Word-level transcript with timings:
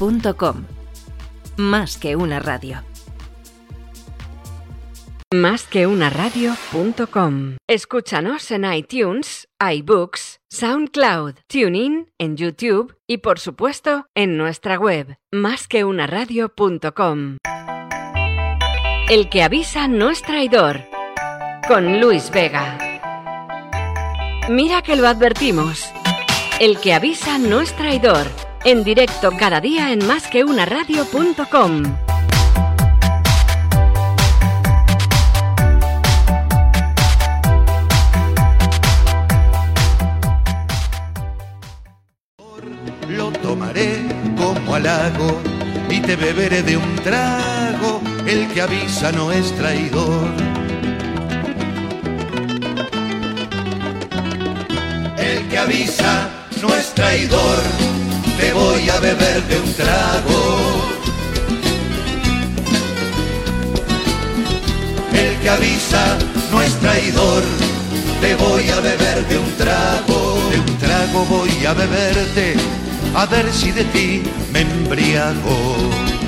radio.com. 0.00 0.64
Más 1.58 1.98
que 1.98 2.16
una 2.16 2.40
radio. 2.40 2.82
Más 5.32 5.62
que 5.64 5.86
una 5.86 6.10
radio.com. 6.10 7.56
Escúchanos 7.68 8.50
en 8.50 8.64
iTunes, 8.72 9.46
iBooks, 9.60 10.40
SoundCloud, 10.48 11.34
TuneIn, 11.46 12.10
en 12.18 12.36
YouTube 12.36 12.96
y 13.06 13.18
por 13.18 13.38
supuesto 13.38 14.06
en 14.14 14.38
nuestra 14.38 14.78
web, 14.78 15.18
másqueunaradio.com. 15.30 17.36
El 19.08 19.28
que 19.28 19.42
avisa 19.42 19.86
no 19.86 20.08
es 20.10 20.22
traidor. 20.22 20.80
Con 21.68 22.00
Luis 22.00 22.30
Vega. 22.30 22.78
Mira 24.48 24.80
que 24.82 24.96
lo 24.96 25.06
advertimos. 25.06 25.92
El 26.58 26.80
que 26.80 26.94
avisa 26.94 27.38
no 27.38 27.60
es 27.60 27.76
traidor. 27.76 28.26
En 28.62 28.84
directo 28.84 29.32
cada 29.38 29.58
día 29.58 29.90
en 29.90 30.06
másqueunaradio.com. 30.06 31.82
Lo 43.08 43.32
tomaré 43.32 44.06
como 44.36 44.74
halago 44.74 45.40
y 45.88 46.00
te 46.00 46.16
beberé 46.16 46.62
de 46.62 46.76
un 46.76 46.96
trago. 46.96 48.02
El 48.26 48.46
que 48.48 48.60
avisa 48.60 49.10
no 49.10 49.32
es 49.32 49.56
traidor. 49.56 50.28
El 55.16 55.48
que 55.48 55.58
avisa 55.58 56.28
no 56.60 56.74
es 56.74 56.92
traidor. 56.94 58.09
Te 58.40 58.54
voy 58.54 58.88
a 58.88 58.98
beber 59.00 59.42
de 59.48 59.60
un 59.60 59.72
trago. 59.74 60.40
El 65.12 65.36
que 65.40 65.48
avisa 65.50 66.18
no 66.50 66.62
es 66.62 66.72
traidor. 66.80 67.42
Te 68.22 68.34
voy 68.36 68.68
a 68.70 68.80
beber 68.80 69.28
de 69.28 69.38
un 69.38 69.52
trago. 69.56 70.38
De 70.50 70.58
un 70.58 70.78
trago 70.78 71.24
voy 71.26 71.66
a 71.66 71.74
beberte. 71.74 72.54
A 73.14 73.26
ver 73.26 73.52
si 73.52 73.72
de 73.72 73.84
ti 73.84 74.22
me 74.52 74.60
embriago. 74.60 76.19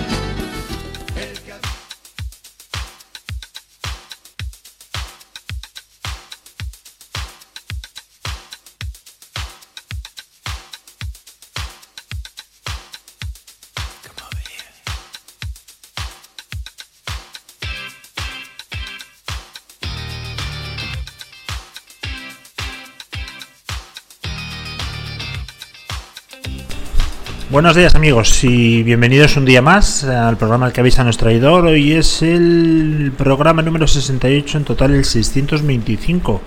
Buenos 27.52 27.76
días 27.76 27.94
amigos 27.94 28.44
y 28.44 28.82
bienvenidos 28.82 29.36
un 29.36 29.44
día 29.44 29.60
más 29.60 30.04
al 30.04 30.38
programa 30.38 30.68
El 30.68 30.72
que 30.72 30.80
avisa 30.80 31.02
a 31.02 31.04
nuestro 31.04 31.26
traidor. 31.26 31.66
Hoy 31.66 31.92
es 31.92 32.22
el 32.22 33.12
programa 33.18 33.60
número 33.60 33.86
68, 33.86 34.56
en 34.56 34.64
total 34.64 34.94
el 34.94 35.04
625 35.04 36.40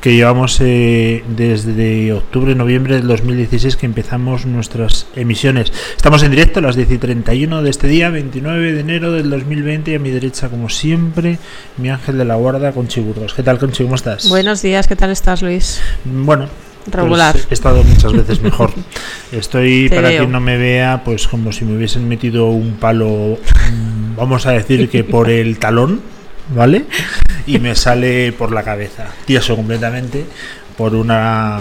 que 0.00 0.14
llevamos 0.14 0.60
eh, 0.60 1.24
desde 1.26 2.12
octubre, 2.12 2.54
noviembre 2.54 2.94
del 2.94 3.08
2016 3.08 3.74
que 3.74 3.86
empezamos 3.86 4.46
nuestras 4.46 5.08
emisiones. 5.16 5.72
Estamos 5.96 6.22
en 6.22 6.30
directo 6.30 6.60
a 6.60 6.62
las 6.62 6.76
10 6.76 6.88
y 6.88 6.98
31 6.98 7.60
de 7.60 7.70
este 7.70 7.88
día, 7.88 8.10
29 8.10 8.74
de 8.74 8.80
enero 8.80 9.10
del 9.10 9.30
2020 9.30 9.90
y 9.90 9.94
a 9.96 9.98
mi 9.98 10.10
derecha 10.10 10.50
como 10.50 10.68
siempre 10.68 11.40
mi 11.78 11.90
ángel 11.90 12.16
de 12.16 12.26
la 12.26 12.36
guarda 12.36 12.70
Conchi 12.70 13.00
Burgos. 13.00 13.34
¿Qué 13.34 13.42
tal 13.42 13.58
Conchi? 13.58 13.82
¿Cómo 13.82 13.96
estás? 13.96 14.28
Buenos 14.28 14.62
días, 14.62 14.86
¿qué 14.86 14.94
tal 14.94 15.10
estás 15.10 15.42
Luis? 15.42 15.80
Bueno, 16.04 16.46
Regular. 16.86 17.32
pues 17.32 17.46
he 17.50 17.54
estado 17.54 17.82
muchas 17.82 18.12
veces 18.12 18.40
mejor. 18.42 18.70
Estoy, 19.32 19.88
Te 19.88 19.96
para 19.96 20.08
veo. 20.08 20.18
quien 20.20 20.32
no 20.32 20.40
me 20.40 20.56
vea, 20.58 21.02
pues 21.04 21.26
como 21.28 21.52
si 21.52 21.64
me 21.64 21.76
hubiesen 21.76 22.06
metido 22.08 22.46
un 22.48 22.74
palo, 22.74 23.38
mm, 23.72 24.16
vamos 24.16 24.46
a 24.46 24.52
decir 24.52 24.88
que 24.88 25.02
por 25.04 25.30
el 25.30 25.58
talón, 25.58 26.00
¿vale? 26.54 26.84
Y 27.46 27.58
me 27.58 27.74
sale 27.74 28.32
por 28.32 28.52
la 28.52 28.62
cabeza, 28.62 29.06
tieso 29.24 29.56
completamente, 29.56 30.24
por 30.76 30.94
una 30.94 31.60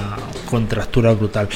contractura 0.49 1.11
brutal 1.13 1.47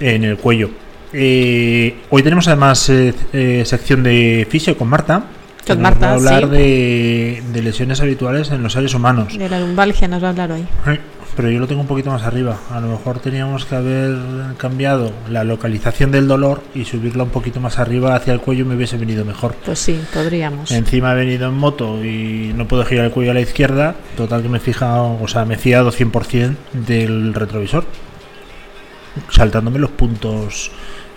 en 0.00 0.24
el 0.24 0.36
cuello. 0.36 0.70
Eh, 1.12 1.94
hoy 2.10 2.22
tenemos 2.22 2.48
además 2.48 2.88
eh, 2.88 3.12
eh, 3.32 3.62
sección 3.66 4.02
de 4.02 4.46
fisio 4.50 4.76
con 4.78 4.88
Marta. 4.88 5.24
Con 5.66 5.76
nos 5.80 5.84
va 5.84 5.88
a 5.88 5.90
Marta, 6.00 6.12
hablar 6.14 6.44
sí. 6.44 6.50
de, 6.50 7.42
de 7.52 7.62
lesiones 7.62 8.00
habituales 8.00 8.50
en 8.50 8.62
los 8.62 8.72
seres 8.72 8.94
humanos. 8.94 9.36
De 9.36 9.48
la 9.48 9.60
lumbalgia 9.60 10.08
nos 10.08 10.22
va 10.22 10.28
a 10.28 10.30
hablar 10.30 10.52
hoy. 10.52 10.64
Ay, 10.84 10.98
Pero 11.34 11.50
yo 11.50 11.58
lo 11.58 11.66
tengo 11.66 11.80
un 11.80 11.86
poquito 11.86 12.10
más 12.10 12.22
arriba. 12.24 12.58
A 12.70 12.80
lo 12.80 12.88
mejor 12.88 13.18
teníamos 13.18 13.64
que 13.64 13.74
haber 13.74 14.18
cambiado 14.58 15.12
la 15.30 15.44
localización 15.44 16.10
del 16.10 16.28
dolor 16.28 16.62
y 16.74 16.84
subirla 16.84 17.22
un 17.22 17.30
poquito 17.30 17.58
más 17.58 17.78
arriba 17.78 18.14
hacia 18.14 18.34
el 18.34 18.40
cuello 18.40 18.66
me 18.66 18.76
hubiese 18.76 18.98
venido 18.98 19.24
mejor. 19.24 19.54
Pues 19.64 19.78
sí, 19.78 19.98
podríamos. 20.12 20.70
Encima 20.70 21.12
he 21.12 21.16
venido 21.16 21.48
en 21.48 21.54
moto 21.54 22.04
y 22.04 22.52
no 22.54 22.68
puedo 22.68 22.84
girar 22.84 23.06
el 23.06 23.10
cuello 23.12 23.30
a 23.30 23.34
la 23.34 23.40
izquierda. 23.40 23.94
Total 24.16 24.42
que 24.42 24.48
me 24.48 24.58
he 24.58 24.60
fijado, 24.60 25.18
o 25.20 25.28
sea, 25.28 25.44
me 25.44 25.54
he 25.54 25.58
fiado 25.58 25.90
100% 25.90 26.54
del 26.72 27.32
retrovisor. 27.32 27.84
Saltándome 29.30 29.78
los 29.78 29.90
puntos 29.90 30.70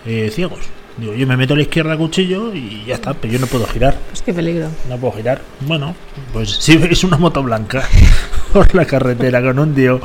eh, 0.06 0.30
ciegos. 0.32 0.60
Digo, 0.96 1.12
yo 1.12 1.26
me 1.26 1.36
meto 1.36 1.52
a 1.52 1.56
la 1.56 1.62
izquierda 1.62 1.92
a 1.92 1.96
cuchillo 1.98 2.54
y 2.54 2.84
ya 2.86 2.94
está, 2.94 3.12
pero 3.12 3.34
yo 3.34 3.38
no 3.38 3.46
puedo 3.46 3.66
girar. 3.66 3.98
Pues 4.08 4.22
qué 4.22 4.32
peligro. 4.32 4.68
No 4.88 4.96
puedo 4.96 5.12
girar. 5.14 5.42
Bueno, 5.60 5.94
pues 6.32 6.50
si 6.50 6.76
veis 6.78 7.04
una 7.04 7.18
moto 7.18 7.42
blanca 7.42 7.82
por 8.52 8.74
la 8.74 8.86
carretera 8.86 9.42
con 9.42 9.58
un 9.58 9.74
tío 9.74 10.00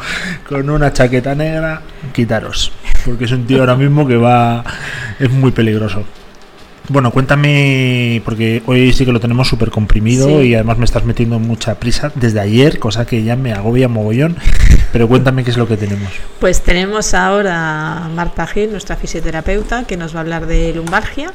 con 0.47 0.69
una 0.69 0.91
chaqueta 0.91 1.34
negra, 1.34 1.81
quitaros. 2.13 2.74
Porque 3.06 3.24
es 3.25 3.31
un 3.31 3.47
tío 3.47 3.62
ahora 3.62 3.75
mismo 3.75 4.06
que 4.06 4.18
va. 4.18 4.63
Es 5.18 5.31
muy 5.31 5.52
peligroso. 5.52 6.03
Bueno, 6.90 7.12
cuéntame, 7.12 8.22
porque 8.25 8.64
hoy 8.66 8.92
sí 8.92 9.06
que 9.06 9.12
lo 9.12 9.19
tenemos 9.19 9.47
súper 9.47 9.69
comprimido 9.69 10.28
Sí. 10.42 10.47
y 10.47 10.56
además 10.56 10.78
me 10.78 10.86
estás 10.86 11.06
metiendo 11.06 11.40
mucha 11.40 11.75
prisa 11.75 12.12
desde 12.16 12.40
ayer, 12.40 12.80
cosa 12.80 13.06
que 13.06 13.24
ya 13.24 13.36
me 13.36 13.53
agobia 13.53 13.88
mogollón. 13.88 14.36
Pero 14.91 15.08
cuéntame 15.08 15.44
qué 15.44 15.52
es 15.52 15.58
lo 15.58 15.68
que 15.68 15.78
tenemos. 15.78 16.09
Pues 16.40 16.62
tenemos 16.64 17.14
ahora 17.14 18.06
a 18.06 18.09
Marta 18.09 18.46
Gil, 18.47 18.72
nuestra 18.72 18.97
fisioterapeuta, 18.97 19.86
que 19.86 19.96
nos 19.96 20.14
va 20.14 20.20
a 20.20 20.22
hablar 20.22 20.47
de 20.47 20.74
lumbalgia. 20.74 21.31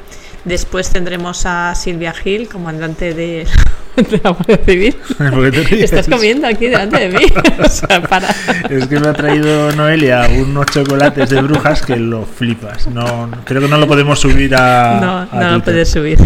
Después 0.46 0.90
tendremos 0.90 1.44
a 1.44 1.74
Silvia 1.74 2.12
Gil, 2.12 2.48
comandante 2.48 3.14
de, 3.14 3.48
de 3.96 4.20
la 4.22 4.30
Guardia 4.30 4.60
Civil. 4.64 4.96
Estás 5.72 6.06
comiendo 6.06 6.46
aquí 6.46 6.68
delante 6.68 7.08
de 7.08 7.18
mí. 7.18 7.26
O 7.58 7.68
sea, 7.68 8.00
para. 8.02 8.28
Es 8.70 8.86
que 8.86 9.00
me 9.00 9.08
ha 9.08 9.12
traído 9.12 9.72
Noelia 9.72 10.28
unos 10.38 10.66
chocolates 10.66 11.30
de 11.30 11.42
brujas 11.42 11.82
que 11.82 11.96
lo 11.96 12.24
flipas. 12.24 12.86
No, 12.86 13.28
creo 13.44 13.60
que 13.60 13.66
no 13.66 13.76
lo 13.76 13.88
podemos 13.88 14.20
subir 14.20 14.54
a. 14.54 15.00
No, 15.00 15.18
a 15.18 15.40
no 15.42 15.56
lo 15.56 15.64
puedes 15.64 15.90
subir. 15.90 16.18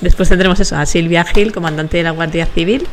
Después 0.00 0.30
tendremos 0.30 0.58
eso, 0.58 0.76
a 0.76 0.86
Silvia 0.86 1.22
Gil, 1.24 1.52
comandante 1.52 1.98
de 1.98 2.04
la 2.04 2.12
Guardia 2.12 2.46
Civil. 2.46 2.88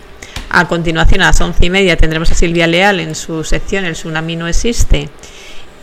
A 0.49 0.67
continuación, 0.67 1.21
a 1.21 1.27
las 1.27 1.39
once 1.39 1.65
y 1.65 1.69
media, 1.69 1.95
tendremos 1.95 2.31
a 2.31 2.35
Silvia 2.35 2.67
Leal 2.67 2.99
en 2.99 3.15
su 3.15 3.45
sección 3.45 3.85
El 3.85 3.93
tsunami 3.93 4.35
no 4.35 4.47
existe. 4.47 5.09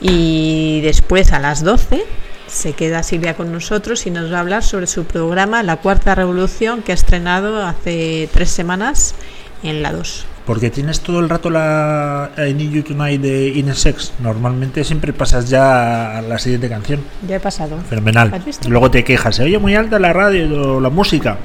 Y 0.02 0.82
después, 0.82 1.32
a 1.32 1.38
las 1.38 1.64
12, 1.64 2.04
se 2.46 2.72
queda 2.72 3.02
Silvia 3.02 3.34
con 3.34 3.52
nosotros 3.52 4.06
y 4.06 4.10
nos 4.10 4.32
va 4.32 4.38
a 4.38 4.40
hablar 4.40 4.62
sobre 4.62 4.86
su 4.86 5.04
programa 5.04 5.62
La 5.62 5.76
Cuarta 5.76 6.14
Revolución, 6.14 6.82
que 6.82 6.92
ha 6.92 6.94
estrenado 6.94 7.64
hace 7.64 8.28
tres 8.32 8.50
semanas 8.50 9.14
en 9.62 9.82
la 9.82 9.92
2. 9.92 10.26
Porque 10.46 10.70
tienes 10.70 11.00
todo 11.00 11.18
el 11.20 11.28
rato 11.28 11.50
la 11.50 12.30
I 12.38 12.54
Need 12.54 12.70
You 12.70 12.82
Tonight 12.84 13.20
de 13.20 13.48
Inesex. 13.48 14.12
Normalmente 14.20 14.84
siempre 14.84 15.12
pasas 15.12 15.50
ya 15.50 16.18
a 16.18 16.22
la 16.22 16.38
siguiente 16.38 16.68
canción. 16.68 17.00
Ya 17.26 17.36
he 17.36 17.40
pasado. 17.40 17.78
Fenomenal. 17.90 18.32
¿Has 18.32 18.44
visto? 18.44 18.68
Y 18.68 18.70
luego 18.70 18.90
te 18.90 19.02
quejas, 19.02 19.36
se 19.36 19.42
oye 19.42 19.58
muy 19.58 19.74
alta 19.74 19.98
la 19.98 20.12
radio 20.12 20.76
o 20.76 20.80
la 20.80 20.90
música. 20.90 21.38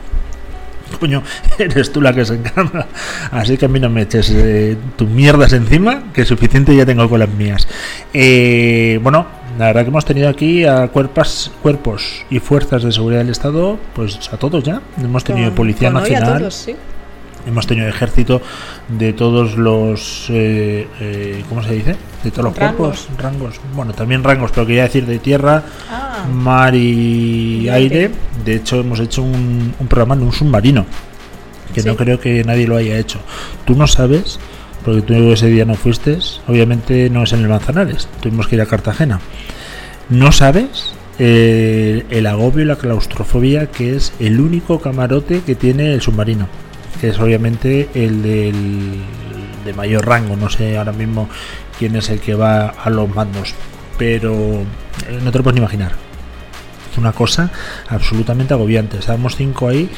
Coño, 0.99 1.23
eres 1.57 1.91
tú 1.91 1.99
la 1.99 2.13
que 2.13 2.25
se 2.25 2.35
encarga. 2.35 2.87
Así 3.31 3.57
que 3.57 3.65
a 3.65 3.67
mí 3.69 3.79
no 3.79 3.89
me 3.89 4.03
eches 4.03 4.29
eh, 4.29 4.77
tus 4.97 5.09
mierdas 5.09 5.53
encima, 5.53 6.11
que 6.13 6.23
suficiente 6.23 6.75
ya 6.75 6.85
tengo 6.85 7.09
con 7.09 7.19
las 7.19 7.29
mías. 7.29 7.67
Eh, 8.13 8.99
bueno, 9.01 9.25
la 9.59 9.67
verdad 9.67 9.83
que 9.83 9.89
hemos 9.89 10.05
tenido 10.05 10.29
aquí 10.29 10.65
a 10.65 10.87
cuerpas, 10.87 11.51
cuerpos 11.61 12.25
y 12.29 12.39
fuerzas 12.39 12.83
de 12.83 12.91
seguridad 12.91 13.19
del 13.21 13.29
Estado, 13.29 13.77
pues 13.93 14.31
a 14.31 14.37
todos 14.37 14.63
ya. 14.63 14.81
Hemos 15.01 15.23
tenido 15.23 15.47
Con- 15.49 15.55
Policía 15.55 15.91
con 15.91 16.01
Nacional, 16.01 16.39
todos, 16.39 16.55
sí. 16.55 16.75
hemos 17.47 17.67
tenido 17.67 17.87
ejército 17.87 18.41
de 18.87 19.13
todos 19.13 19.57
los 19.57 20.27
eh, 20.29 20.87
eh, 20.99 21.43
¿cómo 21.49 21.63
se 21.63 21.73
dice? 21.73 21.95
de 22.23 22.29
todos 22.31 22.45
los 22.45 22.55
Rangos. 22.55 22.77
cuerpos 23.07 23.07
rangos 23.17 23.59
bueno 23.75 23.93
también 23.93 24.23
rangos 24.23 24.51
pero 24.53 24.67
quería 24.67 24.83
decir 24.83 25.07
de 25.07 25.17
tierra 25.17 25.63
Ah. 25.89 26.25
mar 26.31 26.75
y 26.75 27.61
Y 27.63 27.69
aire 27.69 27.95
aire. 27.97 28.11
de 28.45 28.55
hecho 28.57 28.79
hemos 28.81 28.99
hecho 28.99 29.23
un, 29.23 29.73
un 29.79 29.87
programa 29.87 30.13
en 30.13 30.21
un 30.21 30.31
submarino 30.31 30.85
que 31.73 31.81
no 31.81 31.95
creo 31.95 32.19
que 32.19 32.43
nadie 32.43 32.67
lo 32.67 32.75
haya 32.77 32.99
hecho 32.99 33.19
tú 33.65 33.73
no 33.75 33.87
sabes 33.87 34.37
porque 34.83 35.01
tú 35.01 35.13
ese 35.31 35.47
día 35.47 35.65
no 35.65 35.75
fuiste 35.75 36.17
obviamente 36.47 37.09
no 37.09 37.23
es 37.23 37.33
en 37.33 37.41
el 37.41 37.49
Manzanares 37.49 38.07
tuvimos 38.21 38.47
que 38.47 38.55
ir 38.55 38.61
a 38.61 38.65
Cartagena 38.65 39.19
no 40.09 40.31
sabes 40.31 40.93
eh, 41.23 42.03
el 42.09 42.25
agobio 42.25 42.63
y 42.63 42.67
la 42.67 42.77
claustrofobia, 42.77 43.67
que 43.67 43.95
es 43.95 44.11
el 44.19 44.41
único 44.41 44.79
camarote 44.79 45.41
que 45.41 45.53
tiene 45.53 45.93
el 45.93 46.01
submarino, 46.01 46.47
que 46.99 47.09
es 47.09 47.19
obviamente 47.19 47.89
el 47.93 48.23
del 48.23 49.03
de 49.63 49.73
mayor 49.73 50.07
rango. 50.07 50.35
No 50.35 50.49
sé 50.49 50.79
ahora 50.79 50.93
mismo 50.93 51.29
quién 51.77 51.95
es 51.95 52.09
el 52.09 52.19
que 52.19 52.33
va 52.33 52.69
a 52.69 52.89
los 52.89 53.07
mandos, 53.13 53.53
pero 53.99 54.33
eh, 54.33 55.19
no 55.23 55.31
te 55.31 55.37
lo 55.37 55.43
puedes 55.43 55.55
ni 55.55 55.61
imaginar. 55.61 55.91
Es 56.91 56.97
una 56.97 57.11
cosa 57.11 57.51
absolutamente 57.87 58.55
agobiante. 58.55 58.97
Estábamos 58.97 59.35
cinco 59.35 59.67
ahí 59.67 59.91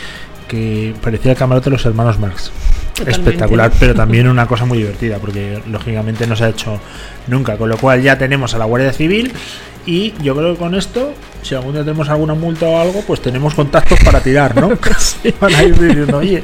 que 0.47 0.93
parecía 1.01 1.31
el 1.31 1.37
camarote 1.37 1.65
de 1.65 1.71
los 1.71 1.85
hermanos 1.85 2.19
Marx. 2.19 2.51
Totalmente. 2.93 3.21
Espectacular, 3.21 3.71
pero 3.79 3.95
también 3.95 4.27
una 4.27 4.45
cosa 4.45 4.65
muy 4.65 4.77
divertida, 4.77 5.17
porque 5.17 5.61
lógicamente 5.67 6.27
no 6.27 6.35
se 6.35 6.43
ha 6.45 6.49
hecho 6.49 6.79
nunca. 7.27 7.57
Con 7.57 7.69
lo 7.69 7.77
cual 7.77 8.01
ya 8.01 8.17
tenemos 8.17 8.53
a 8.53 8.59
la 8.59 8.65
Guardia 8.65 8.93
Civil 8.93 9.33
y 9.85 10.13
yo 10.21 10.35
creo 10.35 10.53
que 10.53 10.59
con 10.59 10.75
esto, 10.75 11.13
si 11.41 11.55
algún 11.55 11.73
día 11.73 11.81
tenemos 11.81 12.07
alguna 12.09 12.35
multa 12.35 12.65
o 12.67 12.79
algo, 12.79 13.01
pues 13.05 13.21
tenemos 13.21 13.53
contactos 13.53 13.99
para 14.03 14.21
tirar, 14.21 14.55
¿no? 14.55 14.69
Para 15.39 15.63
ir 15.63 15.77
diciendo, 15.77 16.17
oye, 16.17 16.43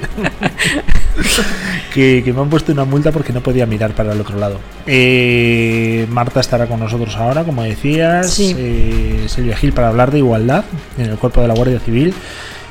que, 1.93 2.21
que 2.23 2.33
me 2.33 2.41
han 2.41 2.49
puesto 2.49 2.71
una 2.71 2.85
multa 2.85 3.11
porque 3.11 3.31
no 3.31 3.41
podía 3.41 3.65
mirar 3.65 3.91
para 3.91 4.13
el 4.13 4.21
otro 4.21 4.37
lado. 4.37 4.59
Eh, 4.85 6.05
Marta 6.09 6.39
estará 6.39 6.67
con 6.67 6.79
nosotros 6.79 7.15
ahora, 7.15 7.43
como 7.43 7.63
decías. 7.63 8.29
Sí. 8.29 8.55
Eh, 8.57 9.25
Silvia 9.27 9.55
Gil 9.55 9.71
para 9.71 9.89
hablar 9.89 10.11
de 10.11 10.19
igualdad 10.19 10.65
en 10.97 11.09
el 11.09 11.17
cuerpo 11.17 11.41
de 11.41 11.47
la 11.47 11.53
Guardia 11.53 11.79
Civil. 11.79 12.13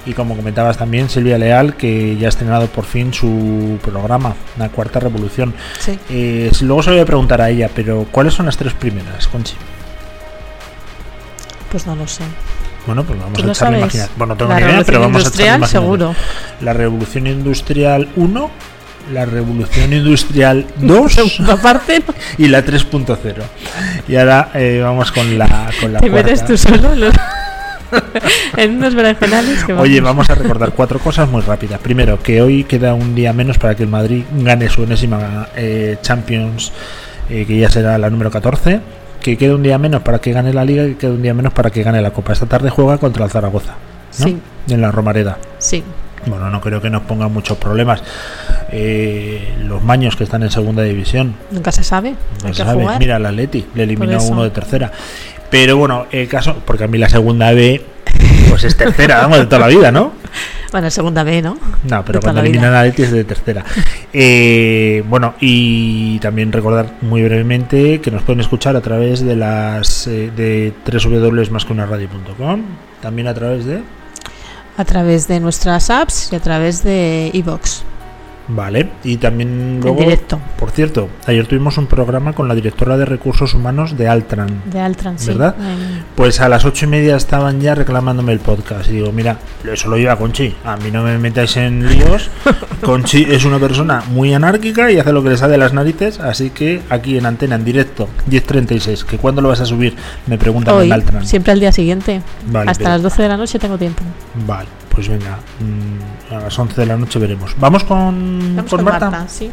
Y 0.09 0.15
como 0.15 0.35
comentabas 0.35 0.79
también, 0.79 1.11
Silvia 1.11 1.37
Leal, 1.37 1.75
que 1.77 2.17
ya 2.17 2.27
ha 2.27 2.31
estrenado 2.31 2.67
por 2.69 2.87
fin 2.87 3.13
su 3.13 3.79
programa, 3.83 4.35
La 4.59 4.71
Cuarta 4.71 4.99
Revolución. 5.01 5.53
Sí. 5.79 5.99
Eh, 6.09 6.51
luego 6.63 6.83
se 6.83 6.89
lo 6.91 6.97
voy 6.97 7.03
a 7.03 7.07
preguntar 7.07 7.43
a 7.43 7.51
ella, 7.51 7.69
pero 7.75 8.07
¿cuáles 8.11 8.33
son 8.33 8.47
las 8.47 8.57
tres 8.57 8.73
primeras, 8.73 9.29
Conchi? 9.29 9.55
Pues 11.71 11.87
no 11.87 11.95
lo 11.95 12.09
sé. 12.09 12.25
Bueno, 12.87 13.05
pues 13.05 13.19
vamos 13.21 13.35
¿Tú 13.35 13.47
a 13.49 13.53
echarle 13.53 13.79
imaginación. 13.81 14.17
Bueno, 14.17 14.33
no 14.35 14.39
tengo 14.39 14.53
La 14.53 14.61
ni 14.61 14.67
idea, 14.73 14.85
pero 14.87 15.01
vamos 15.01 15.27
a 15.27 15.29
echarle 15.29 15.67
seguro. 15.67 16.15
La 16.63 16.73
Revolución 16.73 17.27
Industrial 17.27 18.09
1, 18.17 18.51
la 19.13 19.27
Revolución 19.27 19.93
Industrial 19.93 20.67
2 20.79 21.13
Segunda 21.37 21.57
parte, 21.61 22.03
y 22.39 22.49
la 22.49 22.65
3.0. 22.65 23.35
Y 24.09 24.17
ahora 24.17 24.51
eh, 24.55 24.81
vamos 24.83 25.13
con 25.13 25.37
la, 25.37 25.71
con 25.83 25.93
la 25.93 26.01
te 26.01 26.09
metes 26.09 26.41
cuarta. 26.41 26.47
tú 26.47 26.57
solo 26.57 26.93
en 26.95 27.01
los- 27.01 27.15
en 28.57 28.77
unos 28.77 28.95
berenjenales 28.95 29.65
que 29.65 29.73
Oye, 29.73 30.01
vamos 30.01 30.29
a 30.31 30.35
recordar 30.35 30.73
cuatro 30.73 30.99
cosas 30.99 31.29
muy 31.29 31.43
rápidas. 31.43 31.81
Primero, 31.81 32.23
que 32.23 32.43
hoy 32.43 32.65
queda 32.65 32.95
un 32.95 33.15
día 33.15 33.33
menos 33.33 33.59
para 33.59 33.75
que 33.75 33.85
el 33.85 33.89
Madrid 33.89 34.25
gane 34.33 34.69
su 34.69 34.83
enésima 34.83 35.49
eh, 35.57 35.99
Champions, 36.03 36.73
eh, 37.31 37.45
que 37.47 37.59
ya 37.59 37.71
será 37.71 37.99
la 37.99 38.11
número 38.11 38.31
14. 38.31 38.81
Que 39.21 39.37
queda 39.37 39.55
un 39.55 39.63
día 39.63 39.79
menos 39.79 40.03
para 40.03 40.21
que 40.21 40.33
gane 40.33 40.53
la 40.53 40.65
Liga 40.65 40.85
y 40.85 40.91
que 40.91 40.99
queda 40.99 41.11
un 41.13 41.23
día 41.23 41.35
menos 41.35 41.53
para 41.53 41.71
que 41.71 41.83
gane 41.83 42.01
la 42.01 42.13
Copa. 42.13 42.33
Esta 42.33 42.47
tarde 42.47 42.71
juega 42.71 42.99
contra 42.99 43.25
el 43.25 43.31
Zaragoza, 43.31 43.75
¿no? 44.21 44.27
Sí. 44.27 44.39
En 44.69 44.81
la 44.81 44.91
Romareda. 44.93 45.39
Sí, 45.59 45.83
Bueno, 46.27 46.51
no 46.51 46.61
creo 46.61 46.81
que 46.81 46.91
nos 46.91 47.03
ponga 47.03 47.29
muchos 47.29 47.59
problemas. 47.59 48.03
Eh, 48.71 49.55
los 49.65 49.83
maños 49.83 50.15
que 50.15 50.25
están 50.25 50.43
en 50.43 50.51
segunda 50.51 50.83
división, 50.83 51.35
nunca 51.51 51.73
se 51.73 51.83
sabe. 51.83 52.15
Hay 52.45 52.55
se 52.55 52.65
sabe. 52.65 52.83
jugar. 52.83 52.99
Mira, 52.99 53.17
el 53.17 53.27
Atleti 53.27 53.67
le 53.75 53.83
eliminó 53.85 54.23
uno 54.25 54.45
de 54.45 54.51
tercera. 54.51 54.93
Pero 55.51 55.77
bueno, 55.77 56.07
el 56.11 56.29
caso, 56.29 56.63
porque 56.65 56.85
a 56.85 56.87
mí 56.87 56.99
la 56.99 57.09
segunda 57.09 57.53
B, 57.53 57.85
pues 58.49 58.65
es 58.65 58.77
tercera, 58.77 59.19
vamos, 59.23 59.39
de 59.39 59.47
toda 59.47 59.61
la 59.61 59.69
vida, 59.69 59.91
¿no? 59.91 60.13
Bueno, 60.71 60.91
segunda 60.91 61.25
B, 61.25 61.41
¿no? 61.41 61.59
No, 61.85 62.05
pero 62.05 62.21
cuando 62.21 62.43
eliminan 62.43 62.75
a 62.75 62.81
Atleti 62.81 63.03
es 63.03 63.13
de 63.13 63.25
tercera. 63.25 63.65
Eh, 64.13 65.03
bueno, 65.09 65.35
y 65.41 66.19
también 66.19 66.53
recordar 66.53 66.93
muy 67.01 67.23
brevemente 67.23 68.01
que 68.01 68.11
nos 68.11 68.23
pueden 68.23 68.41
escuchar 68.41 68.77
a 68.77 68.83
través 68.83 69.25
de 69.25 69.35
las 69.35 70.07
eh, 70.07 70.31
de 70.35 70.75
www.masqueunaradio.com, 70.85 72.63
también 73.01 73.29
a 73.29 73.35
través 73.35 73.65
de 73.65 73.81
A 74.77 74.85
través 74.85 75.27
de 75.27 75.41
nuestras 75.41 75.89
apps 75.89 76.29
y 76.33 76.37
a 76.37 76.41
través 76.41 76.85
de 76.85 77.31
iVoox. 77.33 77.83
Vale, 78.51 78.89
y 79.05 79.19
también 79.19 79.49
En 79.51 79.81
luego 79.83 80.01
directo. 80.01 80.41
Por 80.59 80.71
cierto, 80.71 81.09
ayer 81.27 81.47
tuvimos 81.47 81.77
un 81.77 81.87
programa 81.87 82.33
con 82.33 82.49
la 82.49 82.55
directora 82.55 82.97
de 82.97 83.05
recursos 83.05 83.53
humanos 83.55 83.97
de 83.99 84.09
Altran. 84.09 84.63
De 84.65 84.81
Altran, 84.81 85.19
sí. 85.19 85.29
¿Verdad? 85.29 85.55
En- 85.61 86.05
Pues 86.15 86.41
a 86.41 86.49
las 86.49 86.65
ocho 86.65 86.87
y 86.87 86.89
media 86.89 87.17
estaban 87.17 87.61
ya 87.61 87.75
reclamándome 87.75 88.33
el 88.33 88.41
podcast. 88.41 88.89
Y 88.89 88.95
digo, 88.95 89.13
mira, 89.13 89.37
eso 89.71 89.89
lo 89.91 89.97
lleva 89.99 90.17
Conchi. 90.17 90.55
A 90.65 90.77
mí 90.79 90.91
no 90.91 91.03
me 91.03 91.19
metáis 91.19 91.57
en 91.59 91.87
líos. 91.89 92.31
Conchi 92.83 93.25
es 93.29 93.45
una 93.45 93.59
persona 93.59 94.03
muy 94.11 94.33
anárquica 94.33 94.91
y 94.91 94.99
hace 94.99 95.13
lo 95.13 95.23
que 95.23 95.29
le 95.31 95.37
sale 95.37 95.53
de 95.53 95.59
las 95.59 95.73
narices. 95.75 96.19
Así 96.21 96.51
que 96.51 96.81
aquí 96.89 97.19
en 97.19 97.27
antena, 97.27 97.57
en 97.57 97.65
directo, 97.65 98.09
10.36. 98.31 99.05
¿Que 99.05 99.19
cuándo 99.19 99.43
lo 99.43 99.49
vas 99.51 99.61
a 99.61 99.67
subir? 99.67 99.95
Me 100.27 100.39
preguntan 100.39 100.75
Hoy, 100.75 100.87
en 100.87 100.93
Altran. 100.95 101.27
siempre 101.27 101.53
al 101.53 101.61
día 101.61 101.73
siguiente. 101.73 102.23
Vale, 102.47 102.71
Hasta 102.71 102.85
pero- 102.85 102.95
las 102.95 103.03
12 103.03 103.23
de 103.23 103.29
la 103.29 103.37
noche 103.37 103.59
tengo 103.59 103.77
tiempo. 103.77 104.03
Vale, 104.47 104.69
pues 104.99 105.11
venga. 105.11 105.39
mm, 105.61 106.35
a 106.35 106.41
las 106.41 106.59
11 106.59 106.81
de 106.81 106.87
la 106.89 106.97
noche 106.97 107.21
veremos. 107.21 107.55
Vamos 107.61 107.85
con, 107.85 108.57
Vamos 108.57 108.69
con 108.69 108.79
con 108.79 108.85
Marta. 108.85 109.11
Marta, 109.11 109.29
sí. 109.29 109.49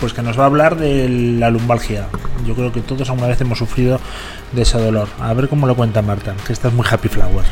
Pues 0.00 0.14
que 0.14 0.22
nos 0.22 0.38
va 0.38 0.44
a 0.44 0.46
hablar 0.46 0.74
de 0.76 1.06
la 1.38 1.50
lumbalgia. 1.50 2.08
Yo 2.46 2.54
creo 2.54 2.72
que 2.72 2.80
todos 2.80 3.10
alguna 3.10 3.26
vez 3.28 3.38
hemos 3.42 3.58
sufrido 3.58 4.00
de 4.52 4.62
ese 4.62 4.78
dolor. 4.78 5.08
A 5.20 5.34
ver 5.34 5.50
cómo 5.50 5.66
lo 5.66 5.76
cuenta 5.76 6.00
Marta, 6.00 6.34
que 6.46 6.54
esta 6.54 6.68
es 6.68 6.74
muy 6.74 6.86
happy 6.90 7.08
flower. 7.08 7.44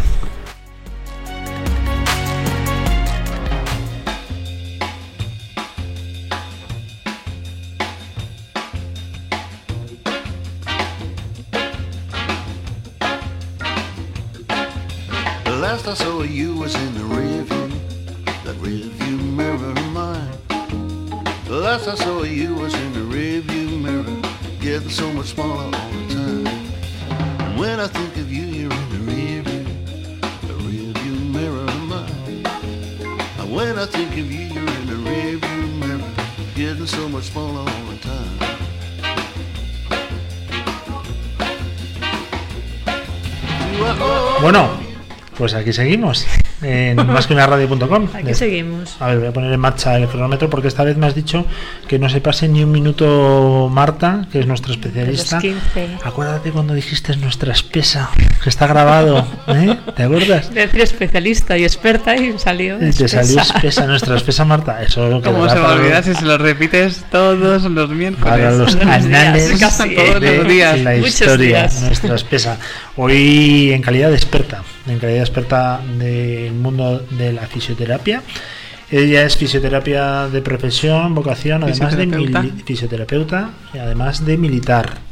The 15.44 15.56
last 15.60 15.86
I 15.88 15.94
saw 15.94 16.20
of 16.20 16.30
you 16.30 16.56
was 16.56 16.74
in 16.74 16.94
the 16.94 17.04
rearview, 17.04 17.23
last 21.78 21.88
I 21.88 22.04
saw 22.04 22.22
you 22.22 22.54
was 22.54 22.72
in 22.72 22.92
the 22.92 23.00
rearview 23.00 23.82
mirror, 23.82 24.16
getting 24.60 24.90
so 24.90 25.12
much 25.12 25.34
smaller 25.34 25.64
all 25.64 25.70
the 25.70 26.14
time. 26.14 26.46
And 27.40 27.58
when 27.58 27.80
I 27.80 27.88
think 27.88 28.16
of 28.16 28.30
you, 28.32 28.46
you're 28.58 28.78
in 28.82 28.88
the 28.94 29.02
rearview, 29.10 29.64
the 30.48 30.54
rearview 30.66 31.16
mirror 31.36 31.66
of 31.74 31.82
mine. 31.92 32.46
And 33.40 33.48
when 33.56 33.76
I 33.76 33.86
think 33.86 34.12
of 34.12 34.30
you, 34.30 34.44
you're 34.54 34.74
in 34.78 34.86
the 34.86 34.98
rearview 35.10 35.62
mirror, 35.80 36.10
getting 36.54 36.86
so 36.86 37.08
much 37.08 37.24
smaller 37.24 37.68
all 37.68 37.84
the 37.90 37.98
time. 37.98 38.38
Bueno, 44.40 44.68
pues 45.36 45.54
aquí 45.54 45.72
seguimos. 45.72 46.24
En 46.64 46.96
másqueunaradio.com. 47.06 48.08
Aquí 48.14 48.34
seguimos. 48.34 48.96
A 49.00 49.08
ver, 49.08 49.18
voy 49.18 49.28
a 49.28 49.32
poner 49.32 49.52
en 49.52 49.60
marcha 49.60 49.96
el 49.96 50.08
cronómetro 50.08 50.48
porque 50.48 50.68
esta 50.68 50.82
vez 50.84 50.96
me 50.96 51.06
has 51.06 51.14
dicho 51.14 51.44
que 51.88 51.98
no 51.98 52.08
se 52.08 52.20
pase 52.20 52.48
ni 52.48 52.62
un 52.64 52.72
minuto 52.72 53.68
Marta, 53.70 54.26
que 54.32 54.40
es 54.40 54.46
nuestra 54.46 54.72
especialista. 54.72 55.36
Los 55.36 55.42
15. 55.42 55.98
Acuérdate 56.04 56.50
cuando 56.52 56.74
dijiste 56.74 57.14
nuestra 57.16 57.52
espesa, 57.52 58.10
que 58.42 58.48
está 58.48 58.66
grabado, 58.66 59.26
¿eh? 59.48 59.76
¿Te 59.94 60.04
acuerdas? 60.04 60.52
Decir 60.54 60.80
especialista 60.80 61.56
y 61.58 61.64
experta 61.64 62.16
y 62.16 62.38
salió. 62.38 62.76
Y 62.76 62.90
te 62.92 63.08
salió 63.08 63.40
espesa. 63.40 63.56
espesa, 63.56 63.86
nuestra 63.86 64.16
espesa 64.16 64.44
Marta. 64.44 64.82
Eso 64.82 65.08
lo 65.08 65.20
que 65.20 65.30
Como 65.30 65.48
se 65.48 65.56
me 65.56 65.60
olvida 65.66 66.02
si 66.02 66.14
se 66.14 66.24
lo 66.24 66.38
repites 66.38 67.04
todos 67.10 67.62
los 67.62 67.90
miércoles. 67.90 68.24
para 68.24 68.50
los 68.52 68.74
los 68.74 68.74
días, 68.80 69.04
anales 69.04 69.60
casi, 69.60 69.94
todos 69.94 70.20
de 70.20 70.36
los 70.38 70.48
días. 70.48 70.80
la 70.80 70.90
Muchos 70.92 71.08
historia 71.20 71.46
días. 71.46 71.82
nuestra 71.82 72.14
espesa 72.14 72.58
hoy 72.96 73.72
en 73.72 73.82
calidad 73.82 74.10
de 74.10 74.16
experta 74.16 74.62
en 74.86 74.98
calidad 74.98 75.18
de 75.18 75.24
experta 75.24 75.80
del 75.98 76.52
mundo 76.52 77.04
de 77.10 77.32
la 77.32 77.46
fisioterapia 77.46 78.22
ella 78.90 79.24
es 79.24 79.36
fisioterapia 79.36 80.28
de 80.28 80.42
profesión 80.42 81.14
vocación 81.14 81.64
además 81.64 81.96
de 81.96 82.52
Fisioterapeuta. 82.64 83.50
y 83.72 83.78
además 83.78 84.24
de 84.24 84.36
militar 84.36 85.03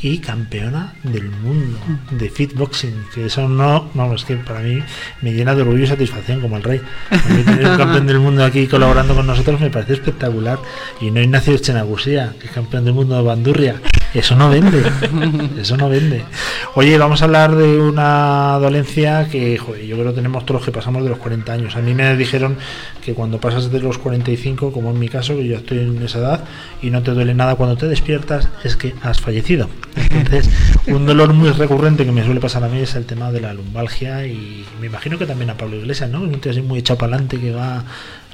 y 0.00 0.18
campeona 0.18 0.94
del 1.02 1.30
mundo 1.30 1.78
de 2.10 2.30
fitboxing 2.30 3.06
que 3.12 3.26
eso 3.26 3.48
no 3.48 3.90
vamos 3.94 4.24
que 4.24 4.36
para 4.36 4.60
mí 4.60 4.80
me 5.22 5.32
llena 5.32 5.54
de 5.54 5.62
orgullo 5.62 5.84
y 5.84 5.86
satisfacción 5.86 6.40
como 6.40 6.56
el 6.56 6.62
rey. 6.62 6.80
A 7.10 7.28
mí 7.32 7.42
tener 7.42 7.68
un 7.68 7.76
campeón 7.76 8.06
del 8.06 8.20
mundo 8.20 8.44
aquí 8.44 8.66
colaborando 8.66 9.14
con 9.14 9.26
nosotros 9.26 9.60
me 9.60 9.70
parece 9.70 9.94
espectacular. 9.94 10.58
Y 11.00 11.10
no 11.10 11.20
Ignacio 11.20 11.54
Echenagusía 11.54 12.34
que 12.38 12.46
es 12.46 12.52
campeón 12.52 12.84
del 12.84 12.94
mundo 12.94 13.16
de 13.16 13.22
bandurria. 13.22 13.80
Eso 14.14 14.36
no 14.36 14.48
vende 14.48 14.82
eso 15.60 15.76
no 15.76 15.88
vende. 15.88 16.24
Oye 16.74 16.96
vamos 16.96 17.22
a 17.22 17.24
hablar 17.24 17.56
de 17.56 17.78
una 17.78 18.58
dolencia 18.60 19.28
que 19.28 19.58
joder, 19.58 19.84
yo 19.84 19.96
creo 19.96 20.10
que 20.10 20.16
tenemos 20.16 20.46
todos 20.46 20.60
los 20.60 20.64
que 20.64 20.72
pasamos 20.72 21.02
de 21.02 21.10
los 21.10 21.18
40 21.18 21.52
años. 21.52 21.76
A 21.76 21.80
mí 21.80 21.94
me 21.94 22.16
dijeron 22.16 22.56
que 23.04 23.14
cuando 23.14 23.40
pasas 23.40 23.70
de 23.72 23.80
los 23.80 23.98
45 23.98 24.72
como 24.72 24.90
en 24.90 24.98
mi 24.98 25.08
caso 25.08 25.36
que 25.36 25.46
yo 25.46 25.56
estoy 25.56 25.80
en 25.80 26.02
esa 26.02 26.18
edad 26.20 26.44
y 26.82 26.90
no 26.90 27.02
te 27.02 27.10
duele 27.10 27.34
nada 27.34 27.56
cuando 27.56 27.76
te 27.76 27.86
despiertas 27.86 28.48
es 28.64 28.76
que 28.76 28.94
has 29.02 29.20
fallecido 29.20 29.68
entonces 30.10 30.50
un 30.86 31.06
dolor 31.06 31.32
muy 31.32 31.50
recurrente 31.50 32.04
que 32.04 32.12
me 32.12 32.24
suele 32.24 32.40
pasar 32.40 32.64
a 32.64 32.68
mí 32.68 32.80
es 32.80 32.94
el 32.94 33.04
tema 33.04 33.30
de 33.32 33.40
la 33.40 33.54
lumbalgia 33.54 34.26
y 34.26 34.64
me 34.80 34.86
imagino 34.86 35.18
que 35.18 35.26
también 35.26 35.50
a 35.50 35.56
Pablo 35.56 35.76
Iglesias 35.76 36.10
no 36.10 36.20
un 36.20 36.40
tío 36.40 36.52
así 36.52 36.62
muy 36.62 36.80
echado 36.80 36.98
para 36.98 37.14
adelante 37.14 37.38
que 37.38 37.52
va 37.52 37.84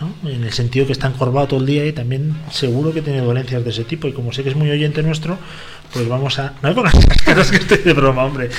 ¿no? 0.01 0.29
en 0.29 0.45
el 0.45 0.53
sentido 0.53 0.87
que 0.87 0.93
está 0.93 1.09
encorvado 1.09 1.49
todo 1.49 1.61
el 1.61 1.67
día 1.67 1.87
y 1.87 1.93
también 1.93 2.37
seguro 2.51 2.93
que 2.93 3.03
tiene 3.03 3.21
dolencias 3.21 3.65
de 3.65 3.71
ese 3.71 3.85
tipo. 3.85 4.09
Y 4.09 4.13
como 4.13 4.33
sé 4.33 4.43
que 4.43 4.51
es 4.51 4.57
muy 4.57 4.71
oyente 4.71 5.03
nuestro, 5.03 5.39
pues 5.93 6.09
vamos 6.09 6.39
a. 6.39 6.55
No 6.63 6.75
pongas 6.75 6.95
las 6.95 7.23
caras 7.25 7.51
que 7.51 7.59
estoy 7.59 7.79
de 7.79 7.93
broma, 7.93 8.25
hombre. 8.25 8.51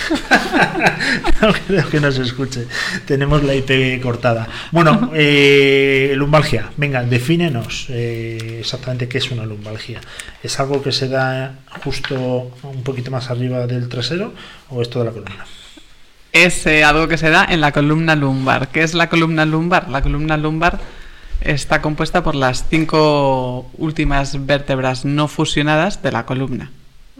no 1.41 1.53
creo 1.67 1.89
que 1.89 1.99
nos 1.99 2.17
escuche. 2.17 2.65
Tenemos 3.05 3.43
la 3.43 3.53
IP 3.53 4.01
cortada. 4.01 4.47
Bueno, 4.71 5.11
eh, 5.15 6.13
lumbalgia. 6.15 6.71
Venga, 6.77 7.03
defínenos 7.03 7.87
eh, 7.89 8.57
exactamente 8.61 9.07
qué 9.07 9.17
es 9.17 9.31
una 9.31 9.45
lumbalgia. 9.45 9.99
¿Es 10.41 10.59
algo 10.59 10.81
que 10.81 10.91
se 10.91 11.09
da 11.09 11.59
justo 11.83 12.51
un 12.63 12.83
poquito 12.83 13.11
más 13.11 13.29
arriba 13.29 13.67
del 13.67 13.89
trasero 13.89 14.33
o 14.69 14.81
es 14.81 14.89
toda 14.89 15.05
la 15.05 15.11
columna? 15.11 15.45
Es 16.31 16.65
eh, 16.67 16.83
algo 16.83 17.07
que 17.07 17.17
se 17.17 17.29
da 17.29 17.45
en 17.49 17.61
la 17.61 17.71
columna 17.71 18.15
lumbar. 18.15 18.69
¿Qué 18.69 18.83
es 18.83 18.93
la 18.93 19.09
columna 19.09 19.45
lumbar? 19.45 19.89
La 19.89 20.01
columna 20.01 20.37
lumbar 20.37 20.79
está 21.41 21.81
compuesta 21.81 22.23
por 22.23 22.35
las 22.35 22.65
cinco 22.69 23.69
últimas 23.77 24.45
vértebras 24.45 25.05
no 25.05 25.27
fusionadas 25.27 26.01
de 26.01 26.11
la 26.11 26.25
columna. 26.25 26.71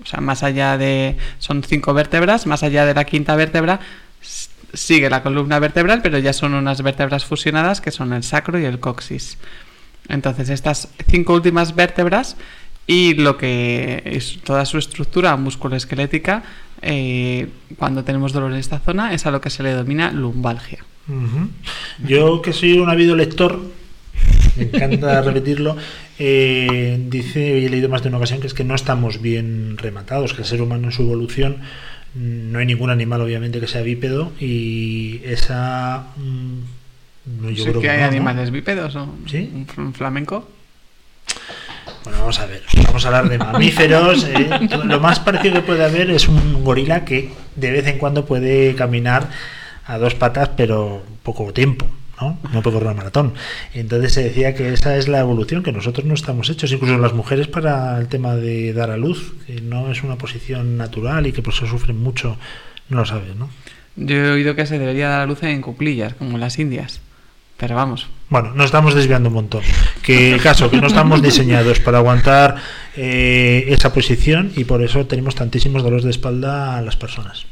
O 0.02 0.06
sea, 0.06 0.20
más 0.22 0.44
allá 0.44 0.78
de. 0.78 1.18
Son 1.40 1.64
cinco 1.64 1.94
vértebras, 1.94 2.46
más 2.46 2.64
allá 2.64 2.86
de 2.86 2.94
la 2.94 3.06
quinta 3.06 3.36
vértebra 3.36 3.80
sigue 4.76 5.10
la 5.10 5.24
columna 5.24 5.60
vertebral, 5.60 6.02
pero 6.02 6.20
ya 6.20 6.34
son 6.34 6.54
unas 6.54 6.82
vértebras 6.82 7.26
fusionadas 7.26 7.82
que 7.82 7.92
son 7.92 8.14
el 8.14 8.24
sacro 8.24 8.60
y 8.60 8.66
el 8.66 8.80
coxis. 8.80 9.38
Entonces, 10.08 10.50
estas 10.50 10.90
cinco 11.10 11.34
últimas 11.34 11.76
vértebras 11.76 12.36
y 12.88 13.16
lo 13.16 13.38
que 13.38 14.04
es 14.06 14.40
toda 14.44 14.66
su 14.66 14.78
estructura 14.78 15.36
musculoesquelética, 15.38 16.44
eh, 16.82 17.50
cuando 17.78 18.04
tenemos 18.04 18.32
dolor 18.34 18.52
en 18.52 18.60
esta 18.60 18.80
zona, 18.80 19.14
es 19.14 19.26
a 19.26 19.32
lo 19.32 19.42
que 19.42 19.50
se 19.50 19.64
le 19.64 19.70
denomina 19.70 20.12
lumbalgia. 20.12 20.84
Yo 22.06 22.42
que 22.42 22.54
soy 22.54 22.78
un 22.80 22.90
habido 22.90 23.16
lector, 23.16 23.60
me 24.56 24.64
encanta 24.64 25.22
repetirlo, 25.24 25.78
eh, 26.20 26.98
dice, 27.10 27.60
y 27.60 27.66
he 27.66 27.70
leído 27.70 27.90
más 27.90 28.04
de 28.04 28.10
una 28.10 28.18
ocasión, 28.18 28.40
que 28.40 28.48
es 28.48 28.54
que 28.54 28.64
no 28.64 28.76
estamos 28.76 29.22
bien 29.22 29.78
rematados, 29.78 30.34
que 30.34 30.42
el 30.42 30.48
ser 30.48 30.62
humano 30.62 30.88
en 30.88 30.92
su 30.92 31.04
evolución 31.04 31.58
mm, 32.14 32.52
no 32.52 32.60
hay 32.60 32.66
ningún 32.66 32.90
animal 32.90 33.22
obviamente 33.22 33.60
que 33.60 33.68
sea 33.68 33.82
bípedo 33.82 34.32
y 34.40 35.22
esa... 35.26 36.08
Mm, 36.18 37.54
yo 37.56 37.66
creo 37.66 37.82
que, 37.82 37.90
hay 37.90 38.04
animales 38.04 38.52
bípedos, 38.52 38.96
¿o? 38.96 39.10
¿Sí? 39.26 39.66
¿Un 39.78 39.94
flamenco? 39.94 40.48
Bueno, 42.04 42.20
vamos 42.20 42.40
a 42.40 42.46
ver, 42.46 42.62
vamos 42.86 43.04
a 43.04 43.08
hablar 43.08 43.30
de 43.30 43.40
mamíferos. 43.40 44.26
Eh, 44.26 44.48
lo 44.86 45.00
más 45.00 45.20
parecido 45.20 45.56
que 45.56 45.62
puede 45.62 45.84
haber 45.84 46.12
es 46.12 46.28
un 46.28 46.64
gorila 46.64 47.04
que 47.04 47.32
de 47.56 47.72
vez 47.72 47.88
en 47.88 47.98
cuando 47.98 48.26
puede 48.26 48.76
caminar 48.76 49.28
a 49.86 49.98
dos 49.98 50.14
patas, 50.14 50.50
pero 50.56 51.04
poco 51.24 51.52
tiempo. 51.52 51.88
¿No? 52.20 52.38
No 52.54 52.62
puede 52.62 52.76
correr 52.76 52.88
una 52.88 52.98
maratón. 52.98 53.34
Entonces 53.74 54.14
se 54.14 54.24
decía 54.24 54.56
que 54.56 54.74
esa 54.74 54.98
es 54.98 55.08
la 55.08 55.20
evolución, 55.20 55.64
que 55.64 55.72
nosotros 55.72 56.06
no 56.06 56.14
estamos 56.14 56.50
hechos, 56.50 56.72
incluso 56.72 56.98
las 56.98 57.14
mujeres 57.14 57.48
para 57.48 57.98
el 58.00 58.08
tema 58.08 58.36
de 58.36 58.74
dar 58.74 58.92
a 58.92 58.98
luz, 58.98 59.34
que 59.48 59.62
no 59.62 59.92
es 59.92 60.04
una 60.04 60.18
posición 60.18 60.78
natural 60.78 61.28
y 61.28 61.32
que 61.32 61.42
por 61.42 61.54
eso 61.54 61.68
sufren 61.68 61.98
mucho, 61.98 62.38
no 62.90 62.98
lo 62.98 63.06
sabes, 63.06 63.36
¿no? 63.36 63.50
Yo 63.96 64.16
he 64.16 64.32
oído 64.32 64.56
que 64.56 64.66
se 64.66 64.78
debería 64.78 65.10
dar 65.10 65.22
a 65.22 65.26
luz 65.26 65.44
en 65.44 65.62
cuclillas, 65.62 66.14
como 66.16 66.32
en 66.32 66.42
las 66.42 66.60
Indias. 66.60 67.02
Pero 67.58 67.76
vamos. 67.76 68.08
Bueno, 68.30 68.54
nos 68.54 68.66
estamos 68.66 68.94
desviando 68.94 69.30
un 69.30 69.36
montón. 69.36 69.62
Que 70.04 70.34
el 70.34 70.42
caso, 70.42 70.70
que 70.70 70.82
no 70.82 70.88
estamos 70.88 71.22
diseñados 71.22 71.80
para 71.80 72.00
aguantar 72.00 72.58
eh, 72.98 73.66
esa 73.70 73.94
posición 73.94 74.52
y 74.58 74.66
por 74.66 74.84
eso 74.84 75.06
tenemos 75.06 75.36
tantísimos 75.36 75.82
dolores 75.82 76.04
de 76.04 76.12
espalda 76.12 76.78
a 76.78 76.82
las 76.82 76.98
personas. 76.98 77.46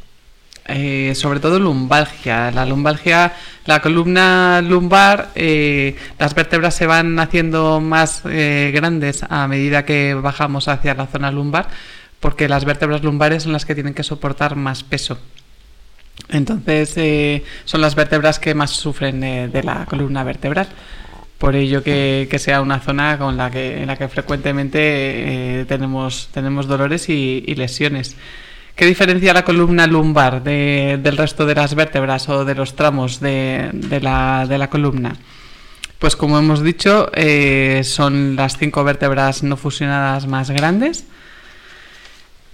Eh, 0.65 1.13
sobre 1.15 1.39
todo 1.39 1.59
lumbalgia. 1.59 2.51
La 2.51 2.65
lumbalgia, 2.65 3.33
la 3.65 3.81
columna 3.81 4.61
lumbar, 4.61 5.29
eh, 5.35 5.95
las 6.17 6.33
vértebras 6.33 6.73
se 6.73 6.87
van 6.87 7.19
haciendo 7.19 7.81
más 7.81 8.21
eh, 8.25 8.71
grandes 8.73 9.23
a 9.29 9.47
medida 9.47 9.83
que 9.83 10.13
bajamos 10.13 10.69
hacia 10.69 10.93
la 10.93 11.07
zona 11.07 11.31
lumbar, 11.31 11.67
porque 12.21 12.47
las 12.47 12.63
vértebras 12.63 13.03
lumbares 13.03 13.43
son 13.43 13.51
las 13.51 13.65
que 13.65 13.75
tienen 13.75 13.93
que 13.93 14.03
soportar 14.03 14.55
más 14.55 14.83
peso. 14.83 15.17
Entonces 16.29 17.43
son 17.65 17.81
las 17.81 17.95
vértebras 17.95 18.39
que 18.39 18.55
más 18.55 18.71
sufren 18.71 19.19
de 19.19 19.63
la 19.63 19.85
columna 19.85 20.23
vertebral. 20.23 20.67
Por 21.37 21.55
ello 21.55 21.83
que, 21.83 22.29
sea 22.39 22.61
una 22.61 22.79
zona 22.79 23.17
con 23.17 23.35
la 23.35 23.51
que, 23.51 23.81
en 23.81 23.87
la 23.87 23.97
que 23.97 24.07
frecuentemente 24.07 25.65
tenemos, 25.67 26.29
tenemos 26.31 26.67
dolores 26.67 27.09
y 27.09 27.55
lesiones. 27.55 28.15
¿Qué 28.75 28.87
diferencia 28.87 29.33
la 29.35 29.45
columna 29.45 29.85
lumbar 29.85 30.43
del 30.43 31.17
resto 31.17 31.45
de 31.45 31.53
las 31.53 31.75
vértebras 31.75 32.27
o 32.27 32.43
de 32.43 32.55
los 32.55 32.75
tramos 32.75 33.19
de, 33.19 33.69
la, 34.01 34.67
columna? 34.71 35.15
Pues 35.99 36.15
como 36.15 36.39
hemos 36.39 36.63
dicho, 36.63 37.11
eh, 37.13 37.81
son 37.83 38.35
las 38.35 38.57
cinco 38.57 38.83
vértebras 38.83 39.43
no 39.43 39.57
fusionadas 39.57 40.25
más 40.25 40.49
grandes 40.49 41.05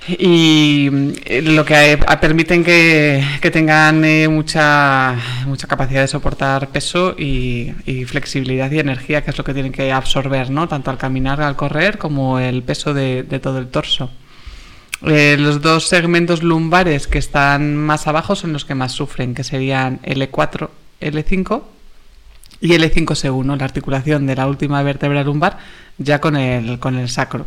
y 0.09 0.89
eh, 1.23 1.41
lo 1.41 1.63
que 1.63 1.97
permiten 2.19 2.65
que, 2.65 3.23
tengan 3.53 4.03
eh, 4.03 4.27
mucha, 4.27 5.15
mucha 5.47 5.67
capacidad 5.67 6.01
de 6.01 6.09
soportar 6.09 6.67
peso 6.67 7.15
y, 7.17 7.73
flexibilidad 8.07 8.69
y 8.71 8.79
energía, 8.79 9.23
que 9.23 9.31
es 9.31 9.37
lo 9.37 9.45
que 9.45 9.53
tienen 9.53 9.71
que 9.71 9.93
absorber, 9.93 10.49
¿no? 10.49 10.67
tanto 10.67 10.91
al 10.91 10.97
caminar, 10.97 11.41
al 11.41 11.55
correr, 11.55 11.97
como 11.97 12.39
el 12.39 12.61
peso 12.61 12.93
de 12.93 13.23
todo 13.41 13.57
el 13.57 13.69
torso. 13.69 14.11
Eh, 15.05 15.37
los 15.39 15.61
dos 15.61 15.87
segmentos 15.87 16.43
lumbares 16.43 17.07
que 17.07 17.19
están 17.19 17.75
más 17.75 18.07
abajo 18.07 18.35
son 18.35 18.51
los 18.51 18.65
que 18.65 18.75
más 18.75 18.91
sufren, 18.91 19.33
que 19.33 19.43
serían 19.43 20.01
L4, 20.01 20.69
L5 20.99 21.61
y 22.59 22.69
L5S1, 22.73 23.57
la 23.57 23.63
articulación 23.63 24.27
de 24.27 24.35
la 24.35 24.47
última 24.47 24.83
vértebra 24.83 25.23
lumbar 25.23 25.57
ya 25.97 26.19
con 26.19 26.35
el, 26.35 26.79
con 26.79 26.97
el 26.97 27.07
sacro. 27.07 27.45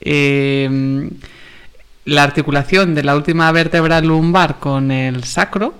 Eh, 0.00 1.08
la 2.04 2.22
articulación 2.22 2.94
de 2.94 3.02
la 3.02 3.16
última 3.16 3.50
vértebra 3.50 4.00
lumbar 4.00 4.58
con 4.58 4.90
el 4.90 5.24
sacro, 5.24 5.74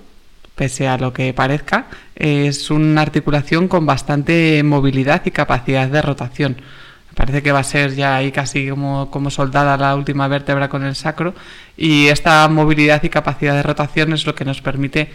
pese 0.55 0.87
a 0.87 0.97
lo 0.97 1.13
que 1.13 1.33
parezca, 1.33 1.87
es 2.15 2.71
una 2.71 3.01
articulación 3.01 3.67
con 3.67 3.85
bastante 3.85 4.63
movilidad 4.63 5.21
y 5.25 5.31
capacidad 5.31 5.87
de 5.87 6.01
rotación. 6.01 6.57
Parece 7.15 7.41
que 7.41 7.51
va 7.51 7.59
a 7.59 7.63
ser 7.63 7.95
ya 7.95 8.17
ahí 8.17 8.31
casi 8.31 8.69
como, 8.69 9.09
como 9.09 9.29
soldada 9.29 9.77
la 9.77 9.95
última 9.95 10.27
vértebra 10.27 10.67
con 10.67 10.83
el 10.83 10.95
sacro 10.95 11.33
y 11.77 12.07
esta 12.07 12.47
movilidad 12.49 13.01
y 13.03 13.09
capacidad 13.09 13.53
de 13.53 13.63
rotación 13.63 14.11
es 14.11 14.25
lo 14.25 14.35
que 14.35 14.43
nos 14.43 14.61
permite 14.61 15.09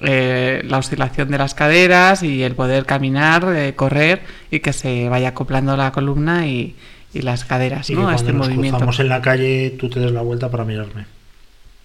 eh, 0.00 0.62
la 0.64 0.78
oscilación 0.78 1.30
de 1.30 1.38
las 1.38 1.54
caderas 1.54 2.22
y 2.22 2.42
el 2.42 2.54
poder 2.54 2.84
caminar, 2.86 3.52
eh, 3.56 3.74
correr 3.74 4.22
y 4.50 4.60
que 4.60 4.72
se 4.72 5.08
vaya 5.08 5.28
acoplando 5.28 5.76
la 5.76 5.90
columna 5.90 6.46
y, 6.46 6.76
las 7.14 7.44
caderas 7.44 7.90
¿no? 7.90 8.08
a 8.08 8.14
este 8.14 8.32
nos 8.32 8.48
movimiento. 8.48 8.88
en 8.96 9.08
la 9.08 9.20
calle 9.20 9.74
tú 9.76 9.88
te 9.90 9.98
des 9.98 10.12
la 10.12 10.22
vuelta 10.22 10.50
para 10.52 10.64
mirarme. 10.64 11.06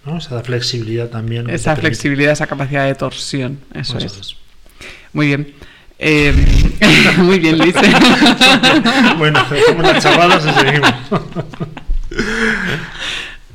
¿no? 0.06 0.18
Esa 0.18 0.44
flexibilidad 0.44 1.08
también. 1.08 1.50
Esa 1.50 1.76
flexibilidad, 1.76 2.34
esa 2.34 2.46
capacidad 2.46 2.86
de 2.86 2.94
torsión, 2.94 3.60
eso 3.74 3.98
es. 3.98 4.36
Muy 5.12 5.28
bien. 5.28 5.54
Eh, 6.06 6.34
muy 7.20 7.40
bien, 7.40 7.58
Luis. 7.58 7.74
bueno, 9.18 9.40
hacemos 9.40 9.84
las 9.86 10.04
chavadas 10.04 10.46
y 10.46 10.50
seguimos. 10.60 10.94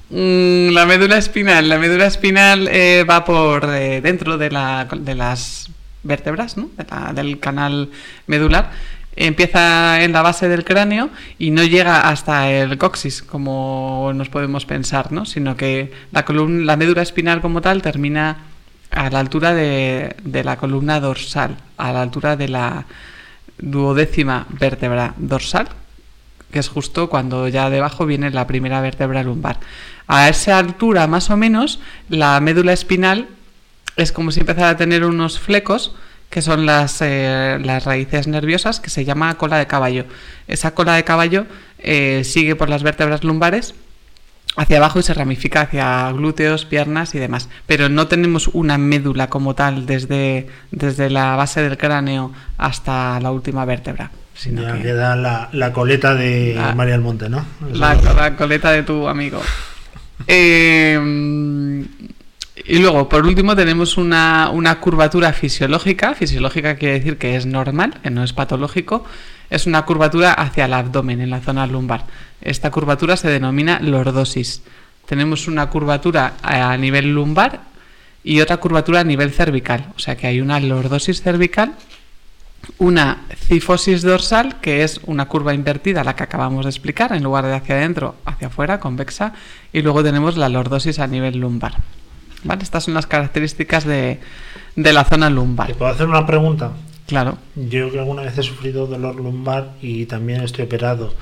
Mm, 0.09 0.71
la 0.71 0.87
médula 0.87 1.19
espinal. 1.19 1.69
La 1.69 1.79
médula 1.79 2.07
espinal 2.07 2.67
eh, 2.73 3.05
va 3.05 3.27
por 3.27 3.69
eh, 3.75 4.01
dentro 4.01 4.39
de, 4.39 4.51
la, 4.51 4.89
de, 4.91 5.15
las 5.15 5.69
vértebras, 6.03 6.57
¿no? 6.57 6.71
del 7.13 7.39
canal 7.39 7.91
medular. 8.27 8.71
Empieza 9.15 10.03
en 10.03 10.13
la 10.13 10.23
base 10.23 10.49
del 10.49 10.65
cráneo 10.65 11.11
y 11.39 11.51
no 11.51 11.65
llega 11.65 12.09
hasta 12.09 12.51
el 12.51 12.79
coxis, 12.79 13.21
como 13.21 14.13
nos 14.15 14.31
podemos 14.31 14.65
pensar, 14.65 15.13
¿no? 15.13 15.27
sino 15.27 15.55
que 15.55 15.93
la, 16.13 16.25
columna, 16.25 16.65
la 16.65 16.77
médula 16.79 17.03
espinal 17.03 17.43
como 17.43 17.61
tal 17.61 17.83
termina 17.83 18.39
a 18.91 19.11
la 19.11 19.21
altura 19.21 19.55
de, 19.55 20.15
la 20.45 20.57
columna 20.57 21.01
dorsal, 21.01 21.57
a 21.77 21.93
la 21.93 22.03
altura 22.03 22.37
de 22.37 22.49
la 22.49 22.87
duodécima 23.59 24.47
vértebra 24.51 25.15
dorsal, 25.17 25.69
que 26.51 26.59
es 26.59 26.69
justo 26.69 27.11
cuando 27.11 27.49
ya 27.49 27.71
debajo 27.71 28.07
viene 28.07 28.31
la 28.31 28.47
primera 28.47 28.81
vértebra 28.81 29.23
lumbar. 29.23 29.59
A 30.07 30.29
esa 30.29 30.59
altura, 30.59 31.07
más 31.07 31.29
o 31.31 31.37
menos, 31.37 31.81
la 32.09 32.41
médula 32.41 32.73
espinal 32.73 33.29
es 33.97 34.13
como 34.13 34.31
si 34.31 34.41
empezara 34.41 34.71
a 34.71 34.77
tener 34.77 35.05
unos 35.05 35.39
flecos, 35.39 35.95
que 36.31 36.43
son 36.43 36.67
las, 36.67 36.99
eh, 37.01 37.59
las 37.63 37.85
raíces 37.85 38.27
nerviosas, 38.27 38.81
que 38.81 38.91
se 38.91 39.05
llama 39.05 39.37
cola 39.37 39.59
de 39.59 39.67
caballo. 39.67 40.05
Esa 40.47 40.73
cola 40.73 40.95
de 40.95 41.05
caballo 41.05 41.47
eh, 41.79 42.23
sigue 42.25 42.55
por 42.55 42.69
las 42.69 42.83
vértebras 42.83 43.25
lumbares 43.25 43.75
hacia 44.59 44.77
abajo 44.77 44.99
y 44.99 45.03
se 45.03 45.15
ramifica 45.15 45.63
hacia 45.63 46.11
glúteos, 46.13 46.65
piernas 46.65 47.15
y 47.15 47.19
demás. 47.19 47.49
Pero 47.67 47.89
no 47.89 48.09
tenemos 48.09 48.49
una 48.49 48.77
médula 48.77 49.29
como 49.29 49.55
tal 49.55 49.87
desde, 49.87 50.49
desde 50.71 51.09
la 51.11 51.37
base 51.37 51.63
del 51.63 51.79
cráneo 51.79 52.33
hasta 52.59 53.19
la 53.21 53.31
última 53.31 53.65
vértebra. 53.65 54.11
Sino 54.35 54.63
ya 54.63 54.81
queda 54.81 55.17
la, 55.17 55.73
coleta 55.73 56.15
de 56.15 56.61
María 56.77 56.93
del 56.93 57.03
Monte, 57.03 57.29
¿no? 57.29 57.45
La, 57.73 58.37
coleta 58.37 58.71
de 58.73 58.83
tu 58.83 59.09
amigo. 59.09 59.41
Eh, 60.27 60.99
Y 62.65 62.79
luego, 62.79 63.09
por 63.09 63.27
último, 63.27 63.55
tenemos 63.55 63.97
una, 63.97 64.79
curvatura 64.81 65.33
fisiológica. 65.33 66.15
Fisiológica 66.15 66.77
quiere 66.77 66.95
decir 66.95 67.19
que 67.19 67.37
es 67.37 67.47
normal, 67.47 67.99
que 68.03 68.11
no 68.11 68.25
es 68.25 68.33
patológico. 68.33 69.05
Es 69.51 69.67
una 69.67 69.85
curvatura 69.85 70.33
hacia 70.33 70.67
el 70.67 70.75
abdomen, 70.75 71.21
en 71.21 71.31
la 71.31 71.41
zona 71.41 71.67
lumbar. 71.67 72.05
Esta 72.41 72.71
curvatura 72.71 73.17
se 73.17 73.29
denomina 73.29 73.81
lordosis. 73.81 74.63
Tenemos 75.07 75.49
una 75.49 75.71
curvatura 75.71 76.35
a 76.43 76.77
nivel 76.77 77.15
lumbar 77.15 77.61
y 78.23 78.41
otra 78.41 78.59
curvatura 78.59 79.01
a 79.01 79.05
nivel 79.05 79.31
cervical. 79.31 79.87
O 79.97 79.99
sea 79.99 80.17
que 80.17 80.27
hay 80.27 80.41
una 80.41 80.61
lordosis 80.61 81.23
cervical, 81.23 81.73
una 82.79 83.25
cifosis 83.35 84.03
dorsal, 84.03 84.61
que 84.61 84.83
es 84.83 85.01
una 85.07 85.27
curva 85.27 85.55
invertida, 85.55 86.05
la 86.05 86.15
que 86.15 86.25
acabamos 86.25 86.67
de 86.67 86.71
explicar, 86.71 87.13
en 87.13 87.23
lugar 87.23 87.47
de 87.47 87.55
hacia 87.55 87.77
adentro, 87.77 88.17
hacia 88.27 88.49
afuera, 88.49 88.81
convexa, 88.81 89.33
y 89.73 89.81
luego 89.81 90.03
tenemos 90.03 90.37
la 90.37 90.49
lordosis 90.49 90.99
a 90.99 91.07
nivel 91.07 91.39
lumbar. 91.39 91.77
¿Vale? 92.45 92.63
Estas 92.63 92.85
son 92.85 92.95
las 92.95 93.07
características 93.07 93.85
de, 93.85 94.21
de 94.77 94.93
la 94.93 95.05
zona 95.05 95.29
lumbar. 95.31 95.67
¿Te 95.67 95.75
puedo 95.75 95.91
hacer 95.91 96.07
una 96.07 96.27
pregunta? 96.27 96.73
Claro. 97.07 97.39
Yo 97.57 97.91
que 97.91 97.99
alguna 97.99 98.23
vez 98.23 98.37
he 98.39 98.43
sufrido 98.43 98.87
dolor 98.87 99.17
lumbar 99.17 99.73
y 99.81 100.07
también 100.07 100.43
estoy 100.43 100.67
operado 100.67 101.15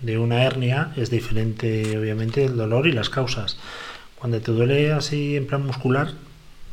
de 0.00 0.18
una 0.18 0.42
hernia, 0.42 0.92
es 0.96 1.10
diferente 1.10 1.96
obviamente 1.98 2.44
el 2.44 2.56
dolor 2.56 2.86
y 2.86 2.92
las 2.92 3.10
causas. 3.10 3.58
Cuando 4.18 4.40
te 4.40 4.52
duele 4.52 4.92
así 4.92 5.36
en 5.36 5.46
plan 5.46 5.64
muscular, 5.64 6.12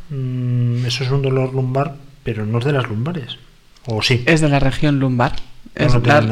mm, 0.09 0.85
eso 0.85 1.03
es 1.03 1.11
un 1.11 1.21
dolor 1.21 1.53
lumbar, 1.53 1.95
pero 2.23 2.45
no 2.45 2.59
es 2.59 2.65
de 2.65 2.73
las 2.73 2.87
lumbares. 2.87 3.37
¿O 3.85 4.01
sí? 4.01 4.23
Es 4.25 4.41
de 4.41 4.49
la 4.49 4.59
región 4.59 4.99
lumbar. 4.99 5.33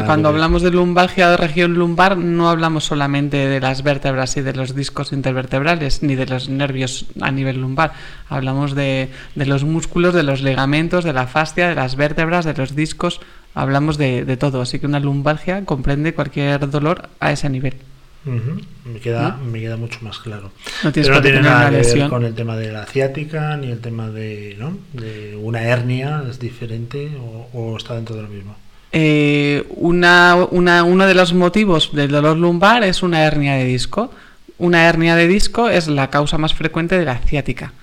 Cuando 0.05 0.29
hablamos 0.29 0.61
de 0.61 0.69
lumbalgia 0.69 1.29
de 1.31 1.37
región 1.37 1.73
lumbar, 1.73 2.17
no 2.17 2.49
hablamos 2.49 2.83
solamente 2.83 3.37
de 3.37 3.59
las 3.59 3.81
vértebras 3.81 4.37
y 4.37 4.41
de 4.41 4.53
los 4.53 4.75
discos 4.75 5.13
intervertebrales, 5.13 6.03
ni 6.03 6.15
de 6.15 6.27
los 6.27 6.47
nervios 6.49 7.05
a 7.19 7.31
nivel 7.31 7.59
lumbar. 7.59 7.93
Hablamos 8.29 8.75
de, 8.75 9.09
de 9.33 9.45
los 9.45 9.63
músculos, 9.63 10.13
de 10.13 10.23
los 10.23 10.41
ligamentos, 10.41 11.03
de 11.03 11.13
la 11.13 11.25
fascia, 11.25 11.69
de 11.69 11.75
las 11.75 11.95
vértebras, 11.95 12.45
de 12.45 12.53
los 12.53 12.75
discos. 12.75 13.19
Hablamos 13.55 13.97
de, 13.97 14.25
de 14.25 14.37
todo. 14.37 14.61
Así 14.61 14.79
que 14.79 14.85
una 14.85 14.99
lumbalgia 14.99 15.65
comprende 15.65 16.13
cualquier 16.13 16.69
dolor 16.69 17.09
a 17.19 17.31
ese 17.31 17.49
nivel. 17.49 17.75
me, 18.85 18.99
queda, 18.99 19.37
me 19.37 19.59
queda 19.59 19.75
mucho 19.75 19.99
más 20.01 20.19
claro. 20.19 20.51
No 20.83 20.91
Pero 20.91 21.15
no 21.15 21.21
tiene 21.21 21.41
nada 21.41 21.71
que 21.71 21.77
ver 21.77 22.09
con 22.09 22.23
el 22.25 22.35
tema 22.35 22.55
de 22.55 22.71
la 22.71 22.85
ciática 22.85 23.57
ni 23.57 23.71
el 23.71 23.79
tema 23.79 24.09
de, 24.09 24.55
¿no? 24.59 24.77
de 24.93 25.35
una 25.35 25.63
hernia, 25.63 26.23
¿es 26.29 26.39
diferente 26.39 27.11
o, 27.53 27.75
está 27.75 27.95
dentro 27.95 28.15
de 28.15 28.21
lo 28.21 28.27
mismo? 28.27 28.55
Eh, 28.93 29.65
una, 29.69 30.35
uno 30.35 31.05
de 31.05 31.13
los 31.13 31.33
motivos 31.33 31.91
del 31.93 32.11
dolor 32.11 32.37
lumbar 32.37 32.83
es 32.83 33.03
una 33.03 33.23
hernia 33.23 33.55
de 33.55 33.65
disco. 33.65 34.11
Una 34.57 34.87
hernia 34.87 35.15
de 35.15 35.27
disco 35.27 35.69
es 35.69 35.87
la 35.87 36.09
causa 36.09 36.37
más 36.37 36.53
frecuente 36.53 36.97
de 36.97 37.05
la 37.05 37.17
ciática. 37.17 37.73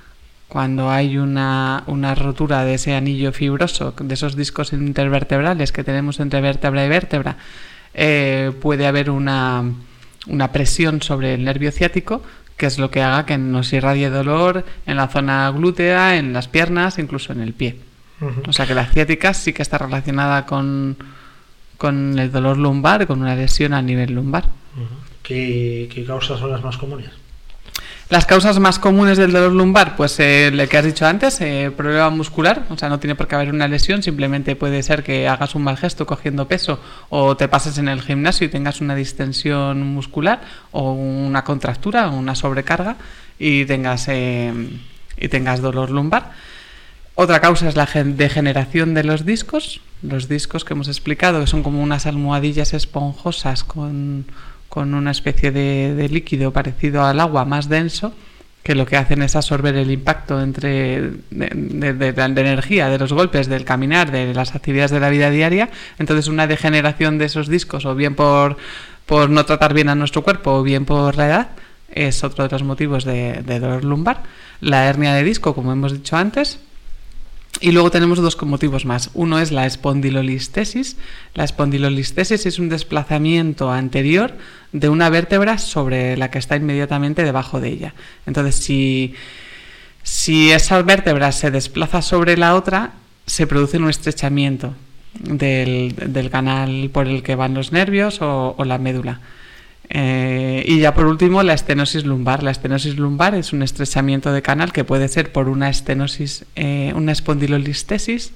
Cuando 0.48 0.90
hay 0.90 1.18
una, 1.18 1.84
rotura 2.16 2.64
de 2.64 2.74
ese 2.74 2.94
anillo 2.94 3.32
fibroso, 3.32 3.94
de 3.98 4.14
esos 4.14 4.36
discos 4.36 4.72
intervertebrales 4.72 5.72
que 5.72 5.84
tenemos 5.84 6.20
entre 6.20 6.40
vértebra 6.40 6.84
y 6.84 6.88
vértebra, 6.88 7.36
eh, 7.94 8.52
puede 8.60 8.86
haber 8.86 9.10
una 9.10 9.72
presión 10.52 11.02
sobre 11.02 11.34
el 11.34 11.44
nervio 11.44 11.70
ciático 11.72 12.22
que 12.58 12.66
es 12.66 12.78
lo 12.78 12.90
que 12.90 13.02
haga 13.02 13.24
que 13.24 13.38
nos 13.38 13.72
irradie 13.72 14.10
dolor 14.10 14.64
en 14.84 14.96
la 14.96 15.08
zona 15.08 15.50
glútea, 15.50 16.16
en 16.16 16.32
las 16.32 16.48
piernas, 16.48 16.98
incluso 16.98 17.32
en 17.32 17.40
el 17.40 17.54
pie. 17.54 17.78
O 18.46 18.52
sea 18.52 18.66
que 18.66 18.74
la 18.74 18.86
ciática 18.86 19.32
sí 19.34 19.52
que 19.52 19.62
está 19.62 19.78
relacionada 19.78 20.44
con, 20.44 20.96
con 21.76 22.18
el 22.18 22.32
dolor 22.32 22.56
lumbar, 22.56 23.06
con 23.06 23.20
una 23.20 23.34
lesión 23.34 23.72
a 23.72 23.82
nivel 23.82 24.12
lumbar. 24.12 24.48
¿Qué, 25.22 25.88
¿Qué, 25.92 26.04
causas 26.04 26.40
son 26.40 26.50
las 26.50 26.62
más 26.62 26.76
comunes? 26.76 27.10
Las 28.10 28.24
causas 28.24 28.58
más 28.58 28.78
comunes 28.78 29.18
del 29.18 29.32
dolor 29.32 29.52
lumbar, 29.52 29.94
pues 29.94 30.18
eh, 30.18 30.50
lo 30.50 30.66
que 30.66 30.78
has 30.78 30.84
dicho 30.84 31.06
antes, 31.06 31.42
eh, 31.42 31.70
problema 31.76 32.08
muscular, 32.08 32.64
o 32.70 32.78
sea, 32.78 32.88
no 32.88 32.98
tiene 32.98 33.14
por 33.14 33.28
qué 33.28 33.34
haber 33.34 33.50
una 33.50 33.68
lesión, 33.68 34.02
simplemente 34.02 34.56
puede 34.56 34.82
ser 34.82 35.04
que 35.04 35.28
hagas 35.28 35.54
un 35.54 35.62
mal 35.62 35.76
gesto 35.76 36.06
cogiendo 36.06 36.48
peso 36.48 36.80
o 37.10 37.36
te 37.36 37.48
pases 37.48 37.76
en 37.76 37.86
el 37.86 38.00
gimnasio 38.00 38.46
y 38.46 38.50
tengas 38.50 38.80
una 38.80 38.94
distensión 38.94 39.82
muscular 39.82 40.40
o 40.72 40.92
una 40.92 41.44
contractura 41.44 42.08
o 42.08 42.16
una 42.16 42.34
sobrecarga 42.34 42.96
y 43.38 43.66
tengas, 43.66 44.08
eh, 44.08 44.54
y 45.18 45.28
tengas 45.28 45.60
dolor 45.60 45.90
lumbar. 45.90 46.32
Otra 47.20 47.40
causa 47.40 47.68
es 47.68 47.74
la 47.74 47.86
degeneración 47.86 48.94
de 48.94 49.02
los 49.02 49.26
discos, 49.26 49.80
los 50.02 50.28
discos 50.28 50.64
que 50.64 50.74
hemos 50.74 50.86
explicado, 50.86 51.40
que 51.40 51.48
son 51.48 51.64
como 51.64 51.82
unas 51.82 52.06
almohadillas 52.06 52.74
esponjosas 52.74 53.64
con 53.64 54.26
con 54.68 54.94
una 54.94 55.10
especie 55.10 55.50
de, 55.50 56.08
líquido 56.08 56.52
parecido 56.52 57.04
al 57.04 57.20
agua 57.20 57.44
más 57.44 57.68
denso 57.68 58.12
que 58.62 58.74
lo 58.74 58.84
que 58.84 58.96
hacen 58.96 59.22
es 59.22 59.34
absorber 59.34 59.76
el 59.76 59.90
impacto 59.90 60.42
entre 60.42 61.10
de, 61.30 62.14
energía, 62.36 62.90
de 62.90 62.98
los 62.98 63.12
golpes, 63.14 63.48
del 63.48 63.64
caminar, 63.64 64.10
de 64.10 64.34
las 64.34 64.54
actividades 64.54 64.90
de 64.90 65.00
la 65.00 65.08
vida 65.08 65.30
diaria. 65.30 65.70
Entonces 65.98 66.28
una 66.28 66.46
degeneración 66.46 67.16
de 67.16 67.24
esos 67.24 67.48
discos, 67.48 67.86
o 67.86 67.94
bien 67.94 68.14
por, 68.14 68.58
por 69.06 69.30
no 69.30 69.46
tratar 69.46 69.72
bien 69.72 69.88
a 69.88 69.94
nuestro 69.94 70.22
cuerpo, 70.22 70.52
o 70.52 70.62
bien 70.62 70.84
por 70.84 71.16
la 71.16 71.26
edad, 71.26 71.48
es 71.90 72.22
otro 72.24 72.44
de 72.46 72.50
los 72.50 72.62
motivos 72.62 73.04
de 73.04 73.42
dolor 73.42 73.84
lumbar. 73.84 74.24
La 74.60 74.86
hernia 74.86 75.14
de 75.14 75.24
disco, 75.24 75.54
como 75.54 75.72
hemos 75.72 75.94
dicho 75.94 76.16
antes, 76.16 76.58
y 77.60 77.72
luego 77.72 77.90
tenemos 77.90 78.18
dos 78.18 78.40
motivos 78.42 78.84
más. 78.84 79.10
Uno 79.14 79.38
es 79.38 79.50
la 79.50 79.66
espondilolistesis. 79.66 80.96
La 81.34 81.44
espondilolistesis 81.44 82.46
es 82.46 82.58
un 82.58 82.68
desplazamiento 82.68 83.70
anterior 83.70 84.36
de 84.72 84.88
una 84.88 85.10
vértebra 85.10 85.58
sobre 85.58 86.16
la 86.16 86.30
que 86.30 86.38
está 86.38 86.56
inmediatamente 86.56 87.24
debajo 87.24 87.60
de 87.60 87.68
ella. 87.68 87.94
Entonces, 88.26 88.56
si, 88.56 89.14
si 90.02 90.50
esa 90.50 90.80
vértebra 90.82 91.32
se 91.32 91.50
desplaza 91.50 92.02
sobre 92.02 92.36
la 92.36 92.54
otra, 92.54 92.92
se 93.26 93.46
produce 93.46 93.78
un 93.78 93.90
estrechamiento 93.90 94.74
del, 95.14 96.28
canal 96.30 96.90
por 96.92 97.08
el 97.08 97.22
que 97.22 97.34
van 97.34 97.54
los 97.54 97.72
nervios 97.72 98.18
o 98.20 98.56
la 98.64 98.78
médula. 98.78 99.20
Eh, 99.90 100.64
y 100.66 100.80
ya 100.80 100.94
por 100.94 101.06
último, 101.06 101.42
la 101.42 101.54
estenosis 101.54 102.04
lumbar. 102.04 102.42
La 102.42 102.50
estenosis 102.50 102.96
lumbar 102.96 103.34
es 103.34 103.52
un 103.52 103.62
estrechamiento 103.62 104.32
de 104.32 104.42
canal 104.42 104.72
que 104.72 104.84
puede 104.84 105.08
ser 105.08 105.32
por 105.32 105.48
una 105.48 105.70
estenosis, 105.70 106.44
eh, 106.56 106.92
una 106.94 107.12
espondilolistesis. 107.12 108.32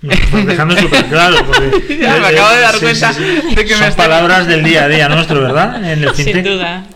Me 0.00 0.14
dejando 0.44 0.76
súper 0.76 1.06
claro. 1.06 1.36
Porque, 1.46 1.98
ya, 2.00 2.18
me 2.18 2.26
acabo 2.28 2.54
de 2.54 2.60
dar 2.60 2.78
cuenta 2.78 3.12
de 3.12 3.64
que 3.64 3.74
son 3.74 3.92
palabras 3.94 4.46
del 4.46 4.62
día 4.62 4.84
a 4.84 4.88
día 4.88 5.08
nuestro, 5.08 5.40
¿verdad? 5.40 5.84
En 5.84 6.04
el 6.04 6.14
Sin 6.14 6.42
duda. 6.44 6.86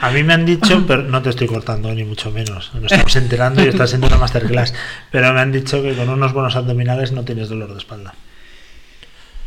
A 0.00 0.10
mí 0.10 0.22
me 0.22 0.34
han 0.34 0.44
dicho, 0.44 0.84
pero 0.88 1.02
no 1.02 1.22
te 1.22 1.30
estoy 1.30 1.46
cortando 1.46 1.94
ni 1.94 2.04
mucho 2.04 2.30
menos, 2.30 2.72
nos 2.74 2.90
estamos 2.90 3.14
enterando 3.16 3.62
y 3.64 3.68
está 3.68 3.86
siendo 3.86 4.08
una 4.08 4.18
masterclass, 4.18 4.74
pero 5.10 5.32
me 5.32 5.40
han 5.40 5.52
dicho 5.52 5.82
que 5.82 5.94
con 5.94 6.08
unos 6.08 6.32
buenos 6.32 6.56
abdominales 6.56 7.12
no 7.12 7.24
tienes 7.24 7.48
dolor 7.48 7.72
de 7.72 7.78
espalda. 7.78 8.14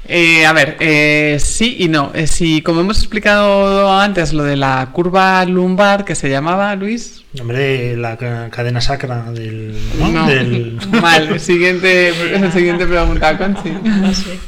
Eh, 0.05 0.45
a 0.45 0.53
ver, 0.53 0.77
eh, 0.79 1.37
sí 1.39 1.75
y 1.79 1.89
no. 1.89 2.11
Eh, 2.13 2.27
si, 2.27 2.61
como 2.61 2.81
hemos 2.81 2.97
explicado 2.99 3.91
antes, 3.99 4.31
lo 4.31 4.43
de 4.43 4.55
la 4.55 4.89
curva 4.93 5.43
lumbar 5.43 6.05
que 6.05 6.15
se 6.15 6.29
llamaba, 6.29 6.73
Luis. 6.75 7.23
Hombre, 7.39 7.97
la 7.97 8.17
cadena 8.17 8.79
sacra 8.79 9.31
del. 9.31 9.77
No, 9.99 10.09
Mal, 11.01 11.39
siguiente, 11.39 12.13
siguiente 12.53 12.85
pregunta, 12.85 13.37
Conchi. 13.37 13.73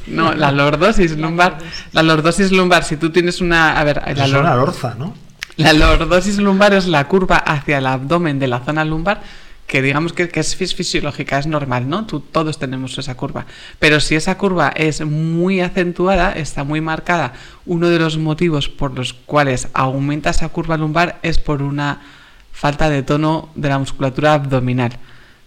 No, 0.08 0.34
la 0.34 0.52
lordosis 0.52 1.18
lumbar. 1.18 1.58
La 1.92 2.04
lordosis 2.04 2.52
lumbar, 2.52 2.86
si 2.86 2.96
tú 2.96 3.10
tienes 3.10 3.42
una. 3.42 3.80
A 3.80 3.84
ver, 3.84 4.02
la, 4.16 4.28
la 4.28 4.56
lorza, 4.56 4.96
¿no? 4.98 5.14
La 5.58 5.74
lordosis 5.74 6.38
lumbar 6.38 6.74
es 6.74 6.88
la 6.88 7.06
curva 7.10 7.36
hacia 7.36 7.80
el 7.80 7.86
abdomen 7.86 8.40
de 8.40 8.48
la 8.48 8.60
zona 8.62 8.86
lumbar 8.86 9.22
que 9.70 9.84
digamos 9.84 10.14
que, 10.14 10.28
es 10.34 10.56
fisiológica, 10.56 11.38
es 11.38 11.46
normal, 11.46 11.88
¿no? 11.88 12.08
todos 12.08 12.58
tenemos 12.58 12.98
esa 12.98 13.16
curva. 13.16 13.46
Pero 13.78 14.00
si 14.00 14.16
esa 14.16 14.36
curva 14.36 14.74
es 14.76 15.06
muy 15.06 15.62
acentuada, 15.62 16.34
está 16.34 16.64
muy 16.64 16.82
marcada, 16.82 17.34
uno 17.68 17.88
de 17.88 18.00
los 18.00 18.18
motivos 18.18 18.68
por 18.68 18.98
los 18.98 19.14
cuales 19.14 19.68
aumenta 19.74 20.32
esa 20.32 20.50
curva 20.50 20.76
lumbar 20.76 21.20
es 21.22 21.38
por 21.38 21.62
una 21.62 22.02
falta 22.52 22.90
de 22.90 23.04
tono 23.04 23.50
de 23.54 23.70
la 23.70 23.78
musculatura 23.78 24.34
abdominal. 24.34 24.98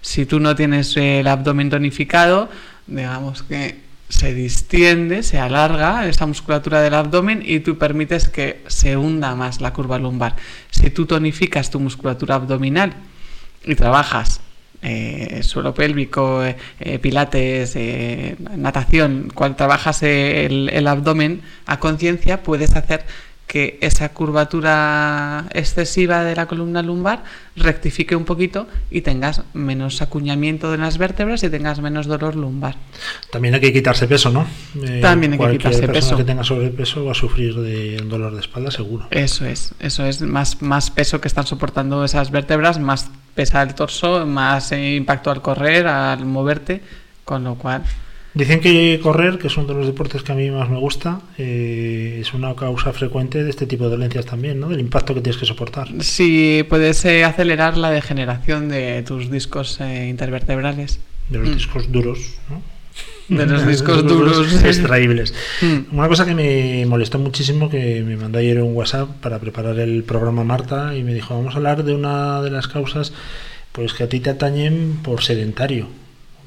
Si 0.02 0.24
tú 0.24 0.38
no 0.38 0.54
tienes 0.54 0.96
el 0.96 1.26
abdomen 1.26 1.68
tonificado, 1.68 2.48
digamos 2.86 3.42
que 3.42 3.80
se 4.08 4.34
distiende, 4.34 5.24
se 5.24 5.40
alarga 5.40 6.06
esa 6.06 6.26
musculatura 6.26 6.80
del 6.80 6.94
abdomen 6.94 7.42
y 7.44 7.58
tú 7.58 7.76
permites 7.76 8.28
que 8.28 8.62
se 8.68 8.96
hunda 8.96 9.34
más 9.34 9.60
la 9.60 9.72
curva 9.72 9.98
lumbar. 9.98 10.36
Si 10.70 10.90
tú 10.90 11.06
tonificas 11.06 11.70
tu 11.70 11.80
musculatura 11.80 12.36
abdominal, 12.36 12.94
y 13.64 13.74
trabajas 13.74 14.40
eh, 14.84 15.40
suelo 15.44 15.72
pélvico, 15.74 16.44
eh, 16.44 16.56
eh, 16.80 16.98
pilates, 16.98 17.76
natación, 18.56 19.30
cuando 19.32 19.56
trabajas 19.56 20.02
el, 20.02 20.70
el 20.72 20.88
abdomen 20.88 21.42
a 21.66 21.78
conciencia, 21.78 22.42
puedes 22.42 22.74
hacer 22.74 23.04
que 23.46 23.78
esa 23.82 24.08
curvatura 24.08 25.44
excesiva 25.52 26.24
de 26.24 26.34
la 26.34 26.46
columna 26.46 26.80
lumbar 26.80 27.22
rectifique 27.54 28.16
un 28.16 28.24
poquito 28.24 28.66
y 28.90 29.02
tengas 29.02 29.42
menos 29.52 30.00
acuñamiento 30.00 30.72
de 30.72 30.78
las 30.78 30.96
vértebras 30.96 31.42
y 31.42 31.50
tengas 31.50 31.78
menos 31.80 32.06
dolor 32.06 32.34
lumbar. 32.34 32.76
También 33.30 33.54
hay 33.54 33.60
que 33.60 33.72
quitarse 33.72 34.08
peso, 34.08 34.30
¿no? 34.30 34.46
También 35.02 35.34
hay 35.34 35.38
que 35.38 35.58
quitarse 35.58 35.86
persona 35.86 36.16
que 36.16 36.24
tenga 36.24 36.44
sobrepeso 36.44 37.04
va 37.04 37.12
a 37.12 37.14
sufrir 37.14 37.54
de 37.56 37.98
dolor 37.98 38.34
de 38.34 38.40
espalda 38.40 38.70
seguro. 38.70 39.06
Eso 39.10 39.44
es, 39.44 39.74
eso 39.80 40.06
es 40.06 40.22
más, 40.22 40.62
más 40.62 40.90
peso 40.90 41.20
que 41.20 41.28
están 41.28 41.46
soportando 41.46 42.04
esas 42.04 42.30
vértebras, 42.30 42.78
más 42.80 43.10
pesa 43.34 43.62
el 43.62 43.74
torso, 43.74 44.26
más 44.26 44.72
eh, 44.72 44.94
impacto 44.96 45.30
al 45.30 45.40
correr, 45.42 45.86
al 45.86 46.24
moverte, 46.26 46.80
con 47.24 47.44
lo 47.44 47.54
cual... 47.56 47.82
Dicen 48.34 48.60
que 48.60 48.98
correr, 49.02 49.38
que 49.38 49.48
es 49.48 49.56
uno 49.58 49.66
de 49.66 49.74
los 49.74 49.86
deportes 49.86 50.22
que 50.22 50.32
a 50.32 50.34
mí 50.34 50.50
más 50.50 50.70
me 50.70 50.78
gusta, 50.78 51.20
eh, 51.36 52.16
es 52.22 52.32
una 52.32 52.54
causa 52.54 52.90
frecuente 52.94 53.44
de 53.44 53.50
este 53.50 53.66
tipo 53.66 53.84
de 53.84 53.90
dolencias 53.90 54.24
también, 54.24 54.58
¿no? 54.58 54.70
Del 54.70 54.80
impacto 54.80 55.12
que 55.14 55.20
tienes 55.20 55.38
que 55.38 55.44
soportar. 55.44 55.88
Sí, 56.00 56.64
puedes 56.66 57.04
eh, 57.04 57.24
acelerar 57.24 57.76
la 57.76 57.90
degeneración 57.90 58.70
de 58.70 59.02
tus 59.02 59.30
discos 59.30 59.78
eh, 59.82 60.06
intervertebrales. 60.08 60.98
De 61.28 61.40
los 61.40 61.50
Mm. 61.50 61.54
discos 61.54 61.92
duros, 61.92 62.18
¿no? 62.48 62.62
De 63.28 63.46
los 63.46 63.66
discos 63.68 64.06
duros. 64.06 64.62
extraíbles. 64.64 65.34
Mm. 65.60 65.96
Una 65.96 66.08
cosa 66.08 66.26
que 66.26 66.34
me 66.34 66.84
molestó 66.86 67.18
muchísimo, 67.18 67.70
que 67.70 68.02
me 68.02 68.16
mandó 68.16 68.38
ayer 68.38 68.62
un 68.62 68.74
WhatsApp 68.74 69.08
para 69.20 69.38
preparar 69.38 69.78
el 69.78 70.04
programa 70.04 70.44
Marta 70.44 70.96
y 70.96 71.02
me 71.02 71.14
dijo, 71.14 71.34
vamos 71.34 71.54
a 71.54 71.56
hablar 71.58 71.84
de 71.84 71.94
una 71.94 72.42
de 72.42 72.50
las 72.50 72.68
causas 72.68 73.12
pues 73.72 73.94
que 73.94 74.04
a 74.04 74.08
ti 74.08 74.20
te 74.20 74.30
atañen 74.30 74.98
por 75.02 75.22
sedentario. 75.22 75.88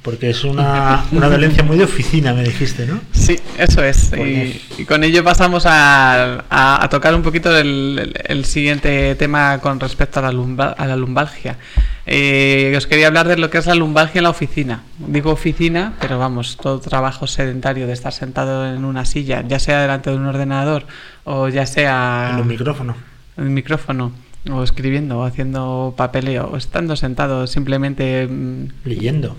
Porque 0.05 0.29
es 0.29 0.43
una, 0.43 1.03
una 1.11 1.27
dolencia 1.27 1.63
muy 1.63 1.77
de 1.77 1.83
oficina, 1.83 2.31
me 2.33 2.43
dijiste, 2.43 2.85
¿no? 2.85 3.01
Sí, 3.11 3.39
eso 3.57 3.83
es. 3.83 4.11
Y, 4.13 4.61
y 4.77 4.85
con 4.85 5.03
ello 5.03 5.23
pasamos 5.23 5.65
a, 5.65 6.45
a- 6.47 6.83
a 6.83 6.89
tocar 6.89 7.15
un 7.15 7.23
poquito 7.23 7.57
el, 7.57 7.97
el- 7.99 8.13
el 8.23 8.45
siguiente 8.45 9.15
tema 9.15 9.57
con 9.61 9.79
respecto 9.79 10.19
a 10.19 10.23
la, 10.23 10.31
lumba- 10.31 10.75
a 10.77 10.85
la 10.85 10.95
lumbalgia. 10.95 11.57
Eh, 12.05 12.71
os 12.77 12.85
quería 12.85 13.07
hablar 13.07 13.27
de 13.27 13.35
lo 13.37 13.49
que 13.49 13.57
es 13.57 13.65
la 13.65 13.73
lumbalgia 13.73 14.19
en 14.19 14.23
la 14.25 14.29
oficina. 14.29 14.83
Digo 14.99 15.31
oficina, 15.31 15.93
pero 15.99 16.19
vamos, 16.19 16.55
todo 16.61 16.79
trabajo 16.79 17.25
sedentario 17.25 17.87
de 17.87 17.93
estar 17.93 18.13
sentado 18.13 18.71
en 18.71 18.85
una 18.85 19.05
silla, 19.05 19.43
ya 19.47 19.57
sea 19.57 19.81
delante 19.81 20.11
de 20.11 20.17
un 20.17 20.27
ordenador 20.27 20.85
o 21.23 21.49
ya 21.49 21.65
sea 21.65 22.29
En 22.33 22.41
un 22.41 22.47
micrófono. 22.47 22.95
en 23.37 23.43
el 23.45 23.49
micrófono 23.49 24.11
o 24.51 24.61
escribiendo 24.61 25.17
o 25.17 25.23
haciendo 25.23 25.95
papeleo 25.97 26.51
o 26.53 26.57
estando 26.57 26.95
sentado 26.95 27.47
simplemente 27.47 28.27
mm, 28.27 28.67
Leyendo. 28.85 29.35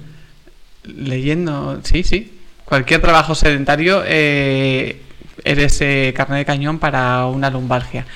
Leyendo, 0.87 1.81
sí, 1.83 2.03
sí. 2.03 2.33
Cualquier 2.65 3.01
trabajo 3.01 3.35
sedentario 3.35 4.03
eh, 4.07 5.01
eres 5.45 5.81
eh, 5.81 6.13
carne 6.17 6.39
de 6.39 6.45
cañón 6.45 6.79
para 6.79 7.27
una 7.27 7.51
lumbalgia. 7.51 8.07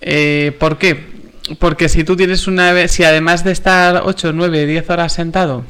Eh, 0.00 0.54
¿Por 0.58 0.78
qué? 0.78 1.14
Porque 1.58 1.88
si 1.88 2.04
tú 2.04 2.16
tienes 2.16 2.46
una... 2.46 2.88
Si 2.88 3.04
además 3.04 3.44
de 3.44 3.52
estar 3.52 4.02
8, 4.04 4.32
9, 4.32 4.66
10 4.66 4.90
horas 4.90 5.12
sentado, 5.12 5.64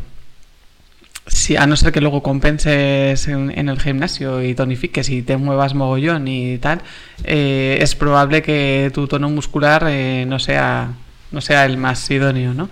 si, 1.27 1.57
a 1.57 1.67
no 1.67 1.77
ser 1.77 1.93
que 1.93 2.01
luego 2.01 2.23
compenses 2.23 3.29
en, 3.29 3.51
en 3.57 3.69
el 3.69 3.81
gimnasio 3.81 4.43
y 4.43 4.55
tonifiques 4.55 5.09
y 5.09 5.23
te 5.23 5.37
muevas 5.37 5.75
mogollón 5.75 6.29
y 6.29 6.59
tal, 6.59 6.83
eh, 7.25 7.79
es 7.81 7.95
probable 7.95 8.43
que 8.43 8.91
tu 8.93 9.07
tono 9.07 9.31
muscular 9.31 9.87
eh, 9.89 10.25
no, 10.27 10.39
sea, 10.39 10.93
no 11.33 11.41
sea 11.41 11.65
el 11.65 11.77
más 11.79 12.11
idóneo, 12.11 12.53
¿no? 12.53 12.69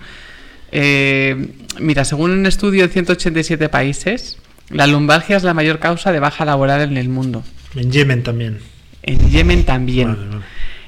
Eh, 0.75 1.51
mira, 1.79 2.03
según 2.03 2.31
un 2.31 2.45
estudio 2.47 2.87
de 2.87 2.91
187 2.91 3.69
países, 3.69 4.37
la 4.69 4.87
lumbalgia 4.87 5.37
es 5.37 5.43
la 5.43 5.53
mayor 5.53 5.77
causa 5.77 6.11
de 6.11 6.19
baja 6.19 6.45
laboral 6.45 6.81
en 6.81 6.97
el 6.97 7.09
mundo. 7.09 7.43
En 7.75 7.91
Yemen 7.91 8.23
también. 8.23 8.57
En 9.03 9.29
Yemen 9.29 9.65
también. 9.65 10.15
Vale, 10.15 10.27
vale. 10.29 10.43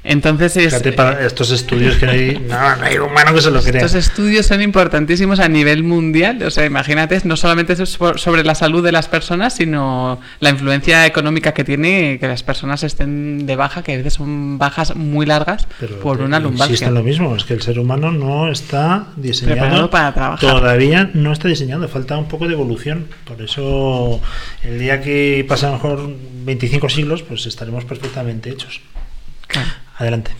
Entonces 0.07 0.55
es... 0.55 0.65
Fíjate 0.65 0.93
para 0.93 1.25
estos 1.25 1.49
estudios 1.51 1.95
que 1.95 2.05
no 2.05 2.11
hay, 2.11 2.45
no, 2.47 2.75
no 2.75 2.83
hay 2.83 2.97
humano 2.99 3.33
que 3.33 3.41
se 3.41 3.49
lo 3.49 3.61
crea. 3.61 3.81
Estos 3.81 3.95
estudios 3.95 4.45
son 4.45 4.61
importantísimos 4.61 5.39
a 5.39 5.49
nivel 5.49 5.83
mundial. 5.83 6.41
O 6.43 6.51
sea, 6.51 6.65
imagínate, 6.65 7.19
no 7.23 7.35
solamente 7.35 7.75
sobre 7.85 8.43
la 8.43 8.53
salud 8.53 8.83
de 8.83 8.91
las 8.91 9.07
personas, 9.07 9.55
sino 9.55 10.19
la 10.39 10.49
influencia 10.51 11.07
económica 11.07 11.53
que 11.53 11.63
tiene 11.63 12.19
que 12.19 12.27
las 12.27 12.43
personas 12.43 12.83
estén 12.83 13.47
de 13.47 13.55
baja, 13.55 13.81
que 13.81 13.93
a 13.93 13.97
veces 13.97 14.13
son 14.13 14.59
bajas 14.59 14.95
muy 14.95 15.25
largas 15.25 15.67
Pero 15.79 15.99
por 15.99 16.21
una 16.21 16.39
lumbalgia. 16.39 16.87
en 16.87 16.93
lo 16.93 17.03
mismo, 17.03 17.35
es 17.35 17.43
que 17.43 17.55
el 17.55 17.63
ser 17.63 17.79
humano 17.79 18.11
no 18.11 18.51
está 18.51 19.07
diseñado 19.15 19.59
Preparado 19.59 19.89
para 19.89 20.13
trabajar. 20.13 20.49
Todavía 20.51 21.09
no 21.15 21.31
está 21.33 21.47
diseñado, 21.47 21.87
falta 21.87 22.15
un 22.15 22.27
poco 22.27 22.47
de 22.47 22.53
evolución. 22.53 23.07
Por 23.25 23.41
eso, 23.41 24.21
el 24.63 24.77
día 24.77 25.01
que 25.01 25.43
pase 25.47 25.65
a 25.65 25.69
lo 25.69 25.75
mejor 25.75 26.11
25 26.45 26.89
siglos, 26.89 27.23
pues 27.23 27.47
estaremos 27.47 27.85
perfectamente 27.85 28.51
hechos. 28.51 28.81
Claro. 29.47 29.84
Adelante. 29.97 30.31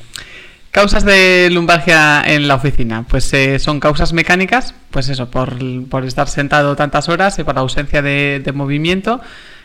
Causas 0.72 1.06
de 1.06 1.50
lumbalgia 1.52 2.22
en 2.26 2.48
la 2.50 2.56
oficina. 2.56 3.06
Pues 3.08 3.32
eh, 3.34 3.60
son 3.60 3.80
causas 3.80 4.12
mecánicas, 4.12 4.74
pues 4.91 5.08
eso, 5.08 5.30
por, 5.32 5.54
por 5.89 6.04
estar 6.06 6.28
sentado 6.28 6.76
tantas 6.76 7.08
horas 7.08 7.39
y 7.39 7.44
por 7.44 7.56
la 7.56 7.62
ausencia 7.62 8.02
de, 8.02 8.41
de 8.44 8.52
movimiento. 8.52 9.22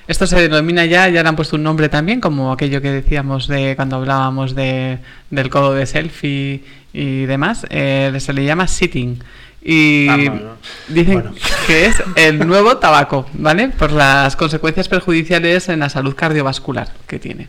Esto 0.07 0.27
se 0.27 0.41
denomina 0.41 0.87
ya, 0.87 1.09
ya 1.09 1.23
le 1.23 1.29
han 1.29 1.37
puesto 1.37 1.57
un 1.57 1.63
nombre 1.65 1.89
también, 1.89 2.21
como 2.21 2.53
aquello 2.53 2.81
que 2.81 2.91
decíamos 2.91 3.49
de 3.49 3.75
cuando 3.77 3.97
hablábamos 3.97 4.55
de, 4.55 4.99
del 5.31 5.51
codo 5.51 5.75
de 5.75 5.87
selfie 5.87 6.65
y 6.93 7.27
demás, 7.27 7.67
eh, 7.71 8.13
se 8.19 8.33
le 8.33 8.45
llama 8.45 8.67
sitting. 8.69 9.23
Y 9.63 10.09
Ah, 10.09 10.17
dicen 10.89 11.15
Bueno. 11.15 11.33
que 11.67 11.87
es 11.87 12.03
el 12.17 12.47
nuevo 12.47 12.79
tabaco, 12.79 13.27
¿vale? 13.35 13.69
Por 13.69 13.93
las 13.93 14.35
consecuencias 14.37 14.89
perjudiciales 14.89 15.69
en 15.69 15.81
la 15.81 15.89
salud 15.91 16.15
cardiovascular 16.17 16.89
que 17.07 17.19
tiene. 17.19 17.49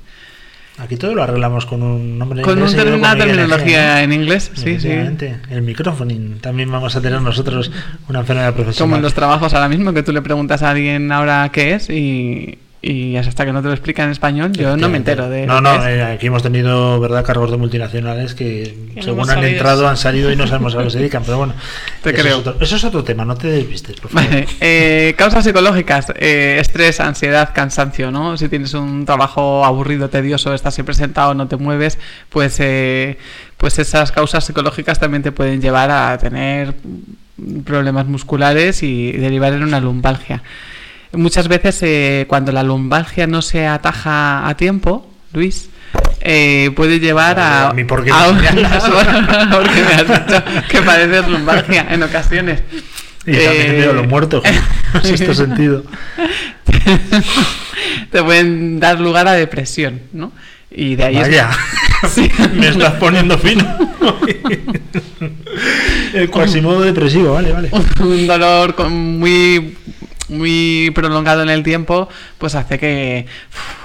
Aquí 0.78 0.96
todo 0.98 1.14
lo 1.14 1.22
arreglamos 1.22 1.66
con 1.66 1.84
un 1.84 2.18
nombre 2.18 2.40
en 2.40 2.46
Con 2.46 2.58
inglés 2.58 2.74
un 2.74 2.80
y 2.80 2.84
luego 2.84 2.92
ter- 3.02 3.12
una 3.14 3.18
terminología 3.26 3.94
¿no? 3.94 4.00
en 4.00 4.14
inglés, 4.14 4.52
sí, 4.56 4.80
sí. 4.80 4.90
El 5.50 5.62
microfoning. 5.62 6.40
También 6.40 6.72
vamos 6.72 6.96
a 6.96 7.02
tener 7.02 7.22
nosotros 7.22 7.72
una 8.08 8.20
enfermedad 8.22 8.54
profesional. 8.54 8.84
Como 8.90 8.96
en 8.96 9.02
los 9.02 9.14
trabajos 9.14 9.54
ahora 9.54 9.70
mismo, 9.70 9.94
que 9.94 10.02
tú 10.02 10.12
le 10.12 10.22
preguntas 10.22 10.64
a 10.64 10.72
alguien 10.72 11.12
ahora 11.12 11.50
qué 11.54 11.74
es 11.76 11.90
y, 11.90 12.58
y 12.84 13.16
hasta 13.16 13.46
que 13.46 13.54
no 13.54 13.62
te 13.62 13.68
lo 13.68 13.74
explica 13.74 14.04
en 14.04 14.10
español, 14.10 14.54
yo 14.54 14.76
no 14.76 14.90
me 14.90 14.98
entero 14.98 15.30
de 15.30 15.46
No, 15.46 15.62
no, 15.62 15.88
eh, 15.88 16.02
aquí 16.02 16.28
hemos 16.28 16.42
tenido, 16.42 17.00
¿verdad?, 17.00 17.24
cargos 17.24 17.52
de 17.52 17.58
multinacionales 17.58 18.34
que, 18.34 18.76
según 19.02 19.30
han 19.30 19.44
entrado, 19.44 19.88
han 19.88 19.98
salido 19.98 20.32
y 20.32 20.36
no 20.36 20.48
sabemos 20.48 20.74
a 20.74 20.80
lo 20.80 20.86
que 20.86 20.90
se 20.90 20.98
dedican. 21.00 21.22
Pero 21.24 21.38
bueno, 21.38 21.54
Te 22.02 22.10
eso, 22.10 22.22
creo. 22.22 22.34
Es 22.34 22.48
otro, 22.48 22.56
eso 22.60 22.76
es 22.76 22.84
otro 22.84 23.04
tema, 23.04 23.24
no 23.24 23.36
te 23.36 23.50
desvistes, 23.50 24.00
por 24.00 24.10
favor. 24.10 24.28
Vale, 24.28 24.48
eh, 24.60 25.14
causas 25.16 25.44
psicológicas, 25.44 26.12
eh, 26.18 26.58
estrés, 26.60 27.00
ansiedad, 27.00 27.52
cansancio, 27.54 28.10
¿no? 28.10 28.36
Si 28.36 28.50
tienes 28.50 28.74
un 28.74 29.06
trabajo 29.06 29.64
aburrido, 29.64 30.10
tedioso, 30.10 30.52
estás 30.56 30.74
siempre 30.74 30.96
sentado, 30.96 31.36
no 31.36 31.48
te 31.48 31.58
mueves, 31.58 32.00
pues, 32.30 32.60
eh, 32.60 33.20
pues 33.58 33.78
esas 33.78 34.12
causas 34.12 34.44
psicológicas 34.44 35.00
también 35.00 35.22
te 35.22 35.32
pueden 35.32 35.62
llevar 35.62 35.92
a 35.92 36.18
tener 36.18 36.74
problemas 37.64 38.08
musculares 38.08 38.82
y 38.82 39.12
derivar 39.12 39.54
en 39.54 39.62
una 39.62 39.80
lumbalgia. 39.80 40.42
Muchas 41.14 41.48
veces 41.48 41.78
eh, 41.82 42.26
cuando 42.28 42.52
la 42.52 42.64
lumbalgia 42.64 43.28
no 43.28 43.42
se 43.42 43.68
ataja 43.68 44.48
a 44.48 44.56
tiempo, 44.56 45.10
Luis, 45.34 45.70
eh, 46.22 46.72
puede 46.76 47.00
llevar 47.00 47.40
a... 47.40 47.70
A 47.70 47.74
mí, 47.74 47.84
¿por 47.84 48.04
qué 48.04 48.12
a 48.12 48.32
me 48.32 48.48
señalas? 48.48 48.84
porque 49.52 49.84
me 49.84 49.94
has 49.94 50.08
dicho 50.28 50.44
que 50.70 50.82
pareces 50.82 51.28
lumbalgia 51.28 51.88
en 51.90 52.04
ocasiones. 52.04 52.62
Y 53.26 53.34
también 53.34 53.72
Eh, 53.72 53.78
veo 53.82 53.94
lo 53.94 54.04
muerto, 54.06 54.42
en 54.94 55.02
sexto 55.04 55.34
sentido. 55.34 55.84
te 58.12 58.24
pueden 58.24 58.80
dar 58.80 59.00
lugar 59.00 59.28
a 59.28 59.34
depresión, 59.34 60.02
¿no? 60.14 60.32
Y 60.72 60.96
de 60.96 61.04
ahí 61.04 61.18
es- 61.18 61.22
Vaya, 61.28 61.50
Sí. 62.10 62.32
me 62.56 62.70
estás 62.70 62.94
poniendo 62.94 63.38
fino. 63.38 63.64
El 66.14 66.30
cuasimodo 66.30 66.82
depresivo, 66.82 67.34
vale, 67.34 67.52
vale. 67.52 67.70
un 68.00 68.26
dolor 68.28 68.74
con- 68.76 69.20
muy 69.20 69.78
muy 70.30 70.92
prolongado 70.94 71.44
en 71.44 71.50
el 71.50 71.64
tiempo, 71.64 72.10
pues 72.38 72.56
hace 72.56 72.80
que, 72.80 73.26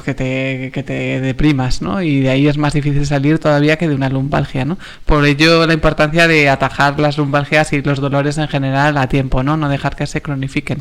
que, 0.05 0.14
te, 0.14 0.70
que 0.72 0.83
te 0.83 1.20
deprimas, 1.20 1.83
¿no? 1.83 2.03
Y 2.03 2.20
de 2.20 2.31
ahí 2.31 2.49
es 2.49 2.59
más 2.59 2.72
difícil 2.72 3.07
salir 3.07 3.38
todavía 3.38 3.77
que 3.77 3.88
de 3.88 3.94
una 3.94 4.09
lumbalgia, 4.09 4.64
¿no? 4.64 4.79
Por 5.05 5.25
ello 5.25 5.66
la 5.66 5.75
importancia 5.75 6.29
de 6.29 6.49
atajar 6.49 6.99
las 7.01 7.18
lumbalgias 7.18 7.72
y 7.72 7.83
los 7.83 8.01
dolores 8.01 8.38
en 8.38 8.49
general 8.49 8.96
a 8.96 9.09
tiempo, 9.09 9.42
¿no? 9.42 9.57
No 9.57 9.68
dejar 9.68 9.96
que 9.96 10.07
se 10.07 10.22
cronifiquen. 10.22 10.79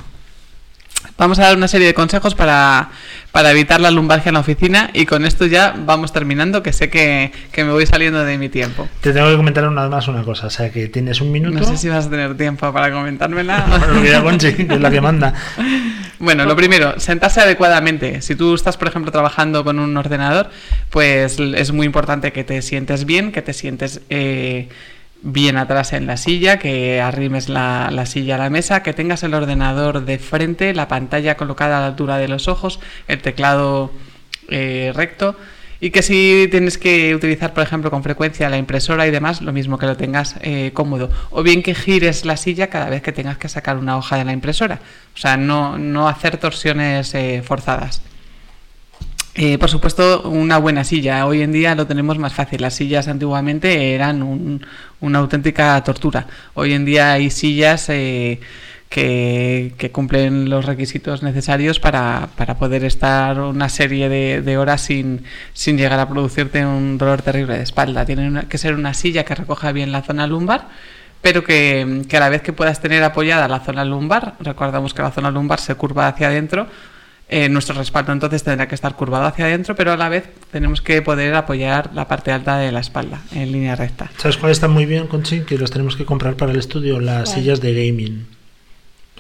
Vamos 1.18 1.40
a 1.40 1.44
dar 1.44 1.58
una 1.58 1.68
serie 1.68 1.88
de 1.88 1.94
consejos 1.94 2.36
para, 2.36 2.90
para 3.32 3.52
evitar 3.52 3.82
la 3.82 3.92
lumbalgia 3.92 4.30
en 4.30 4.36
la 4.36 4.40
oficina 4.40 4.90
y 4.94 5.06
con 5.06 5.26
esto 5.26 5.46
ya 5.46 5.76
vamos 5.78 6.12
terminando, 6.14 6.64
que 6.64 6.74
sé 6.74 6.90
que, 6.90 7.32
que 7.52 7.64
me 7.64 7.72
voy 7.72 7.86
saliendo 7.86 8.24
de 8.24 8.38
mi 8.38 8.50
tiempo. 8.50 8.88
Te 9.02 9.14
tengo 9.14 9.30
que 9.30 9.38
comentar 9.38 9.68
una 9.68 9.88
más 9.88 10.08
una 10.08 10.24
cosa, 10.24 10.48
o 10.48 10.50
sea 10.50 10.72
que 10.72 10.88
tienes 10.88 11.22
un 11.22 11.32
minuto. 11.32 11.60
No 11.60 11.66
sé 11.66 11.78
si 11.78 11.90
vas 11.90 12.08
a 12.08 12.10
tener 12.10 12.36
tiempo 12.38 12.72
para 12.72 12.92
comentármela. 12.92 13.66
Bueno, 13.76 13.88
lo 13.94 14.02
que 14.02 14.10
ya 14.10 14.24
Conchi, 14.24 14.54
que 14.54 14.74
es 14.74 14.82
la 14.82 14.90
que 14.90 15.02
manda. 15.02 15.34
Bueno, 16.20 16.46
lo 16.46 16.56
primero, 16.56 16.98
sentarse 17.00 17.42
adecuadamente. 17.42 18.22
Si 18.22 18.36
tú 18.36 18.56
estás, 18.56 18.78
por 18.78 18.88
ejemplo, 18.88 19.12
trabajando 19.12 19.64
con 19.64 19.80
un 19.80 19.96
ordenador, 19.98 20.50
pues 20.90 21.38
es 21.40 21.72
muy 21.72 21.86
importante 21.86 22.32
que 22.32 22.44
te 22.44 22.62
sientes 22.62 23.06
bien, 23.06 23.32
que 23.32 23.42
te 23.42 23.54
sientes 23.54 24.02
eh, 24.10 24.70
bien 25.26 25.58
atrás 25.58 25.92
en 25.94 26.06
la 26.06 26.18
silla, 26.18 26.60
que 26.60 27.02
arrimes 27.02 27.50
la, 27.50 27.90
la 27.92 28.06
silla 28.06 28.36
a 28.36 28.38
la 28.38 28.50
mesa, 28.52 28.84
que 28.84 28.94
tengas 28.94 29.24
el 29.24 29.34
ordenador 29.34 30.06
de 30.06 30.20
frente, 30.20 30.74
la 30.74 30.88
pantalla 30.88 31.36
colocada 31.36 31.80
a 31.80 31.82
la 31.82 31.88
altura 31.88 32.18
de 32.18 32.28
los 32.28 32.48
ojos, 32.48 32.80
el 33.08 33.22
teclado 33.22 33.92
eh, 34.50 34.92
recto. 34.96 35.36
Y 35.82 35.90
que 35.90 36.04
si 36.04 36.48
tienes 36.50 36.78
que 36.78 37.14
utilizar, 37.16 37.54
por 37.54 37.64
ejemplo, 37.64 37.92
con 37.92 38.02
frecuencia 38.02 38.50
la 38.50 38.58
impresora 38.58 39.08
y 39.08 39.12
demás, 39.12 39.42
lo 39.42 39.52
mismo 39.52 39.78
que 39.78 39.88
lo 39.88 39.98
tengas 39.98 40.36
eh, 40.42 40.72
cómodo. 40.74 41.10
O 41.32 41.44
bien 41.44 41.64
que 41.64 41.76
gires 41.76 42.24
la 42.24 42.38
silla 42.38 42.70
cada 42.70 42.90
vez 42.90 43.02
que 43.02 43.12
tengas 43.12 43.38
que 43.38 43.50
sacar 43.50 43.78
una 43.78 43.98
hoja 43.98 44.18
de 44.18 44.26
la 44.26 44.32
impresora. 44.32 44.80
O 45.14 45.18
sea, 45.18 45.38
no, 45.38 45.78
no 45.78 46.08
hacer 46.08 46.38
torsiones 46.38 47.14
eh, 47.14 47.44
forzadas. 47.44 48.02
Eh, 49.38 49.58
por 49.58 49.70
supuesto, 49.70 50.22
una 50.30 50.58
buena 50.60 50.86
silla. 50.86 51.26
Hoy 51.26 51.42
en 51.42 51.52
día 51.52 51.76
lo 51.76 51.86
tenemos 51.88 52.18
más 52.18 52.34
fácil. 52.34 52.62
Las 52.62 52.76
sillas 52.76 53.08
antiguamente 53.10 53.94
eran 53.94 54.24
un- 54.24 54.66
una 55.02 55.20
auténtica 55.20 55.82
tortura. 55.84 56.28
Hoy 56.54 56.74
en 56.74 56.86
día 56.86 57.12
hay 57.14 57.30
sillas 57.30 57.90
eh, 57.90 58.40
que, 58.88 59.74
que 59.78 59.92
cumplen 59.92 60.50
los 60.50 60.64
requisitos 60.66 61.22
necesarios 61.22 61.82
para, 61.82 62.30
para 62.38 62.56
poder 62.58 62.86
estar 62.86 63.38
una 63.42 63.68
serie 63.68 64.08
de, 64.08 64.58
horas 64.58 64.80
sin, 64.82 65.24
sin 65.54 65.78
llegar 65.78 66.00
a 66.00 66.08
producirte 66.08 66.66
un 66.66 66.98
dolor 66.98 67.22
terrible 67.22 67.58
de 67.58 67.64
espalda. 67.64 68.06
Tiene 68.06 68.46
que 68.48 68.58
ser 68.58 68.74
una 68.74 68.94
silla 68.94 69.26
que 69.26 69.36
recoja 69.36 69.74
bien 69.74 69.92
la 69.92 70.02
zona 70.02 70.28
lumbar 70.28 70.70
pero 71.22 71.44
que, 71.44 72.04
que 72.08 72.18
a 72.18 72.20
la 72.20 72.30
vez 72.30 72.44
que 72.44 72.54
puedas 72.54 72.80
tener 72.82 73.04
apoyada 73.04 73.48
la 73.48 73.60
zona 73.62 73.84
lumbar, 73.84 74.36
recordamos 74.42 74.94
que 74.94 75.02
la 75.02 75.10
zona 75.12 75.32
lumbar 75.32 75.60
se 75.60 75.74
curva 75.74 76.08
hacia 76.08 76.28
adentro, 76.28 76.68
eh, 77.28 77.50
nuestro 77.50 77.76
respaldo 77.76 78.12
entonces 78.12 78.44
tendrá 78.44 78.68
que 78.68 78.76
estar 78.76 78.96
curvado 78.96 79.26
hacia 79.26 79.46
adentro, 79.46 79.76
pero 79.76 79.92
a 79.92 79.98
la 79.98 80.10
vez 80.10 80.26
tenemos 80.52 80.82
que 80.82 81.02
poder 81.02 81.34
apoyar 81.36 81.92
la 81.94 82.08
parte 82.08 82.32
alta 82.32 82.58
de 82.58 82.72
la 82.72 82.80
espalda 82.80 83.22
en 83.34 83.52
línea 83.52 83.76
recta. 83.76 84.12
¿Sabes 84.18 84.38
cuáles 84.38 84.58
están 84.58 84.72
muy 84.72 84.86
bien, 84.86 85.08
Conchi? 85.08 85.42
Que 85.42 85.58
los 85.58 85.72
tenemos 85.72 85.96
que 85.96 86.06
comprar 86.06 86.36
para 86.36 86.52
el 86.52 86.60
estudio, 86.60 87.00
las 87.00 87.30
¿Cuál? 87.30 87.36
sillas 87.40 87.62
de 87.62 87.74
gaming. 87.74 88.28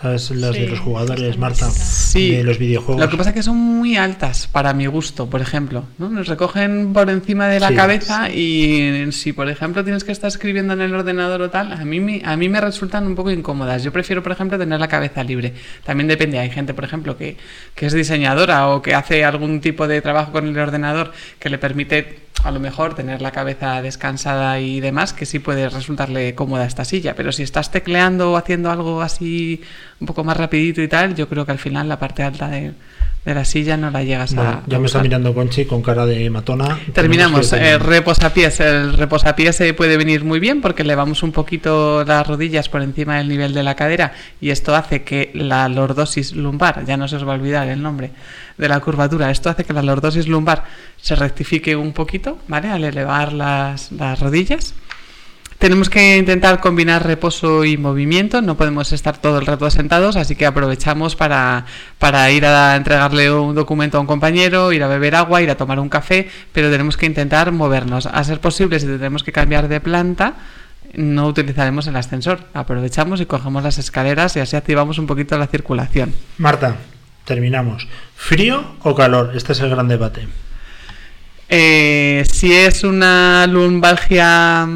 ¿Sabes? 0.01 0.29
Las 0.31 0.51
de 0.53 0.67
los 0.67 0.79
jugadores, 0.79 1.37
Marta. 1.37 1.69
Sí, 1.71 2.31
De 2.31 2.43
los 2.43 2.59
videojuegos. 2.59 3.01
Lo 3.03 3.09
que 3.09 3.15
pasa 3.17 3.29
es 3.29 3.33
que 3.35 3.41
son 3.43 3.55
muy 3.57 3.95
altas 3.95 4.47
para 4.51 4.73
mi 4.73 4.85
gusto, 4.87 5.29
por 5.29 5.41
ejemplo. 5.41 5.85
¿no? 5.97 6.09
Nos 6.09 6.27
recogen 6.27 6.91
por 6.93 7.09
encima 7.09 7.47
de 7.47 7.59
la 7.61 7.69
Sí. 7.69 7.75
cabeza 7.75 8.29
y 8.29 9.07
si, 9.13 9.31
por 9.31 9.49
ejemplo, 9.49 9.83
tienes 9.85 10.03
que 10.03 10.11
estar 10.11 10.27
escribiendo 10.27 10.73
en 10.73 10.81
el 10.81 10.93
ordenador 10.93 11.41
o 11.41 11.49
tal, 11.49 11.71
a 11.71 11.85
mí, 11.85 11.99
me- 12.01 12.21
a 12.25 12.35
mí 12.35 12.49
me 12.49 12.59
resultan 12.59 13.07
un 13.07 13.15
poco 13.15 13.31
incómodas. 13.31 13.83
Yo 13.83 13.91
prefiero, 13.93 14.21
por 14.21 14.33
ejemplo, 14.33 14.59
tener 14.59 14.79
la 14.79 14.87
cabeza 14.89 15.23
libre. 15.23 15.53
También 15.85 16.07
depende. 16.09 16.39
Hay 16.39 16.49
gente, 16.51 16.73
por 16.73 16.83
ejemplo, 16.83 17.17
que, 17.17 17.37
que 17.73 17.85
es 17.85 17.93
diseñadora 17.93 18.67
o 18.67 18.81
que 18.81 18.93
hace 18.95 19.23
algún 19.23 19.61
tipo 19.61 19.87
de 19.87 20.01
trabajo 20.01 20.33
con 20.33 20.45
el 20.47 20.57
ordenador 20.59 21.13
que 21.39 21.49
le 21.49 21.57
permite 21.57 22.24
a 22.45 22.51
lo 22.51 22.59
mejor 22.59 22.93
tener 22.93 23.23
la 23.23 23.31
cabeza 23.31 23.81
descansada 23.81 24.59
y 24.59 24.79
demás, 24.79 25.13
que 25.13 25.25
sí 25.25 25.39
puede 25.39 25.67
resultarle 25.67 26.35
cómoda 26.35 26.65
esta 26.65 26.85
silla. 26.85 27.15
Pero 27.15 27.31
si 27.31 27.41
estás 27.41 27.71
tecleando 27.71 28.33
o 28.33 28.37
haciendo 28.37 28.69
algo 28.69 29.01
así 29.01 29.63
un 29.99 30.05
poco 30.05 30.23
más 30.23 30.37
rapidito 30.37 30.79
y 30.83 30.87
tal, 30.87 31.15
yo 31.15 31.27
creo 31.27 31.47
que 31.47 31.53
al 31.53 31.57
final 31.57 31.89
la 31.89 31.97
parte 31.97 32.21
alta 32.21 32.47
de, 32.47 32.73
de 33.25 33.33
la 33.33 33.43
silla 33.43 33.75
no 33.75 33.89
la 33.89 34.03
llegas 34.03 34.35
Bueno, 34.35 34.51
a... 34.51 34.63
ya 34.67 34.77
a 34.77 34.79
me 34.79 34.85
está 34.85 35.01
mirando 35.01 35.33
Conchi 35.33 35.65
con 35.65 35.81
cara 35.81 36.05
de 36.05 36.29
matona. 36.29 36.79
Terminamos. 36.93 37.51
Eh, 37.53 37.79
reposapiés. 37.79 38.59
El 38.59 38.93
reposapiés 38.93 39.55
se 39.55 39.73
puede 39.73 39.97
venir 39.97 40.23
muy 40.23 40.39
bien 40.39 40.61
porque 40.61 40.83
elevamos 40.83 41.23
un 41.23 41.31
poquito 41.31 42.05
las 42.05 42.25
rodillas 42.27 42.69
por 42.69 42.83
encima 42.83 43.17
del 43.17 43.27
nivel 43.27 43.53
de 43.53 43.63
la 43.63 43.75
cadera 43.75 44.13
y 44.39 44.51
esto 44.51 44.75
hace 44.75 45.03
que 45.03 45.31
la 45.33 45.67
lordosis 45.67 46.35
lumbar, 46.35 46.85
ya 46.85 46.97
no 46.97 47.07
se 47.07 47.15
os 47.15 47.27
va 47.27 47.31
a 47.31 47.35
olvidar 47.35 47.67
el 47.67 47.81
nombre 47.81 48.11
de 48.57 48.69
la 48.69 48.79
curvatura, 48.79 49.31
esto 49.31 49.49
hace 49.49 49.63
que 49.63 49.73
la 49.73 49.81
lordosis 49.81 50.27
lumbar 50.27 50.63
se 51.01 51.15
rectifique 51.15 51.75
un 51.75 51.93
poquito, 51.93 52.37
¿vale? 52.47 52.69
Al 52.69 52.83
elevar 52.83 53.33
las, 53.33 53.91
las 53.91 54.19
rodillas. 54.19 54.75
Tenemos 55.59 55.89
que 55.89 56.17
intentar 56.17 56.59
combinar 56.59 57.05
reposo 57.05 57.63
y 57.63 57.77
movimiento, 57.77 58.41
no 58.41 58.57
podemos 58.57 58.91
estar 58.91 59.17
todo 59.17 59.39
el 59.39 59.45
rato 59.45 59.69
sentados, 59.69 60.17
así 60.17 60.35
que 60.35 60.45
aprovechamos 60.45 61.15
para, 61.15 61.65
para 61.97 62.29
ir 62.29 62.45
a 62.45 62.75
entregarle 62.75 63.31
un 63.31 63.55
documento 63.55 63.97
a 63.97 64.01
un 64.01 64.07
compañero, 64.07 64.73
ir 64.73 64.83
a 64.83 64.87
beber 64.87 65.15
agua, 65.15 65.41
ir 65.41 65.49
a 65.49 65.55
tomar 65.55 65.79
un 65.79 65.87
café, 65.87 66.29
pero 66.51 66.69
tenemos 66.69 66.97
que 66.97 67.05
intentar 67.05 67.51
movernos. 67.53 68.05
A 68.05 68.23
ser 68.25 68.41
posible, 68.41 68.79
si 68.79 68.85
tenemos 68.85 69.23
que 69.23 69.31
cambiar 69.31 69.69
de 69.69 69.79
planta, 69.79 70.35
no 70.93 71.27
utilizaremos 71.27 71.87
el 71.87 71.95
ascensor, 71.95 72.39
aprovechamos 72.53 73.21
y 73.21 73.25
cogemos 73.25 73.63
las 73.63 73.77
escaleras 73.77 74.35
y 74.35 74.41
así 74.41 74.55
activamos 74.55 74.97
un 74.97 75.07
poquito 75.07 75.37
la 75.37 75.47
circulación. 75.47 76.13
Marta, 76.37 76.75
terminamos. 77.23 77.87
¿Frío 78.15 78.75
o 78.83 78.93
calor? 78.93 79.31
Este 79.35 79.53
es 79.53 79.61
el 79.61 79.69
gran 79.69 79.87
debate. 79.87 80.27
Eh, 81.47 82.23
si 82.31 82.53
es 82.53 82.83
una 82.83 83.45
lumbalgia, 83.47 84.67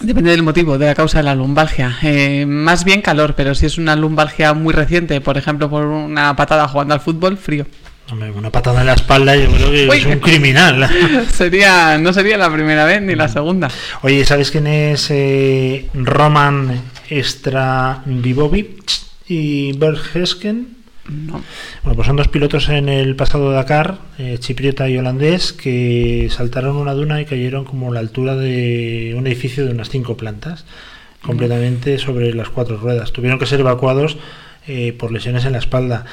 depende 0.00 0.30
del 0.30 0.42
motivo, 0.42 0.78
de 0.78 0.86
la 0.86 0.94
causa 0.94 1.18
de 1.18 1.24
la 1.24 1.34
lumbalgia. 1.34 1.98
Eh, 2.02 2.44
más 2.46 2.84
bien 2.84 3.02
calor, 3.02 3.34
pero 3.34 3.54
si 3.54 3.66
es 3.66 3.78
una 3.78 3.96
lumbalgia 3.96 4.52
muy 4.54 4.72
reciente, 4.72 5.20
por 5.20 5.38
ejemplo, 5.38 5.70
por 5.70 5.84
una 5.84 6.34
patada 6.36 6.68
jugando 6.68 6.94
al 6.94 7.00
fútbol, 7.00 7.36
frío. 7.38 7.66
Hombre, 8.10 8.30
una 8.30 8.50
patada 8.50 8.80
en 8.82 8.86
la 8.86 8.92
espalda 8.92 9.34
yo 9.34 9.50
creo 9.50 9.70
que 9.70 9.88
Uy. 9.88 9.98
es 9.98 10.06
un 10.06 10.20
criminal. 10.20 10.88
sería, 11.32 11.98
no 11.98 12.12
sería 12.12 12.36
la 12.36 12.52
primera 12.52 12.84
vez 12.84 13.02
ni 13.02 13.16
la 13.16 13.28
segunda. 13.28 13.68
Oye, 14.02 14.24
¿sabes 14.24 14.52
quién 14.52 14.68
es 14.68 15.08
eh, 15.10 15.88
Roman 15.92 16.82
Stravivovic 17.10 18.92
y 19.28 19.72
Bergesken? 19.72 20.75
No. 21.08 21.42
Bueno, 21.82 21.94
pues 21.94 22.06
son 22.06 22.16
dos 22.16 22.28
pilotos 22.28 22.68
en 22.68 22.88
el 22.88 23.14
pasado 23.16 23.50
Dakar, 23.52 23.98
eh, 24.18 24.38
chipriota 24.38 24.88
y 24.88 24.98
holandés, 24.98 25.52
que 25.52 26.28
saltaron 26.30 26.76
una 26.76 26.94
duna 26.94 27.20
y 27.20 27.24
cayeron 27.24 27.64
como 27.64 27.90
a 27.90 27.94
la 27.94 28.00
altura 28.00 28.34
de 28.34 29.14
un 29.16 29.26
edificio 29.26 29.64
de 29.64 29.72
unas 29.72 29.88
cinco 29.88 30.16
plantas, 30.16 30.64
completamente 31.22 31.98
sobre 31.98 32.34
las 32.34 32.48
cuatro 32.48 32.76
ruedas. 32.76 33.12
Tuvieron 33.12 33.38
que 33.38 33.46
ser 33.46 33.60
evacuados 33.60 34.16
eh, 34.66 34.92
por 34.98 35.12
lesiones 35.12 35.44
en 35.44 35.52
la 35.52 35.58
espalda. 35.58 36.06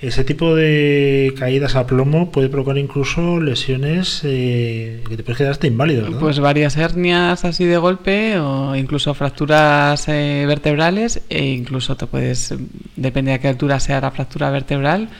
Ese 0.00 0.24
tipo 0.24 0.54
de 0.54 1.34
caídas 1.38 1.76
a 1.76 1.86
plomo 1.86 2.30
puede 2.30 2.48
provocar 2.48 2.78
incluso 2.78 3.38
lesiones 3.38 4.22
eh, 4.24 5.02
que 5.06 5.16
te 5.18 5.22
puedes 5.22 5.36
quedar 5.36 5.52
hasta 5.52 5.66
inválido, 5.66 6.04
¿verdad? 6.04 6.20
Pues 6.20 6.38
varias 6.38 6.78
hernias 6.78 7.44
así 7.44 7.66
de 7.66 7.76
golpe 7.76 8.38
o 8.38 8.74
incluso 8.74 9.12
fracturas 9.12 10.08
eh, 10.08 10.44
vertebrales 10.46 11.20
e 11.28 11.44
incluso 11.44 11.96
te 11.96 12.06
puedes, 12.06 12.54
depende 12.96 13.34
a 13.34 13.40
qué 13.40 13.48
altura 13.48 13.78
sea 13.78 14.00
la 14.00 14.10
fractura 14.10 14.48
vertebral, 14.50 15.10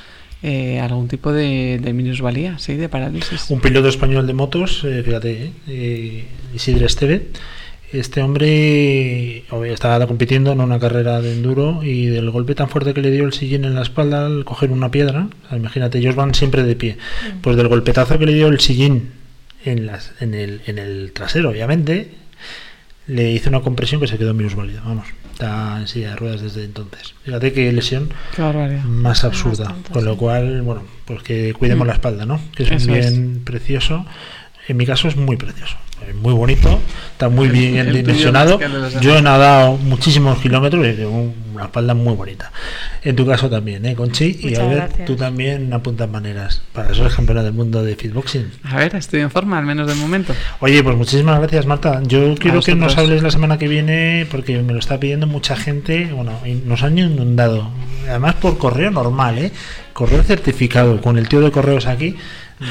eh, 0.42 0.80
algún 0.80 1.08
tipo 1.08 1.30
de, 1.30 1.78
de 1.78 1.92
minusvalía, 1.92 2.58
sí, 2.58 2.76
de 2.76 2.88
parálisis. 2.88 3.50
Un 3.50 3.60
piloto 3.60 3.88
español 3.88 4.26
de 4.26 4.32
motos, 4.32 4.80
fíjate, 4.80 5.52
Isidre 6.54 6.86
Esteve. 6.86 7.26
Este 7.92 8.22
hombre 8.22 9.44
estaba 9.72 10.06
compitiendo 10.06 10.52
en 10.52 10.60
una 10.60 10.78
carrera 10.78 11.20
de 11.20 11.32
enduro 11.32 11.82
y 11.82 12.06
del 12.06 12.30
golpe 12.30 12.54
tan 12.54 12.68
fuerte 12.68 12.94
que 12.94 13.00
le 13.00 13.10
dio 13.10 13.24
el 13.24 13.32
sillín 13.32 13.64
en 13.64 13.74
la 13.74 13.82
espalda 13.82 14.26
al 14.26 14.44
coger 14.44 14.70
una 14.70 14.90
piedra, 14.92 15.26
imagínate, 15.50 15.98
ellos 15.98 16.14
van 16.14 16.32
siempre 16.34 16.62
de 16.62 16.76
pie, 16.76 16.98
pues 17.42 17.56
del 17.56 17.66
golpetazo 17.66 18.16
que 18.18 18.26
le 18.26 18.34
dio 18.34 18.46
el 18.46 18.60
sillín 18.60 19.10
en, 19.64 19.86
las, 19.86 20.12
en, 20.20 20.34
el, 20.34 20.60
en 20.66 20.78
el 20.78 21.10
trasero, 21.12 21.50
obviamente, 21.50 22.12
le 23.08 23.32
hizo 23.32 23.48
una 23.50 23.60
compresión 23.60 24.00
que 24.00 24.06
se 24.06 24.18
quedó 24.18 24.34
minusválido, 24.34 24.82
vamos, 24.84 25.08
está 25.32 25.78
en 25.80 25.88
silla 25.88 26.10
de 26.10 26.16
ruedas 26.16 26.42
desde 26.42 26.64
entonces. 26.64 27.14
Fíjate 27.24 27.52
qué 27.52 27.72
lesión 27.72 28.10
más 28.84 29.24
absurda. 29.24 29.64
Bastante, 29.64 29.90
con 29.92 30.04
lo 30.04 30.16
cual, 30.16 30.62
bueno, 30.62 30.84
pues 31.06 31.24
que 31.24 31.54
cuidemos 31.54 31.86
Mm. 31.86 31.88
la 31.88 31.94
espalda, 31.94 32.24
¿no? 32.24 32.40
Que 32.54 32.62
es 32.62 32.70
un 32.86 32.92
bien 32.92 33.40
precioso. 33.44 34.06
En 34.68 34.76
mi 34.76 34.86
caso 34.86 35.08
es 35.08 35.16
muy 35.16 35.36
precioso. 35.36 35.76
Es 36.08 36.14
muy 36.14 36.32
bonito, 36.34 36.80
está 37.12 37.28
muy 37.28 37.46
El- 37.46 37.52
bien 37.52 37.76
el 37.88 37.92
dimensionado. 37.94 38.58
Yo 39.00 39.16
he 39.16 39.22
nadado 39.22 39.76
muchísimos 39.76 40.38
kilómetros 40.38 40.86
y 40.86 40.92
tengo 40.94 41.32
una 41.54 41.64
espalda 41.64 41.94
muy 41.94 42.14
bonita. 42.14 42.50
En 43.02 43.14
tu 43.16 43.26
caso 43.26 43.48
también, 43.48 43.84
¿eh, 43.86 43.94
Conchi? 43.94 44.38
y 44.42 44.54
a 44.56 44.64
ver, 44.64 44.76
gracias. 44.76 45.06
tú 45.06 45.16
también 45.16 45.72
apuntas 45.72 46.08
maneras. 46.10 46.62
Para 46.72 46.90
eso 46.90 47.02
eres 47.02 47.14
campeona 47.14 47.42
del 47.42 47.52
mundo 47.52 47.82
de 47.82 47.96
fitboxing. 47.96 48.50
A 48.64 48.76
ver, 48.76 48.94
estoy 48.96 49.20
en 49.20 49.30
forma, 49.30 49.58
al 49.58 49.66
menos 49.66 49.86
de 49.86 49.94
momento. 49.94 50.34
Oye, 50.60 50.82
pues 50.82 50.96
muchísimas 50.96 51.38
gracias, 51.38 51.66
Marta. 51.66 52.00
Yo 52.04 52.34
quiero 52.36 52.60
que 52.60 52.74
nos 52.74 52.96
hables 52.98 53.22
la 53.22 53.30
semana 53.30 53.58
que 53.58 53.68
viene 53.68 54.26
porque 54.30 54.58
me 54.62 54.72
lo 54.72 54.78
está 54.78 54.98
pidiendo 54.98 55.26
mucha 55.26 55.56
gente. 55.56 56.10
Bueno, 56.12 56.32
y 56.44 56.54
nos 56.54 56.82
han 56.82 56.98
inundado. 56.98 57.70
Además 58.08 58.34
por 58.36 58.58
correo 58.58 58.90
normal, 58.90 59.38
¿eh? 59.38 59.52
Correo 59.92 60.22
certificado 60.22 61.00
con 61.00 61.18
el 61.18 61.28
tío 61.28 61.40
de 61.40 61.50
correos 61.50 61.86
aquí 61.86 62.16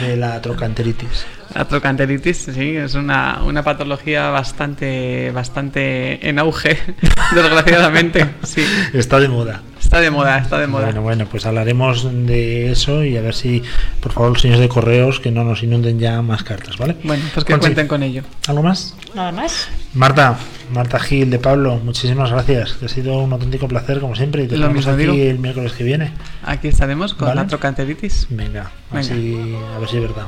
de 0.01 0.17
la 0.17 0.41
trocanteritis. 0.41 1.25
La 1.55 1.65
trocanteritis, 1.65 2.37
sí, 2.53 2.75
es 2.75 2.93
una, 2.95 3.41
una 3.43 3.63
patología 3.63 4.29
bastante, 4.29 5.31
bastante 5.31 6.27
en 6.29 6.37
auge, 6.39 6.77
desgraciadamente. 7.33 8.25
Sí, 8.43 8.63
Está 8.93 9.19
de 9.19 9.27
moda. 9.29 9.61
está 9.81 9.99
de 9.99 10.11
moda, 10.11 10.37
está 10.37 10.59
de 10.59 10.67
moda. 10.67 10.85
Bueno, 10.85 11.01
bueno, 11.01 11.25
pues 11.25 11.45
hablaremos 11.45 12.07
de 12.27 12.71
eso 12.71 13.03
y 13.03 13.17
a 13.17 13.21
ver 13.21 13.33
si, 13.33 13.63
por 14.01 14.11
favor, 14.11 14.31
los 14.33 14.41
señores 14.41 14.61
de 14.61 14.69
correos 14.69 15.19
que 15.19 15.31
no 15.31 15.43
nos 15.43 15.63
inunden 15.63 15.99
ya 15.99 16.21
más 16.21 16.43
cartas, 16.43 16.77
¿vale? 16.77 16.95
Bueno, 17.03 17.23
pues 17.33 17.43
que 17.45 17.53
Conchi, 17.53 17.65
cuenten 17.67 17.87
con 17.87 18.03
ello. 18.03 18.21
¿Algo 18.47 18.61
más? 18.63 18.95
Nada 19.15 19.31
más. 19.31 19.67
Marta, 19.95 20.37
Marta 20.71 20.99
Gil 20.99 21.31
de 21.31 21.39
Pablo, 21.39 21.77
muchísimas 21.83 22.29
gracias. 22.31 22.73
que 22.73 22.85
Ha 22.85 22.89
sido 22.89 23.17
un 23.19 23.33
auténtico 23.33 23.67
placer, 23.67 23.99
como 23.99 24.15
siempre. 24.15 24.43
Y 24.43 24.47
te 24.47 24.57
Lo 24.57 24.69
mismo 24.69 24.91
aquí 24.91 25.01
digo. 25.01 25.13
el 25.13 25.39
miércoles 25.39 25.71
que 25.73 25.83
viene. 25.83 26.13
Aquí 26.43 26.67
estaremos 26.67 27.15
con 27.15 27.27
Vale. 27.29 27.41
la 27.41 27.47
trocanteritis. 27.47 28.27
Venga, 28.29 28.71
Venga. 28.91 29.03
si, 29.03 29.55
a 29.75 29.79
ver 29.79 29.89
si 29.89 29.95
es 29.97 30.01
verdad. 30.03 30.27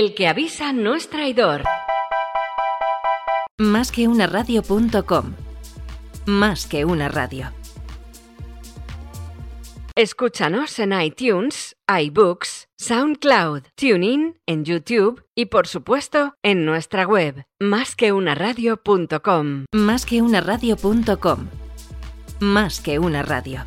El 0.00 0.14
que 0.14 0.28
avisa 0.28 0.72
no 0.72 0.94
es 0.94 1.10
traidor. 1.10 1.62
Más 3.58 3.92
que 3.92 4.08
una 4.08 4.26
radio.com. 4.26 5.34
Más 6.24 6.66
que 6.66 6.86
una 6.86 7.10
radio. 7.10 7.52
Escúchanos 9.94 10.78
en 10.78 10.98
iTunes, 10.98 11.76
iBooks, 11.86 12.68
SoundCloud, 12.78 13.64
TuneIn, 13.74 14.40
en 14.46 14.64
YouTube 14.64 15.22
y 15.34 15.44
por 15.46 15.66
supuesto 15.66 16.34
en 16.42 16.64
nuestra 16.64 17.06
web, 17.06 17.44
másqueunaradio.com. 17.58 19.66
Más 19.70 20.06
que 20.06 20.22
una 20.22 20.40
radio.com. 20.40 21.48
Más 22.40 22.80
que 22.80 22.98
una 22.98 23.22
radio. 23.22 23.66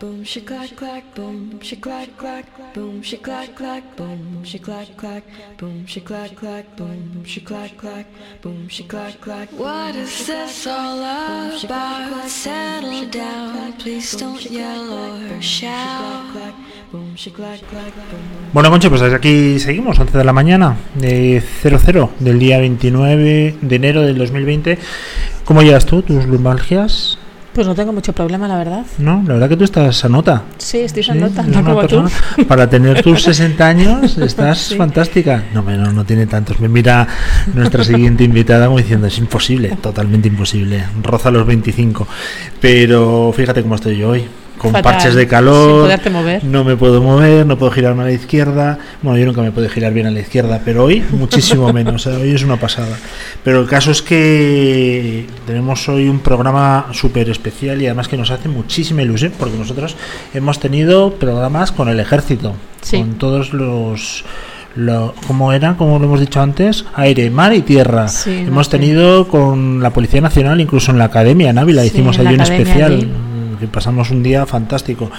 Boom, 0.00 0.24
she 0.24 0.40
clack 0.40 0.74
clack, 0.76 1.14
boom, 1.14 1.60
she 1.60 1.76
clack 1.76 2.16
clack, 2.16 2.46
boom, 2.72 3.02
she 3.02 3.18
clack 3.18 3.54
clack, 3.54 3.84
boom, 3.96 4.42
she 4.44 4.58
clack 4.58 4.96
clack, 4.96 5.24
boom, 5.58 5.84
she 5.86 6.00
clack 6.00 6.34
clack, 6.34 6.64
boom, 6.76 7.22
she 7.26 7.40
clack 7.42 7.76
clack, 7.76 8.06
boom, 8.40 8.66
she 8.68 8.84
clack 8.84 9.20
clack. 9.20 9.48
What 9.52 9.94
is 9.96 10.26
this 10.26 10.66
all 10.66 11.00
about? 11.00 12.26
Settle 12.26 13.10
down, 13.10 13.74
please 13.74 14.16
don't 14.16 14.42
yell 14.50 14.90
or 14.90 15.42
shout. 15.42 16.54
Boom, 16.90 17.14
she 17.14 17.30
clack 17.30 17.60
clack, 17.68 17.92
boom. 18.10 18.50
Bueno, 18.54 18.70
Concho, 18.70 18.88
pues 18.88 19.02
aquí 19.02 19.58
seguimos, 19.58 19.98
11 19.98 20.16
de 20.16 20.24
la 20.24 20.32
mañana, 20.32 20.76
de 20.94 21.42
00, 21.62 22.10
del 22.20 22.38
día 22.38 22.58
29 22.58 23.56
de 23.60 23.76
enero 23.76 24.00
del 24.00 24.16
2020. 24.16 24.78
¿Cómo 25.44 25.62
llevas 25.62 25.84
tú 25.84 26.00
tus 26.00 26.24
lumbalgias? 26.24 27.18
Pues 27.60 27.68
no 27.68 27.74
tengo 27.74 27.92
mucho 27.92 28.14
problema, 28.14 28.48
la 28.48 28.56
verdad. 28.56 28.86
No, 28.96 29.22
la 29.26 29.34
verdad 29.34 29.50
que 29.50 29.56
tú 29.58 29.64
estás 29.64 30.02
a 30.02 30.08
nota. 30.08 30.44
Sí, 30.56 30.78
estoy 30.78 31.02
Sí, 31.02 31.12
nota, 31.12 31.42
no 31.46 31.62
como 31.62 31.86
tú. 31.86 32.02
Para 32.48 32.70
tener 32.70 33.02
tus 33.02 33.22
60 33.24 33.66
años 33.66 34.16
estás 34.16 34.58
Sí. 34.60 34.76
fantástica. 34.76 35.44
No, 35.52 35.60
no, 35.60 35.92
no 35.92 36.04
tiene 36.06 36.26
tantos. 36.26 36.58
Me 36.58 36.68
mira 36.70 37.06
nuestra 37.52 37.84
siguiente 37.84 38.24
invitada 38.24 38.64
como 38.64 38.78
diciendo, 38.78 39.08
es 39.08 39.18
imposible, 39.18 39.76
totalmente 39.82 40.28
imposible. 40.28 40.84
Roza 41.02 41.30
los 41.30 41.46
25. 41.46 42.08
Pero 42.62 43.30
fíjate 43.36 43.60
cómo 43.60 43.74
estoy 43.74 43.98
yo 43.98 44.08
hoy. 44.08 44.24
Con 44.60 44.72
Fatal, 44.72 44.92
parches 44.92 45.14
de 45.14 45.26
calor, 45.26 45.88
mover. 46.12 46.44
no 46.44 46.64
me 46.64 46.76
puedo 46.76 47.00
mover, 47.00 47.46
no 47.46 47.56
puedo 47.56 47.72
girarme 47.72 48.02
a 48.02 48.06
la 48.06 48.12
izquierda. 48.12 48.78
Bueno, 49.00 49.18
yo 49.18 49.24
nunca 49.24 49.40
me 49.40 49.52
puedo 49.52 49.66
girar 49.70 49.94
bien 49.94 50.06
a 50.06 50.10
la 50.10 50.20
izquierda, 50.20 50.60
pero 50.62 50.84
hoy 50.84 51.02
muchísimo 51.12 51.72
menos. 51.72 52.06
o 52.06 52.10
sea, 52.10 52.18
hoy 52.20 52.32
es 52.34 52.42
una 52.44 52.58
pasada. 52.58 52.94
Pero 53.42 53.60
el 53.62 53.66
caso 53.66 53.90
es 53.90 54.02
que 54.02 55.26
tenemos 55.46 55.88
hoy 55.88 56.10
un 56.10 56.18
programa 56.18 56.88
súper 56.92 57.30
especial 57.30 57.80
y 57.80 57.86
además 57.86 58.06
que 58.08 58.18
nos 58.18 58.30
hace 58.30 58.50
muchísima 58.50 59.00
ilusión 59.00 59.32
porque 59.38 59.56
nosotros 59.56 59.96
hemos 60.34 60.60
tenido 60.60 61.14
programas 61.14 61.72
con 61.72 61.88
el 61.88 61.98
ejército, 61.98 62.52
Sí. 62.82 62.98
con 62.98 63.14
todos 63.14 63.54
los... 63.54 64.24
Lo, 64.76 65.14
como 65.26 65.52
era, 65.52 65.76
como 65.76 65.98
lo 65.98 66.04
hemos 66.04 66.20
dicho 66.20 66.40
antes, 66.40 66.84
aire, 66.94 67.28
mar 67.28 67.52
y 67.52 67.62
tierra. 67.62 68.06
Sí, 68.06 68.44
hemos 68.46 68.68
tenido 68.68 69.26
con 69.26 69.82
la 69.82 69.90
Policía 69.90 70.20
Nacional, 70.20 70.60
incluso 70.60 70.92
en 70.92 70.98
la 70.98 71.06
Academia, 71.06 71.50
en 71.50 71.58
Ávila, 71.58 71.82
Sí, 71.82 71.88
hicimos 71.88 72.18
allí 72.20 72.34
un 72.34 72.40
especial 72.40 72.92
allí. 72.92 73.08
Mm, 73.60 73.66
que 73.66 73.68
pasamos 73.68 74.10
un 74.10 74.22
día 74.22 74.46
fantástico, 74.46 75.10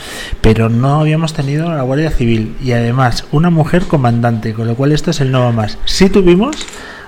pero 0.41 0.69
no 0.69 1.01
habíamos 1.01 1.33
tenido 1.33 1.69
la 1.73 1.81
Guardia 1.83 2.11
Civil 2.11 2.55
y 2.61 2.71
además 2.73 3.25
una 3.31 3.49
mujer 3.49 3.83
comandante, 3.83 4.53
con 4.53 4.67
lo 4.67 4.75
cual 4.75 4.91
esto 4.91 5.11
es 5.11 5.21
el 5.21 5.31
no 5.31 5.51
más. 5.51 5.77
Sí 5.85 6.09
tuvimos 6.09 6.55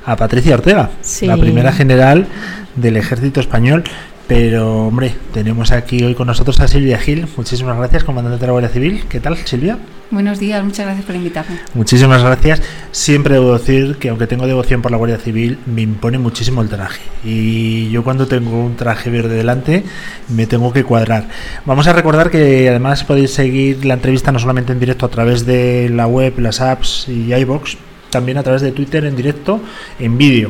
a 0.06 0.16
Patricia 0.16 0.56
Ortega, 0.56 0.92
Sí. 1.02 1.26
la 1.28 1.38
primera 1.38 1.72
general 1.72 2.28
del 2.76 2.98
ejército 2.98 3.40
español, 3.40 3.84
pero 4.28 4.88
hombre, 4.88 5.14
tenemos 5.34 5.72
aquí 5.72 6.04
hoy 6.04 6.16
con 6.16 6.28
nosotros 6.28 6.60
a 6.60 6.68
Silvia 6.68 6.98
Gil. 6.98 7.28
Muchísimas 7.36 7.78
gracias, 7.78 8.04
comandante 8.04 8.40
de 8.40 8.48
la 8.48 8.52
Guardia 8.52 8.70
Civil. 8.70 9.04
¿Qué 9.10 9.20
tal, 9.20 9.38
Silvia? 9.38 9.78
Buenos 10.12 10.40
días, 10.40 10.64
muchas 10.64 10.86
gracias 10.86 11.06
por 11.06 11.16
invitarme. 11.16 11.60
Muchísimas 11.74 12.22
gracias. 12.24 12.62
Siempre 12.92 13.34
debo 13.34 13.58
decir 13.58 13.98
que 13.98 14.10
aunque 14.10 14.28
tengo 14.28 14.46
devoción 14.48 14.82
por 14.82 14.92
la 14.92 14.98
Guardia 14.98 15.18
Civil, 15.18 15.58
me 15.66 15.82
impone 15.82 16.20
muchísimo 16.20 16.62
el 16.62 16.70
traje. 16.70 17.02
Y 17.24 17.90
yo 17.90 18.04
cuando 18.04 18.28
tengo 18.28 18.64
un 18.64 18.76
traje 18.76 19.10
verde 19.10 19.36
delante, 19.36 19.84
me 20.30 20.46
tengo 20.46 20.72
que 20.72 20.84
cuadrar. 20.84 21.28
Vamos 21.66 21.88
a 21.88 21.94
recordar 21.94 22.30
que 22.30 22.70
además 22.70 23.04
podéis 23.04 23.34
seguir 23.34 23.86
la 23.86 23.96
entrevista 23.96 24.32
no 24.32 24.40
solamente 24.40 24.72
en 24.72 24.80
directo 24.80 25.06
a 25.06 25.10
través 25.10 25.46
de 25.46 25.90
la 25.90 26.08
web, 26.08 26.40
las 26.40 26.62
apps 26.62 27.08
y 27.10 27.34
iBox, 27.34 27.78
también 28.10 28.38
a 28.38 28.44
través 28.44 28.62
de 28.62 28.72
Twitter 28.72 29.04
en 29.06 29.16
directo, 29.16 29.60
en 30.00 30.18
vídeo. 30.18 30.50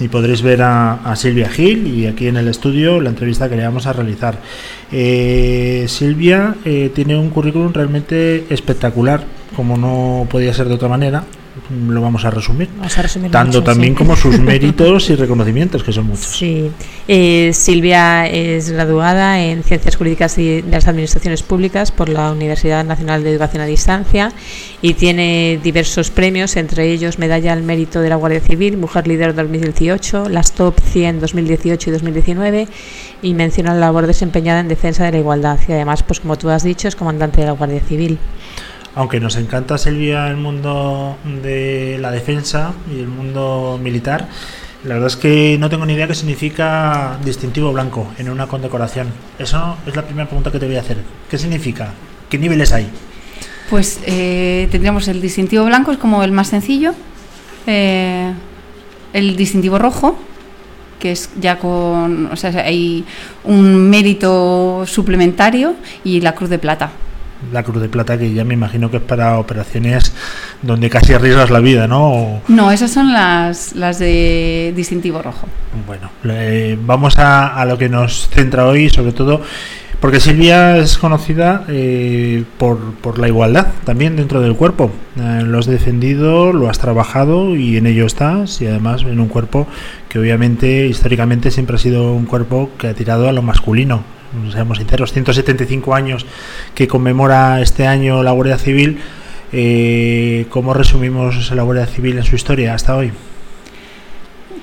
Y 0.00 0.08
podréis 0.08 0.42
ver 0.42 0.62
a, 0.62 1.14
Silvia 1.16 1.48
Gil 1.48 1.86
y 1.86 2.06
aquí 2.06 2.26
en 2.26 2.36
el 2.36 2.48
estudio 2.48 3.00
la 3.00 3.10
entrevista 3.10 3.48
que 3.48 3.56
le 3.56 3.64
vamos 3.64 3.86
a 3.86 3.92
realizar. 3.92 4.38
Eh, 4.90 5.84
Silvia 5.88 6.56
eh, 6.64 6.90
tiene 6.94 7.16
un 7.16 7.30
currículum 7.30 7.72
realmente 7.72 8.44
espectacular, 8.50 9.24
como 9.54 9.76
no 9.76 10.26
podía 10.28 10.52
ser 10.52 10.68
de 10.68 10.74
otra 10.74 10.88
manera. 10.88 11.24
Lo 11.88 12.00
vamos 12.00 12.24
a 12.24 12.30
resumir. 12.30 12.68
Vamos 12.76 12.98
a 12.98 13.02
resumir 13.02 13.30
Tanto 13.30 13.58
mucho, 13.58 13.64
también 13.64 13.92
sí. 13.92 13.98
como 13.98 14.16
sus 14.16 14.38
méritos 14.40 15.08
y 15.10 15.14
reconocimientos, 15.14 15.84
que 15.84 15.92
son 15.92 16.06
muchos. 16.06 16.26
Sí, 16.26 16.70
Eh, 17.06 17.50
Silvia 17.52 18.26
es 18.26 18.70
graduada 18.70 19.40
en 19.40 19.62
Ciencias 19.62 19.96
Jurídicas 19.96 20.36
y 20.38 20.62
de 20.62 20.70
las 20.70 20.88
Administraciones 20.88 21.42
Públicas 21.42 21.92
por 21.92 22.08
la 22.08 22.32
Universidad 22.32 22.84
Nacional 22.84 23.22
de 23.22 23.30
Educación 23.30 23.62
a 23.62 23.66
Distancia 23.66 24.32
y 24.82 24.94
tiene 24.94 25.60
diversos 25.62 26.10
premios, 26.10 26.56
entre 26.56 26.90
ellos 26.90 27.18
Medalla 27.18 27.52
al 27.52 27.62
Mérito 27.62 28.00
de 28.00 28.08
la 28.08 28.16
Guardia 28.16 28.40
Civil, 28.40 28.76
Mujer 28.76 29.06
Líder 29.06 29.34
2018, 29.34 30.28
las 30.28 30.52
Top 30.52 30.80
100 30.80 31.20
2018 31.20 31.90
y 31.90 31.92
2019 31.92 32.68
y 33.22 33.34
menciona 33.34 33.74
la 33.74 33.80
labor 33.80 34.06
desempeñada 34.06 34.60
en 34.60 34.68
defensa 34.68 35.04
de 35.04 35.12
la 35.12 35.18
igualdad 35.18 35.58
y 35.68 35.72
además, 35.72 36.02
pues 36.02 36.20
como 36.20 36.36
tú 36.36 36.48
has 36.50 36.62
dicho, 36.62 36.88
es 36.88 36.96
comandante 36.96 37.40
de 37.40 37.46
la 37.46 37.52
Guardia 37.52 37.80
Civil. 37.80 38.18
Aunque 38.96 39.18
nos 39.18 39.36
encanta, 39.36 39.76
Silvia, 39.76 40.28
el 40.28 40.36
mundo 40.36 41.16
de 41.42 41.98
la 42.00 42.10
defensa 42.10 42.72
y 42.94 43.00
el 43.00 43.08
mundo 43.08 43.78
militar, 43.82 44.28
la 44.84 44.94
verdad 44.94 45.08
es 45.08 45.16
que 45.16 45.56
no 45.58 45.68
tengo 45.68 45.84
ni 45.86 45.94
idea 45.94 46.06
qué 46.06 46.14
significa 46.14 47.18
distintivo 47.24 47.72
blanco 47.72 48.06
en 48.18 48.28
una 48.28 48.46
condecoración. 48.46 49.08
Eso 49.38 49.76
es 49.86 49.96
la 49.96 50.02
primera 50.02 50.28
pregunta 50.28 50.52
que 50.52 50.60
te 50.60 50.66
voy 50.66 50.76
a 50.76 50.80
hacer. 50.80 50.98
¿Qué 51.28 51.38
significa? 51.38 51.92
¿Qué 52.28 52.38
niveles 52.38 52.72
hay? 52.72 52.88
Pues 53.70 54.00
eh, 54.06 54.68
tendríamos 54.70 55.08
el 55.08 55.20
distintivo 55.20 55.64
blanco, 55.64 55.90
es 55.90 55.98
como 55.98 56.22
el 56.22 56.32
más 56.32 56.48
sencillo. 56.48 56.94
eh, 57.66 58.32
el 59.14 59.36
distintivo 59.36 59.78
rojo, 59.78 60.18
que 60.98 61.12
es 61.12 61.30
ya 61.40 61.58
con. 61.58 62.26
O 62.26 62.36
sea, 62.36 62.50
hay 62.64 63.04
un 63.44 63.88
mérito 63.88 64.84
suplementario 64.86 65.76
y 66.02 66.20
la 66.20 66.34
cruz 66.34 66.50
de 66.50 66.58
plata. 66.58 66.90
La 67.52 67.62
Cruz 67.62 67.80
de 67.82 67.88
Plata, 67.88 68.18
que 68.18 68.32
ya 68.32 68.44
me 68.44 68.54
imagino 68.54 68.90
que 68.90 68.98
es 68.98 69.02
para 69.02 69.38
operaciones 69.38 70.12
donde 70.62 70.90
casi 70.90 71.12
arriesgas 71.12 71.50
la 71.50 71.60
vida, 71.60 71.86
¿no? 71.86 72.12
O- 72.12 72.40
No, 72.48 72.70
esas 72.70 72.90
son 72.90 73.12
las, 73.12 73.74
las 73.74 73.98
de 73.98 74.72
distintivo 74.76 75.22
rojo. 75.22 75.46
Bueno, 75.86 76.10
eh, 76.24 76.78
vamos 76.84 77.18
a, 77.18 77.48
a 77.60 77.64
lo 77.64 77.76
que 77.78 77.88
nos 77.88 78.28
centra 78.30 78.66
hoy, 78.66 78.88
sobre 78.90 79.12
todo 79.12 79.40
porque 80.00 80.20
Silvia 80.20 80.76
es 80.76 80.98
conocida 80.98 81.64
eh, 81.68 82.44
por, 82.58 82.78
por 82.96 83.18
la 83.18 83.26
igualdad 83.28 83.68
también 83.84 84.16
dentro 84.16 84.42
del 84.42 84.54
cuerpo. 84.54 84.90
Eh, 85.18 85.40
lo 85.44 85.58
has 85.58 85.64
defendido, 85.66 86.52
lo 86.52 86.68
has 86.68 86.78
trabajado 86.78 87.56
y 87.56 87.78
en 87.78 87.86
ello 87.86 88.04
estás, 88.04 88.60
y 88.60 88.66
además 88.66 89.00
en 89.02 89.18
un 89.18 89.28
cuerpo 89.28 89.66
que 90.10 90.18
obviamente 90.18 90.86
históricamente 90.86 91.50
siempre 91.50 91.76
ha 91.76 91.78
sido 91.78 92.12
un 92.12 92.26
cuerpo 92.26 92.68
que 92.76 92.88
ha 92.88 92.94
tirado 92.94 93.28
a 93.30 93.32
lo 93.32 93.40
masculino. 93.40 94.02
Seamos 94.52 94.78
sinceros, 94.78 95.12
175 95.12 95.94
años 95.94 96.26
que 96.74 96.88
conmemora 96.88 97.60
este 97.60 97.86
año 97.86 98.22
la 98.22 98.32
Guardia 98.32 98.58
Civil. 98.58 98.98
Eh, 99.52 100.46
¿Cómo 100.50 100.74
resumimos 100.74 101.50
la 101.52 101.62
Guardia 101.62 101.86
Civil 101.86 102.18
en 102.18 102.24
su 102.24 102.34
historia 102.34 102.74
hasta 102.74 102.96
hoy? 102.96 103.12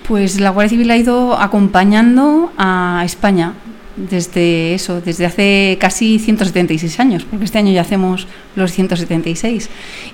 Pues 0.07 0.39
la 0.39 0.49
Guardia 0.49 0.69
Civil 0.69 0.91
ha 0.91 0.97
ido 0.97 1.39
acompañando 1.39 2.51
a 2.57 3.03
España 3.05 3.53
desde 3.95 4.73
eso, 4.73 4.99
desde 4.99 5.25
hace 5.25 5.77
casi 5.79 6.19
176 6.19 6.99
años, 6.99 7.23
porque 7.23 7.45
este 7.45 7.57
año 7.57 7.71
ya 7.71 7.81
hacemos 7.81 8.27
los 8.55 8.71
176. 8.73 9.69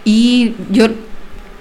Y 0.06 0.54
yo 0.72 0.90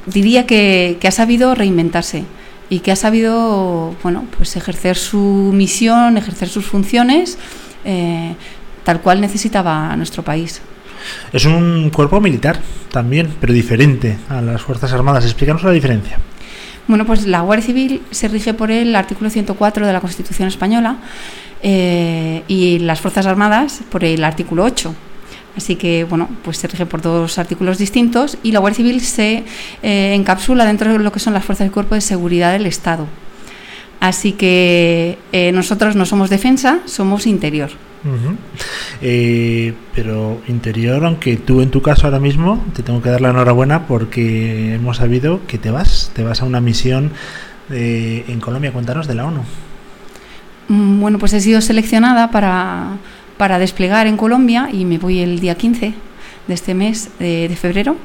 diría 0.04 0.46
que, 0.46 0.98
que 1.00 1.08
ha 1.08 1.12
sabido 1.12 1.54
reinventarse 1.54 2.24
y 2.68 2.80
que 2.80 2.92
ha 2.92 2.96
sabido, 2.96 3.94
bueno, 4.02 4.24
pues 4.36 4.56
ejercer 4.56 4.96
su 4.96 5.52
misión, 5.54 6.18
ejercer 6.18 6.48
sus 6.48 6.66
funciones 6.66 7.38
eh, 7.86 8.34
tal 8.84 9.00
cual 9.00 9.20
necesitaba 9.20 9.96
nuestro 9.96 10.22
país. 10.22 10.60
Es 11.32 11.44
un 11.44 11.90
cuerpo 11.90 12.20
militar 12.20 12.58
también, 12.90 13.32
pero 13.40 13.52
diferente 13.52 14.18
a 14.28 14.40
las 14.40 14.62
Fuerzas 14.62 14.92
Armadas. 14.92 15.24
Explícanos 15.24 15.62
la 15.62 15.70
diferencia. 15.70 16.18
Bueno, 16.88 17.04
pues 17.04 17.26
la 17.26 17.40
Guardia 17.40 17.66
Civil 17.66 18.02
se 18.10 18.28
rige 18.28 18.54
por 18.54 18.70
el 18.70 18.94
artículo 18.94 19.28
104 19.28 19.86
de 19.86 19.92
la 19.92 20.00
Constitución 20.00 20.48
española 20.48 20.98
eh, 21.62 22.42
y 22.46 22.78
las 22.78 23.00
Fuerzas 23.00 23.26
Armadas 23.26 23.80
por 23.90 24.04
el 24.04 24.22
artículo 24.22 24.64
8. 24.64 24.94
Así 25.56 25.76
que, 25.76 26.04
bueno, 26.04 26.28
pues 26.44 26.58
se 26.58 26.68
rige 26.68 26.86
por 26.86 27.00
dos 27.00 27.38
artículos 27.38 27.78
distintos 27.78 28.36
y 28.42 28.52
la 28.52 28.60
Guardia 28.60 28.76
Civil 28.76 29.00
se 29.00 29.44
eh, 29.82 30.14
encapsula 30.14 30.64
dentro 30.64 30.92
de 30.92 30.98
lo 30.98 31.10
que 31.10 31.18
son 31.18 31.32
las 31.32 31.44
fuerzas 31.44 31.64
del 31.64 31.72
cuerpo 31.72 31.94
de 31.94 32.02
seguridad 32.02 32.52
del 32.52 32.66
Estado. 32.66 33.06
Así 34.00 34.32
que 34.32 35.18
eh, 35.32 35.52
nosotros 35.52 35.96
no 35.96 36.04
somos 36.06 36.30
defensa, 36.30 36.80
somos 36.84 37.26
interior. 37.26 37.70
Eh, 39.02 39.74
pero 39.94 40.40
interior, 40.46 41.04
aunque 41.04 41.36
tú 41.36 41.60
en 41.60 41.70
tu 41.70 41.82
caso 41.82 42.06
ahora 42.06 42.20
mismo 42.20 42.64
te 42.74 42.82
tengo 42.84 43.02
que 43.02 43.08
dar 43.10 43.20
la 43.20 43.30
enhorabuena 43.30 43.86
porque 43.86 44.74
hemos 44.74 44.98
sabido 44.98 45.40
que 45.46 45.58
te 45.58 45.70
vas, 45.70 46.12
te 46.14 46.22
vas 46.22 46.40
a 46.40 46.44
una 46.44 46.60
misión 46.60 47.10
eh, 47.70 48.24
en 48.28 48.38
Colombia. 48.40 48.72
Cuéntanos 48.72 49.08
de 49.08 49.14
la 49.14 49.24
ONU. 49.26 49.40
Mm, 50.68 51.00
Bueno, 51.00 51.18
pues 51.18 51.32
he 51.32 51.40
sido 51.40 51.60
seleccionada 51.60 52.30
para, 52.30 52.96
para 53.38 53.58
desplegar 53.58 54.06
en 54.06 54.16
Colombia 54.16 54.68
y 54.72 54.84
me 54.84 54.98
voy 54.98 55.18
el 55.20 55.40
día 55.40 55.56
15 55.56 55.94
de 56.46 56.54
este 56.54 56.74
mes 56.74 57.10
de, 57.18 57.48
de 57.48 57.56
febrero. 57.56 57.96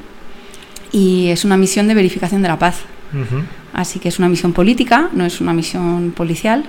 Y 0.90 1.28
es 1.28 1.44
una 1.44 1.56
misión 1.56 1.86
de 1.86 1.94
verificación 1.94 2.42
de 2.42 2.48
la 2.48 2.58
paz. 2.58 2.76
Ujú. 3.12 3.42
Así 3.72 3.98
que 3.98 4.08
es 4.08 4.18
una 4.18 4.28
misión 4.28 4.52
política, 4.52 5.08
no 5.12 5.24
es 5.24 5.40
una 5.40 5.52
misión 5.52 6.12
policial. 6.12 6.64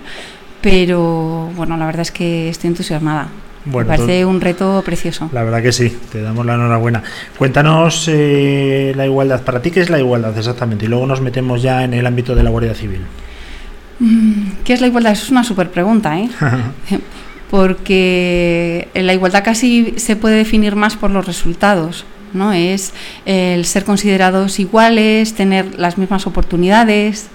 Pero 0.61 1.51
bueno, 1.57 1.75
la 1.75 1.85
verdad 1.85 2.03
es 2.03 2.11
que 2.11 2.49
estoy 2.49 2.69
entusiasmada. 2.69 3.27
Bueno, 3.65 3.89
me 3.89 3.97
parece 3.97 4.25
un 4.25 4.41
reto 4.41 4.81
precioso. 4.85 5.29
La 5.33 5.43
verdad 5.43 5.61
que 5.61 5.71
sí, 5.71 5.95
te 6.11 6.21
damos 6.21 6.45
la 6.45 6.55
enhorabuena. 6.55 7.03
Cuéntanos 7.37 8.09
eh, 8.11 8.93
la 8.95 9.05
igualdad. 9.05 9.41
¿Para 9.43 9.61
ti 9.61 9.71
qué 9.71 9.81
es 9.81 9.89
la 9.89 9.99
igualdad 9.99 10.37
exactamente? 10.37 10.85
Y 10.85 10.87
luego 10.87 11.05
nos 11.05 11.21
metemos 11.21 11.61
ya 11.61 11.83
en 11.83 11.93
el 11.93 12.05
ámbito 12.05 12.35
de 12.35 12.43
la 12.43 12.49
Guardia 12.49 12.75
Civil. 12.75 13.01
Mm, 13.99 14.63
¿Qué 14.63 14.73
es 14.73 14.81
la 14.81 14.87
igualdad? 14.87 15.13
Eso 15.13 15.23
es 15.23 15.31
una 15.31 15.43
super 15.43 15.69
pregunta, 15.69 16.19
¿eh? 16.19 16.29
Porque 17.51 18.87
la 18.95 19.13
igualdad 19.13 19.43
casi 19.43 19.93
se 19.97 20.15
puede 20.15 20.37
definir 20.37 20.75
más 20.75 20.95
por 20.95 21.11
los 21.11 21.25
resultados, 21.25 22.05
¿no? 22.33 22.53
Es 22.53 22.93
el 23.25 23.65
ser 23.65 23.83
considerados 23.85 24.59
iguales, 24.59 25.33
tener 25.33 25.79
las 25.79 25.97
mismas 25.97 26.25
oportunidades. 26.27 27.27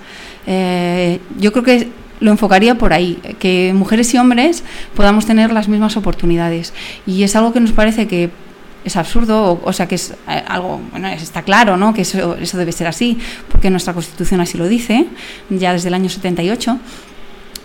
Eh, 0.47 1.21
yo 1.39 1.53
creo 1.53 1.65
que 1.65 1.89
lo 2.21 2.31
enfocaría 2.33 2.75
por 2.77 2.93
ahí, 2.93 3.19
que 3.39 3.73
mujeres 3.75 4.13
y 4.15 4.19
hombres 4.19 4.65
podamos 4.97 5.27
tener 5.27 5.53
las 5.53 5.69
mismas 5.69 5.97
oportunidades. 5.97 6.73
Y 7.07 7.23
es 7.23 7.37
algo 7.37 7.53
que 7.53 7.61
nos 7.61 7.73
parece 7.73 8.09
que 8.09 8.31
es 8.85 8.97
absurdo, 8.97 9.53
o, 9.53 9.61
o 9.69 9.73
sea 9.73 9.87
que 9.87 9.97
es 9.97 10.15
eh, 10.29 10.43
algo, 10.49 10.81
bueno, 10.91 11.09
es- 11.09 11.23
está 11.23 11.43
claro, 11.43 11.77
¿no? 11.77 11.93
Que 11.95 12.03
eso, 12.03 12.37
eso 12.37 12.57
debe 12.59 12.73
ser 12.73 12.87
así, 12.87 13.19
porque 13.53 13.71
nuestra 13.71 13.93
Constitución 13.93 14.41
así 14.41 14.57
lo 14.59 14.67
dice, 14.67 15.07
ya 15.51 15.73
desde 15.73 15.89
el 15.89 15.95
año 15.95 16.09
78. 16.09 16.79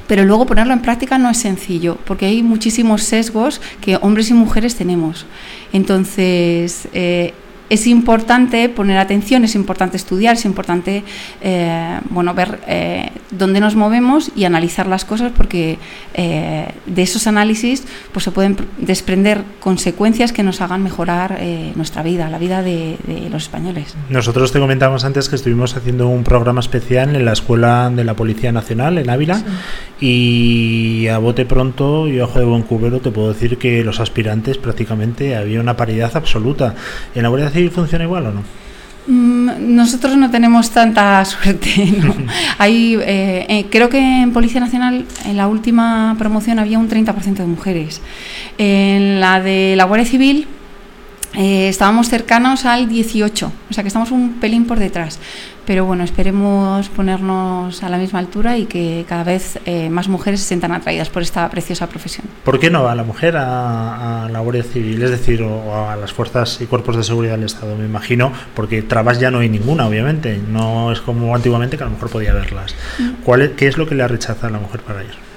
Pero 0.08 0.26
luego 0.26 0.46
ponerlo 0.46 0.74
en 0.74 0.82
práctica 0.82 1.18
no 1.18 1.30
es 1.30 1.38
sencillo, 1.38 1.98
porque 2.06 2.26
hay 2.26 2.44
muchísimos 2.44 3.04
sesgos 3.04 3.62
que 3.82 3.98
hombres 3.98 4.30
y 4.30 4.34
mujeres 4.34 4.76
tenemos. 4.76 5.26
Entonces, 5.72 6.88
eh, 6.94 7.34
es 7.74 7.88
importante 7.88 8.70
poner 8.70 8.98
atención, 8.98 9.44
es 9.44 9.56
importante 9.56 9.98
estudiar, 9.98 10.36
es 10.36 10.46
importante 10.46 11.04
eh, 11.42 12.00
bueno, 12.10 12.34
ver 12.34 12.60
eh, 12.68 13.10
dónde 13.32 13.60
nos 13.60 13.76
movemos 13.76 14.32
y 14.36 14.46
analizar 14.46 14.86
las 14.88 15.06
cosas, 15.06 15.32
porque 15.36 15.78
eh, 16.14 16.68
de 16.86 17.02
esos 17.02 17.26
análisis 17.28 17.84
pues, 18.12 18.24
se 18.26 18.32
pueden 18.32 18.56
pr- 18.56 18.66
desprender 18.78 19.44
consecuencias 19.60 20.32
que 20.32 20.44
nos 20.44 20.62
hagan 20.62 20.84
mejorar 20.84 21.38
eh, 21.40 21.72
nuestra 21.76 22.04
vida, 22.04 22.30
la 22.30 22.38
vida 22.38 22.62
de, 22.62 22.98
de 23.08 23.30
los 23.30 23.44
españoles. 23.44 23.96
Nosotros 24.10 24.52
te 24.52 24.60
comentamos 24.60 25.04
antes 25.04 25.28
que 25.30 25.36
estuvimos 25.36 25.76
haciendo 25.76 26.08
un 26.08 26.24
programa 26.24 26.60
especial 26.60 27.16
en 27.16 27.26
la 27.26 27.34
Escuela 27.34 27.90
de 27.90 28.04
la 28.04 28.14
Policía 28.16 28.52
Nacional 28.52 28.98
en 28.98 29.10
Ávila 29.10 29.42
y 30.00 31.08
a 31.08 31.18
bote 31.18 31.46
pronto 31.46 32.08
y 32.08 32.20
ojo 32.20 32.40
de 32.40 32.46
buen 32.46 32.62
cubero 32.64 33.00
te 33.00 33.10
puedo 33.12 33.34
decir 33.34 33.58
que 33.58 33.84
los 33.84 34.00
aspirantes 34.00 34.58
prácticamente 34.58 35.36
había 35.36 35.60
una 35.60 35.76
paridad 35.76 36.12
absoluta. 36.16 36.76
¿En 37.16 37.24
la 37.24 37.30
Guardia 37.30 37.50
Civil 37.50 37.63
funciona 37.70 38.04
igual 38.04 38.28
o 38.28 38.32
no? 38.32 38.44
Mm, 39.08 39.76
Nosotros 39.76 40.16
no 40.16 40.32
tenemos 40.32 40.70
tanta 40.72 41.24
suerte. 41.26 41.94
¿no? 42.02 42.14
Hay, 42.58 42.96
eh, 42.96 43.46
eh, 43.50 43.66
creo 43.70 43.90
que 43.90 44.00
en 44.00 44.32
Policía 44.34 44.62
Nacional, 44.62 45.06
en 45.26 45.38
la 45.38 45.48
última 45.48 46.16
promoción, 46.18 46.60
había 46.60 46.80
un 46.80 46.90
30% 46.90 47.36
de 47.36 47.46
mujeres. 47.46 48.02
En 48.58 49.20
la 49.20 49.42
de 49.42 49.76
la 49.76 49.86
Guardia 49.86 50.08
Civil 50.08 50.48
eh, 51.36 51.68
estábamos 51.68 52.10
cercanos 52.10 52.66
al 52.66 52.88
18%, 52.90 53.52
o 53.70 53.74
sea 53.74 53.84
que 53.84 53.88
estamos 53.88 54.12
un 54.12 54.34
pelín 54.34 54.66
por 54.66 54.78
detrás. 54.80 55.20
Pero 55.66 55.86
bueno, 55.86 56.04
esperemos 56.04 56.90
ponernos 56.90 57.84
a 57.84 57.90
la 57.90 57.98
misma 57.98 58.20
altura 58.20 58.58
y 58.58 58.66
que 58.66 59.06
cada 59.08 59.24
vez 59.24 59.60
eh, 59.66 59.90
más 59.90 60.10
mujeres 60.10 60.42
se 60.42 60.48
sientan 60.48 60.72
atraídas 60.74 61.10
por 61.10 61.22
esta 61.22 61.50
preciosa 61.50 61.88
profesión. 61.88 62.28
¿Por 62.44 62.60
qué 62.60 62.70
no 62.70 62.84
va 62.84 62.96
la 62.96 63.04
mujer 63.04 63.38
a, 63.38 64.26
a 64.26 64.30
la 64.30 64.40
Guardia 64.40 64.64
Civil? 64.64 65.02
Es 65.02 65.12
decir, 65.12 65.42
o 65.42 65.90
a 65.90 65.96
las 65.96 66.12
fuerzas 66.12 66.60
y 66.62 66.66
cuerpos 66.66 66.98
de 66.98 67.04
seguridad 67.04 67.36
del 67.36 67.46
Estado, 67.46 67.76
me 67.76 67.86
imagino, 67.86 68.32
porque 68.56 68.82
trabas 68.82 69.20
ya 69.20 69.32
no 69.32 69.40
hay 69.40 69.50
ninguna, 69.50 69.88
obviamente. 69.88 70.38
No 70.38 70.92
es 70.92 71.00
como 71.02 71.36
antiguamente 71.36 71.78
que 71.78 71.84
a 71.84 71.88
lo 71.88 71.94
mejor 71.94 72.10
podía 72.10 72.34
verlas. 72.34 72.76
¿Cuál 73.24 73.42
es, 73.42 73.52
¿Qué 73.52 73.68
es 73.68 73.78
lo 73.78 73.88
que 73.88 73.96
le 73.96 74.08
rechaza 74.08 74.48
a 74.48 74.50
la 74.50 74.60
mujer 74.60 74.82
para 74.82 75.04
ir? 75.04 75.33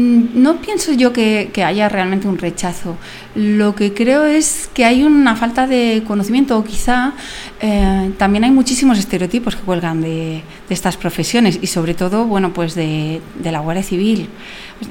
Mm, 0.00 0.42
No 0.42 0.56
pienso 0.56 0.92
yo 0.92 1.12
que, 1.12 1.50
haya 1.64 1.88
realmente 1.88 2.26
un 2.26 2.38
rechazo. 2.38 2.96
Lo 3.34 3.74
que 3.74 3.92
creo 3.92 4.24
es 4.24 4.68
que 4.72 4.84
hay 4.84 5.04
una 5.04 5.36
falta 5.36 5.66
de 5.66 6.02
conocimiento 6.06 6.56
o 6.58 6.64
quizá 6.64 7.12
eh, 7.60 8.10
también 8.18 8.44
hay 8.44 8.50
muchísimos 8.50 8.98
estereotipos 8.98 9.56
que 9.56 9.62
cuelgan 9.62 10.00
de, 10.00 10.42
de 10.68 10.74
estas 10.74 10.96
profesiones 10.96 11.58
y 11.60 11.66
sobre 11.66 11.94
todo, 11.94 12.24
bueno, 12.26 12.52
pues 12.52 12.74
de, 12.74 13.20
de 13.38 13.52
la 13.52 13.60
Guardia 13.60 13.82
Civil. 13.82 14.28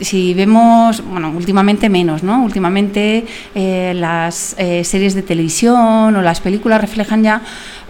Si 0.01 0.34
vemos, 0.36 1.03
bueno, 1.03 1.32
últimamente 1.36 1.89
menos, 1.89 2.22
¿no? 2.22 2.43
Últimamente 2.43 3.26
eh, 3.55 3.93
las 3.95 4.55
eh, 4.60 4.84
series 4.84 5.16
de 5.16 5.24
televisión 5.24 6.16
o 6.16 6.22
las 6.22 6.39
películas 6.39 6.80
reflejan 6.82 7.24
ya 7.24 7.41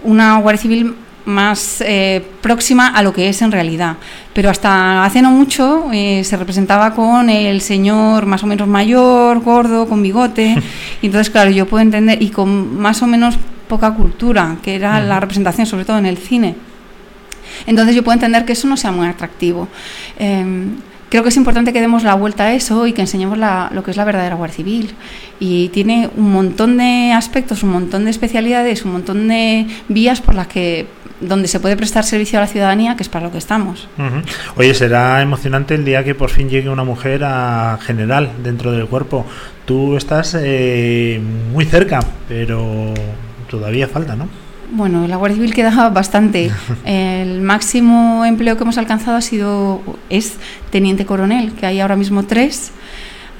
una 0.02 0.38
Guardia 0.38 0.62
Civil 0.62 0.94
más 1.24 1.80
eh, 1.86 2.24
próxima 2.40 2.88
a 2.88 3.02
lo 3.02 3.12
que 3.12 3.28
es 3.28 3.42
en 3.42 3.52
realidad. 3.52 3.96
Pero 4.32 4.50
hasta 4.50 5.04
hace 5.04 5.22
no 5.22 5.30
mucho 5.30 5.86
eh, 5.92 6.22
se 6.24 6.36
representaba 6.36 6.94
con 6.94 7.28
el 7.30 7.60
señor 7.60 8.26
más 8.26 8.42
o 8.42 8.46
menos 8.46 8.68
mayor, 8.68 9.40
gordo, 9.40 9.88
con 9.88 10.02
bigote. 10.02 10.56
y 11.02 11.06
entonces, 11.06 11.30
claro, 11.30 11.50
yo 11.50 11.66
puedo 11.66 11.82
entender, 11.82 12.22
y 12.22 12.30
con 12.30 12.78
más 12.80 13.02
o 13.02 13.06
menos 13.06 13.36
poca 13.68 13.92
cultura, 13.94 14.56
que 14.62 14.74
era 14.74 15.00
la 15.00 15.20
representación, 15.20 15.66
sobre 15.66 15.84
todo 15.84 15.98
en 15.98 16.06
el 16.06 16.16
cine. 16.18 16.54
Entonces 17.66 17.94
yo 17.94 18.02
puedo 18.02 18.14
entender 18.14 18.44
que 18.44 18.52
eso 18.52 18.66
no 18.68 18.76
sea 18.76 18.92
muy 18.92 19.06
atractivo. 19.06 19.68
Eh, 20.18 20.44
creo 21.08 21.22
que 21.22 21.28
es 21.28 21.36
importante 21.36 21.72
que 21.72 21.80
demos 21.80 22.02
la 22.04 22.14
vuelta 22.14 22.44
a 22.44 22.52
eso 22.54 22.86
y 22.86 22.92
que 22.92 23.00
enseñemos 23.02 23.36
la- 23.38 23.70
lo 23.74 23.82
que 23.82 23.90
es 23.90 23.96
la 23.96 24.04
verdadera 24.04 24.36
Guardia 24.36 24.56
Civil. 24.56 24.94
Y 25.40 25.68
tiene 25.70 26.08
un 26.16 26.32
montón 26.32 26.78
de 26.78 27.12
aspectos, 27.12 27.62
un 27.62 27.70
montón 27.70 28.04
de 28.04 28.10
especialidades, 28.10 28.84
un 28.84 28.92
montón 28.92 29.28
de 29.28 29.66
vías 29.88 30.20
por 30.20 30.34
las 30.34 30.46
que 30.46 30.86
donde 31.20 31.48
se 31.48 31.60
puede 31.60 31.76
prestar 31.76 32.04
servicio 32.04 32.38
a 32.38 32.42
la 32.42 32.48
ciudadanía, 32.48 32.96
que 32.96 33.02
es 33.02 33.08
para 33.08 33.26
lo 33.26 33.32
que 33.32 33.38
estamos. 33.38 33.88
Ujú. 33.98 34.22
Oye, 34.56 34.74
será 34.74 35.20
emocionante 35.22 35.74
el 35.74 35.84
día 35.84 36.02
que 36.04 36.14
por 36.14 36.30
fin 36.30 36.48
llegue 36.48 36.68
una 36.68 36.84
mujer 36.84 37.22
a 37.24 37.78
general 37.82 38.30
dentro 38.42 38.72
del 38.72 38.86
cuerpo. 38.86 39.26
Tú 39.64 39.96
estás 39.96 40.36
eh, 40.40 41.20
muy 41.52 41.64
cerca, 41.66 42.00
pero 42.28 42.92
todavía 43.48 43.86
falta, 43.86 44.16
¿no? 44.16 44.28
Bueno, 44.72 45.04
en 45.04 45.10
la 45.10 45.16
Guardia 45.16 45.36
Civil 45.36 45.54
queda 45.54 45.88
bastante. 45.90 46.50
El 46.84 47.42
máximo 47.42 48.24
empleo 48.24 48.56
que 48.56 48.62
hemos 48.62 48.78
alcanzado 48.78 49.16
ha 49.16 49.20
sido 49.20 49.82
es 50.08 50.36
teniente 50.70 51.04
coronel, 51.04 51.52
que 51.52 51.66
hay 51.66 51.80
ahora 51.80 51.96
mismo 51.96 52.24
tres. 52.24 52.72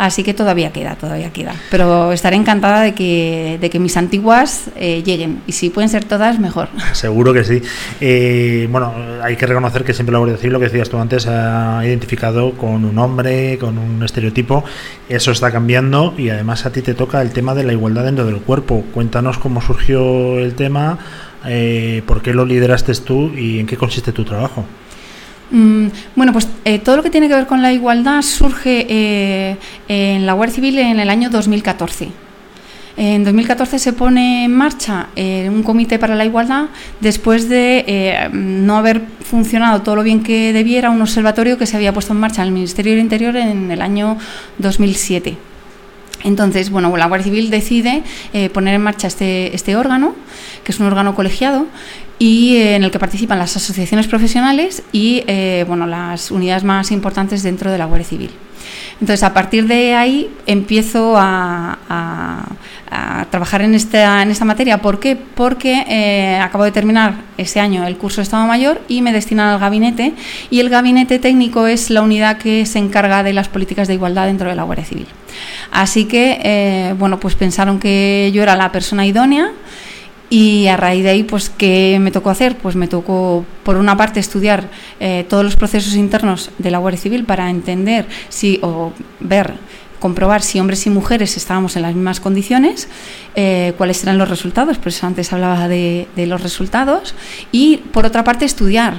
Así 0.01 0.22
que 0.22 0.32
todavía 0.32 0.72
queda, 0.72 0.94
todavía 0.94 1.30
queda. 1.30 1.55
Pero 1.70 2.11
estaré 2.12 2.36
encantada 2.36 2.80
de 2.80 2.94
que, 2.94 3.59
de 3.61 3.68
que 3.68 3.78
mis 3.78 3.98
antiguas 3.98 4.70
eh, 4.74 5.03
lleguen. 5.03 5.42
Y 5.46 5.53
si 5.53 5.68
pueden 5.68 5.90
ser 5.90 6.07
todas, 6.07 6.38
mejor. 6.38 6.68
Seguro 6.92 7.34
que 7.34 7.44
sí. 7.44 7.61
Eh, 8.01 8.66
bueno, 8.72 8.94
hay 9.22 9.36
que 9.36 9.44
reconocer 9.44 9.84
que 9.84 9.92
siempre 9.92 10.14
la 10.14 10.20
Guardia 10.20 10.38
Civil, 10.38 10.55
lo 10.55 10.59
que 10.59 10.70
decías 10.70 10.88
tú 10.88 10.96
antes, 10.96 11.26
ha 11.26 11.84
identificado 11.84 12.53
con 12.53 12.86
un 12.86 12.98
hombre, 12.98 13.59
con 13.59 13.76
un 13.76 14.03
estereotipo. 14.03 14.64
Eso 15.11 15.32
está 15.32 15.53
cambiando 15.53 16.14
y 16.16 16.30
además 16.30 16.64
a 16.64 16.72
ti 16.72 16.80
te 16.80 16.94
toca 16.94 17.20
el 17.20 17.32
tema 17.32 17.55
de 17.55 17.64
la 17.64 17.74
igualdad 17.74 18.05
dentro 18.05 18.24
del 18.24 18.38
cuerpo. 18.38 18.82
Cuéntanos 18.94 19.36
cómo 19.36 19.61
surgió 19.61 20.38
el 20.38 20.55
tema, 20.55 20.98
eh, 21.44 22.03
por 22.07 22.22
qué 22.22 22.32
lo 22.32 22.46
lideraste 22.46 22.94
tú 22.94 23.34
y 23.36 23.59
en 23.59 23.66
qué 23.66 23.76
consiste 23.76 24.12
tu 24.12 24.24
trabajo. 24.24 24.64
Mm, 25.51 25.88
bueno, 26.14 26.32
pues 26.32 26.48
eh, 26.64 26.78
todo 26.78 26.96
lo 26.96 27.03
que 27.03 27.11
tiene 27.11 27.28
que 27.28 27.34
ver 27.34 27.46
con 27.46 27.61
la 27.61 27.72
igualdad 27.72 28.22
surge 28.22 28.86
eh, 28.88 29.57
en 29.88 30.24
la 30.24 30.32
Guardia 30.34 30.55
Civil 30.55 30.78
en 30.78 31.01
el 31.01 31.11
año 31.11 31.28
2014. 31.30 32.09
En 32.96 33.24
2014 33.24 33.78
se 33.78 33.92
pone 33.92 34.44
en 34.44 34.55
marcha 34.55 35.09
eh, 35.16 35.48
un 35.51 35.62
comité 35.62 35.98
para 35.98 36.14
la 36.14 36.24
igualdad 36.24 36.66
después 37.01 37.48
de 37.48 37.84
eh, 37.86 38.28
no 38.32 38.76
haber 38.76 39.01
funcionado 39.24 39.80
todo 39.80 39.96
lo 39.96 40.03
bien 40.03 40.22
que 40.22 40.53
debiera 40.53 40.90
un 40.90 41.01
observatorio 41.01 41.57
que 41.57 41.66
se 41.66 41.76
había 41.76 41.94
puesto 41.94 42.12
en 42.12 42.20
marcha 42.20 42.42
en 42.42 42.48
el 42.48 42.55
Ministerio 42.55 42.92
del 42.92 43.01
Interior 43.01 43.36
en 43.36 43.70
el 43.70 43.80
año 43.80 44.18
2007. 44.59 45.36
Entonces, 46.24 46.68
bueno, 46.68 46.94
la 46.96 47.07
Guardia 47.07 47.24
Civil 47.24 47.48
decide 47.48 48.03
poner 48.53 48.74
en 48.74 48.82
marcha 48.82 49.07
este, 49.07 49.55
este 49.55 49.74
órgano, 49.76 50.14
que 50.64 50.72
es 50.72 50.78
un 50.78 50.86
órgano 50.86 51.14
colegiado, 51.14 51.66
y 52.20 52.56
eh, 52.58 52.76
en 52.76 52.84
el 52.84 52.92
que 52.92 53.00
participan 53.00 53.38
las 53.40 53.56
asociaciones 53.56 54.06
profesionales 54.06 54.84
y 54.92 55.24
eh, 55.26 55.64
bueno, 55.66 55.86
las 55.88 56.30
unidades 56.30 56.62
más 56.62 56.92
importantes 56.92 57.42
dentro 57.42 57.72
de 57.72 57.78
la 57.78 57.86
Guardia 57.86 58.06
Civil. 58.06 58.30
Entonces, 59.00 59.22
a 59.24 59.32
partir 59.32 59.66
de 59.66 59.94
ahí 59.94 60.30
empiezo 60.46 61.16
a, 61.16 61.78
a- 61.88 62.44
a 62.92 63.24
trabajar 63.30 63.62
en 63.62 63.74
esta, 63.76 64.20
en 64.20 64.30
esta 64.32 64.44
materia. 64.44 64.78
¿Por 64.78 64.98
qué? 64.98 65.16
Porque 65.16 65.84
eh, 65.88 66.36
acabo 66.42 66.64
de 66.64 66.72
terminar 66.72 67.14
ese 67.38 67.60
año 67.60 67.86
el 67.86 67.96
curso 67.96 68.16
de 68.16 68.24
Estado 68.24 68.44
Mayor 68.48 68.80
y 68.88 69.00
me 69.00 69.12
destinan 69.12 69.48
al 69.48 69.60
gabinete. 69.60 70.12
Y 70.50 70.58
el 70.60 70.68
gabinete 70.68 71.18
técnico 71.20 71.66
es 71.68 71.88
la 71.90 72.02
unidad 72.02 72.36
que 72.38 72.66
se 72.66 72.78
encarga 72.80 73.22
de 73.22 73.32
las 73.32 73.48
políticas 73.48 73.86
de 73.88 73.94
igualdad 73.94 74.26
dentro 74.26 74.50
de 74.50 74.56
la 74.56 74.64
Guardia 74.64 74.84
Civil. 74.84 75.06
Así 75.70 76.04
que, 76.06 76.40
eh, 76.42 76.94
bueno, 76.98 77.20
pues 77.20 77.36
pensaron 77.36 77.78
que 77.78 78.30
yo 78.34 78.42
era 78.42 78.56
la 78.56 78.72
persona 78.72 79.06
idónea. 79.06 79.52
Y 80.33 80.68
a 80.68 80.76
raíz 80.76 81.03
de 81.03 81.11
ahí, 81.11 81.22
pues, 81.24 81.51
¿qué 81.51 81.99
me 82.01 82.12
tocó 82.12 82.31
hacer? 82.31 82.57
Pues 82.57 82.76
me 82.76 82.87
tocó, 82.87 83.45
por 83.64 83.76
una 83.76 83.97
parte, 83.97 84.20
estudiar 84.20 84.68
eh, 85.01 85.26
todos 85.28 85.43
los 85.43 85.57
procesos 85.57 85.97
internos 85.97 86.51
de 86.59 86.70
la 86.70 86.78
Guardia 86.78 87.01
Civil 87.01 87.24
para 87.24 87.51
entender 87.51 88.07
si, 88.28 88.61
o 88.62 88.93
ver, 89.18 89.55
comprobar 89.99 90.43
si 90.43 90.61
hombres 90.61 90.87
y 90.87 90.91
mujeres 90.91 91.37
estábamos 91.37 91.74
en 91.74 91.83
las 91.83 91.95
mismas 91.97 92.20
condiciones, 92.20 92.89
eh, 93.35 93.74
cuáles 93.76 94.03
eran 94.05 94.18
los 94.18 94.31
resultados, 94.31 94.78
por 94.78 94.89
eso 94.89 95.05
antes 95.05 95.33
hablaba 95.33 95.66
de, 95.66 96.07
de 96.14 96.26
los 96.26 96.41
resultados, 96.41 97.14
y 97.51 97.78
por 97.78 98.07
otra 98.07 98.22
parte, 98.22 98.45
estudiar 98.45 98.95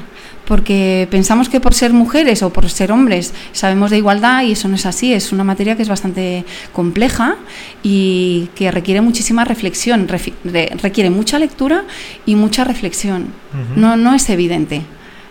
porque 0.52 1.08
pensamos 1.10 1.48
que 1.48 1.62
por 1.62 1.74
ser 1.74 1.94
mujeres 1.94 2.44
o 2.44 2.50
por 2.50 2.70
ser 2.70 2.92
hombres 2.92 3.34
sabemos 3.54 3.90
de 3.90 4.00
igualdad 4.00 4.44
y 4.44 4.52
eso 4.52 4.68
no 4.68 4.76
es 4.76 4.86
así, 4.86 5.14
es 5.14 5.32
una 5.32 5.46
materia 5.46 5.78
que 5.78 5.82
es 5.82 5.88
bastante 5.88 6.44
compleja 6.74 7.38
y 7.84 8.50
que 8.54 8.70
requiere 8.70 9.00
muchísima 9.00 9.46
reflexión, 9.46 10.10
requiere 10.10 11.10
mucha 11.10 11.40
lectura 11.40 11.86
y 12.26 12.36
mucha 12.36 12.66
reflexión. 12.66 13.28
No, 13.78 13.96
no 13.96 14.14
es 14.14 14.30
evidente. 14.30 14.82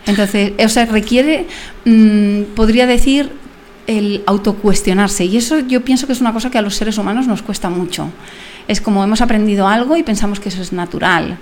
Entonces, 0.07 0.53
o 0.59 0.69
sea, 0.71 0.87
requiere, 0.87 1.45
mm, 1.85 2.55
podría 2.55 2.87
decir, 2.87 3.31
el 3.87 4.23
autocuestionarse 4.25 5.27
y 5.27 5.37
eso 5.37 5.59
yo 5.59 5.85
pienso 5.85 6.07
que 6.07 6.15
es 6.15 6.23
una 6.23 6.33
cosa 6.33 6.51
que 6.51 6.57
a 6.57 6.63
los 6.63 6.77
seres 6.77 6.97
humanos 6.97 7.27
nos 7.27 7.43
cuesta 7.43 7.69
mucho. 7.69 8.09
Es 8.69 8.81
como 8.81 9.05
hemos 9.05 9.21
aprendido 9.21 9.69
algo 9.69 9.99
y 9.99 10.03
pensamos 10.03 10.41
que 10.41 10.49
eso 10.49 10.63
es 10.63 10.73
natural. 10.73 11.39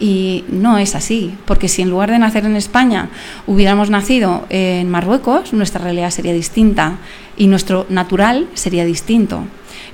Y 0.00 0.44
no 0.48 0.78
es 0.78 0.94
así, 0.94 1.34
porque 1.44 1.68
si 1.68 1.82
en 1.82 1.90
lugar 1.90 2.10
de 2.10 2.18
nacer 2.18 2.46
en 2.46 2.56
España 2.56 3.10
hubiéramos 3.46 3.90
nacido 3.90 4.46
en 4.48 4.90
Marruecos, 4.90 5.52
nuestra 5.52 5.82
realidad 5.84 6.10
sería 6.10 6.32
distinta 6.32 6.96
y 7.36 7.46
nuestro 7.46 7.84
natural 7.90 8.48
sería 8.54 8.86
distinto. 8.86 9.44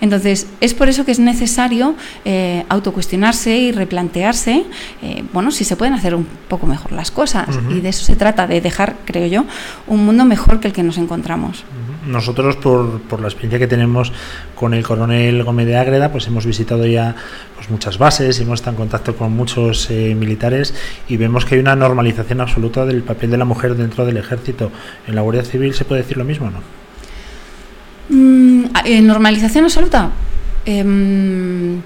Entonces, 0.00 0.46
es 0.60 0.74
por 0.74 0.88
eso 0.88 1.04
que 1.04 1.12
es 1.12 1.18
necesario 1.18 1.94
eh, 2.24 2.64
autocuestionarse 2.68 3.56
y 3.56 3.72
replantearse, 3.72 4.64
eh, 5.02 5.24
bueno, 5.32 5.50
si 5.50 5.64
se 5.64 5.76
pueden 5.76 5.94
hacer 5.94 6.14
un 6.14 6.26
poco 6.48 6.66
mejor 6.66 6.92
las 6.92 7.10
cosas. 7.10 7.48
Y 7.70 7.80
de 7.80 7.88
eso 7.88 8.04
se 8.04 8.16
trata, 8.16 8.46
de 8.46 8.60
dejar, 8.60 8.96
creo 9.04 9.26
yo, 9.26 9.44
un 9.86 10.04
mundo 10.04 10.24
mejor 10.24 10.60
que 10.60 10.68
el 10.68 10.74
que 10.74 10.82
nos 10.82 10.98
encontramos. 10.98 11.64
Nosotros, 12.06 12.56
por, 12.56 13.00
por 13.02 13.20
la 13.20 13.26
experiencia 13.26 13.58
que 13.58 13.66
tenemos 13.66 14.12
con 14.54 14.74
el 14.74 14.82
coronel 14.84 15.42
Gómez 15.42 15.66
de 15.66 15.76
Ágreda, 15.76 16.12
pues 16.12 16.26
hemos 16.26 16.46
visitado 16.46 16.86
ya 16.86 17.14
pues, 17.56 17.70
muchas 17.70 17.98
bases 17.98 18.38
hemos 18.38 18.60
estado 18.60 18.76
en 18.76 18.78
contacto 18.78 19.16
con 19.16 19.32
muchos 19.32 19.90
eh, 19.90 20.14
militares 20.14 20.72
y 21.08 21.16
vemos 21.16 21.44
que 21.44 21.56
hay 21.56 21.60
una 21.60 21.74
normalización 21.74 22.40
absoluta 22.40 22.86
del 22.86 23.02
papel 23.02 23.30
de 23.30 23.36
la 23.36 23.44
mujer 23.44 23.74
dentro 23.74 24.06
del 24.06 24.16
ejército. 24.18 24.70
¿En 25.06 25.14
la 25.16 25.22
Guardia 25.22 25.42
Civil 25.42 25.74
se 25.74 25.84
puede 25.84 26.02
decir 26.02 26.16
lo 26.16 26.24
mismo 26.24 26.46
o 26.46 26.50
no? 26.50 26.60
Mm, 28.08 29.06
¿Normalización 29.06 29.64
absoluta? 29.64 30.10
Em, 30.64 31.80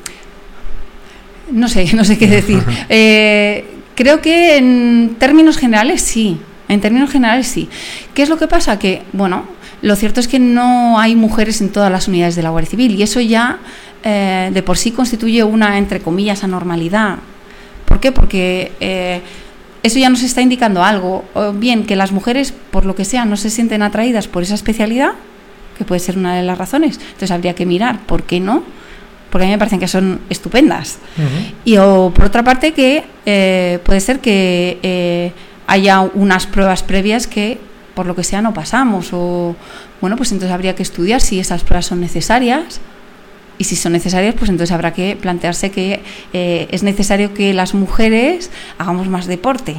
no 1.52 1.68
sé, 1.68 1.90
no 1.94 2.04
sé 2.04 2.18
qué 2.18 2.26
decir. 2.26 2.62
Eh, 2.88 3.64
creo 3.94 4.20
que 4.20 4.56
en 4.56 5.16
términos 5.18 5.56
generales 5.56 6.02
sí. 6.02 6.38
En 6.68 6.80
términos 6.80 7.10
generales 7.10 7.46
sí. 7.46 7.68
¿Qué 8.14 8.22
es 8.22 8.28
lo 8.28 8.36
que 8.36 8.46
pasa? 8.46 8.78
Que, 8.78 9.02
bueno, 9.12 9.44
lo 9.83 9.97
cierto 9.97 10.20
es 10.20 10.28
que 10.28 10.39
no 10.39 10.99
hay 10.99 11.16
mujeres 11.16 11.61
en 11.61 11.70
todas 11.70 11.91
las 11.91 12.07
unidades 12.09 12.37
de 12.37 12.43
la 12.43 12.51
Guardia 12.51 12.70
Civil 12.70 12.95
y 12.97 13.03
eso 13.03 13.20
ya 13.20 13.59
eh, 14.03 14.51
de 14.53 14.62
por 14.62 14.76
sí 14.76 14.91
constituye 14.91 15.43
una, 15.43 15.78
entre 15.78 16.01
comillas, 16.01 16.45
anormalidad. 16.45 17.18
¿Por 17.87 17.99
qué? 17.99 18.12
Porque 18.12 18.72
eh, 18.81 19.20
eso 19.83 19.99
ya 19.99 20.11
nos 20.11 20.22
está 20.22 20.43
indicando 20.43 20.83
algo. 20.83 21.24
O 21.35 21.53
bien 21.53 21.85
que 21.85 21.97
las 21.97 22.12
mujeres, 22.12 22.53
por 22.70 22.85
lo 22.85 22.95
que 22.95 23.05
sea, 23.05 23.24
no 23.24 23.37
se 23.37 23.49
sienten 23.49 23.83
atraídas 23.83 24.28
por 24.28 24.43
esa 24.43 24.55
especialidad, 24.55 25.12
que 25.78 25.85
puede 25.85 26.01
ser 26.01 26.18
una 26.18 26.37
de 26.37 26.43
las 26.43 26.59
razones. 26.59 26.99
Entonces 26.99 27.31
habría 27.31 27.55
que 27.55 27.64
mirar 27.64 28.01
por 28.01 28.24
qué 28.24 28.39
no, 28.39 28.62
porque 29.31 29.45
a 29.45 29.47
mí 29.47 29.53
me 29.53 29.59
parecen 29.59 29.81
que 29.81 29.89
son 29.89 30.20
estupendas. 30.28 30.99
Y 31.64 31.78
o 31.78 32.12
por 32.14 32.26
otra 32.26 32.43
parte 32.43 32.72
que 32.72 33.05
eh, 33.24 33.78
puede 33.85 34.01
ser 34.01 34.20
que 34.20 35.33
haya 35.66 36.01
unas 36.01 36.47
pruebas 36.47 36.83
previas 36.83 37.26
que 37.26 37.69
por 38.01 38.07
lo 38.07 38.16
que 38.16 38.24
sea 38.24 38.40
no 38.40 38.55
pasamos. 38.55 39.11
O 39.12 39.55
bueno 40.01 40.16
pues 40.16 40.32
entonces 40.32 40.55
habría 40.55 40.74
que 40.74 40.82
estudiar 40.82 41.20
si 41.20 41.38
esas 41.38 41.64
pruebas 41.64 41.84
son 41.84 42.01
necesarias. 42.01 42.80
Y 43.59 43.64
si 43.64 43.76
son 43.76 43.92
necesarias 43.92 44.34
pues 44.38 44.48
entonces 44.48 44.72
habrá 44.72 44.94
que 44.94 45.18
plantearse 45.20 45.70
que 45.70 46.01
eh, 46.32 46.66
es 46.70 46.82
necesario 46.82 47.34
que 47.34 47.53
las 47.53 47.74
mujeres 47.74 48.51
hagamos 48.78 49.09
más 49.09 49.26
deporte 49.26 49.76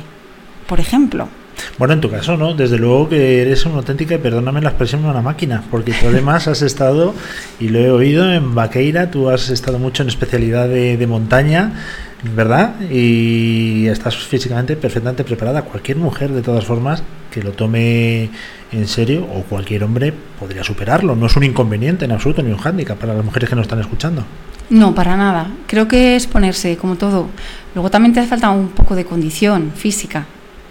por 0.67 0.79
ejemplo. 0.79 1.29
Bueno, 1.79 1.95
en 1.95 2.01
tu 2.01 2.11
caso, 2.11 2.37
¿no? 2.37 2.53
Desde 2.53 2.77
luego 2.77 3.09
que 3.09 3.41
eres 3.41 3.65
una 3.65 3.77
auténtica, 3.77 4.15
y 4.15 4.17
perdóname 4.19 4.61
la 4.61 4.69
expresión, 4.69 5.03
una 5.03 5.21
máquina, 5.21 5.63
porque 5.71 5.93
tú 5.93 6.07
además 6.07 6.47
has 6.47 6.61
estado, 6.61 7.13
y 7.59 7.69
lo 7.69 7.79
he 7.79 7.91
oído, 7.91 8.31
en 8.31 8.55
Vaqueira, 8.55 9.11
tú 9.11 9.29
has 9.29 9.49
estado 9.49 9.79
mucho 9.79 10.03
en 10.03 10.09
especialidad 10.09 10.69
de, 10.69 10.95
de 10.95 11.07
montaña, 11.07 11.73
¿verdad? 12.23 12.79
Y 12.89 13.87
estás 13.87 14.15
físicamente 14.15 14.75
perfectamente 14.75 15.23
preparada. 15.23 15.63
Cualquier 15.63 15.97
mujer, 15.97 16.31
de 16.31 16.41
todas 16.41 16.65
formas, 16.65 17.03
que 17.31 17.41
lo 17.41 17.51
tome 17.51 18.29
en 18.71 18.87
serio, 18.87 19.25
o 19.33 19.41
cualquier 19.43 19.83
hombre, 19.83 20.13
podría 20.39 20.63
superarlo. 20.63 21.15
No 21.15 21.25
es 21.25 21.35
un 21.35 21.43
inconveniente 21.43 22.05
en 22.05 22.11
absoluto, 22.11 22.43
ni 22.43 22.51
un 22.51 22.57
hándicap 22.57 22.97
para 22.97 23.13
las 23.13 23.25
mujeres 23.25 23.49
que 23.49 23.55
nos 23.55 23.63
están 23.63 23.79
escuchando. 23.79 24.23
No, 24.69 24.95
para 24.95 25.17
nada. 25.17 25.51
Creo 25.67 25.87
que 25.87 26.15
es 26.15 26.27
ponerse, 26.27 26.77
como 26.77 26.95
todo. 26.95 27.27
Luego 27.73 27.89
también 27.89 28.13
te 28.13 28.19
hace 28.19 28.29
falta 28.29 28.49
un 28.51 28.69
poco 28.69 28.95
de 28.95 29.03
condición 29.03 29.71
física, 29.75 30.25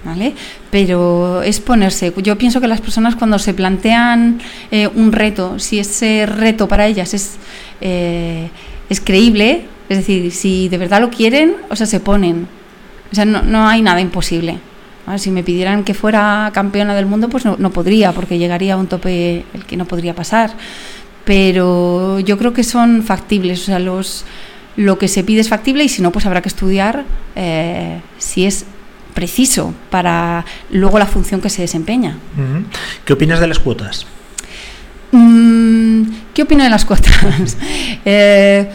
¿vale? 0.04 0.34
Pero 0.70 1.42
es 1.42 1.60
ponerse. 1.60 2.12
Yo 2.22 2.38
pienso 2.38 2.60
que 2.60 2.68
las 2.68 2.80
personas 2.80 3.16
cuando 3.16 3.38
se 3.38 3.52
plantean 3.52 4.40
eh, 4.70 4.88
un 4.88 5.12
reto, 5.12 5.58
si 5.58 5.80
ese 5.80 6.26
reto 6.26 6.68
para 6.68 6.86
ellas 6.86 7.12
es, 7.12 7.36
eh, 7.80 8.48
es 8.88 9.00
creíble, 9.00 9.66
es 9.90 9.98
decir, 9.98 10.32
si 10.32 10.70
de 10.70 10.78
verdad 10.78 11.02
lo 11.02 11.10
quieren, 11.10 11.56
o 11.68 11.76
sea, 11.76 11.84
se 11.84 12.00
ponen. 12.00 12.48
O 13.12 13.14
sea, 13.14 13.26
no, 13.26 13.42
no 13.42 13.68
hay 13.68 13.82
nada 13.82 14.00
imposible. 14.00 14.58
¿vale? 15.06 15.18
Si 15.18 15.30
me 15.30 15.42
pidieran 15.42 15.84
que 15.84 15.92
fuera 15.92 16.50
campeona 16.54 16.94
del 16.94 17.04
mundo, 17.04 17.28
pues 17.28 17.44
no, 17.44 17.56
no 17.58 17.70
podría, 17.70 18.12
porque 18.12 18.38
llegaría 18.38 18.74
a 18.74 18.76
un 18.78 18.86
tope 18.86 19.44
el 19.52 19.66
que 19.66 19.76
no 19.76 19.84
podría 19.84 20.14
pasar 20.14 20.52
pero 21.24 22.18
yo 22.18 22.38
creo 22.38 22.52
que 22.52 22.64
son 22.64 23.02
factibles, 23.02 23.62
o 23.62 23.64
sea, 23.66 23.78
los, 23.78 24.24
lo 24.76 24.98
que 24.98 25.08
se 25.08 25.24
pide 25.24 25.40
es 25.40 25.48
factible 25.48 25.84
y 25.84 25.88
si 25.88 26.02
no, 26.02 26.10
pues 26.12 26.26
habrá 26.26 26.42
que 26.42 26.48
estudiar 26.48 27.04
eh, 27.36 28.00
si 28.18 28.46
es 28.46 28.64
preciso 29.14 29.74
para 29.90 30.44
luego 30.70 30.98
la 30.98 31.06
función 31.06 31.40
que 31.40 31.50
se 31.50 31.62
desempeña. 31.62 32.16
¿Qué 33.04 33.12
opinas 33.12 33.38
de 33.38 33.46
las 33.46 33.58
cuotas? 33.58 34.06
Mm, 35.12 36.02
¿Qué 36.34 36.42
opino 36.42 36.64
de 36.64 36.70
las 36.70 36.84
cuotas? 36.84 37.56
Eh, 38.04 38.68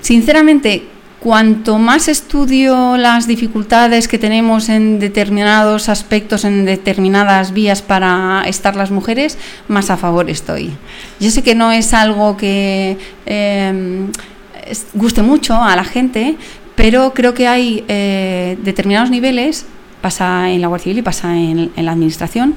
sinceramente, 0.00 0.84
cuanto 1.20 1.78
más 1.78 2.08
estudio 2.08 2.96
las 2.96 3.26
dificultades 3.26 4.08
que 4.08 4.18
tenemos 4.18 4.68
en 4.70 4.98
determinados 4.98 5.88
aspectos, 5.90 6.44
en 6.46 6.64
determinadas 6.64 7.52
vías 7.52 7.82
para 7.82 8.42
estar 8.46 8.74
las 8.74 8.90
mujeres, 8.90 9.36
más 9.68 9.90
a 9.90 9.96
favor 9.98 10.30
estoy. 10.30 10.72
Yo 11.20 11.30
sé 11.30 11.42
que 11.42 11.54
no 11.54 11.72
es 11.72 11.92
algo 11.92 12.36
que 12.38 12.96
es- 13.26 14.86
guste 14.94 15.22
mucho 15.22 15.54
a 15.62 15.76
la 15.76 15.84
gente, 15.84 16.36
pero 16.74 17.12
creo 17.12 17.34
que 17.34 17.46
hay 17.48 17.84
eh, 17.88 18.56
determinados 18.62 19.10
niveles 19.10 19.66
pasa 20.00 20.50
en 20.50 20.60
la 20.60 20.68
Guardia 20.68 20.84
Civil 20.84 20.98
y 20.98 21.02
pasa 21.02 21.36
en, 21.36 21.70
la 21.76 21.92
administración, 21.92 22.54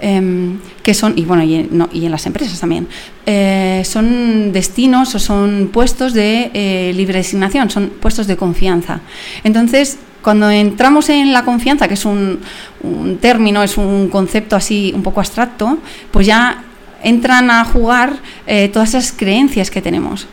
em, 0.00 0.58
que 0.82 0.94
son, 0.94 1.14
y 1.16 1.24
bueno, 1.24 1.42
y 1.42 1.54
en, 1.54 1.68
no, 1.72 1.88
y 1.92 2.04
en 2.04 2.10
las 2.10 2.26
empresas 2.26 2.58
también, 2.58 2.88
eh, 3.26 3.82
son 3.84 4.52
destinos 4.52 5.14
o 5.14 5.18
son 5.18 5.70
puestos 5.72 6.14
de 6.14 6.50
eh, 6.54 6.92
libre 6.94 7.18
designación, 7.18 7.70
son 7.70 7.90
puestos 8.00 8.26
de 8.26 8.36
confianza. 8.36 9.00
Entonces, 9.44 9.98
cuando 10.22 10.50
entramos 10.50 11.08
en 11.08 11.32
la 11.32 11.44
confianza, 11.44 11.86
que 11.86 11.94
es 11.94 12.04
un, 12.04 12.40
un 12.82 13.18
término, 13.18 13.62
es 13.62 13.76
un 13.76 14.08
concepto 14.08 14.56
así 14.56 14.92
un 14.94 15.02
poco 15.02 15.20
abstracto, 15.20 15.78
pues 16.10 16.26
ya 16.26 16.64
entran 17.02 17.50
a 17.50 17.64
jugar 17.64 18.14
eh, 18.46 18.68
todas 18.68 18.90
esas 18.90 19.12
creencias 19.12 19.70
que 19.70 19.80
tenemos, 19.80 20.26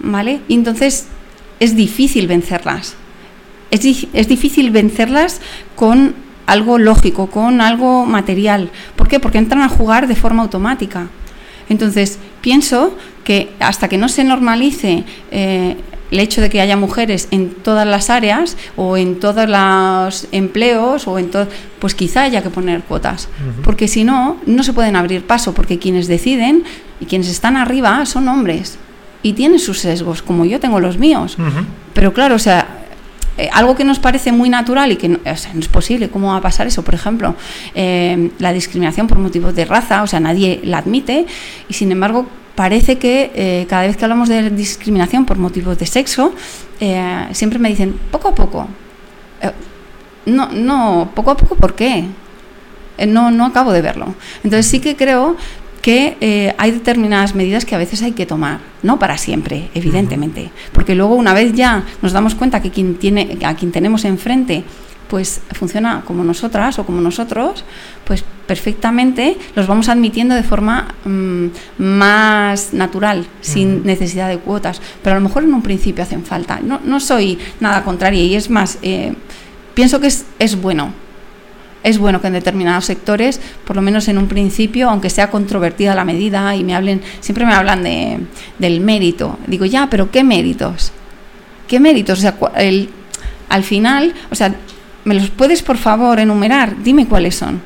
¿vale? 0.00 0.40
Y 0.48 0.54
entonces 0.54 1.06
es 1.60 1.76
difícil 1.76 2.26
vencerlas 2.26 2.96
es, 3.72 3.80
di- 3.82 4.08
es 4.12 4.28
difícil 4.28 4.70
vencerlas 4.70 5.40
con 5.74 6.14
algo 6.46 6.78
lógico, 6.78 7.26
con 7.26 7.60
algo 7.60 8.06
material. 8.06 8.70
¿Por 8.94 9.08
qué? 9.08 9.18
Porque 9.18 9.38
entran 9.38 9.62
a 9.62 9.68
jugar 9.68 10.06
de 10.06 10.14
forma 10.14 10.42
automática. 10.42 11.08
Entonces, 11.68 12.18
pienso 12.40 12.96
que 13.24 13.50
hasta 13.60 13.88
que 13.88 13.96
no 13.98 14.08
se 14.08 14.24
normalice 14.24 15.04
eh, 15.30 15.76
el 16.10 16.18
hecho 16.18 16.40
de 16.42 16.50
que 16.50 16.60
haya 16.60 16.76
mujeres 16.76 17.28
en 17.30 17.50
todas 17.54 17.86
las 17.86 18.10
áreas 18.10 18.56
o 18.76 18.96
en 18.98 19.18
todos 19.20 19.48
los 19.48 20.26
empleos 20.32 21.06
o 21.08 21.18
en 21.18 21.30
todo, 21.30 21.48
pues 21.78 21.94
quizá 21.94 22.22
haya 22.24 22.42
que 22.42 22.50
poner 22.50 22.82
cuotas, 22.82 23.28
porque 23.64 23.88
si 23.88 24.04
no, 24.04 24.36
no 24.44 24.62
se 24.64 24.74
pueden 24.74 24.96
abrir 24.96 25.24
paso, 25.26 25.54
porque 25.54 25.78
quienes 25.78 26.08
deciden 26.08 26.64
y 27.00 27.06
quienes 27.06 27.28
están 27.28 27.56
arriba 27.56 28.04
son 28.04 28.28
hombres 28.28 28.76
y 29.22 29.32
tienen 29.32 29.58
sus 29.58 29.78
sesgos, 29.78 30.20
como 30.20 30.44
yo 30.44 30.60
tengo 30.60 30.80
los 30.80 30.98
míos. 30.98 31.36
Pero 31.94 32.12
claro, 32.12 32.34
o 32.34 32.38
sea, 32.40 32.81
eh, 33.38 33.48
algo 33.52 33.74
que 33.74 33.84
nos 33.84 33.98
parece 33.98 34.30
muy 34.30 34.48
natural 34.48 34.92
y 34.92 34.96
que 34.96 35.08
no, 35.08 35.18
es 35.24 35.68
posible, 35.68 36.10
¿cómo 36.10 36.28
va 36.28 36.36
a 36.36 36.40
pasar 36.40 36.66
eso? 36.66 36.82
Por 36.82 36.94
ejemplo, 36.94 37.34
eh, 37.74 38.30
la 38.38 38.52
discriminación 38.52 39.06
por 39.06 39.18
motivos 39.18 39.54
de 39.54 39.64
raza, 39.64 40.02
o 40.02 40.06
sea, 40.06 40.20
nadie 40.20 40.60
la 40.64 40.78
admite 40.78 41.26
y 41.68 41.74
sin 41.74 41.90
embargo 41.92 42.26
parece 42.54 42.98
que 42.98 43.32
eh, 43.34 43.66
cada 43.68 43.86
vez 43.86 43.96
que 43.96 44.04
hablamos 44.04 44.28
de 44.28 44.50
discriminación 44.50 45.24
por 45.24 45.38
motivos 45.38 45.78
de 45.78 45.86
sexo, 45.86 46.34
siempre 47.32 47.58
me 47.58 47.68
dicen, 47.68 47.98
poco 48.10 48.28
a 48.28 48.34
poco. 48.34 48.68
No, 50.26 50.48
no, 50.52 51.10
poco 51.14 51.30
a 51.30 51.36
poco, 51.36 51.54
¿por 51.54 51.74
qué? 51.74 52.04
No, 53.06 53.30
no 53.30 53.46
acabo 53.46 53.72
de 53.72 53.82
verlo. 53.82 54.14
Entonces 54.42 54.66
sí 54.66 54.80
que 54.80 54.96
creo 54.96 55.36
que 55.82 56.16
eh, 56.20 56.54
hay 56.58 56.70
determinadas 56.70 57.34
medidas 57.34 57.64
que 57.64 57.74
a 57.74 57.78
veces 57.78 58.02
hay 58.02 58.12
que 58.12 58.24
tomar, 58.24 58.60
no 58.82 58.98
para 58.98 59.18
siempre, 59.18 59.68
evidentemente, 59.74 60.50
porque 60.72 60.94
luego 60.94 61.16
una 61.16 61.34
vez 61.34 61.52
ya 61.52 61.84
nos 62.00 62.12
damos 62.12 62.36
cuenta 62.36 62.62
que 62.62 62.70
quien 62.70 62.94
tiene, 62.94 63.38
a 63.44 63.54
quien 63.56 63.72
tenemos 63.72 64.04
enfrente 64.04 64.64
pues 65.12 65.42
funciona 65.50 66.04
como 66.06 66.24
nosotras 66.24 66.78
o 66.78 66.86
como 66.86 67.02
nosotros, 67.02 67.66
pues 68.06 68.24
perfectamente 68.46 69.36
los 69.54 69.66
vamos 69.66 69.90
admitiendo 69.90 70.34
de 70.34 70.42
forma 70.42 70.94
mm, 71.04 71.48
más 71.76 72.72
natural, 72.72 73.26
sin 73.42 73.84
necesidad 73.84 74.30
de 74.30 74.38
cuotas. 74.38 74.80
Pero 75.02 75.14
a 75.14 75.18
lo 75.18 75.28
mejor 75.28 75.44
en 75.44 75.52
un 75.52 75.60
principio 75.60 76.02
hacen 76.02 76.24
falta. 76.24 76.60
No, 76.64 76.80
no 76.82 76.98
soy 76.98 77.38
nada 77.60 77.84
contraria 77.84 78.24
y 78.24 78.36
es 78.36 78.48
más, 78.48 78.78
eh, 78.80 79.12
pienso 79.74 80.00
que 80.00 80.06
es, 80.06 80.24
es 80.38 80.58
bueno. 80.58 80.94
Es 81.82 81.98
bueno 81.98 82.20
que 82.20 82.28
en 82.28 82.34
determinados 82.34 82.84
sectores, 82.84 83.40
por 83.66 83.74
lo 83.76 83.82
menos 83.82 84.06
en 84.08 84.18
un 84.18 84.28
principio, 84.28 84.88
aunque 84.88 85.10
sea 85.10 85.30
controvertida 85.30 85.94
la 85.94 86.04
medida 86.04 86.54
y 86.54 86.62
me 86.62 86.74
hablen, 86.76 87.02
siempre 87.20 87.44
me 87.44 87.54
hablan 87.54 87.82
de, 87.82 88.18
del 88.58 88.80
mérito. 88.80 89.38
Digo, 89.46 89.64
ya, 89.64 89.88
pero 89.90 90.10
¿qué 90.10 90.22
méritos? 90.22 90.92
¿Qué 91.66 91.80
méritos? 91.80 92.18
O 92.18 92.22
sea, 92.22 92.36
el, 92.56 92.88
al 93.48 93.64
final, 93.64 94.14
o 94.30 94.34
sea, 94.34 94.54
¿me 95.04 95.14
los 95.14 95.30
puedes 95.30 95.62
por 95.62 95.76
favor 95.76 96.20
enumerar? 96.20 96.82
Dime 96.84 97.06
cuáles 97.08 97.34
son. 97.34 97.60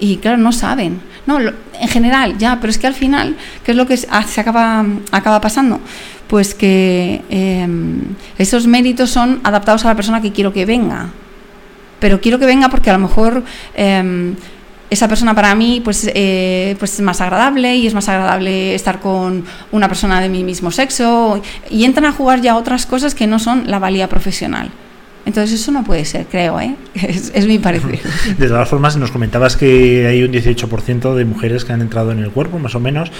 Y 0.00 0.16
claro, 0.16 0.38
no 0.38 0.50
saben. 0.50 1.00
No, 1.26 1.38
lo- 1.38 1.52
en 1.80 1.88
general, 1.88 2.36
ya, 2.38 2.58
pero 2.60 2.70
es 2.70 2.78
que 2.78 2.86
al 2.88 2.94
final, 2.94 3.36
¿qué 3.64 3.70
es 3.70 3.76
lo 3.76 3.86
que 3.86 3.96
se 3.96 4.08
ah, 4.10 4.24
acaba, 4.36 4.84
acaba 5.12 5.40
pasando? 5.40 5.78
Pues 6.26 6.54
que 6.54 7.22
eh, 7.30 7.68
esos 8.38 8.66
méritos 8.66 9.10
son 9.10 9.40
adaptados 9.44 9.84
a 9.84 9.88
la 9.88 9.94
persona 9.94 10.20
que 10.20 10.32
quiero 10.32 10.52
que 10.52 10.66
venga. 10.66 11.08
Pero 12.00 12.20
quiero 12.20 12.38
que 12.38 12.46
venga 12.46 12.68
porque 12.68 12.90
a 12.90 12.94
lo 12.94 12.98
mejor 12.98 13.44
eh, 13.74 14.34
esa 14.90 15.06
persona 15.08 15.34
para 15.34 15.54
mí 15.54 15.80
pues, 15.82 16.10
eh, 16.12 16.76
pues 16.78 16.94
es 16.94 17.00
más 17.00 17.20
agradable 17.20 17.76
y 17.76 17.86
es 17.86 17.94
más 17.94 18.08
agradable 18.08 18.74
estar 18.74 19.00
con 19.00 19.44
una 19.70 19.88
persona 19.88 20.20
de 20.20 20.28
mi 20.28 20.42
mismo 20.44 20.70
sexo 20.72 21.40
y 21.70 21.84
entran 21.84 22.06
a 22.06 22.12
jugar 22.12 22.40
ya 22.40 22.56
otras 22.56 22.86
cosas 22.86 23.14
que 23.14 23.26
no 23.26 23.38
son 23.38 23.70
la 23.70 23.78
valía 23.78 24.08
profesional. 24.08 24.70
Entonces 25.26 25.60
eso 25.60 25.70
no 25.70 25.84
puede 25.84 26.06
ser, 26.06 26.26
creo, 26.26 26.58
¿eh? 26.60 26.74
es, 26.94 27.30
es 27.34 27.46
mi 27.46 27.58
parecer. 27.58 28.00
De 28.38 28.48
todas 28.48 28.68
formas, 28.68 28.96
nos 28.96 29.10
comentabas 29.10 29.56
que 29.56 30.06
hay 30.06 30.22
un 30.22 30.32
18% 30.32 31.14
de 31.14 31.24
mujeres 31.24 31.64
que 31.64 31.72
han 31.72 31.82
entrado 31.82 32.10
en 32.10 32.20
el 32.20 32.30
cuerpo, 32.30 32.58
más 32.58 32.74
o 32.74 32.80
menos. 32.80 33.12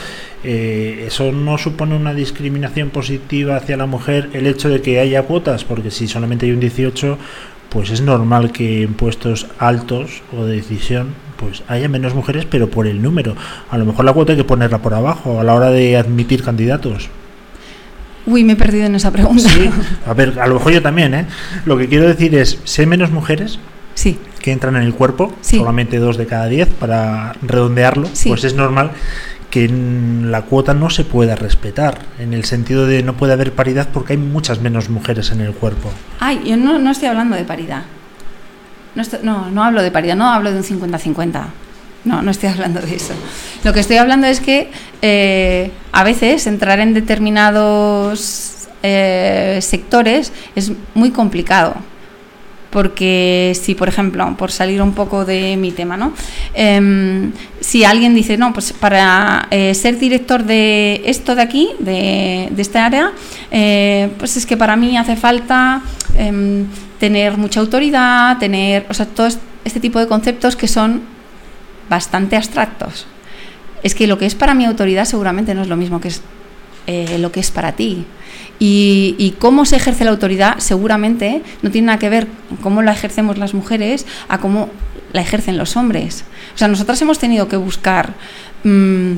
Eh, 0.42 1.04
¿Eso 1.06 1.30
no 1.30 1.58
supone 1.58 1.94
una 1.94 2.14
discriminación 2.14 2.88
positiva 2.88 3.56
hacia 3.56 3.76
la 3.76 3.86
mujer 3.86 4.30
el 4.32 4.46
hecho 4.46 4.70
de 4.70 4.80
que 4.80 4.98
haya 4.98 5.22
cuotas? 5.24 5.64
Porque 5.64 5.90
si 5.90 6.08
solamente 6.08 6.46
hay 6.46 6.52
un 6.52 6.60
18%, 6.60 7.18
pues 7.70 7.90
es 7.90 8.02
normal 8.02 8.52
que 8.52 8.82
en 8.82 8.94
puestos 8.94 9.46
altos 9.58 10.22
o 10.36 10.44
de 10.44 10.56
decisión 10.56 11.14
pues 11.36 11.62
haya 11.68 11.88
menos 11.88 12.14
mujeres, 12.14 12.44
pero 12.44 12.68
por 12.68 12.86
el 12.86 13.00
número. 13.00 13.34
A 13.70 13.78
lo 13.78 13.86
mejor 13.86 14.04
la 14.04 14.12
cuota 14.12 14.32
hay 14.32 14.38
que 14.38 14.44
ponerla 14.44 14.78
por 14.78 14.92
abajo 14.92 15.40
a 15.40 15.44
la 15.44 15.54
hora 15.54 15.70
de 15.70 15.96
admitir 15.96 16.42
candidatos. 16.42 17.08
Uy, 18.26 18.44
me 18.44 18.52
he 18.52 18.56
perdido 18.56 18.84
en 18.84 18.94
esa 18.94 19.10
pregunta. 19.10 19.48
Sí, 19.48 19.70
a 20.06 20.12
ver, 20.12 20.38
a 20.38 20.46
lo 20.46 20.54
mejor 20.54 20.72
yo 20.72 20.82
también, 20.82 21.14
¿eh? 21.14 21.26
Lo 21.64 21.78
que 21.78 21.88
quiero 21.88 22.06
decir 22.06 22.34
es, 22.34 22.60
hay 22.78 22.86
menos 22.86 23.10
mujeres 23.10 23.58
Sí, 23.94 24.18
que 24.40 24.52
entran 24.52 24.76
en 24.76 24.82
el 24.82 24.94
cuerpo, 24.94 25.32
Sí. 25.40 25.58
solamente 25.58 25.98
dos 25.98 26.16
de 26.16 26.26
cada 26.26 26.46
diez, 26.46 26.68
para 26.68 27.34
redondearlo, 27.42 28.08
Sí. 28.12 28.28
pues 28.30 28.44
es 28.44 28.54
normal 28.54 28.92
que 29.50 29.68
la 29.68 30.42
cuota 30.42 30.74
no 30.74 30.90
se 30.90 31.04
pueda 31.04 31.34
respetar, 31.34 31.98
en 32.18 32.32
el 32.34 32.44
sentido 32.44 32.86
de 32.86 33.02
no 33.02 33.14
puede 33.16 33.32
haber 33.32 33.52
paridad 33.52 33.88
porque 33.92 34.12
hay 34.12 34.18
muchas 34.18 34.60
menos 34.60 34.88
mujeres 34.88 35.32
en 35.32 35.40
el 35.40 35.52
cuerpo. 35.52 35.90
Ay, 36.20 36.40
yo 36.46 36.56
no, 36.56 36.78
no 36.78 36.90
estoy 36.92 37.08
hablando 37.08 37.34
de 37.36 37.44
paridad. 37.44 37.82
No, 38.94 39.02
estoy- 39.02 39.20
no, 39.22 39.50
no 39.50 39.64
hablo 39.64 39.82
de 39.82 39.90
paridad, 39.90 40.16
no 40.16 40.30
hablo 40.30 40.50
de 40.52 40.58
un 40.58 40.64
50-50. 40.64 41.48
No, 42.04 42.22
no 42.22 42.30
estoy 42.30 42.48
hablando 42.54 42.80
de 42.80 42.94
eso. 42.94 43.12
Lo 43.64 43.72
que 43.72 43.80
estoy 43.80 43.96
hablando 43.96 44.26
es 44.28 44.40
que 44.40 44.70
eh, 45.02 45.70
a 45.92 46.04
veces 46.04 46.46
entrar 46.46 46.78
en 46.80 46.94
determinados 46.94 48.68
eh, 48.82 49.58
sectores 49.60 50.32
es 50.54 50.72
muy 50.94 51.10
complicado. 51.10 51.74
Porque 52.70 53.52
si, 53.60 53.74
por 53.74 53.88
ejemplo, 53.88 54.36
por 54.38 54.52
salir 54.52 54.80
un 54.80 54.92
poco 54.92 55.24
de 55.24 55.56
mi 55.56 55.72
tema, 55.72 55.96
¿no? 55.96 56.12
Em, 56.54 57.32
si 57.60 57.84
alguien 57.84 58.14
dice, 58.14 58.36
no, 58.36 58.52
pues 58.52 58.72
para 58.72 59.48
eh, 59.50 59.74
ser 59.74 59.98
director 59.98 60.44
de 60.44 61.02
esto 61.04 61.34
de 61.34 61.42
aquí, 61.42 61.68
de, 61.80 62.48
de 62.50 62.62
esta 62.62 62.86
área, 62.86 63.12
eh, 63.50 64.10
pues 64.18 64.36
es 64.36 64.46
que 64.46 64.56
para 64.56 64.76
mí 64.76 64.96
hace 64.96 65.16
falta 65.16 65.82
em, 66.16 66.66
tener 67.00 67.36
mucha 67.36 67.58
autoridad, 67.60 68.38
tener, 68.38 68.86
o 68.88 68.94
sea, 68.94 69.06
todo 69.06 69.28
este 69.64 69.80
tipo 69.80 69.98
de 69.98 70.06
conceptos 70.06 70.54
que 70.54 70.68
son 70.68 71.02
bastante 71.88 72.36
abstractos. 72.36 73.06
Es 73.82 73.94
que 73.94 74.06
lo 74.06 74.18
que 74.18 74.26
es 74.26 74.34
para 74.34 74.54
mi 74.54 74.64
autoridad 74.64 75.04
seguramente 75.06 75.54
no 75.54 75.62
es 75.62 75.68
lo 75.68 75.76
mismo 75.76 76.00
que 76.00 76.08
es 76.08 76.22
eh, 76.86 77.18
lo 77.18 77.32
que 77.32 77.40
es 77.40 77.50
para 77.50 77.72
ti. 77.72 78.04
Y, 78.62 79.16
y 79.18 79.32
cómo 79.32 79.64
se 79.64 79.76
ejerce 79.76 80.04
la 80.04 80.10
autoridad 80.10 80.58
seguramente 80.58 81.42
no 81.62 81.70
tiene 81.70 81.86
nada 81.86 81.98
que 81.98 82.10
ver 82.10 82.28
cómo 82.62 82.82
la 82.82 82.92
ejercemos 82.92 83.38
las 83.38 83.54
mujeres 83.54 84.06
a 84.28 84.38
cómo 84.38 84.68
la 85.12 85.22
ejercen 85.22 85.56
los 85.56 85.76
hombres. 85.76 86.24
O 86.54 86.58
sea, 86.58 86.68
nosotras 86.68 87.00
hemos 87.02 87.18
tenido 87.18 87.48
que 87.48 87.56
buscar 87.56 88.14
mm, 88.64 89.14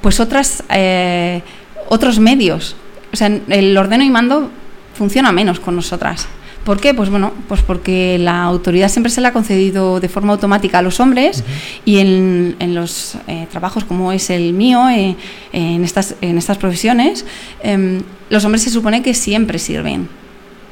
pues 0.00 0.20
otras, 0.20 0.62
eh, 0.70 1.42
otros 1.88 2.18
medios. 2.18 2.76
O 3.12 3.16
sea, 3.16 3.30
el 3.48 3.76
ordeno 3.76 4.04
y 4.04 4.10
mando 4.10 4.50
funciona 4.94 5.32
menos 5.32 5.60
con 5.60 5.76
nosotras. 5.76 6.26
¿Por 6.66 6.80
qué? 6.80 6.94
Pues 6.94 7.10
bueno, 7.10 7.32
pues 7.46 7.62
porque 7.62 8.18
la 8.18 8.42
autoridad 8.42 8.88
siempre 8.88 9.12
se 9.12 9.20
la 9.20 9.28
ha 9.28 9.32
concedido 9.32 10.00
de 10.00 10.08
forma 10.08 10.32
automática 10.32 10.80
a 10.80 10.82
los 10.82 10.98
hombres 10.98 11.44
y 11.84 11.98
en, 11.98 12.56
en 12.58 12.74
los 12.74 13.14
eh, 13.28 13.46
trabajos 13.52 13.84
como 13.84 14.10
es 14.10 14.30
el 14.30 14.52
mío, 14.52 14.88
eh, 14.90 15.14
en, 15.52 15.84
estas, 15.84 16.16
en 16.20 16.36
estas 16.38 16.58
profesiones, 16.58 17.24
em, 17.62 18.02
los 18.30 18.44
hombres 18.44 18.64
se 18.64 18.70
supone 18.70 19.00
que 19.00 19.14
siempre 19.14 19.60
sirven. 19.60 20.08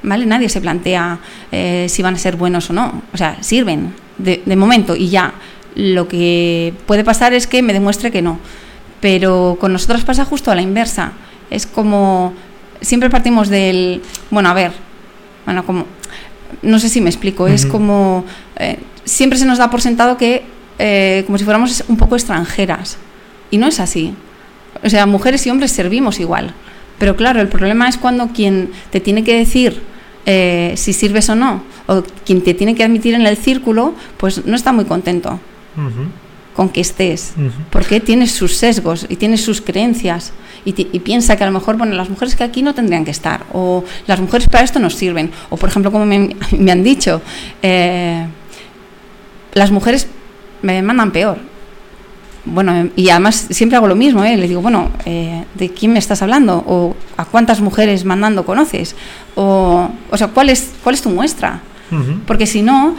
¿Vale? 0.02 0.26
Nadie 0.26 0.48
se 0.48 0.60
plantea 0.60 1.20
eh, 1.52 1.86
si 1.88 2.02
van 2.02 2.16
a 2.16 2.18
ser 2.18 2.34
buenos 2.34 2.68
o 2.70 2.72
no. 2.72 3.02
O 3.12 3.16
sea, 3.16 3.40
sirven 3.44 3.94
de, 4.18 4.42
de 4.44 4.56
momento 4.56 4.96
y 4.96 5.10
ya. 5.10 5.34
Lo 5.76 6.08
que 6.08 6.74
puede 6.86 7.04
pasar 7.04 7.34
es 7.34 7.46
que 7.46 7.62
me 7.62 7.72
demuestre 7.72 8.10
que 8.10 8.20
no. 8.20 8.40
Pero 9.00 9.58
con 9.60 9.72
nosotros 9.72 10.02
pasa 10.02 10.24
justo 10.24 10.50
a 10.50 10.56
la 10.56 10.62
inversa. 10.62 11.12
Es 11.50 11.66
como 11.66 12.34
siempre 12.80 13.10
partimos 13.10 13.48
del, 13.48 14.02
bueno, 14.30 14.48
a 14.48 14.54
ver, 14.54 14.72
bueno, 15.44 15.64
como, 15.64 15.86
no 16.62 16.78
sé 16.78 16.88
si 16.88 17.00
me 17.00 17.10
explico, 17.10 17.46
es 17.46 17.66
como, 17.66 18.24
eh, 18.56 18.78
siempre 19.04 19.38
se 19.38 19.46
nos 19.46 19.58
da 19.58 19.70
por 19.70 19.80
sentado 19.80 20.16
que, 20.16 20.44
eh, 20.78 21.22
como 21.26 21.38
si 21.38 21.44
fuéramos 21.44 21.84
un 21.88 21.96
poco 21.96 22.16
extranjeras. 22.16 22.98
Y 23.50 23.58
no 23.58 23.66
es 23.66 23.80
así. 23.80 24.14
O 24.82 24.88
sea, 24.88 25.06
mujeres 25.06 25.46
y 25.46 25.50
hombres 25.50 25.70
servimos 25.70 26.20
igual. 26.20 26.54
Pero 26.98 27.16
claro, 27.16 27.40
el 27.40 27.48
problema 27.48 27.88
es 27.88 27.96
cuando 27.96 28.28
quien 28.28 28.70
te 28.90 29.00
tiene 29.00 29.24
que 29.24 29.36
decir 29.36 29.82
eh, 30.26 30.74
si 30.76 30.92
sirves 30.92 31.28
o 31.28 31.34
no, 31.34 31.62
o 31.86 32.02
quien 32.24 32.42
te 32.42 32.54
tiene 32.54 32.74
que 32.74 32.84
admitir 32.84 33.14
en 33.14 33.26
el 33.26 33.36
círculo, 33.36 33.94
pues 34.16 34.46
no 34.46 34.56
está 34.56 34.72
muy 34.72 34.84
contento 34.84 35.38
con 36.54 36.68
que 36.68 36.80
estés 36.80 37.34
porque 37.70 38.00
tienes 38.00 38.32
sus 38.32 38.56
sesgos 38.56 39.06
y 39.08 39.16
tienes 39.16 39.42
sus 39.42 39.60
creencias 39.60 40.32
y, 40.64 40.72
piensa 41.00 41.36
que 41.36 41.44
a 41.44 41.46
lo 41.46 41.52
mejor 41.52 41.76
bueno 41.76 41.94
las 41.94 42.08
mujeres 42.08 42.36
que 42.36 42.44
aquí 42.44 42.62
no 42.62 42.74
tendrían 42.74 43.04
que 43.04 43.10
estar 43.10 43.44
o 43.52 43.84
las 44.06 44.20
mujeres 44.20 44.48
para 44.48 44.64
esto 44.64 44.78
nos 44.78 44.94
sirven. 44.94 45.30
O 45.50 45.56
por 45.56 45.68
ejemplo 45.68 45.92
como 45.92 46.06
me, 46.06 46.34
me 46.58 46.72
han 46.72 46.82
dicho 46.82 47.20
eh, 47.62 48.26
las 49.52 49.70
mujeres 49.70 50.08
me 50.62 50.80
mandan 50.82 51.12
peor. 51.12 51.38
Bueno 52.46 52.88
y 52.96 53.08
además 53.10 53.46
siempre 53.50 53.76
hago 53.76 53.88
lo 53.88 53.96
mismo 53.96 54.22
¿eh? 54.24 54.36
le 54.36 54.46
digo 54.46 54.60
bueno 54.60 54.90
eh, 55.06 55.44
de 55.54 55.70
quién 55.70 55.92
me 55.94 55.98
estás 55.98 56.20
hablando 56.20 56.62
o 56.66 56.94
a 57.16 57.24
cuántas 57.24 57.60
mujeres 57.62 58.04
mandando 58.04 58.44
conoces 58.44 58.96
o 59.34 59.88
o 60.10 60.16
sea 60.18 60.28
cuál 60.28 60.50
es 60.50 60.72
cuál 60.82 60.94
es 60.94 61.00
tu 61.00 61.08
muestra 61.08 61.62
porque 62.26 62.46
si 62.46 62.62
no, 62.62 62.96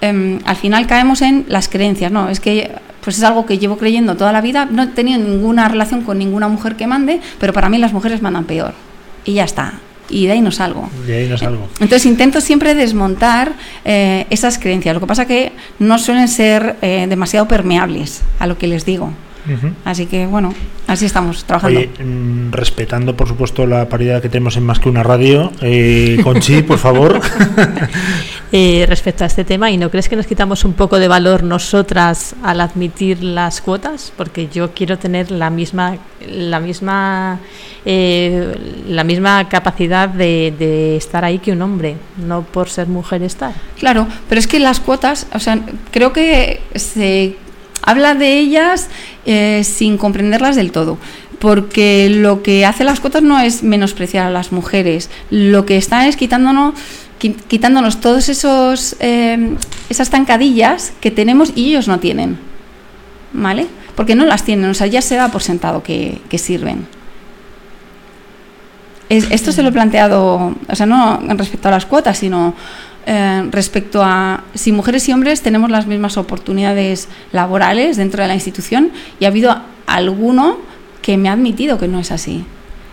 em, 0.00 0.38
al 0.44 0.56
final 0.56 0.86
caemos 0.86 1.22
en 1.22 1.44
las 1.48 1.68
creencias, 1.68 2.10
¿no? 2.10 2.28
Es 2.28 2.40
que 2.40 2.72
pues 3.08 3.16
es 3.16 3.24
algo 3.24 3.46
que 3.46 3.56
llevo 3.56 3.78
creyendo 3.78 4.18
toda 4.18 4.32
la 4.32 4.42
vida, 4.42 4.68
no 4.70 4.82
he 4.82 4.86
tenido 4.88 5.18
ninguna 5.18 5.66
relación 5.66 6.02
con 6.02 6.18
ninguna 6.18 6.46
mujer 6.46 6.76
que 6.76 6.86
mande, 6.86 7.22
pero 7.40 7.54
para 7.54 7.70
mí 7.70 7.78
las 7.78 7.94
mujeres 7.94 8.20
mandan 8.20 8.44
peor. 8.44 8.74
Y 9.24 9.32
ya 9.32 9.44
está. 9.44 9.80
y 10.10 10.26
de 10.26 10.32
ahí 10.32 10.42
no 10.42 10.50
salgo. 10.50 10.90
De 11.06 11.16
ahí 11.16 11.26
no 11.26 11.38
salgo. 11.38 11.70
Entonces 11.80 12.04
intento 12.04 12.42
siempre 12.42 12.74
desmontar 12.74 13.54
eh, 13.86 14.26
esas 14.28 14.58
creencias. 14.58 14.92
Lo 14.92 15.00
que 15.00 15.06
pasa 15.06 15.24
que 15.24 15.52
no 15.78 15.98
suelen 15.98 16.28
ser 16.28 16.76
eh, 16.82 17.06
demasiado 17.08 17.48
permeables 17.48 18.20
a 18.38 18.46
lo 18.46 18.58
que 18.58 18.66
les 18.66 18.84
digo. 18.84 19.10
Así 19.86 20.04
que 20.04 20.26
bueno, 20.26 20.52
así 20.86 21.06
estamos 21.06 21.44
trabajando. 21.44 21.80
Oye, 21.80 21.88
mm, 22.04 22.52
respetando 22.52 23.16
por 23.16 23.26
supuesto 23.26 23.66
la 23.66 23.88
paridad 23.88 24.20
que 24.20 24.28
tenemos 24.28 24.58
en 24.58 24.64
más 24.64 24.80
que 24.80 24.90
una 24.90 25.02
radio, 25.02 25.50
eh, 25.62 26.18
Conchi, 26.22 26.60
por 26.60 26.76
favor. 26.76 27.22
Eh, 28.50 28.86
respecto 28.88 29.24
a 29.24 29.26
este 29.26 29.44
tema, 29.44 29.70
¿y 29.70 29.76
no 29.76 29.90
crees 29.90 30.08
que 30.08 30.16
nos 30.16 30.26
quitamos 30.26 30.64
un 30.64 30.72
poco 30.72 30.98
de 30.98 31.06
valor 31.06 31.42
nosotras 31.42 32.34
al 32.42 32.62
admitir 32.62 33.22
las 33.22 33.60
cuotas? 33.60 34.10
Porque 34.16 34.48
yo 34.48 34.72
quiero 34.72 34.98
tener 34.98 35.30
la 35.30 35.50
misma, 35.50 35.98
la 36.26 36.58
misma, 36.58 37.40
eh, 37.84 38.54
la 38.88 39.04
misma 39.04 39.46
capacidad 39.50 40.08
de, 40.08 40.96
estar 40.96 41.26
ahí 41.26 41.40
que 41.40 41.52
un 41.52 41.60
hombre, 41.60 41.96
no 42.16 42.40
por 42.42 42.70
ser 42.70 42.86
mujer 42.86 43.22
estar. 43.22 43.52
Claro, 43.78 44.08
pero 44.30 44.38
es 44.38 44.46
que 44.46 44.60
las 44.60 44.80
cuotas, 44.80 45.26
o 45.34 45.38
sea, 45.40 45.60
creo 45.90 46.14
que 46.14 46.62
se 46.74 47.36
habla 47.82 48.14
de 48.14 48.38
ellas 48.38 48.88
eh, 49.26 49.62
sin 49.62 49.98
comprenderlas 49.98 50.56
del 50.56 50.72
todo. 50.72 50.96
Porque 51.38 52.08
lo 52.10 52.42
que 52.42 52.64
hace 52.66 52.82
las 52.82 52.98
cuotas 52.98 53.22
no 53.22 53.38
es 53.38 53.62
menospreciar 53.62 54.26
a 54.26 54.30
las 54.30 54.52
mujeres, 54.52 55.08
lo 55.30 55.66
que 55.66 55.76
están 55.76 56.06
es 56.06 56.16
quitándonos, 56.16 56.74
qui- 56.74 57.07
quitándonos 57.18 58.00
todos 58.00 58.28
esos 58.28 58.96
eh, 59.00 59.56
esas 59.88 60.10
tancadillas 60.10 60.92
que 61.00 61.10
tenemos 61.10 61.52
y 61.54 61.70
ellos 61.70 61.88
no 61.88 61.98
tienen. 62.00 62.38
¿Vale? 63.32 63.66
Porque 63.94 64.14
no 64.14 64.24
las 64.24 64.44
tienen, 64.44 64.70
o 64.70 64.74
sea, 64.74 64.86
ya 64.86 65.02
se 65.02 65.16
da 65.16 65.28
por 65.30 65.42
sentado 65.42 65.82
que, 65.82 66.20
que 66.30 66.38
sirven. 66.38 66.86
Es- 69.08 69.30
esto 69.30 69.52
se 69.52 69.62
lo 69.62 69.70
he 69.70 69.72
planteado, 69.72 70.54
o 70.68 70.74
sea, 70.74 70.86
no 70.86 71.18
respecto 71.36 71.68
a 71.68 71.70
las 71.70 71.86
cuotas, 71.86 72.18
sino 72.18 72.54
eh, 73.06 73.46
respecto 73.50 74.02
a 74.04 74.44
si 74.54 74.70
mujeres 74.72 75.08
y 75.08 75.12
hombres 75.12 75.40
tenemos 75.42 75.70
las 75.70 75.86
mismas 75.86 76.16
oportunidades 76.18 77.08
laborales 77.32 77.96
dentro 77.96 78.22
de 78.22 78.28
la 78.28 78.34
institución 78.34 78.90
y 79.18 79.24
ha 79.24 79.28
habido 79.28 79.56
alguno 79.86 80.58
que 81.00 81.16
me 81.16 81.28
ha 81.28 81.32
admitido 81.32 81.78
que 81.78 81.88
no 81.88 82.00
es 82.00 82.12
así. 82.12 82.44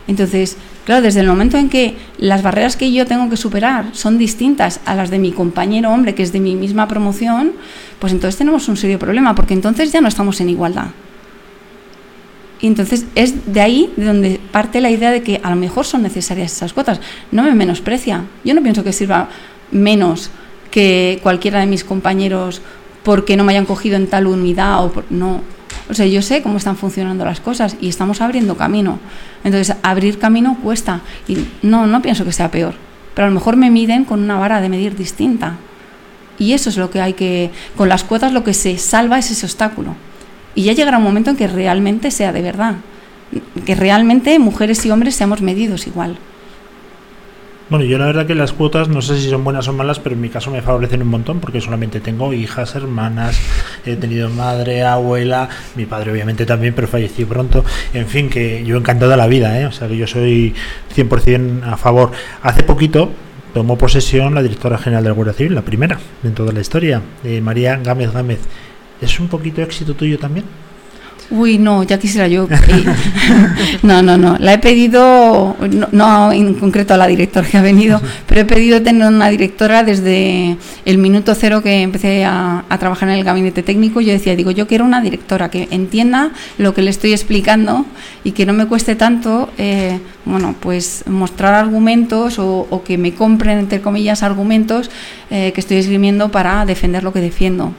Entonces, 0.07 0.57
claro, 0.85 1.01
desde 1.01 1.21
el 1.21 1.27
momento 1.27 1.57
en 1.57 1.69
que 1.69 1.95
las 2.17 2.43
barreras 2.43 2.75
que 2.75 2.91
yo 2.91 3.05
tengo 3.05 3.29
que 3.29 3.37
superar 3.37 3.87
son 3.93 4.17
distintas 4.17 4.79
a 4.85 4.95
las 4.95 5.09
de 5.09 5.19
mi 5.19 5.31
compañero 5.31 5.91
hombre, 5.91 6.13
que 6.13 6.23
es 6.23 6.31
de 6.31 6.39
mi 6.39 6.55
misma 6.55 6.87
promoción, 6.87 7.53
pues 7.99 8.13
entonces 8.13 8.37
tenemos 8.37 8.67
un 8.67 8.77
serio 8.77 8.99
problema, 8.99 9.33
porque 9.33 9.53
entonces 9.53 9.91
ya 9.91 10.01
no 10.01 10.07
estamos 10.07 10.39
en 10.41 10.49
igualdad. 10.49 10.87
Y 12.61 12.67
entonces 12.67 13.05
es 13.15 13.51
de 13.51 13.61
ahí 13.61 13.93
de 13.95 14.05
donde 14.05 14.39
parte 14.51 14.79
la 14.79 14.89
idea 14.89 15.11
de 15.11 15.21
que 15.21 15.41
a 15.43 15.49
lo 15.49 15.55
mejor 15.55 15.85
son 15.85 16.03
necesarias 16.03 16.53
esas 16.53 16.73
cuotas. 16.73 17.01
No 17.31 17.43
me 17.43 17.53
menosprecia. 17.53 18.23
Yo 18.43 18.53
no 18.53 18.61
pienso 18.61 18.83
que 18.83 18.93
sirva 18.93 19.29
menos 19.71 20.29
que 20.71 21.19
cualquiera 21.21 21.59
de 21.59 21.65
mis 21.65 21.83
compañeros 21.83 22.61
porque 23.05 23.37
no 23.37 23.45
me 23.45 23.53
hayan 23.53 23.65
cogido 23.65 23.95
en 23.95 24.07
tal 24.07 24.27
unidad 24.27 24.83
o 24.83 24.91
por- 24.91 25.05
no. 25.09 25.41
O 25.89 25.93
sea, 25.93 26.05
yo 26.07 26.21
sé 26.21 26.41
cómo 26.41 26.57
están 26.57 26.75
funcionando 26.75 27.23
las 27.23 27.39
cosas 27.39 27.77
y 27.79 27.87
estamos 27.87 28.19
abriendo 28.19 28.57
camino. 28.57 28.99
Entonces, 29.43 29.77
abrir 29.83 30.17
camino 30.19 30.57
cuesta 30.61 31.01
y 31.27 31.37
no 31.61 31.85
no 31.87 32.01
pienso 32.01 32.25
que 32.25 32.31
sea 32.33 32.49
peor, 32.51 32.73
pero 33.13 33.27
a 33.27 33.29
lo 33.29 33.35
mejor 33.35 33.55
me 33.55 33.69
miden 33.69 34.03
con 34.03 34.21
una 34.21 34.37
vara 34.37 34.59
de 34.59 34.67
medir 34.69 34.97
distinta. 34.97 35.55
Y 36.39 36.51
eso 36.53 36.69
es 36.69 36.75
lo 36.77 36.89
que 36.89 36.99
hay 36.99 37.13
que 37.13 37.51
con 37.77 37.87
las 37.87 38.03
cuotas 38.03 38.33
lo 38.33 38.43
que 38.43 38.53
se 38.53 38.77
salva 38.77 39.19
es 39.19 39.31
ese 39.31 39.45
obstáculo. 39.45 39.95
Y 40.55 40.63
ya 40.63 40.73
llegará 40.73 40.97
un 40.97 41.03
momento 41.03 41.29
en 41.29 41.37
que 41.37 41.47
realmente 41.47 42.09
sea 42.11 42.33
de 42.33 42.41
verdad, 42.41 42.75
que 43.65 43.75
realmente 43.75 44.39
mujeres 44.39 44.85
y 44.85 44.91
hombres 44.91 45.15
seamos 45.15 45.41
medidos 45.41 45.85
igual. 45.87 46.17
Bueno, 47.67 47.83
yo 47.83 47.97
la 47.97 48.05
verdad 48.05 48.27
que 48.27 48.35
las 48.35 48.53
cuotas 48.53 48.89
no 48.89 49.01
sé 49.01 49.19
si 49.19 49.27
son 49.27 49.43
buenas 49.43 49.67
o 49.67 49.73
malas, 49.73 49.97
pero 49.99 50.13
en 50.13 50.21
mi 50.21 50.29
caso 50.29 50.51
me 50.51 50.61
favorecen 50.61 51.01
un 51.01 51.07
montón 51.07 51.39
porque 51.39 51.61
solamente 51.61 51.99
tengo 51.99 52.31
hijas, 52.31 52.75
hermanas, 52.75 53.39
he 53.87 53.95
tenido 53.95 54.29
madre, 54.29 54.83
abuela, 54.83 55.49
mi 55.75 55.87
padre 55.87 56.11
obviamente 56.11 56.45
también, 56.45 56.75
pero 56.75 56.87
falleció 56.87 57.27
pronto. 57.27 57.65
En 57.91 58.05
fin, 58.05 58.29
que 58.29 58.63
yo 58.63 58.77
encantado 58.77 59.09
de 59.09 59.17
la 59.17 59.25
vida, 59.25 59.59
¿eh? 59.59 59.65
o 59.65 59.71
sea 59.71 59.87
que 59.87 59.97
yo 59.97 60.05
soy 60.05 60.53
100% 60.95 61.63
a 61.63 61.75
favor. 61.75 62.11
Hace 62.43 62.61
poquito 62.61 63.09
tomó 63.51 63.79
posesión 63.79 64.35
la 64.35 64.43
directora 64.43 64.77
general 64.77 65.03
de 65.03 65.09
la 65.09 65.15
Guardia 65.15 65.33
Civil, 65.33 65.55
la 65.55 65.63
primera 65.63 65.97
en 66.23 66.35
toda 66.35 66.53
la 66.53 66.61
historia, 66.61 67.01
eh, 67.23 67.41
María 67.41 67.77
Gámez 67.77 68.13
Gámez. 68.13 68.41
¿Es 69.01 69.19
un 69.19 69.27
poquito 69.27 69.63
éxito 69.63 69.95
tuyo 69.95 70.19
también? 70.19 70.45
Uy, 71.31 71.57
no, 71.57 71.83
ya 71.83 71.97
quisiera 71.97 72.27
yo. 72.27 72.47
Eh, 72.51 72.85
no, 73.83 74.01
no, 74.01 74.17
no. 74.17 74.37
La 74.39 74.53
he 74.53 74.59
pedido, 74.59 75.55
no, 75.59 75.87
no 75.91 76.31
en 76.31 76.53
concreto 76.53 76.93
a 76.93 76.97
la 76.97 77.07
directora 77.07 77.47
que 77.47 77.57
ha 77.57 77.61
venido, 77.61 77.99
pero 78.27 78.41
he 78.41 78.45
pedido 78.45 78.81
tener 78.81 79.07
una 79.07 79.29
directora 79.29 79.83
desde 79.83 80.57
el 80.85 80.97
minuto 80.99 81.33
cero 81.33 81.63
que 81.63 81.81
empecé 81.81 82.25
a, 82.25 82.63
a 82.69 82.77
trabajar 82.77 83.09
en 83.09 83.15
el 83.15 83.23
gabinete 83.23 83.63
técnico. 83.63 84.01
Yo 84.01 84.11
decía, 84.11 84.35
digo, 84.35 84.51
yo 84.51 84.67
quiero 84.67 84.85
una 84.85 85.01
directora 85.01 85.49
que 85.49 85.67
entienda 85.71 86.31
lo 86.57 86.73
que 86.73 86.83
le 86.83 86.91
estoy 86.91 87.13
explicando 87.13 87.85
y 88.23 88.31
que 88.31 88.45
no 88.45 88.53
me 88.53 88.67
cueste 88.67 88.95
tanto, 88.95 89.49
eh, 89.57 89.99
bueno, 90.25 90.55
pues 90.59 91.03
mostrar 91.07 91.55
argumentos 91.55 92.37
o, 92.37 92.67
o 92.69 92.83
que 92.83 92.97
me 92.97 93.13
compren, 93.13 93.57
entre 93.57 93.81
comillas, 93.81 94.21
argumentos 94.21 94.91
eh, 95.31 95.51
que 95.53 95.61
estoy 95.61 95.77
esgrimiendo 95.77 96.29
para 96.29 96.65
defender 96.65 97.03
lo 97.03 97.11
que 97.11 97.21
defiendo. 97.21 97.73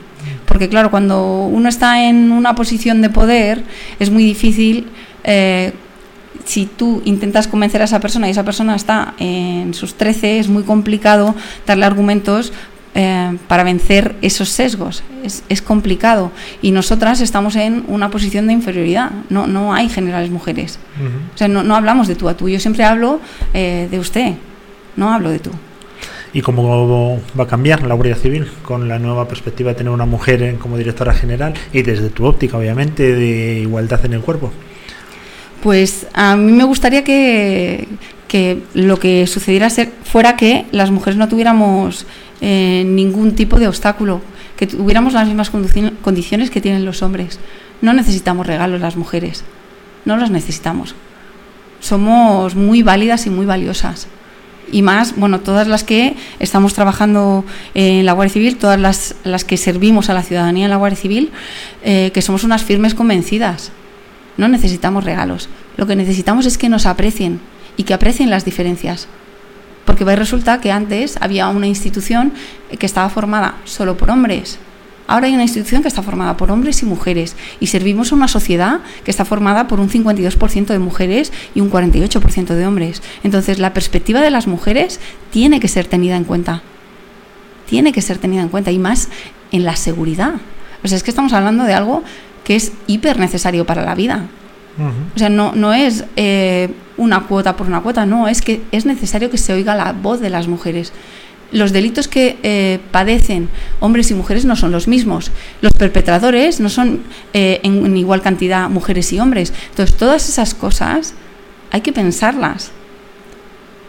Porque 0.46 0.68
claro, 0.68 0.90
cuando 0.90 1.46
uno 1.46 1.68
está 1.68 2.08
en 2.08 2.32
una 2.32 2.54
posición 2.54 3.02
de 3.02 3.10
poder 3.10 3.62
es 3.98 4.10
muy 4.10 4.24
difícil, 4.24 4.88
eh, 5.24 5.72
si 6.44 6.66
tú 6.66 7.02
intentas 7.04 7.48
convencer 7.48 7.82
a 7.82 7.84
esa 7.84 8.00
persona 8.00 8.28
y 8.28 8.30
esa 8.30 8.44
persona 8.44 8.76
está 8.76 9.14
en 9.18 9.74
sus 9.74 9.94
13, 9.94 10.38
es 10.38 10.48
muy 10.48 10.62
complicado 10.62 11.34
darle 11.66 11.84
argumentos 11.84 12.52
eh, 12.94 13.36
para 13.46 13.62
vencer 13.62 14.16
esos 14.22 14.48
sesgos. 14.48 15.02
Es, 15.22 15.42
es 15.50 15.60
complicado. 15.60 16.30
Y 16.62 16.70
nosotras 16.70 17.20
estamos 17.20 17.56
en 17.56 17.84
una 17.88 18.10
posición 18.10 18.46
de 18.46 18.54
inferioridad. 18.54 19.10
No, 19.28 19.46
no 19.46 19.74
hay 19.74 19.90
generales 19.90 20.30
mujeres. 20.30 20.78
O 21.34 21.36
sea, 21.36 21.46
no, 21.48 21.62
no 21.62 21.76
hablamos 21.76 22.08
de 22.08 22.14
tú 22.14 22.28
a 22.28 22.36
tú. 22.36 22.48
Yo 22.48 22.58
siempre 22.58 22.84
hablo 22.84 23.20
eh, 23.52 23.88
de 23.90 23.98
usted, 23.98 24.34
no 24.96 25.12
hablo 25.12 25.28
de 25.28 25.40
tú. 25.40 25.50
¿Y 26.36 26.42
cómo 26.42 27.18
va 27.38 27.44
a 27.44 27.46
cambiar 27.46 27.80
la 27.86 27.94
Guardia 27.94 28.14
Civil 28.14 28.46
con 28.62 28.88
la 28.88 28.98
nueva 28.98 29.26
perspectiva 29.26 29.70
de 29.70 29.76
tener 29.76 29.90
una 29.90 30.04
mujer 30.04 30.56
como 30.58 30.76
directora 30.76 31.14
general 31.14 31.54
y 31.72 31.80
desde 31.80 32.10
tu 32.10 32.26
óptica, 32.26 32.58
obviamente, 32.58 33.14
de 33.14 33.60
igualdad 33.60 34.04
en 34.04 34.12
el 34.12 34.20
cuerpo? 34.20 34.52
Pues 35.62 36.06
a 36.12 36.36
mí 36.36 36.52
me 36.52 36.64
gustaría 36.64 37.04
que, 37.04 37.88
que 38.28 38.60
lo 38.74 38.98
que 38.98 39.26
sucediera 39.26 39.70
ser, 39.70 39.90
fuera 40.04 40.36
que 40.36 40.66
las 40.72 40.90
mujeres 40.90 41.16
no 41.16 41.26
tuviéramos 41.26 42.04
eh, 42.42 42.84
ningún 42.86 43.34
tipo 43.34 43.58
de 43.58 43.68
obstáculo, 43.68 44.20
que 44.58 44.66
tuviéramos 44.66 45.14
las 45.14 45.26
mismas 45.26 45.50
condici- 45.50 45.94
condiciones 46.02 46.50
que 46.50 46.60
tienen 46.60 46.84
los 46.84 47.00
hombres. 47.02 47.40
No 47.80 47.94
necesitamos 47.94 48.46
regalos 48.46 48.82
las 48.82 48.96
mujeres, 48.96 49.42
no 50.04 50.18
los 50.18 50.30
necesitamos. 50.30 50.94
Somos 51.80 52.54
muy 52.56 52.82
válidas 52.82 53.26
y 53.26 53.30
muy 53.30 53.46
valiosas. 53.46 54.06
Y 54.70 54.82
más, 54.82 55.16
bueno, 55.16 55.40
todas 55.40 55.68
las 55.68 55.84
que 55.84 56.16
estamos 56.40 56.74
trabajando 56.74 57.44
en 57.74 58.04
la 58.04 58.12
Guardia 58.12 58.32
Civil, 58.32 58.56
todas 58.56 58.80
las, 58.80 59.14
las 59.24 59.44
que 59.44 59.56
servimos 59.56 60.10
a 60.10 60.14
la 60.14 60.22
ciudadanía 60.22 60.64
en 60.64 60.70
la 60.70 60.76
Guardia 60.76 60.98
Civil, 60.98 61.30
eh, 61.84 62.10
que 62.12 62.22
somos 62.22 62.42
unas 62.42 62.64
firmes 62.64 62.94
convencidas. 62.94 63.70
No 64.36 64.48
necesitamos 64.48 65.04
regalos. 65.04 65.48
Lo 65.76 65.86
que 65.86 65.96
necesitamos 65.96 66.46
es 66.46 66.58
que 66.58 66.68
nos 66.68 66.86
aprecien 66.86 67.40
y 67.76 67.84
que 67.84 67.94
aprecien 67.94 68.30
las 68.30 68.44
diferencias. 68.44 69.08
Porque 69.84 70.04
resulta 70.16 70.60
que 70.60 70.72
antes 70.72 71.16
había 71.20 71.48
una 71.48 71.68
institución 71.68 72.32
que 72.78 72.86
estaba 72.86 73.08
formada 73.08 73.56
solo 73.64 73.96
por 73.96 74.10
hombres. 74.10 74.58
Ahora 75.06 75.26
hay 75.26 75.34
una 75.34 75.44
institución 75.44 75.82
que 75.82 75.88
está 75.88 76.02
formada 76.02 76.36
por 76.36 76.50
hombres 76.50 76.82
y 76.82 76.86
mujeres 76.86 77.36
y 77.60 77.68
servimos 77.68 78.10
a 78.10 78.16
una 78.16 78.28
sociedad 78.28 78.80
que 79.04 79.10
está 79.10 79.24
formada 79.24 79.68
por 79.68 79.80
un 79.80 79.88
52% 79.88 80.66
de 80.66 80.78
mujeres 80.78 81.32
y 81.54 81.60
un 81.60 81.70
48% 81.70 82.54
de 82.54 82.66
hombres. 82.66 83.02
Entonces 83.22 83.58
la 83.58 83.72
perspectiva 83.72 84.20
de 84.20 84.30
las 84.30 84.46
mujeres 84.46 85.00
tiene 85.30 85.60
que 85.60 85.68
ser 85.68 85.86
tenida 85.86 86.16
en 86.16 86.24
cuenta. 86.24 86.62
Tiene 87.68 87.92
que 87.92 88.02
ser 88.02 88.18
tenida 88.18 88.42
en 88.42 88.48
cuenta 88.48 88.70
y 88.70 88.78
más 88.78 89.08
en 89.52 89.64
la 89.64 89.76
seguridad. 89.76 90.34
O 90.82 90.88
sea, 90.88 90.96
es 90.96 91.02
que 91.02 91.10
estamos 91.10 91.32
hablando 91.32 91.64
de 91.64 91.74
algo 91.74 92.02
que 92.44 92.56
es 92.56 92.72
hiper 92.86 93.18
necesario 93.18 93.64
para 93.66 93.84
la 93.84 93.94
vida. 93.94 94.26
O 95.14 95.18
sea, 95.18 95.30
no, 95.30 95.52
no 95.54 95.72
es 95.72 96.04
eh, 96.16 96.68
una 96.98 97.20
cuota 97.26 97.56
por 97.56 97.66
una 97.66 97.80
cuota, 97.80 98.04
no, 98.04 98.28
es 98.28 98.42
que 98.42 98.62
es 98.72 98.84
necesario 98.84 99.30
que 99.30 99.38
se 99.38 99.54
oiga 99.54 99.74
la 99.74 99.92
voz 99.92 100.20
de 100.20 100.28
las 100.28 100.48
mujeres. 100.48 100.92
Los 101.52 101.72
delitos 101.72 102.08
que 102.08 102.38
eh, 102.42 102.80
padecen 102.90 103.48
hombres 103.78 104.10
y 104.10 104.14
mujeres 104.14 104.44
no 104.44 104.56
son 104.56 104.72
los 104.72 104.88
mismos. 104.88 105.30
Los 105.60 105.72
perpetradores 105.72 106.58
no 106.58 106.68
son 106.68 107.02
eh, 107.34 107.60
en, 107.62 107.96
igual 107.96 108.20
cantidad 108.20 108.68
mujeres 108.68 109.12
y 109.12 109.20
hombres. 109.20 109.52
Entonces, 109.70 109.96
todas 109.96 110.28
esas 110.28 110.54
cosas 110.54 111.14
hay 111.70 111.82
que 111.82 111.92
pensarlas. 111.92 112.72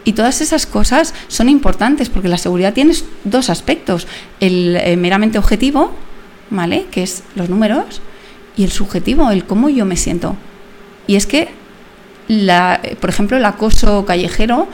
Y 0.04 0.12
todas 0.12 0.40
esas 0.40 0.66
cosas 0.66 1.14
son 1.26 1.48
importantes 1.48 2.08
porque 2.08 2.28
la 2.28 2.38
seguridad 2.38 2.72
tiene 2.72 2.94
dos 3.24 3.50
aspectos. 3.50 4.06
El 4.38 4.76
eh, 4.76 4.96
meramente 4.96 5.36
objetivo, 5.36 5.92
¿vale? 6.50 6.86
Que 6.90 7.02
es 7.02 7.24
los 7.34 7.48
números, 7.48 8.00
y 8.56 8.64
el 8.64 8.70
subjetivo, 8.70 9.30
el 9.30 9.44
cómo 9.44 9.68
yo 9.68 9.84
me 9.84 9.96
siento. 9.96 10.36
Y 11.06 11.16
es 11.16 11.26
que, 11.26 11.48
la, 12.28 12.80
por 13.00 13.10
ejemplo, 13.10 13.36
el 13.36 13.44
acoso 13.44 14.04
callejero 14.06 14.68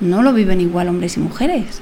no 0.00 0.22
lo 0.22 0.32
viven 0.32 0.60
igual 0.60 0.88
hombres 0.88 1.16
y 1.16 1.20
mujeres. 1.20 1.80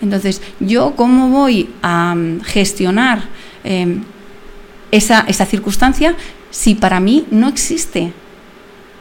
Entonces, 0.00 0.40
¿yo 0.60 0.94
cómo 0.96 1.28
voy 1.28 1.70
a 1.82 2.14
mm, 2.14 2.40
gestionar 2.42 3.24
em, 3.64 4.02
esa, 4.90 5.24
esa 5.26 5.44
circunstancia 5.44 6.14
si 6.50 6.74
para 6.74 7.00
mí 7.00 7.26
no 7.30 7.48
existe? 7.48 8.12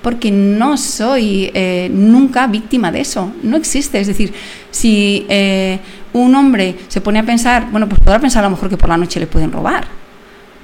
Porque 0.02 0.32
no 0.32 0.78
soy 0.78 1.52
eh, 1.54 1.90
nunca 1.92 2.48
víctima 2.48 2.92
de 2.92 3.02
eso, 3.02 3.32
no 3.44 3.58
existe. 3.58 4.00
Es 4.00 4.08
decir, 4.08 4.34
si 4.72 5.26
eh, 5.30 5.80
un 6.14 6.34
hombre 6.36 6.78
se 6.88 7.02
pone 7.02 7.20
a 7.20 7.24
pensar, 7.24 7.70
bueno, 7.72 7.88
pues 7.88 8.00
podrá 8.00 8.20
pensar 8.20 8.44
a 8.44 8.48
lo 8.48 8.56
mejor 8.56 8.70
que 8.70 8.78
por 8.78 8.90
la 8.90 8.98
noche 8.98 9.20
le 9.20 9.28
pueden 9.28 9.52
robar, 9.52 9.88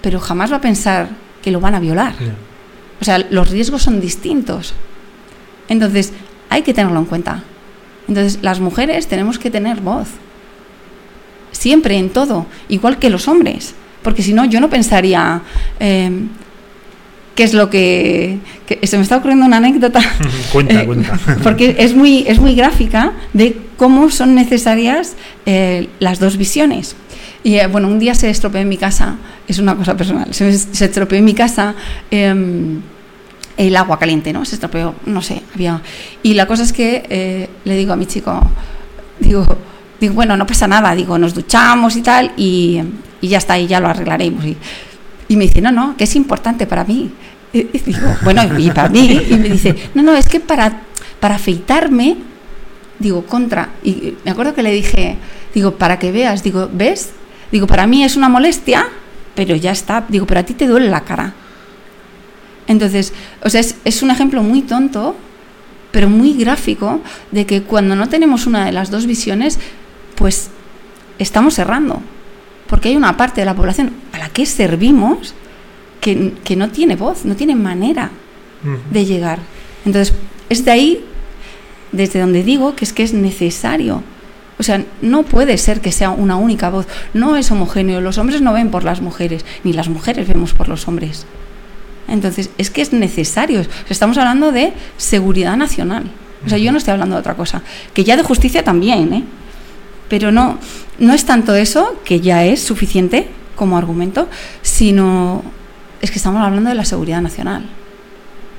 pero 0.02 0.20
jamás 0.20 0.52
va 0.52 0.58
a 0.58 0.62
pensar 0.62 1.10
que 1.42 1.52
lo 1.52 1.60
van 1.60 1.76
a 1.76 1.80
violar. 1.80 2.16
O 3.02 3.06
sea, 3.06 3.20
los 3.30 3.50
riesgos 3.50 3.82
son 3.84 4.00
distintos. 4.00 4.74
Entonces, 5.68 6.14
hay 6.50 6.62
que 6.62 6.74
tenerlo 6.74 7.00
en 7.00 7.06
cuenta. 7.06 7.44
Entonces, 8.08 8.40
las 8.42 8.60
mujeres 8.60 9.08
tenemos 9.08 9.40
que 9.40 9.50
tener 9.50 9.82
voz. 9.82 10.08
Siempre, 11.52 11.98
en 11.98 12.10
todo, 12.10 12.46
igual 12.70 13.00
que 13.00 13.10
los 13.10 13.28
hombres. 13.28 13.76
Porque 14.02 14.22
si 14.22 14.34
no, 14.34 14.46
yo 14.46 14.60
no 14.60 14.70
pensaría 14.70 15.42
eh, 15.80 16.12
qué 17.36 17.44
es 17.44 17.54
lo 17.54 17.70
que, 17.70 18.38
que, 18.68 18.86
Se 18.86 18.98
me 18.98 19.04
está 19.04 19.18
ocurriendo 19.18 19.46
una 19.46 19.58
anécdota. 19.58 20.02
cuenta, 20.52 20.82
eh, 20.82 20.86
cuenta. 20.86 21.20
Porque 21.44 21.76
es 21.80 21.96
muy, 21.96 22.26
es 22.28 22.40
muy 22.40 22.56
gráfica 22.56 23.14
de 23.34 23.58
cómo 23.78 24.10
son 24.10 24.36
necesarias 24.36 25.16
eh, 25.46 25.88
las 26.00 26.20
dos 26.20 26.38
visiones. 26.38 26.96
Y 27.44 27.56
eh, 27.56 27.68
bueno, 27.68 27.88
un 27.88 28.00
día 28.00 28.16
se 28.16 28.30
estropeó 28.30 28.62
en 28.62 28.70
mi 28.70 28.78
casa, 28.78 29.18
es 29.48 29.60
una 29.60 29.76
cosa 29.76 29.98
personal, 29.98 30.34
se, 30.34 30.58
se 30.58 30.86
estropeó 30.86 31.20
en 31.20 31.26
mi 31.26 31.34
casa. 31.34 31.76
Eh, 32.10 32.34
el 33.58 33.76
agua 33.76 34.00
caliente, 34.00 34.34
¿no? 34.34 34.46
Se 34.46 34.56
estropeó, 34.56 34.96
no 35.06 35.22
sé, 35.22 35.42
había... 35.54 35.82
Y 36.24 36.34
la 36.34 36.48
cosa 36.48 36.64
es 36.64 36.74
que 36.74 37.06
eh, 37.10 37.50
le 37.66 37.76
digo 37.76 37.94
a 37.94 37.96
mi 37.96 38.06
chico, 38.06 38.40
digo, 39.20 39.46
digo, 40.00 40.14
bueno, 40.14 40.36
no 40.38 40.46
pasa 40.46 40.68
nada, 40.68 40.96
digo, 40.96 41.18
nos 41.18 41.34
duchamos 41.34 41.96
y 41.96 42.02
tal, 42.02 42.32
y, 42.38 42.82
y 43.22 43.28
ya 43.28 43.38
está, 43.38 43.58
y 43.58 43.68
ya 43.68 43.80
lo 43.80 43.88
arreglaremos. 43.88 44.46
Y, 44.46 44.58
y, 45.28 45.36
me 45.36 45.46
dice, 45.46 45.62
no, 45.62 45.72
no, 45.72 45.96
que 45.98 46.06
es 46.06 46.16
importante 46.16 46.66
para 46.68 46.84
mí. 46.84 47.12
Y, 47.54 47.64
digo, 47.64 48.08
bueno, 48.24 48.42
y 48.58 48.72
para 48.72 48.90
mí, 48.90 49.22
y 49.30 49.36
me 49.36 49.50
dice, 49.50 49.76
no, 49.94 50.02
no, 50.02 50.14
es 50.14 50.28
que 50.28 50.40
para, 50.40 50.82
para 51.20 51.36
afeitarme, 51.36 52.18
digo, 53.00 53.26
contra. 53.26 53.70
Y 53.84 54.16
me 54.26 54.32
acuerdo 54.32 54.56
que 54.56 54.64
le 54.64 54.72
dije, 54.72 55.18
digo, 55.54 55.76
para 55.76 56.00
que 56.00 56.12
veas, 56.12 56.44
digo, 56.44 56.70
¿ves? 56.74 57.12
Digo, 57.52 57.68
para 57.68 57.86
mí 57.86 58.04
es 58.04 58.16
una 58.16 58.30
molestia, 58.30 58.88
pero 59.36 59.56
ya 59.56 59.72
está, 59.72 60.04
digo, 60.08 60.26
pero 60.26 60.40
a 60.40 60.44
ti 60.44 60.54
te 60.54 60.66
duele 60.66 60.90
la 60.90 61.02
cara. 61.02 61.34
Entonces, 62.68 63.14
o 63.44 63.50
sea, 63.50 63.62
es, 63.62 63.76
es, 63.84 64.04
un 64.04 64.12
ejemplo 64.12 64.42
muy 64.44 64.62
tonto, 64.62 65.16
pero 65.92 66.10
muy 66.10 66.34
gráfico, 66.34 67.02
de 67.32 67.46
que 67.46 67.64
cuando 67.64 67.96
no 67.96 68.10
tenemos 68.10 68.48
una 68.48 68.66
de 68.66 68.72
las 68.72 68.90
dos 68.90 69.06
visiones, 69.06 69.60
pues 70.16 70.50
estamos 71.20 71.60
errando. 71.60 72.02
Porque 72.68 72.90
hay 72.90 72.96
una 72.96 73.18
parte 73.18 73.42
de 73.42 73.46
la 73.46 73.54
población 73.54 73.92
a 74.14 74.18
la 74.18 74.30
que 74.30 74.46
servimos 74.46 75.34
que, 76.02 76.34
que 76.44 76.56
no 76.56 76.70
tiene 76.70 76.96
voz, 76.96 77.26
no 77.26 77.36
tiene 77.36 77.56
manera 77.56 78.12
uh 78.64 78.68
-huh. 78.68 78.92
de 78.92 79.06
llegar. 79.06 79.40
Entonces, 79.86 80.16
es 80.50 80.66
de 80.66 80.72
ahí, 80.72 81.06
desde 81.92 82.20
donde 82.20 82.44
digo 82.44 82.76
que 82.76 82.86
es 82.86 82.94
que 82.94 83.04
es 83.04 83.14
necesario. 83.14 84.04
O 84.60 84.64
sea, 84.64 84.84
no 85.02 85.24
puede 85.24 85.58
ser 85.58 85.82
que 85.82 85.92
sea 85.92 86.10
una 86.12 86.36
única 86.36 86.70
voz. 86.70 86.88
No 87.14 87.36
es 87.36 87.52
homogéneo. 87.52 88.02
Los 88.02 88.18
hombres 88.18 88.42
no 88.42 88.54
ven 88.54 88.70
por 88.72 88.84
las 88.84 89.02
mujeres, 89.02 89.46
ni 89.64 89.74
las 89.74 89.90
mujeres 89.90 90.28
vemos 90.28 90.54
por 90.54 90.70
los 90.70 90.88
hombres. 90.88 91.26
Entonces, 92.08 92.50
es 92.58 92.70
que 92.70 92.82
es 92.82 92.94
necesario. 92.94 93.66
Estamos 93.90 94.18
hablando 94.18 94.52
de 94.52 94.74
seguridad 94.98 95.56
nacional. 95.58 96.04
O 96.46 96.50
sea, 96.50 96.58
yo 96.58 96.72
no 96.72 96.78
estoy 96.78 96.92
hablando 96.92 97.16
de 97.16 97.22
otra 97.22 97.36
cosa. 97.36 97.62
Que 97.94 98.04
ya 98.04 98.18
de 98.18 98.24
justicia 98.24 98.64
también, 98.64 99.14
¿eh? 99.14 99.24
Pero 100.10 100.32
no, 100.32 100.60
no 101.00 101.14
es 101.14 101.26
tanto 101.26 101.56
eso, 101.56 102.00
que 102.04 102.20
ya 102.20 102.44
es 102.44 102.62
suficiente 102.62 103.28
como 103.56 103.78
argumento, 103.78 104.28
sino 104.62 105.44
es 106.02 106.12
que 106.12 106.18
estamos 106.18 106.44
hablando 106.44 106.70
de 106.70 106.76
la 106.76 106.86
seguridad 106.86 107.22
nacional. 107.22 107.66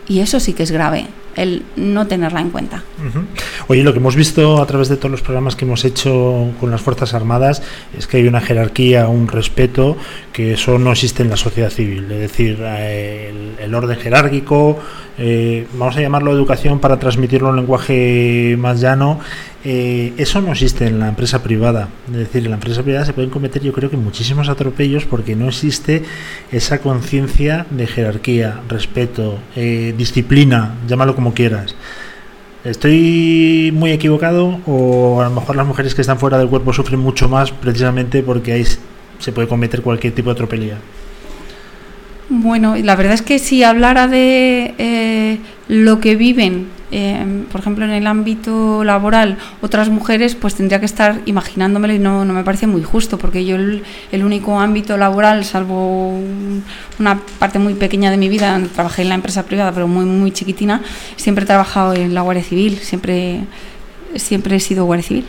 Y 0.09 0.21
eso 0.21 0.41
sí 0.41 0.53
que 0.53 0.63
es 0.63 0.71
grave 0.71 1.07
el 1.37 1.65
no 1.77 2.07
tenerla 2.07 2.41
en 2.41 2.51
cuenta. 2.51 2.83
Uh 2.99 3.19
-huh. 3.19 3.25
Oye, 3.69 3.83
lo 3.83 3.93
que 3.93 3.99
hemos 3.99 4.17
visto 4.17 4.63
a 4.63 4.67
través 4.67 4.89
de 4.89 4.97
todos 4.97 5.11
los 5.11 5.23
programas 5.23 5.57
que 5.57 5.65
hemos 5.65 5.85
hecho 5.85 6.51
con 6.61 6.71
las 6.71 6.81
Fuerzas 6.81 7.15
Armadas 7.15 7.63
es 7.97 8.07
que 8.07 8.19
hay 8.19 8.27
una 8.27 8.41
jerarquía, 8.41 9.09
un 9.09 9.29
respeto, 9.29 9.97
que 10.33 10.53
eso 10.55 10.79
no 10.79 10.93
existe 10.93 11.23
en 11.23 11.31
la 11.31 11.37
sociedad 11.37 11.71
civil. 11.71 12.11
Es 12.11 12.21
decir, 12.21 12.59
eh, 12.61 13.31
el, 13.31 13.65
el, 13.65 13.75
orden 13.75 13.99
jerárquico, 13.99 14.79
eh, 15.19 15.67
vamos 15.75 15.97
a 15.97 16.01
llamarlo 16.01 16.33
educación 16.33 16.81
para 16.81 16.99
transmitirlo 16.99 17.51
en 17.51 17.57
lenguaje 17.57 18.57
más 18.59 18.81
llano, 18.81 19.21
eh, 19.67 20.13
eso 20.19 20.43
no 20.43 20.53
existe 20.53 20.87
en 20.87 20.99
la 20.99 21.09
empresa 21.09 21.43
privada. 21.43 21.89
Es 22.11 22.17
decir, 22.19 22.45
en 22.45 22.51
la 22.51 22.57
empresa 22.57 22.83
privada 22.83 23.07
se 23.07 23.15
pueden 23.15 23.31
cometer 23.31 23.63
yo 23.63 23.73
creo 23.73 23.89
que 23.89 23.97
muchísimos 23.97 24.51
atropellos 24.51 25.07
porque 25.07 25.35
no 25.37 25.49
existe 25.49 26.03
esa 26.53 26.81
conciencia 26.81 27.67
de 27.71 27.87
jerarquía, 27.87 28.61
respeto, 28.69 29.39
eh, 29.57 29.95
disciplina, 29.97 30.75
llámalo 30.87 31.15
como 31.15 31.24
quieras. 31.33 31.75
¿Estoy 32.65 33.73
muy 33.75 33.93
equivocado 33.93 34.59
o 34.67 35.21
a 35.21 35.25
lo 35.25 35.31
mejor 35.31 35.57
las 35.57 35.67
mujeres 35.67 35.95
que 35.95 36.01
están 36.01 36.19
fuera 36.19 36.39
del 36.39 36.49
cuerpo 36.49 36.73
sufren 36.73 36.99
mucho 36.99 37.29
más 37.29 37.53
precisamente 37.53 38.23
porque 38.23 38.53
ahí 38.53 38.65
se 39.19 39.33
puede 39.33 39.49
cometer 39.49 39.83
cualquier 39.83 40.15
tipo 40.15 40.31
de 40.31 40.33
atropelía? 40.33 40.79
Bueno, 42.31 42.75
la 42.77 42.97
verdad 42.97 43.15
es 43.15 43.23
que 43.23 43.39
si 43.39 43.63
hablara 43.63 44.09
de 44.09 44.75
eh, 44.79 45.39
lo 45.69 46.01
que 46.01 46.15
viven, 46.15 46.69
eh, 46.93 47.45
por 47.51 47.61
ejemplo, 47.61 47.85
en 47.85 47.91
el 47.91 48.07
ámbito 48.07 48.85
laboral, 48.85 49.39
otras 49.63 49.89
mujeres, 49.89 50.35
pues 50.35 50.55
tendría 50.55 50.79
que 50.79 50.87
estar 50.87 51.21
imaginándomelo 51.25 51.95
y 51.95 51.99
no, 51.99 52.25
no 52.25 52.35
me 52.35 52.45
parece 52.45 52.67
muy 52.67 52.83
justo, 52.83 53.17
porque 53.17 53.45
yo 53.47 53.57
el, 53.57 53.83
único 54.25 54.61
ámbito 54.61 54.97
laboral, 54.97 55.45
salvo 55.45 56.21
una 56.99 57.19
parte 57.39 57.59
muy 57.59 57.75
pequeña 57.75 58.11
de 58.11 58.19
mi 58.19 58.29
vida, 58.29 58.61
trabajé 58.75 59.03
en 59.03 59.09
la 59.09 59.15
empresa 59.15 59.45
privada, 59.45 59.73
pero 59.73 59.89
muy, 59.89 60.05
muy 60.05 60.33
chiquitina, 60.33 60.83
siempre 61.17 61.45
he 61.45 61.47
trabajado 61.47 61.95
en 61.95 62.15
la 62.15 62.21
Guardia 62.21 62.45
Civil, 62.45 62.79
siempre, 62.79 63.41
siempre 64.17 64.57
he 64.57 64.61
sido 64.61 64.85
Guardia 64.85 65.09
Civil. 65.09 65.25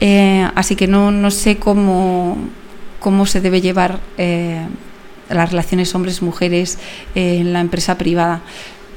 Eh, 0.00 0.48
así 0.54 0.76
que 0.76 0.86
no, 0.86 1.10
no 1.10 1.30
sé 1.30 1.56
cómo, 1.56 2.38
cómo 3.00 3.26
se 3.26 3.40
debe 3.42 3.60
llevar 3.60 3.98
las 5.28 5.50
relaciones 5.50 5.94
hombres-mujeres 5.94 6.78
en 7.14 7.52
la 7.52 7.60
empresa 7.60 7.98
privada. 7.98 8.40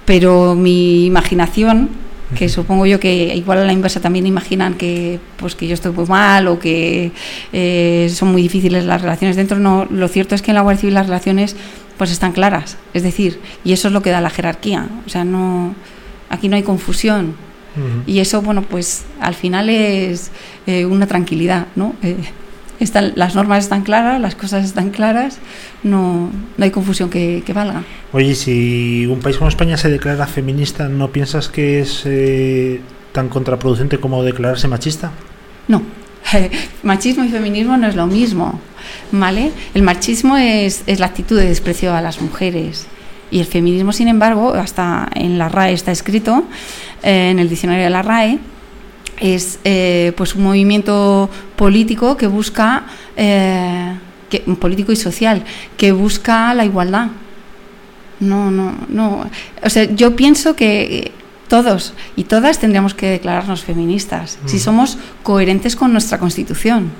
Pero 0.05 0.55
mi 0.55 1.05
imaginación, 1.05 1.89
que 2.35 2.49
supongo 2.49 2.85
yo 2.85 2.99
que 2.99 3.35
igual 3.35 3.59
a 3.59 3.65
la 3.65 3.73
inversa 3.73 3.99
también 3.99 4.25
imaginan 4.25 4.75
que 4.75 5.19
pues 5.37 5.55
que 5.55 5.67
yo 5.67 5.73
estoy 5.73 5.91
muy 5.91 6.05
mal 6.05 6.47
o 6.47 6.59
que 6.59 7.11
eh, 7.51 8.09
son 8.13 8.31
muy 8.31 8.41
difíciles 8.41 8.85
las 8.85 9.01
relaciones 9.01 9.35
dentro, 9.35 9.59
no, 9.59 9.85
lo 9.89 10.07
cierto 10.07 10.33
es 10.33 10.41
que 10.41 10.51
en 10.51 10.55
la 10.55 10.61
Guardia 10.61 10.81
Civil 10.81 10.93
las 10.93 11.07
relaciones 11.07 11.55
pues 11.97 12.09
están 12.11 12.31
claras, 12.31 12.77
es 12.93 13.03
decir, 13.03 13.39
y 13.63 13.73
eso 13.73 13.89
es 13.89 13.93
lo 13.93 14.01
que 14.01 14.09
da 14.09 14.21
la 14.21 14.29
jerarquía, 14.29 14.87
o 15.05 15.09
sea, 15.09 15.23
no 15.23 15.75
aquí 16.29 16.47
no 16.47 16.55
hay 16.55 16.63
confusión. 16.63 17.35
Uh 17.75 17.79
-huh. 17.79 18.03
Y 18.05 18.19
eso, 18.19 18.41
bueno, 18.41 18.63
pues 18.63 19.03
al 19.19 19.35
final 19.35 19.69
es 19.69 20.31
eh, 20.67 20.85
una 20.85 21.07
tranquilidad, 21.07 21.67
¿no? 21.75 21.95
Eh, 22.01 22.17
están, 22.83 23.13
las 23.15 23.35
normas 23.35 23.63
están 23.63 23.83
claras, 23.83 24.19
las 24.19 24.35
cosas 24.35 24.65
están 24.65 24.89
claras, 24.89 25.37
no, 25.83 26.29
no 26.57 26.63
hay 26.63 26.71
confusión 26.71 27.09
que, 27.09 27.43
que, 27.45 27.53
valga. 27.53 27.83
Oye, 28.11 28.35
si 28.35 29.05
un 29.07 29.19
país 29.19 29.37
como 29.37 29.49
España 29.49 29.77
se 29.77 29.89
declara 29.89 30.27
feminista, 30.27 30.87
¿no 30.87 31.11
piensas 31.11 31.47
que 31.47 31.81
es 31.81 32.03
eh, 32.05 32.81
tan 33.11 33.29
contraproducente 33.29 33.99
como 33.99 34.23
declararse 34.23 34.67
machista? 34.67 35.11
No, 35.67 35.83
machismo 36.83 37.23
y 37.23 37.29
feminismo 37.29 37.77
no 37.77 37.87
es 37.87 37.95
lo 37.95 38.07
mismo, 38.07 38.59
¿vale? 39.11 39.51
El 39.73 39.83
machismo 39.83 40.37
es, 40.37 40.83
es 40.87 40.99
la 40.99 41.05
actitud 41.07 41.37
de 41.37 41.45
desprecio 41.45 41.93
a 41.93 42.01
las 42.01 42.21
mujeres. 42.21 42.87
Y 43.29 43.39
el 43.39 43.45
feminismo, 43.45 43.93
sin 43.93 44.09
embargo, 44.09 44.53
hasta 44.53 45.07
en 45.15 45.37
la 45.37 45.47
RAE 45.47 45.73
está 45.73 45.91
escrito, 45.91 46.43
eh, 47.01 47.29
en 47.31 47.39
el 47.39 47.47
diccionario 47.47 47.85
de 47.85 47.89
la 47.89 48.01
RAE, 48.01 48.39
es 49.21 49.59
eh, 49.63 50.11
pues 50.17 50.35
un 50.35 50.43
movimiento 50.43 51.29
político 51.55 52.17
que 52.17 52.27
busca 52.27 52.83
eh, 53.15 53.93
que, 54.29 54.39
político 54.59 54.91
y 54.91 54.95
social 54.97 55.43
que 55.77 55.91
busca 55.93 56.53
la 56.53 56.65
igualdad 56.65 57.07
no 58.19 58.51
no 58.51 58.75
no 58.89 59.29
o 59.63 59.69
sea 59.69 59.83
yo 59.83 60.15
pienso 60.15 60.55
que 60.55 61.11
todos 61.47 61.93
y 62.15 62.23
todas 62.25 62.59
tendríamos 62.59 62.93
que 62.93 63.07
declararnos 63.09 63.63
feministas 63.63 64.39
mm. 64.43 64.47
si 64.47 64.59
somos 64.59 64.97
coherentes 65.23 65.75
con 65.75 65.93
nuestra 65.93 66.17
constitución 66.17 66.91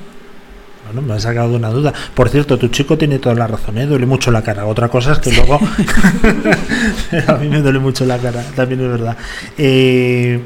bueno, 0.86 1.08
me 1.08 1.14
ha 1.14 1.20
sacado 1.20 1.56
una 1.56 1.70
duda. 1.70 1.94
Por 2.14 2.28
cierto, 2.28 2.58
tu 2.58 2.68
chico 2.68 2.98
tiene 2.98 3.18
toda 3.18 3.36
la 3.36 3.48
razón, 3.48 3.78
¿eh? 3.78 3.86
duele 3.86 4.06
mucho 4.06 4.30
la 4.30 4.42
cara. 4.42 4.66
Otra 4.66 4.90
cosa 4.90 5.14
es 5.14 5.20
que 5.20 5.32
luego 5.36 5.56
a 7.28 7.34
mí 7.36 7.48
me 7.48 7.62
duele 7.62 7.80
mucho 7.80 8.04
la 8.04 8.18
cara, 8.18 8.44
también 8.56 8.82
es 8.82 8.88
verdad. 8.90 9.16
Eh, 9.58 10.42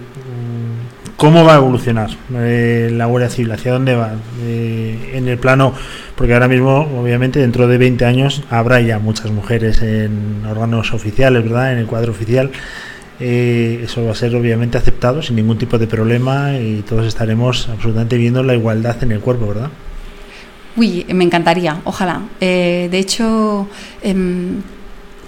¿Cómo 1.17 1.45
va 1.45 1.53
a 1.53 1.57
evolucionar 1.57 2.09
eh, 2.33 2.89
la 2.91 3.05
Guardia 3.05 3.29
Civil? 3.29 3.51
¿Hacia 3.53 3.71
dónde 3.71 3.95
va? 3.95 4.11
Eh, 4.41 5.11
en 5.13 5.29
el 5.29 5.37
plano, 5.37 5.73
porque 6.17 6.33
ahora 6.33 6.49
mismo, 6.49 6.81
obviamente, 6.99 7.39
dentro 7.39 7.67
de 7.69 7.77
20 7.77 8.03
años 8.03 8.43
habrá 8.49 8.81
ya 8.81 8.99
muchas 8.99 9.31
mujeres 9.31 9.81
en 9.81 10.43
órganos 10.45 10.93
oficiales, 10.93 11.43
¿verdad? 11.43 11.71
En 11.71 11.79
el 11.79 11.85
cuadro 11.87 12.11
oficial. 12.11 12.51
eh, 13.21 13.79
eso 13.85 14.03
va 14.03 14.11
a 14.11 14.15
ser 14.15 14.35
obviamente 14.35 14.77
aceptado 14.77 15.21
sin 15.21 15.37
ningún 15.37 15.57
tipo 15.57 15.77
de 15.77 15.87
problema 15.87 16.57
y 16.57 16.81
todos 16.81 17.07
estaremos 17.07 17.69
absolutamente 17.69 18.17
viendo 18.17 18.43
la 18.43 18.53
igualdad 18.53 19.01
en 19.01 19.13
el 19.13 19.21
cuerpo, 19.21 19.47
¿verdad? 19.47 19.69
Uy, 20.75 21.05
me 21.13 21.23
encantaría, 21.23 21.79
ojalá. 21.85 22.23
De 22.41 22.99
hecho, 22.99 23.69
em, 24.03 24.61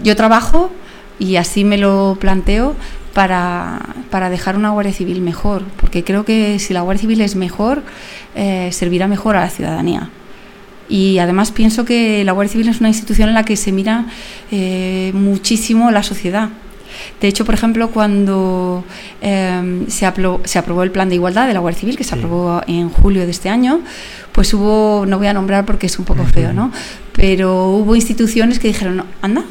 yo 0.03 0.17
trabajo 0.17 0.69
y 1.17 1.37
así 1.37 1.63
me 1.63 1.77
lo 1.77 2.17
planteo 2.19 2.75
para, 3.17 3.79
para, 4.11 4.29
dejar 4.29 4.57
una 4.57 4.69
Guardia 4.69 4.93
Civil 4.93 5.21
mejor, 5.21 5.63
porque 5.81 6.03
creo 6.03 6.23
que 6.23 6.59
si 6.59 6.71
la 6.71 6.81
Guardia 6.81 7.01
Civil 7.01 7.21
es 7.21 7.35
mejor, 7.35 7.81
eh, 8.35 8.69
servirá 8.71 9.07
mejor 9.07 9.35
a 9.35 9.39
la 9.39 9.49
ciudadanía. 9.49 10.11
Y 10.87 11.17
además 11.17 11.49
pienso 11.51 11.83
que 11.83 12.23
la 12.23 12.33
Guardia 12.33 12.51
Civil 12.51 12.69
es 12.69 12.79
una 12.79 12.89
institución 12.89 13.29
en 13.29 13.33
la 13.33 13.43
que 13.43 13.55
se 13.55 13.71
mira 13.71 14.05
eh, 14.51 15.09
muchísimo 15.15 15.89
la 15.89 16.03
sociedad. 16.03 16.49
De 17.19 17.27
hecho, 17.27 17.43
por 17.43 17.55
ejemplo, 17.55 17.89
cuando 17.89 18.83
eh, 19.23 19.85
se, 19.87 20.05
aprobó, 20.05 20.41
se, 20.43 20.59
aprobó, 20.59 20.83
el 20.83 20.91
plan 20.91 21.09
de 21.09 21.15
igualdad 21.15 21.47
de 21.47 21.55
la 21.55 21.59
Guardia 21.59 21.79
Civil, 21.79 21.97
que 21.97 22.03
se 22.03 22.11
sí. 22.11 22.19
aprobó 22.19 22.61
en 22.67 22.91
julio 22.91 23.25
de 23.25 23.31
este 23.31 23.49
año, 23.49 23.79
pues 24.31 24.53
hubo, 24.53 25.07
no 25.07 25.17
voy 25.17 25.25
a 25.25 25.33
nombrar 25.33 25.65
porque 25.65 25.87
es 25.87 25.97
un 25.97 26.05
poco 26.05 26.23
feo, 26.23 26.53
¿no? 26.53 26.71
Pero 27.13 27.69
hubo 27.69 27.95
instituciones 27.95 28.59
que 28.59 28.67
dijeron, 28.67 29.05
anda, 29.23 29.43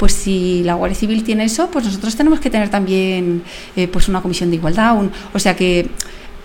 pues 0.00 0.14
si 0.14 0.62
la 0.64 0.72
Guardia 0.72 0.98
Civil 0.98 1.22
tiene 1.24 1.44
eso, 1.44 1.70
pues 1.70 1.84
nosotros 1.84 2.16
tenemos 2.16 2.40
que 2.40 2.48
tener 2.48 2.70
también 2.70 3.42
eh, 3.76 3.86
pues 3.86 4.08
una 4.08 4.22
comisión 4.22 4.48
de 4.48 4.56
igualdad. 4.56 4.96
Un, 4.96 5.12
o 5.34 5.38
sea 5.38 5.54
que 5.54 5.90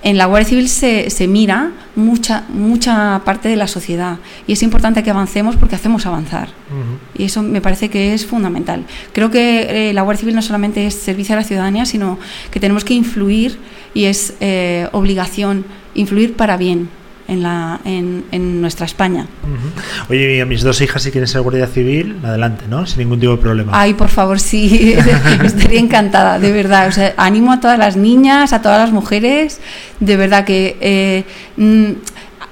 en 0.04 0.18
la 0.18 0.26
Guardia 0.26 0.50
Civil 0.50 0.68
se, 0.68 1.10
se, 1.10 1.26
mira 1.30 1.72
mucha, 1.96 2.44
mucha 2.50 3.22
parte 3.24 3.48
de 3.48 3.56
la 3.56 3.68
sociedad 3.68 4.18
y 4.46 4.52
es 4.52 4.62
importante 4.62 5.04
que 5.04 5.10
avancemos 5.10 5.56
porque 5.56 5.76
hacemos 5.76 6.06
avanzar. 6.06 6.50
Uh 6.50 6.74
-huh. 6.74 7.22
Y 7.22 7.24
eso 7.24 7.42
me 7.44 7.62
parece 7.62 7.90
que 7.90 8.14
es 8.14 8.26
fundamental. 8.26 8.84
Creo 9.14 9.32
que 9.32 9.90
eh, 9.90 9.94
la 9.94 10.02
Guardia 10.02 10.20
Civil 10.20 10.36
no 10.36 10.42
solamente 10.42 10.86
es 10.86 10.96
servicio 10.96 11.34
a 11.36 11.38
la 11.38 11.46
ciudadanía, 11.46 11.86
sino 11.86 12.20
que 12.52 12.60
tenemos 12.60 12.84
que 12.84 12.94
influir 12.94 13.58
y 13.94 14.04
es 14.04 14.34
eh, 14.42 14.90
obligación 14.92 15.64
influir 15.94 16.36
para 16.36 16.58
bien 16.58 16.90
en, 17.28 17.44
la, 17.44 17.80
en, 17.86 18.26
en 18.32 18.62
nuestra 18.62 18.86
España. 18.86 19.28
Uh 19.44 19.48
-huh. 19.48 20.10
Oye, 20.10 20.42
a 20.42 20.46
mis 20.46 20.62
dos 20.62 20.82
hijas, 20.82 21.04
si 21.04 21.12
quieren 21.12 21.28
ser 21.28 21.42
guardia 21.42 21.68
civil, 21.68 22.18
adelante, 22.24 22.66
¿no? 22.70 22.86
Sin 22.86 23.00
ningún 23.00 23.20
tipo 23.20 23.32
de 23.34 23.38
problema. 23.42 23.72
Ay, 23.74 23.94
por 23.94 24.10
favor, 24.10 24.40
sí, 24.40 24.96
estaría 25.44 25.80
encantada, 25.80 26.40
de 26.40 26.52
verdad. 26.52 26.88
O 26.88 26.92
sea, 26.92 27.14
animo 27.18 27.52
a 27.52 27.60
todas 27.60 27.80
las 27.80 27.96
niñas, 27.98 28.54
a 28.54 28.62
todas 28.62 28.80
las 28.80 28.92
mujeres, 28.92 29.60
de 30.00 30.18
verdad 30.18 30.46
que 30.46 30.78
eh, 30.82 31.24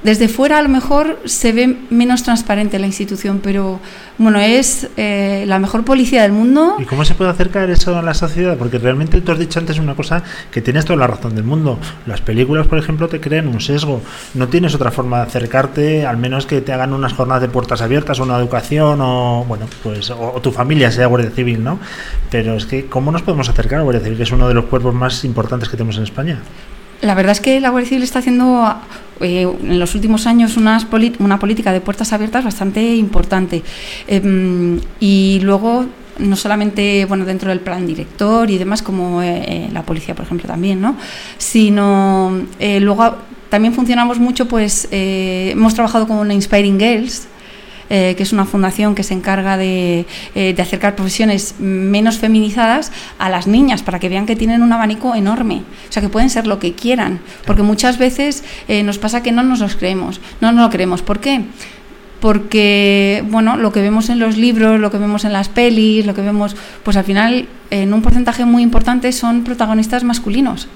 desde 0.03 0.27
fuera 0.27 0.59
a 0.59 0.61
lo 0.61 0.69
mejor 0.69 1.19
se 1.25 1.51
ve 1.53 1.77
menos 1.89 2.23
transparente 2.23 2.77
la 2.79 2.87
institución, 2.87 3.39
pero 3.41 3.79
bueno, 4.17 4.39
es 4.39 4.87
eh, 4.97 5.43
la 5.47 5.59
mejor 5.59 5.83
policía 5.83 6.21
del 6.21 6.31
mundo. 6.31 6.75
¿Y 6.79 6.85
cómo 6.85 7.03
se 7.03 7.15
puede 7.15 7.31
acercar 7.31 7.69
eso 7.69 7.97
a 7.97 8.01
la 8.01 8.13
sociedad? 8.13 8.57
Porque 8.57 8.77
realmente 8.77 9.19
tú 9.21 9.31
has 9.31 9.39
dicho 9.39 9.59
antes 9.59 9.79
una 9.79 9.95
cosa 9.95 10.23
que 10.51 10.61
tienes 10.61 10.85
toda 10.85 10.97
la 10.97 11.07
razón 11.07 11.35
del 11.35 11.43
mundo. 11.43 11.79
Las 12.05 12.21
películas, 12.21 12.67
por 12.67 12.77
ejemplo, 12.77 13.07
te 13.07 13.19
crean 13.19 13.47
un 13.47 13.59
sesgo. 13.59 14.01
No 14.33 14.47
tienes 14.47 14.75
otra 14.75 14.91
forma 14.91 15.17
de 15.17 15.23
acercarte, 15.23 16.05
al 16.05 16.17
menos 16.17 16.45
que 16.45 16.61
te 16.61 16.73
hagan 16.73 16.93
unas 16.93 17.13
jornadas 17.13 17.41
de 17.41 17.49
puertas 17.49 17.81
abiertas 17.81 18.19
o 18.19 18.23
una 18.23 18.37
educación 18.37 18.99
o, 19.01 19.45
bueno, 19.47 19.65
pues, 19.81 20.09
o, 20.11 20.33
o 20.33 20.41
tu 20.41 20.51
familia 20.51 20.91
sea 20.91 21.07
Guardia 21.07 21.31
Civil, 21.31 21.63
¿no? 21.63 21.79
Pero 22.29 22.55
es 22.55 22.65
que, 22.65 22.85
¿cómo 22.85 23.11
nos 23.11 23.23
podemos 23.23 23.49
acercar 23.49 23.79
a 23.79 23.83
Guardia 23.83 24.03
Civil, 24.03 24.17
que 24.17 24.23
es 24.23 24.31
uno 24.31 24.47
de 24.47 24.53
los 24.53 24.65
cuerpos 24.65 24.93
más 24.93 25.23
importantes 25.25 25.69
que 25.69 25.77
tenemos 25.77 25.97
en 25.97 26.03
España? 26.03 26.39
La 27.03 27.13
verdad 27.15 27.33
es 27.33 27.41
que 27.41 27.59
la 27.59 27.69
Guardia 27.69 27.89
Civil 27.89 28.03
está 28.03 28.19
haciendo 28.19 28.75
eh, 29.19 29.41
en 29.61 29.79
los 29.79 29.93
últimos 29.93 30.25
años 30.25 30.57
una 30.57 31.39
política 31.39 31.71
de 31.71 31.81
puertas 31.81 32.13
abiertas 32.13 32.43
bastante 32.43 32.95
importante. 32.95 33.61
Eh, 34.07 34.79
y 34.99 35.39
luego 35.43 35.85
no 36.19 36.35
solamente 36.35 37.05
bueno 37.05 37.25
dentro 37.25 37.49
del 37.49 37.59
plan 37.59 37.85
director 37.87 38.49
y 38.49 38.57
demás 38.57 38.81
como 38.81 39.21
eh, 39.21 39.69
la 39.71 39.83
policía 39.83 40.15
por 40.15 40.25
ejemplo 40.25 40.47
también 40.47 40.81
no 40.81 40.95
sino 41.37 42.45
eh, 42.59 42.79
luego 42.79 43.15
también 43.49 43.73
funcionamos 43.73 44.19
mucho 44.19 44.47
pues 44.47 44.87
eh, 44.91 45.49
hemos 45.51 45.73
trabajado 45.73 46.07
con 46.07 46.31
Inspiring 46.31 46.79
Girls 46.79 47.27
eh, 47.95 48.15
que 48.17 48.23
es 48.23 48.33
una 48.33 48.45
fundación 48.45 48.95
que 48.95 49.03
se 49.03 49.13
encarga 49.13 49.55
de, 49.55 50.07
eh, 50.33 50.53
de, 50.55 50.61
acercar 50.63 50.95
profesiones 50.95 51.59
menos 51.59 52.17
feminizadas 52.17 52.91
a 53.19 53.29
las 53.29 53.45
niñas 53.45 53.83
para 53.83 53.99
que 53.99 54.09
vean 54.09 54.25
que 54.25 54.35
tienen 54.35 54.63
un 54.63 54.73
abanico 54.73 55.13
enorme, 55.13 55.61
o 55.89 55.91
sea 55.91 56.01
que 56.01 56.09
pueden 56.09 56.31
ser 56.31 56.47
lo 56.47 56.57
que 56.57 56.73
quieran, 56.73 57.19
porque 57.45 57.61
muchas 57.61 57.99
veces 57.99 58.43
eh, 58.67 58.81
nos 58.81 58.97
pasa 58.97 59.21
que 59.21 59.31
no 59.31 59.43
nos 59.43 59.59
los 59.59 59.75
creemos, 59.75 60.21
no 60.41 60.51
nos 60.51 60.65
lo 60.65 60.69
creemos. 60.71 61.03
¿Por 61.03 61.19
qué? 61.19 61.41
Porque, 62.19 63.23
bueno, 63.29 63.57
lo 63.57 63.71
que 63.71 63.81
vemos 63.81 64.09
en 64.09 64.17
los 64.17 64.37
libros, 64.37 64.79
lo 64.79 64.89
que 64.89 64.97
vemos 64.97 65.23
en 65.23 65.31
las 65.33 65.49
pelis, 65.49 66.07
lo 66.07 66.15
que 66.15 66.21
vemos, 66.21 66.55
pues 66.81 66.97
al 66.97 67.03
final, 67.03 67.47
en 67.69 67.93
un 67.93 68.01
porcentaje 68.01 68.43
muy 68.43 68.63
importante 68.63 69.11
son 69.11 69.43
protagonistas 69.43 70.03
masculinos. 70.03 70.67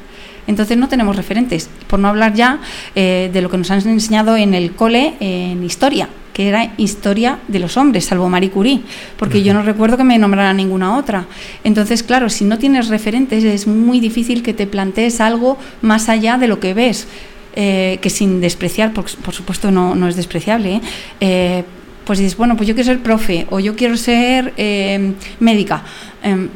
Entonces 0.47 0.77
no 0.77 0.87
tenemos 0.87 1.15
referentes, 1.15 1.69
por 1.87 1.99
no 1.99 2.07
hablar 2.07 2.33
ya 2.33 2.59
eh, 2.95 3.29
de 3.31 3.41
lo 3.41 3.49
que 3.49 3.57
nos 3.57 3.69
han 3.69 3.87
enseñado 3.87 4.35
en 4.37 4.53
el 4.53 4.71
cole 4.71 5.13
en 5.19 5.63
historia, 5.63 6.09
que 6.33 6.47
era 6.47 6.73
historia 6.77 7.39
de 7.47 7.59
los 7.59 7.77
hombres, 7.77 8.05
salvo 8.05 8.29
Marie 8.29 8.49
Curie, 8.49 8.81
porque 9.17 9.37
uh 9.37 9.41
-huh. 9.41 9.45
yo 9.45 9.53
no 9.53 9.61
recuerdo 9.61 9.97
que 9.97 10.03
me 10.03 10.17
nombrara 10.17 10.53
ninguna 10.53 10.97
otra. 10.97 11.25
Entonces, 11.63 12.01
claro, 12.01 12.29
si 12.29 12.45
no 12.45 12.57
tienes 12.57 12.87
referentes 12.87 13.43
es 13.43 13.67
muy 13.67 13.99
difícil 13.99 14.41
que 14.41 14.53
te 14.53 14.67
plantees 14.67 15.19
algo 15.19 15.57
más 15.81 16.09
allá 16.09 16.37
de 16.37 16.47
lo 16.47 16.59
que 16.59 16.73
ves, 16.73 17.07
eh, 17.55 17.97
que 18.01 18.09
sin 18.09 18.39
despreciar, 18.39 18.93
por, 18.93 19.05
por 19.25 19.33
supuesto 19.33 19.71
no, 19.71 19.95
no, 19.95 20.07
es 20.07 20.15
despreciable, 20.15 20.75
¿eh? 20.75 20.81
eh 21.19 21.63
pues 22.05 22.19
dices, 22.19 22.37
bueno, 22.37 22.55
pues 22.55 22.69
yo 22.69 22.73
quiero 22.73 22.85
ser 22.91 22.99
profe 23.03 23.47
o 23.49 23.59
yo 23.59 23.75
quiero 23.75 23.97
ser 23.97 24.53
médica 25.41 25.83
em, 26.23 26.47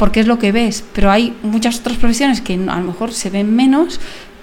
porque 0.00 0.20
es 0.20 0.26
lo 0.26 0.38
que 0.38 0.50
ves, 0.50 0.82
pero 0.94 1.10
hay 1.10 1.36
muchas 1.42 1.80
otras 1.80 1.98
profesiones 1.98 2.40
que 2.40 2.54
a 2.54 2.80
lo 2.80 2.86
mejor 2.86 3.12
se 3.12 3.28
ven 3.28 3.54
menos, 3.54 4.00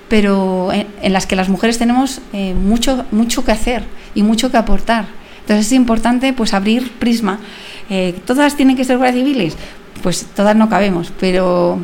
pero 0.08 0.72
en, 0.72 0.86
en 1.02 1.14
las 1.14 1.26
que 1.26 1.36
las 1.36 1.50
mujeres 1.50 1.80
tenemos 1.80 2.22
eh, 2.32 2.54
mucho, 2.54 3.06
mucho 3.10 3.44
que 3.44 3.54
hacer 3.54 3.84
y 4.14 4.22
mucho 4.22 4.52
que 4.52 4.58
aportar. 4.58 5.08
Entonces 5.42 5.66
es 5.66 5.72
importante 5.72 6.32
pues 6.32 6.54
abrir 6.54 6.92
prisma. 7.00 7.40
Eh, 7.90 8.14
¿Todas 8.28 8.56
tienen 8.56 8.78
que 8.78 8.84
ser 8.84 8.98
guardias 9.00 9.26
civiles? 9.26 9.58
Pues 10.04 10.28
todas 10.36 10.56
no 10.56 10.70
cabemos, 10.70 11.12
pero 11.20 11.80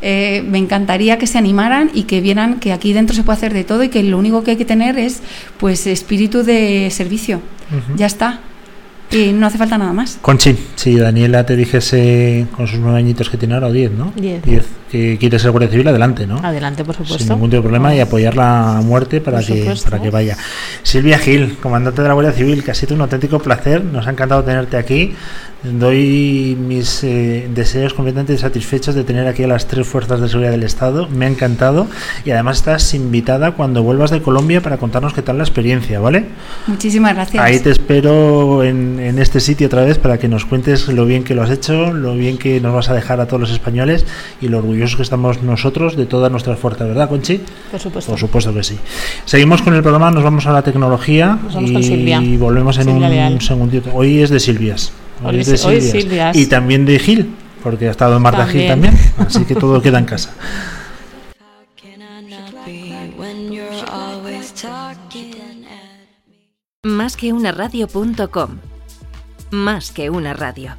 eh, 0.00 0.42
me 0.48 0.56
encantaría 0.56 1.18
que 1.18 1.26
se 1.26 1.36
animaran 1.36 1.90
y 1.92 2.04
que 2.04 2.22
vieran 2.22 2.58
que 2.60 2.72
aquí 2.72 2.94
dentro 2.94 3.14
se 3.14 3.24
puede 3.24 3.36
hacer 3.36 3.52
de 3.52 3.62
todo 3.62 3.82
y 3.82 3.90
que 3.90 4.02
lo 4.04 4.16
único 4.16 4.42
que 4.42 4.52
hay 4.52 4.56
que 4.56 4.64
tener 4.64 4.98
es 4.98 5.20
pues 5.58 5.86
espíritu 5.86 6.44
de 6.44 6.88
servicio. 6.90 7.42
Uh 7.70 7.74
-huh. 7.74 7.96
Ya 7.98 8.06
está. 8.06 8.40
Y 9.10 9.32
no 9.32 9.46
hace 9.46 9.58
falta 9.58 9.78
nada 9.78 9.92
más. 9.92 10.18
Conchi, 10.20 10.56
si 10.74 10.96
Daniela 10.96 11.46
te 11.46 11.56
dijese 11.56 12.46
con 12.54 12.66
sus 12.66 12.78
nueve 12.78 12.98
añitos 12.98 13.30
que 13.30 13.36
tiene 13.36 13.54
ahora, 13.54 13.68
o 13.68 13.72
diez, 13.72 13.90
¿no? 13.90 14.12
Diez. 14.16 14.42
Diez. 14.42 14.66
Que 14.90 15.18
quiere 15.18 15.38
ser 15.38 15.50
Guardia 15.50 15.70
Civil, 15.70 15.88
adelante, 15.88 16.26
¿no? 16.26 16.38
Adelante, 16.38 16.84
por 16.84 16.94
supuesto. 16.94 17.18
Sin 17.18 17.28
ningún 17.28 17.50
tipo 17.50 17.58
de 17.58 17.62
problema 17.62 17.94
y 17.94 18.00
apoyarla 18.00 18.78
a 18.78 18.80
muerte 18.80 19.20
para 19.20 19.40
que, 19.40 19.74
para 19.84 20.00
que 20.00 20.10
vaya. 20.10 20.36
Silvia 20.82 21.18
Gil, 21.18 21.58
comandante 21.58 22.00
de 22.00 22.08
la 22.08 22.14
Guardia 22.14 22.32
Civil, 22.32 22.64
que 22.64 22.70
ha 22.70 22.74
sido 22.74 22.94
un 22.94 23.02
auténtico 23.02 23.38
placer. 23.38 23.84
Nos 23.84 24.06
ha 24.06 24.10
encantado 24.10 24.42
tenerte 24.44 24.76
aquí. 24.76 25.14
Doy 25.62 26.56
mis 26.58 27.02
eh, 27.02 27.48
deseos 27.52 27.92
completamente 27.92 28.38
satisfechos 28.38 28.94
de 28.94 29.02
tener 29.02 29.26
aquí 29.26 29.42
a 29.42 29.48
las 29.48 29.66
tres 29.66 29.88
fuerzas 29.88 30.20
de 30.20 30.28
seguridad 30.28 30.52
del 30.52 30.62
Estado. 30.62 31.08
Me 31.08 31.26
ha 31.26 31.28
encantado. 31.28 31.88
Y 32.24 32.30
además 32.30 32.58
estás 32.58 32.94
invitada 32.94 33.50
cuando 33.52 33.82
vuelvas 33.82 34.10
de 34.10 34.22
Colombia 34.22 34.62
para 34.62 34.78
contarnos 34.78 35.12
qué 35.12 35.20
tal 35.20 35.36
la 35.36 35.44
experiencia, 35.44 36.00
¿vale? 36.00 36.26
Muchísimas 36.66 37.14
gracias. 37.14 37.42
Ahí 37.42 37.58
te 37.58 37.70
espero 37.70 38.62
en, 38.62 39.00
en 39.00 39.18
este 39.18 39.40
sitio 39.40 39.66
otra 39.66 39.82
vez 39.82 39.98
para 39.98 40.18
que 40.18 40.28
nos 40.28 40.44
cuentes 40.44 40.88
lo 40.88 41.04
bien 41.04 41.24
que 41.24 41.34
lo 41.34 41.42
has 41.42 41.50
hecho, 41.50 41.92
lo 41.92 42.14
bien 42.14 42.38
que 42.38 42.60
nos 42.60 42.72
vas 42.72 42.88
a 42.88 42.94
dejar 42.94 43.20
a 43.20 43.26
todos 43.26 43.40
los 43.40 43.50
españoles 43.50 44.06
y 44.40 44.48
lo 44.48 44.62
orgullosos 44.78 44.96
que 44.96 45.02
estamos 45.02 45.42
nosotros 45.42 45.96
de 45.96 46.06
todas 46.06 46.30
nuestras 46.30 46.58
fuerzas, 46.58 46.86
¿verdad, 46.86 47.08
Conchi? 47.08 47.40
Por 47.70 47.80
supuesto. 47.80 48.12
Por 48.12 48.20
supuesto 48.20 48.54
que 48.54 48.62
sí. 48.62 48.78
Seguimos 49.24 49.60
con 49.62 49.74
el 49.74 49.82
programa, 49.82 50.10
nos 50.10 50.22
vamos 50.22 50.46
a 50.46 50.52
la 50.52 50.62
tecnología 50.62 51.38
y 51.58 52.36
volvemos 52.36 52.78
en 52.78 52.84
Silvia 52.84 53.08
un 53.08 53.12
Leal. 53.12 53.40
segundito. 53.40 53.90
Hoy 53.92 54.20
es 54.20 54.30
de 54.30 54.38
Silvias. 54.38 54.92
Hoy, 55.22 55.34
hoy 55.34 55.40
es 55.40 55.46
de 55.48 55.58
Silvias. 55.58 55.94
Hoy 55.94 56.00
Silvias. 56.00 56.36
Y 56.36 56.46
también 56.46 56.84
de 56.86 56.98
Gil, 56.98 57.34
porque 57.62 57.88
ha 57.88 57.90
estado 57.90 58.16
en 58.16 58.22
Marta 58.22 58.46
también. 58.46 58.60
Gil 58.60 58.68
también. 58.68 58.94
Así 59.18 59.44
que 59.44 59.54
todo 59.56 59.82
queda 59.82 59.98
en 59.98 60.04
casa. 60.04 60.34
Más 66.84 67.16
que 67.16 67.32
una 67.32 67.50
radio.com. 67.50 68.58
Más 69.50 69.90
que 69.90 70.10
una 70.10 70.34
radio. 70.34 70.76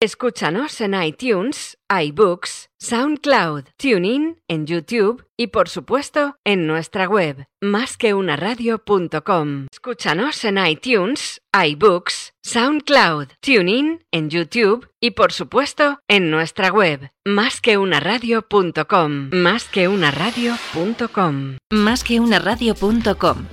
Escúchanos 0.00 0.80
en 0.80 0.94
iTunes, 0.94 1.76
iBooks, 1.90 2.70
SoundCloud, 2.78 3.64
TuneIn, 3.76 4.40
en 4.46 4.64
YouTube 4.64 5.26
y 5.36 5.48
por 5.48 5.68
supuesto 5.68 6.36
en 6.44 6.68
nuestra 6.68 7.08
web, 7.08 7.48
másqueunaradio.com. 7.60 9.66
Escúchanos 9.72 10.44
en 10.44 10.64
iTunes, 10.64 11.42
iBooks, 11.52 12.32
SoundCloud, 12.44 13.26
TuneIn, 13.40 14.04
en 14.12 14.30
YouTube 14.30 14.88
y 15.00 15.10
por 15.10 15.32
supuesto 15.32 15.98
en 16.06 16.30
nuestra 16.30 16.70
web, 16.70 17.10
másqueunaradio.com. 17.24 19.30
Másqueunaradio.com. 19.32 21.56
Másqueunaradio.com. 21.70 23.46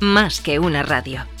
Más 0.00 0.40
que 0.40 0.58
una 0.58 0.82
radio. 0.82 1.39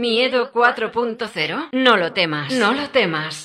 Miedo 0.00 0.50
4.0. 0.50 1.68
No 1.72 1.98
lo 1.98 2.14
temas, 2.14 2.50
no 2.54 2.72
lo 2.72 2.88
temas. 2.88 3.44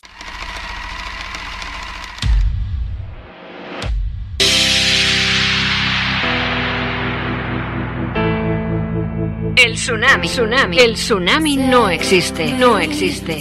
El 9.57 9.73
tsunami, 9.73 10.27
tsunami, 10.29 10.79
el 10.79 10.93
tsunami 10.93 11.57
no 11.57 11.89
existe, 11.89 12.53
no 12.53 12.79
existe. 12.79 13.33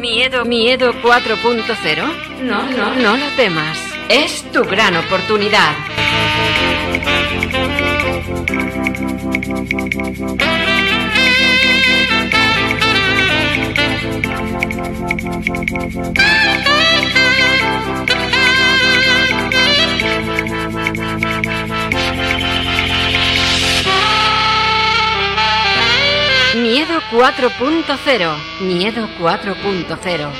Miedo, 0.00 0.46
miedo 0.46 0.94
4.0. 1.02 2.40
No, 2.44 2.62
no, 2.62 2.94
no 2.94 3.16
lo 3.18 3.26
temas. 3.36 3.78
Es 4.08 4.50
tu 4.52 4.64
gran 4.64 4.96
oportunidad. 4.96 5.74
Miedo 26.54 27.00
4.0. 27.10 28.36
Miedo 28.60 29.08
4.0. 29.18 30.32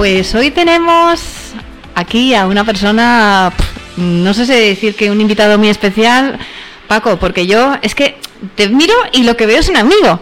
Pues 0.00 0.34
hoy 0.34 0.50
tenemos 0.50 1.20
aquí 1.94 2.34
a 2.34 2.46
una 2.46 2.64
persona, 2.64 3.52
no 3.98 4.32
sé 4.32 4.46
si 4.46 4.52
decir 4.54 4.96
que 4.96 5.10
un 5.10 5.20
invitado 5.20 5.58
muy 5.58 5.68
especial, 5.68 6.38
Paco, 6.88 7.18
porque 7.18 7.46
yo 7.46 7.76
es 7.82 7.94
que 7.94 8.16
te 8.54 8.70
miro 8.70 8.94
y 9.12 9.24
lo 9.24 9.36
que 9.36 9.44
veo 9.44 9.58
es 9.58 9.68
un 9.68 9.76
amigo. 9.76 10.18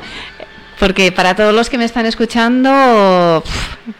Porque 0.81 1.12
para 1.12 1.37
todos 1.37 1.55
los 1.55 1.70
que 1.70 1.79
me 1.79 1.85
están 1.85 2.07
escuchando, 2.07 3.45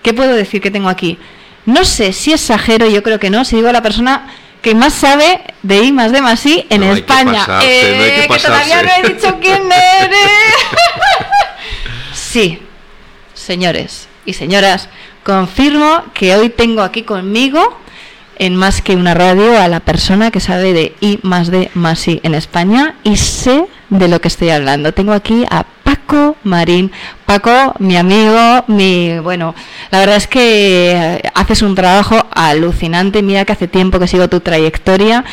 ¿qué 0.03 0.13
puedo 0.13 0.35
decir 0.35 0.61
que 0.61 0.73
tengo 0.73 0.89
aquí? 0.89 1.17
No 1.65 1.85
sé 1.85 2.13
si 2.13 2.33
exagero, 2.33 2.89
yo 2.89 3.05
creo 3.05 3.21
que 3.21 3.31
no, 3.31 3.45
si 3.45 3.55
digo 3.55 3.71
la 3.71 3.81
persona 3.81 4.27
que 4.61 4.75
más 4.75 4.95
sabe 4.95 5.43
de 5.63 5.81
I 5.81 5.93
más 5.93 6.11
de 6.11 6.23
más 6.23 6.45
I 6.45 6.67
en 6.71 6.81
No 6.81 6.93
que 6.93 6.99
España. 6.99 7.45
no 7.47 7.55
hay 7.55 7.69
que 7.69 8.27
que 8.29 8.39
todavía 8.41 8.83
no 8.83 8.89
he 8.97 9.13
dicho 9.15 9.39
quién 9.41 9.63
eres. 9.71 10.57
sí, 12.13 12.59
señores 13.33 14.09
y 14.29 14.35
señoras, 14.35 14.91
confirmo 15.25 16.03
que 16.13 16.37
hoy 16.37 16.51
tengo 16.51 16.83
aquí 16.83 17.03
conmigo 17.03 17.79
en 18.37 18.57
más 18.57 18.83
que 18.83 18.95
una 18.95 19.15
radio 19.15 19.59
a 19.59 19.69
la 19.69 19.81
persona 19.81 20.31
que 20.31 20.39
sabe 20.39 20.75
de 20.75 20.95
I 21.01 21.19
más 21.23 21.51
D 21.51 21.71
más 21.73 22.07
I 22.07 22.21
en 22.23 22.35
España 22.35 22.97
y 23.05 23.17
sé 23.17 23.65
de 23.89 24.07
lo 24.07 24.21
que 24.21 24.29
estoy 24.29 24.51
hablando. 24.51 24.93
Tengo 24.93 25.15
aquí 25.15 25.47
a 25.49 25.65
Marín. 26.45 26.91
Paco, 27.27 27.75
mi 27.79 27.97
amigo, 27.97 28.65
mi 28.69 29.19
bueno, 29.19 29.55
la 29.91 30.01
verdad 30.01 30.17
es 30.17 30.27
que 30.27 30.93
eh, 30.93 31.23
haces 31.35 31.63
un 31.63 31.75
trabajo 31.75 32.27
alucinante. 32.31 33.23
Mira 33.23 33.45
que 33.45 33.53
hace 33.53 33.69
tiempo 33.69 33.99
que 33.99 34.07
sigo 34.07 34.29
tu 34.29 34.41
trayectoria 34.41 35.25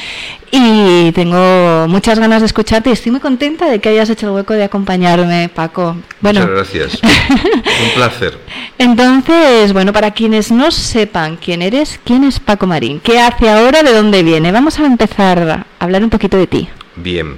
y 0.52 1.12
tengo 1.14 1.88
muchas 1.88 2.20
ganas 2.20 2.42
de 2.42 2.48
escucharte 2.48 2.90
y 2.90 2.94
estoy 2.94 3.12
muy 3.12 3.22
contenta 3.22 3.70
de 3.70 3.80
que 3.80 3.90
hayas 3.90 4.10
hecho 4.10 4.28
el 4.28 4.34
hueco 4.34 4.54
de 4.54 4.66
acompañarme, 4.66 5.50
Paco. 5.54 5.98
Bueno, 6.20 6.42
Muchas 6.42 6.56
gracias. 6.56 7.00
Un 7.04 7.90
placer. 7.96 8.38
entonces, 8.78 9.72
bueno, 9.74 9.94
para 9.94 10.12
quienes 10.12 10.52
no 10.52 10.72
sepan 10.72 11.38
quién 11.38 11.62
eres, 11.62 12.00
¿quién 12.04 12.24
es 12.24 12.40
Paco 12.40 12.68
Marín? 12.68 13.00
¿Qué 13.00 13.20
hace 13.20 13.50
ahora? 13.50 13.84
¿De 13.84 13.94
dónde 13.94 14.24
viene? 14.24 14.52
Vamos 14.52 14.80
a 14.80 14.86
empezar 14.86 15.40
a 15.40 15.66
hablar 15.80 16.04
un 16.04 16.10
poquito 16.10 16.38
de 16.38 16.48
ti. 16.48 16.70
Bien. 16.96 17.38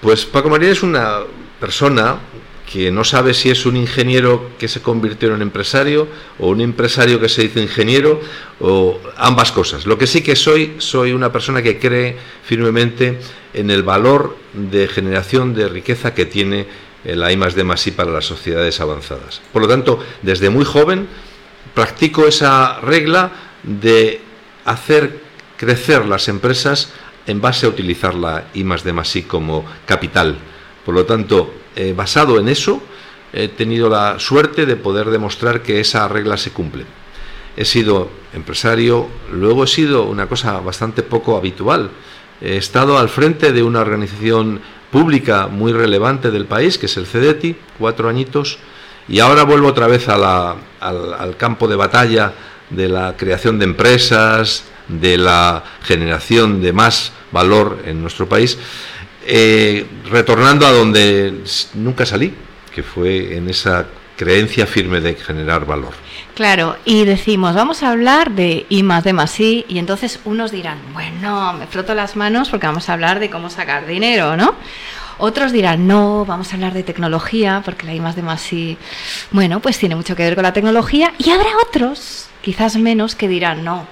Pues 0.00 0.24
Paco 0.24 0.50
María 0.50 0.70
es 0.70 0.82
una 0.82 1.20
persona 1.58 2.16
que 2.70 2.90
no 2.90 3.04
sabe 3.04 3.32
si 3.32 3.48
es 3.48 3.64
un 3.64 3.76
ingeniero 3.76 4.50
que 4.58 4.66
se 4.66 4.82
convirtió 4.82 5.28
en 5.28 5.34
un 5.34 5.42
empresario 5.42 6.08
o 6.38 6.48
un 6.48 6.60
empresario 6.60 7.20
que 7.20 7.28
se 7.28 7.44
hizo 7.44 7.60
ingeniero 7.60 8.20
o 8.60 8.98
ambas 9.16 9.52
cosas. 9.52 9.86
Lo 9.86 9.96
que 9.96 10.08
sí 10.08 10.20
que 10.20 10.34
soy, 10.34 10.74
soy 10.78 11.12
una 11.12 11.30
persona 11.30 11.62
que 11.62 11.78
cree 11.78 12.16
firmemente 12.44 13.20
en 13.54 13.70
el 13.70 13.84
valor 13.84 14.36
de 14.52 14.88
generación 14.88 15.54
de 15.54 15.68
riqueza 15.68 16.12
que 16.12 16.26
tiene 16.26 16.66
la 17.04 17.30
I 17.30 17.36
más 17.36 17.54
D 17.54 17.62
I 17.62 17.90
para 17.92 18.10
las 18.10 18.24
sociedades 18.24 18.80
avanzadas. 18.80 19.40
Por 19.52 19.62
lo 19.62 19.68
tanto, 19.68 20.00
desde 20.22 20.50
muy 20.50 20.64
joven 20.64 21.06
practico 21.72 22.26
esa 22.26 22.80
regla 22.80 23.30
de 23.62 24.20
hacer 24.64 25.20
crecer 25.56 26.04
las 26.06 26.26
empresas 26.26 26.92
en 27.28 27.40
base 27.40 27.66
a 27.66 27.68
utilizar 27.68 28.14
la 28.14 28.48
I 28.54 28.64
más 28.64 28.82
D 28.82 28.92
I 29.14 29.22
como 29.22 29.64
capital. 29.86 30.36
Por 30.86 30.94
lo 30.94 31.04
tanto, 31.04 31.52
eh, 31.74 31.92
basado 31.94 32.38
en 32.38 32.48
eso, 32.48 32.80
he 33.32 33.48
tenido 33.48 33.88
la 33.88 34.20
suerte 34.20 34.66
de 34.66 34.76
poder 34.76 35.10
demostrar 35.10 35.60
que 35.60 35.80
esa 35.80 36.06
regla 36.06 36.36
se 36.36 36.52
cumple. 36.52 36.84
He 37.56 37.64
sido 37.64 38.08
empresario, 38.32 39.08
luego 39.32 39.64
he 39.64 39.66
sido 39.66 40.04
una 40.04 40.28
cosa 40.28 40.60
bastante 40.60 41.02
poco 41.02 41.36
habitual. 41.36 41.90
He 42.40 42.56
estado 42.56 42.98
al 42.98 43.08
frente 43.08 43.52
de 43.52 43.64
una 43.64 43.80
organización 43.80 44.60
pública 44.92 45.48
muy 45.48 45.72
relevante 45.72 46.30
del 46.30 46.46
país, 46.46 46.78
que 46.78 46.86
es 46.86 46.96
el 46.96 47.06
CEDETI, 47.06 47.56
cuatro 47.78 48.08
añitos, 48.08 48.58
y 49.08 49.18
ahora 49.18 49.42
vuelvo 49.42 49.66
otra 49.66 49.88
vez 49.88 50.08
al 50.08 51.36
campo 51.36 51.66
de 51.66 51.76
batalla 51.76 52.32
de 52.70 52.88
la 52.88 53.16
creación 53.16 53.58
de 53.58 53.64
empresas, 53.64 54.64
de 54.86 55.18
la 55.18 55.64
generación 55.82 56.62
de 56.62 56.72
más 56.72 57.12
valor 57.32 57.78
en 57.86 58.00
nuestro 58.00 58.28
país, 58.28 58.56
eh, 59.26 59.86
retornando 60.10 60.66
a 60.66 60.72
donde 60.72 61.42
nunca 61.74 62.06
salí, 62.06 62.32
que 62.74 62.82
fue 62.82 63.36
en 63.36 63.48
esa 63.48 63.86
creencia 64.16 64.66
firme 64.66 65.00
de 65.00 65.14
generar 65.14 65.66
valor. 65.66 65.92
Claro, 66.34 66.76
y 66.84 67.04
decimos, 67.04 67.54
vamos 67.54 67.82
a 67.82 67.90
hablar 67.90 68.30
de 68.32 68.66
I 68.68 68.82
más 68.82 69.04
D 69.04 69.12
más 69.12 69.38
I, 69.40 69.64
y 69.68 69.78
entonces 69.78 70.20
unos 70.24 70.50
dirán, 70.50 70.78
bueno, 70.92 71.54
me 71.54 71.66
froto 71.66 71.94
las 71.94 72.16
manos 72.16 72.50
porque 72.50 72.66
vamos 72.66 72.88
a 72.88 72.92
hablar 72.92 73.20
de 73.20 73.30
cómo 73.30 73.48
sacar 73.50 73.86
dinero, 73.86 74.36
¿no? 74.36 74.54
Otros 75.18 75.50
dirán, 75.50 75.86
no, 75.86 76.26
vamos 76.26 76.52
a 76.52 76.56
hablar 76.56 76.74
de 76.74 76.82
tecnología, 76.82 77.62
porque 77.64 77.86
la 77.86 77.94
I 77.94 78.00
más 78.00 78.16
D 78.16 78.22
más 78.22 78.52
I, 78.52 78.76
bueno, 79.30 79.60
pues 79.60 79.78
tiene 79.78 79.96
mucho 79.96 80.14
que 80.14 80.24
ver 80.24 80.34
con 80.34 80.42
la 80.42 80.52
tecnología, 80.52 81.14
y 81.16 81.30
habrá 81.30 81.48
otros, 81.66 82.28
quizás 82.42 82.76
menos, 82.76 83.14
que 83.14 83.28
dirán, 83.28 83.64
no, 83.64 83.86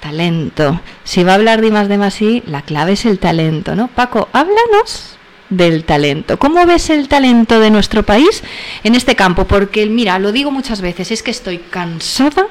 talento. 0.00 0.80
Si 1.04 1.24
va 1.24 1.32
a 1.32 1.34
hablar 1.36 1.60
de 1.60 1.70
más 1.70 1.88
D 1.88 1.98
más 1.98 2.20
I, 2.22 2.42
la 2.46 2.62
clave 2.62 2.92
es 2.92 3.06
el 3.06 3.18
talento, 3.18 3.74
¿no? 3.74 3.88
Paco, 3.88 4.28
háblanos 4.32 5.16
del 5.48 5.84
talento. 5.84 6.38
¿Cómo 6.38 6.64
ves 6.66 6.90
el 6.90 7.08
talento 7.08 7.60
de 7.60 7.70
nuestro 7.70 8.02
país 8.02 8.42
en 8.82 8.94
este 8.94 9.14
campo? 9.16 9.46
Porque, 9.46 9.86
mira, 9.86 10.18
lo 10.18 10.32
digo 10.32 10.50
muchas 10.50 10.80
veces, 10.80 11.10
es 11.10 11.22
que 11.22 11.30
estoy 11.30 11.58
cansada 11.58 12.46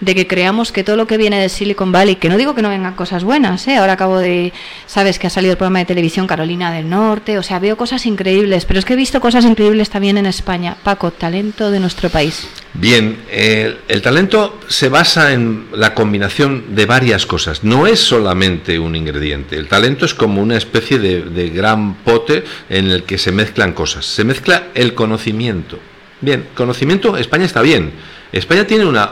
de 0.00 0.14
que 0.14 0.26
creamos 0.26 0.72
que 0.72 0.84
todo 0.84 0.96
lo 0.96 1.06
que 1.06 1.16
viene 1.16 1.40
de 1.40 1.48
Silicon 1.48 1.92
Valley, 1.92 2.16
que 2.16 2.28
no 2.28 2.36
digo 2.36 2.54
que 2.54 2.62
no 2.62 2.68
vengan 2.68 2.94
cosas 2.94 3.24
buenas, 3.24 3.66
¿eh? 3.68 3.76
ahora 3.76 3.94
acabo 3.94 4.18
de, 4.18 4.52
sabes 4.86 5.18
que 5.18 5.26
ha 5.26 5.30
salido 5.30 5.52
el 5.52 5.58
programa 5.58 5.80
de 5.80 5.84
televisión 5.84 6.26
Carolina 6.26 6.72
del 6.72 6.88
Norte, 6.88 7.38
o 7.38 7.42
sea, 7.42 7.58
veo 7.58 7.76
cosas 7.76 8.06
increíbles, 8.06 8.64
pero 8.64 8.78
es 8.78 8.84
que 8.84 8.94
he 8.94 8.96
visto 8.96 9.20
cosas 9.20 9.44
increíbles 9.44 9.90
también 9.90 10.16
en 10.18 10.26
España. 10.26 10.76
Paco, 10.82 11.10
talento 11.10 11.70
de 11.70 11.80
nuestro 11.80 12.08
país. 12.08 12.48
Bien, 12.72 13.18
el, 13.30 13.78
el 13.88 14.00
talento 14.00 14.58
se 14.68 14.88
basa 14.88 15.32
en 15.32 15.66
la 15.72 15.94
combinación 15.94 16.74
de 16.74 16.86
varias 16.86 17.26
cosas, 17.26 17.64
no 17.64 17.86
es 17.86 18.00
solamente 18.00 18.78
un 18.78 18.96
ingrediente. 18.96 19.56
El 19.56 19.68
talento 19.68 20.04
es 20.04 20.14
como 20.14 20.40
una 20.40 20.56
especie 20.56 20.98
de 20.98 21.50
gran 21.50 21.94
pote 21.94 22.44
en 22.68 22.90
el 22.90 23.02
que 23.02 23.18
se 23.18 23.32
mezclan 23.32 23.72
cosas. 23.72 24.06
Se 24.06 24.24
mezcla 24.24 24.68
el 24.74 24.94
conocimiento. 24.94 25.78
Bien, 26.20 26.46
conocimiento, 26.54 27.16
España 27.16 27.44
está 27.44 27.62
bien. 27.62 27.92
España 28.32 28.66
tiene 28.66 28.84
una 28.84 29.10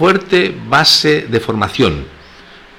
fuerte 0.00 0.56
base 0.66 1.26
de 1.28 1.40
formación, 1.40 2.06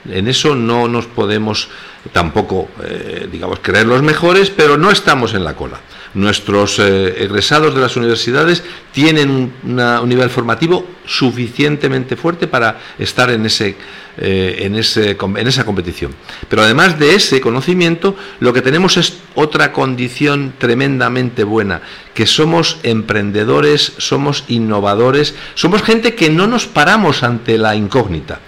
En 0.09 0.27
eso 0.27 0.55
no 0.55 0.87
nos 0.87 1.05
podemos 1.05 1.69
tampoco, 2.11 2.69
eh, 2.83 3.27
digamos, 3.31 3.59
creer 3.61 3.85
los 3.85 4.01
mejores, 4.01 4.49
pero 4.49 4.77
no 4.77 4.89
estamos 4.89 5.33
en 5.33 5.43
la 5.43 5.55
cola. 5.55 5.79
Nuestros 6.13 6.79
eh, 6.79 7.23
egresados 7.23 7.73
de 7.73 7.81
las 7.81 7.95
universidades 7.95 8.63
tienen 8.91 9.29
un, 9.29 10.09
nivel 10.09 10.29
formativo 10.29 10.85
suficientemente 11.05 12.17
fuerte 12.17 12.47
para 12.47 12.79
estar 12.99 13.29
en, 13.31 13.45
ese, 13.45 13.77
eh, 14.17 14.57
en, 14.61 14.75
ese, 14.75 15.11
en 15.11 15.47
esa 15.47 15.63
competición. 15.63 16.13
Pero 16.49 16.63
además 16.63 16.99
de 16.99 17.15
ese 17.15 17.39
conocimiento, 17.39 18.15
lo 18.39 18.51
que 18.51 18.61
tenemos 18.61 18.97
es 18.97 19.19
otra 19.35 19.71
condición 19.71 20.53
tremendamente 20.57 21.45
buena, 21.45 21.81
que 22.13 22.25
somos 22.25 22.79
emprendedores, 22.83 23.93
somos 23.97 24.43
innovadores, 24.49 25.35
somos 25.53 25.81
gente 25.83 26.15
que 26.15 26.29
no 26.29 26.47
nos 26.47 26.65
paramos 26.65 27.23
ante 27.23 27.57
la 27.57 27.75
incógnita. 27.75 28.39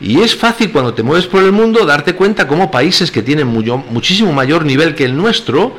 Y 0.00 0.20
es 0.20 0.36
fácil 0.36 0.72
cuando 0.72 0.92
te 0.94 1.02
mueves 1.02 1.26
por 1.26 1.42
el 1.42 1.52
mundo 1.52 1.86
darte 1.86 2.14
cuenta 2.14 2.46
cómo 2.46 2.70
países 2.70 3.10
que 3.10 3.22
tienen 3.22 3.46
muchísimo 3.46 4.32
mayor 4.32 4.64
nivel 4.64 4.94
que 4.94 5.04
el 5.04 5.16
nuestro, 5.16 5.76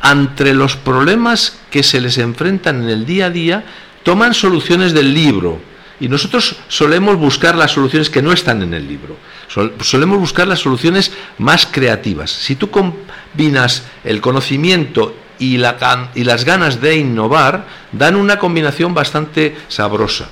ante 0.00 0.54
los 0.54 0.76
problemas 0.76 1.58
que 1.70 1.82
se 1.82 2.00
les 2.00 2.18
enfrentan 2.18 2.84
en 2.84 2.90
el 2.90 3.06
día 3.06 3.26
a 3.26 3.30
día, 3.30 3.64
toman 4.04 4.34
soluciones 4.34 4.92
del 4.92 5.12
libro. 5.12 5.60
Y 5.98 6.08
nosotros 6.08 6.56
solemos 6.68 7.16
buscar 7.16 7.56
las 7.56 7.72
soluciones 7.72 8.10
que 8.10 8.22
no 8.22 8.30
están 8.30 8.62
en 8.62 8.74
el 8.74 8.86
libro. 8.86 9.16
Sol- 9.48 9.74
solemos 9.80 10.18
buscar 10.18 10.46
las 10.46 10.60
soluciones 10.60 11.10
más 11.38 11.66
creativas. 11.66 12.30
Si 12.30 12.54
tú 12.54 12.70
combinas 12.70 13.84
el 14.04 14.20
conocimiento 14.20 15.16
y, 15.38 15.56
la 15.56 16.10
y 16.14 16.24
las 16.24 16.44
ganas 16.44 16.80
de 16.80 16.96
innovar, 16.96 17.66
dan 17.92 18.14
una 18.14 18.38
combinación 18.38 18.94
bastante 18.94 19.56
sabrosa. 19.68 20.28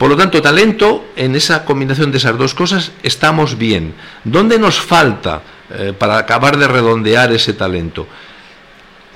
Por 0.00 0.08
lo 0.08 0.16
tanto, 0.16 0.40
talento, 0.40 1.12
en 1.14 1.36
esa 1.36 1.66
combinación 1.66 2.10
de 2.10 2.16
esas 2.16 2.38
dos 2.38 2.54
cosas, 2.54 2.92
estamos 3.02 3.58
bien. 3.58 3.92
¿Dónde 4.24 4.58
nos 4.58 4.80
falta 4.80 5.42
eh, 5.68 5.92
para 5.92 6.16
acabar 6.16 6.56
de 6.56 6.66
redondear 6.66 7.30
ese 7.32 7.52
talento? 7.52 8.06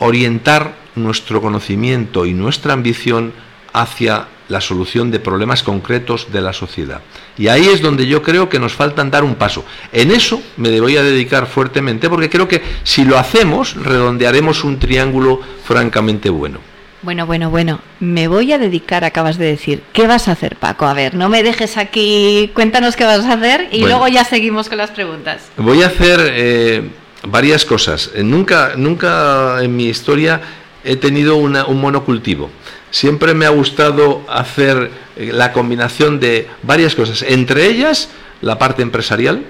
Orientar 0.01 0.75
nuestro 0.95 1.41
conocimiento 1.41 2.27
y 2.27 2.35
nuestra 2.35 2.75
ambición 2.75 3.33
hacia 3.73 4.29
la 4.49 4.61
solución 4.61 5.11
de 5.11 5.21
problemas 5.21 5.63
concretos 5.63 6.31
de 6.31 6.43
la 6.43 6.53
sociedad. 6.53 7.01
Y 7.39 7.49
ahí 7.49 7.67
es 7.67 7.81
donde 7.81 8.07
yo 8.07 8.23
creo 8.23 8.51
que 8.51 8.59
nos 8.59 8.75
faltan 8.75 9.11
dar 9.11 9.25
un 9.25 9.37
paso. 9.37 9.65
En 9.91 10.11
eso 10.11 10.43
me 10.59 10.79
voy 10.83 10.99
a 10.99 11.03
dedicar 11.03 11.47
fuertemente 11.47 12.11
porque 12.11 12.29
creo 12.29 12.47
que 12.47 12.63
si 12.83 13.07
lo 13.07 13.17
hacemos, 13.17 13.75
redondearemos 13.75 14.63
un 14.65 14.79
triángulo 14.79 15.41
francamente 15.65 16.29
bueno. 16.29 16.74
Bueno, 17.05 17.27
bueno, 17.27 17.51
bueno, 17.51 17.81
me 18.01 18.29
voy 18.29 18.51
a 18.53 18.59
dedicar, 18.59 19.05
acabas 19.05 19.37
de 19.37 19.45
decir. 19.45 19.83
¿Qué 19.93 20.07
vas 20.07 20.27
a 20.27 20.33
hacer, 20.33 20.57
Paco? 20.57 20.87
A 20.87 20.95
ver, 20.95 21.15
no 21.15 21.29
me 21.29 21.43
dejes 21.43 21.77
aquí, 21.77 22.51
cuéntanos 22.55 22.97
qué 22.97 23.05
vas 23.05 23.27
a 23.27 23.35
hacer 23.35 23.69
y 23.73 23.81
Bueno. 23.81 23.97
luego 23.99 24.09
ya 24.09 24.25
seguimos 24.25 24.71
con 24.71 24.79
las 24.79 24.91
preguntas. 24.91 25.43
Voy 25.59 25.83
a 25.83 25.89
hacer 25.89 26.19
eh, 26.33 26.89
varias 27.29 27.67
cosas. 27.67 28.11
Eh, 28.15 28.23
Nunca, 28.23 28.73
nunca 28.77 29.59
en 29.63 29.77
mi 29.77 29.85
historia 29.87 30.41
he 30.83 30.97
tenido 30.97 31.37
una- 31.37 31.67
un 31.67 31.79
monocultivo. 31.79 32.51
Siempre 32.91 33.35
me 33.35 33.45
ha 33.45 33.51
gustado 33.51 34.23
hacer 34.27 34.91
eh, 35.17 35.31
la 35.31 35.53
combinación 35.53 36.21
de 36.21 36.49
varias 36.63 36.95
cosas, 36.95 37.21
entre 37.23 37.67
ellas 37.67 38.09
la 38.41 38.59
parte 38.59 38.81
empresarial, 38.81 39.45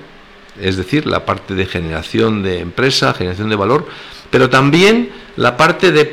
es 0.61 0.77
decir, 0.77 1.07
la 1.07 1.25
parte 1.25 1.55
de 1.55 1.67
generación 1.67 2.43
de 2.43 2.59
empresa, 2.59 3.15
generación 3.15 3.49
de 3.49 3.57
valor, 3.57 3.87
pero 4.31 4.51
también 4.51 5.11
la 5.37 5.57
parte 5.57 5.93
de 5.93 6.05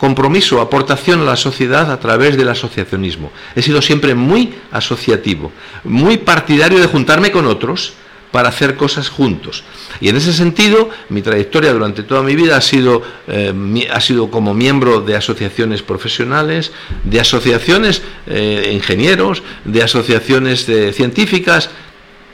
compromiso, 0.00 0.62
aportación 0.62 1.20
a 1.20 1.24
la 1.24 1.36
sociedad 1.36 1.92
a 1.92 2.00
través 2.00 2.38
del 2.38 2.48
asociacionismo. 2.48 3.30
He 3.54 3.60
sido 3.60 3.82
siempre 3.82 4.14
muy 4.14 4.54
asociativo, 4.72 5.52
muy 5.84 6.16
partidario 6.16 6.80
de 6.80 6.86
juntarme 6.86 7.30
con 7.30 7.44
otros 7.46 7.92
para 8.32 8.48
hacer 8.48 8.76
cosas 8.76 9.10
juntos. 9.10 9.62
Y 10.00 10.08
en 10.08 10.16
ese 10.16 10.32
sentido, 10.32 10.88
mi 11.10 11.20
trayectoria 11.20 11.74
durante 11.74 12.02
toda 12.02 12.22
mi 12.22 12.34
vida 12.34 12.56
ha 12.56 12.62
sido, 12.62 13.02
eh, 13.28 13.52
ha 13.92 14.00
sido 14.00 14.30
como 14.30 14.54
miembro 14.54 15.02
de 15.02 15.16
asociaciones 15.16 15.82
profesionales, 15.82 16.72
de 17.04 17.20
asociaciones 17.20 18.00
eh, 18.26 18.70
ingenieros, 18.72 19.42
de 19.66 19.82
asociaciones 19.82 20.66
eh, 20.70 20.94
científicas, 20.94 21.68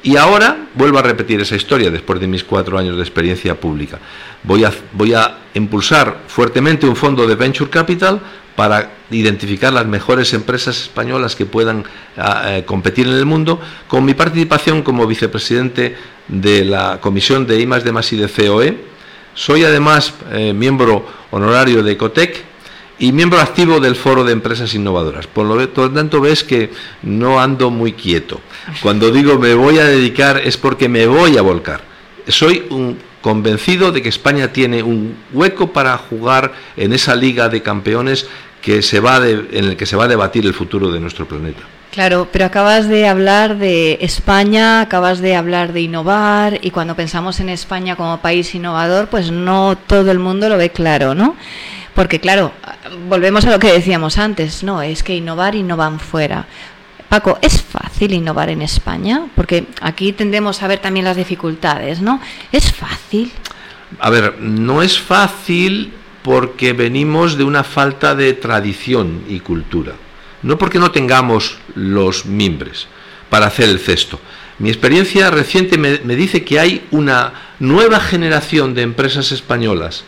y 0.02 0.16
ahora 0.16 0.68
vuelvo 0.74 0.98
a 0.98 1.02
repetir 1.02 1.40
esa 1.40 1.56
historia 1.56 1.90
después 1.90 2.20
de 2.20 2.26
mis 2.26 2.44
cuatro 2.44 2.78
años 2.78 2.96
de 2.96 3.02
experiencia 3.02 3.58
pública. 3.58 3.98
Voy 4.42 4.64
a, 4.64 4.72
voy 4.92 5.14
a 5.14 5.38
impulsar 5.54 6.22
fuertemente 6.28 6.86
un 6.86 6.96
fondo 6.96 7.26
de 7.26 7.34
Venture 7.34 7.70
Capital 7.70 8.20
para 8.54 8.90
identificar 9.10 9.72
las 9.72 9.86
mejores 9.86 10.32
empresas 10.32 10.80
españolas 10.80 11.36
que 11.36 11.46
puedan 11.46 11.84
ah, 12.16 12.56
eh, 12.56 12.64
competir 12.64 13.06
en 13.06 13.14
el 13.14 13.26
mundo, 13.26 13.60
con 13.86 14.04
mi 14.04 14.14
participación 14.14 14.82
como 14.82 15.06
vicepresidente 15.06 15.96
de 16.28 16.64
la 16.64 16.98
Comisión 17.00 17.46
de 17.46 17.60
I 17.60 17.66
de 17.66 18.04
y 18.10 18.16
de 18.16 18.28
COE. 18.28 18.78
Soy 19.34 19.64
además 19.64 20.14
eh, 20.32 20.54
miembro 20.54 21.06
honorario 21.30 21.82
de 21.82 21.92
Ecotec 21.92 22.55
y 22.98 23.12
miembro 23.12 23.40
activo 23.40 23.78
del 23.80 23.94
Foro 23.96 24.24
de 24.24 24.32
Empresas 24.32 24.74
Innovadoras. 24.74 25.26
Por 25.26 25.46
lo 25.46 25.68
tanto, 25.68 26.20
ves 26.20 26.44
que 26.44 26.70
no 27.02 27.40
ando 27.40 27.70
muy 27.70 27.92
quieto. 27.92 28.40
Cuando 28.82 29.10
digo 29.10 29.38
me 29.38 29.54
voy 29.54 29.78
a 29.78 29.84
dedicar 29.84 30.38
es 30.38 30.56
porque 30.56 30.88
me 30.88 31.06
voy 31.06 31.36
a 31.36 31.42
volcar. 31.42 31.82
Soy 32.28 32.64
un 32.70 32.98
convencido 33.20 33.92
de 33.92 34.02
que 34.02 34.08
España 34.08 34.52
tiene 34.52 34.82
un 34.82 35.16
hueco 35.32 35.72
para 35.72 35.96
jugar 35.98 36.52
en 36.76 36.92
esa 36.92 37.14
liga 37.16 37.48
de 37.48 37.62
campeones 37.62 38.26
que 38.62 38.82
se 38.82 39.00
va 39.00 39.20
de- 39.20 39.46
en 39.52 39.64
el 39.66 39.76
que 39.76 39.86
se 39.86 39.96
va 39.96 40.04
a 40.04 40.08
debatir 40.08 40.44
el 40.46 40.54
futuro 40.54 40.90
de 40.90 40.98
nuestro 41.00 41.26
planeta. 41.26 41.60
Claro, 41.92 42.28
pero 42.30 42.44
acabas 42.44 42.88
de 42.88 43.06
hablar 43.08 43.56
de 43.58 43.98
España, 44.02 44.80
acabas 44.82 45.20
de 45.20 45.34
hablar 45.34 45.72
de 45.72 45.80
innovar 45.82 46.58
y 46.62 46.70
cuando 46.70 46.94
pensamos 46.94 47.40
en 47.40 47.48
España 47.48 47.96
como 47.96 48.20
país 48.20 48.54
innovador, 48.54 49.08
pues 49.08 49.30
no 49.30 49.78
todo 49.86 50.10
el 50.10 50.18
mundo 50.18 50.48
lo 50.48 50.56
ve 50.58 50.70
claro, 50.70 51.14
¿no? 51.14 51.36
Porque 51.96 52.20
claro, 52.20 52.52
volvemos 53.08 53.46
a 53.46 53.50
lo 53.50 53.58
que 53.58 53.72
decíamos 53.72 54.18
antes, 54.18 54.62
no, 54.62 54.82
es 54.82 55.02
que 55.02 55.16
innovar 55.16 55.54
innovan 55.54 55.98
fuera. 55.98 56.46
Paco, 57.08 57.38
¿es 57.40 57.62
fácil 57.62 58.12
innovar 58.12 58.50
en 58.50 58.60
España? 58.60 59.28
Porque 59.34 59.66
aquí 59.80 60.12
tendemos 60.12 60.62
a 60.62 60.68
ver 60.68 60.78
también 60.78 61.06
las 61.06 61.16
dificultades, 61.16 62.02
¿no? 62.02 62.20
¿Es 62.52 62.70
fácil? 62.70 63.32
A 63.98 64.10
ver, 64.10 64.38
no 64.40 64.82
es 64.82 65.00
fácil 65.00 65.94
porque 66.22 66.74
venimos 66.74 67.38
de 67.38 67.44
una 67.44 67.64
falta 67.64 68.14
de 68.14 68.34
tradición 68.34 69.22
y 69.26 69.40
cultura. 69.40 69.94
No 70.42 70.58
porque 70.58 70.78
no 70.78 70.90
tengamos 70.90 71.56
los 71.74 72.26
mimbres 72.26 72.88
para 73.30 73.46
hacer 73.46 73.70
el 73.70 73.78
cesto. 73.78 74.20
Mi 74.58 74.68
experiencia 74.68 75.30
reciente 75.30 75.78
me 75.78 76.16
dice 76.16 76.44
que 76.44 76.60
hay 76.60 76.86
una 76.90 77.32
nueva 77.58 78.00
generación 78.00 78.74
de 78.74 78.82
empresas 78.82 79.32
españolas 79.32 80.04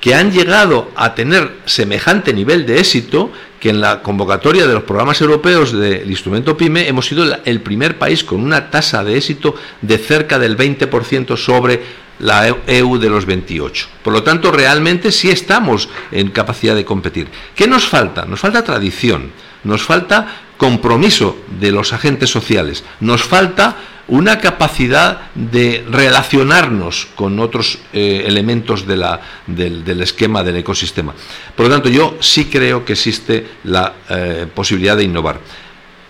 que 0.00 0.14
han 0.14 0.32
llegado 0.32 0.90
a 0.96 1.14
tener 1.14 1.56
semejante 1.64 2.32
nivel 2.32 2.66
de 2.66 2.78
éxito 2.78 3.32
que 3.60 3.70
en 3.70 3.80
la 3.80 4.02
convocatoria 4.02 4.66
de 4.66 4.74
los 4.74 4.84
programas 4.84 5.20
europeos 5.20 5.72
del 5.72 6.08
instrumento 6.08 6.56
PYME 6.56 6.88
hemos 6.88 7.06
sido 7.06 7.24
el 7.44 7.60
primer 7.60 7.98
país 7.98 8.22
con 8.22 8.40
una 8.40 8.70
tasa 8.70 9.02
de 9.02 9.16
éxito 9.16 9.54
de 9.82 9.98
cerca 9.98 10.38
del 10.38 10.56
20% 10.56 11.36
sobre 11.36 11.82
la 12.20 12.48
EU 12.66 12.98
de 12.98 13.10
los 13.10 13.26
28. 13.26 13.88
Por 14.02 14.12
lo 14.12 14.22
tanto, 14.22 14.50
realmente 14.50 15.12
sí 15.12 15.30
estamos 15.30 15.88
en 16.10 16.30
capacidad 16.30 16.74
de 16.74 16.84
competir. 16.84 17.28
¿Qué 17.54 17.66
nos 17.66 17.86
falta? 17.86 18.24
Nos 18.24 18.40
falta 18.40 18.64
tradición, 18.64 19.32
nos 19.64 19.82
falta 19.82 20.42
compromiso 20.56 21.38
de 21.60 21.70
los 21.70 21.92
agentes 21.92 22.30
sociales, 22.30 22.84
nos 23.00 23.22
falta 23.22 23.76
una 24.08 24.38
capacidad 24.38 25.30
de 25.34 25.84
relacionarnos 25.88 27.08
con 27.14 27.38
otros 27.38 27.78
eh, 27.92 28.24
elementos 28.26 28.86
del 28.86 30.00
esquema 30.00 30.42
del 30.42 30.56
ecosistema. 30.56 31.14
Por 31.54 31.66
lo 31.66 31.72
tanto, 31.72 31.88
yo 31.88 32.16
sí 32.20 32.46
creo 32.46 32.84
que 32.84 32.94
existe 32.94 33.46
la 33.64 33.92
eh, 34.08 34.46
posibilidad 34.52 34.96
de 34.96 35.04
innovar. 35.04 35.40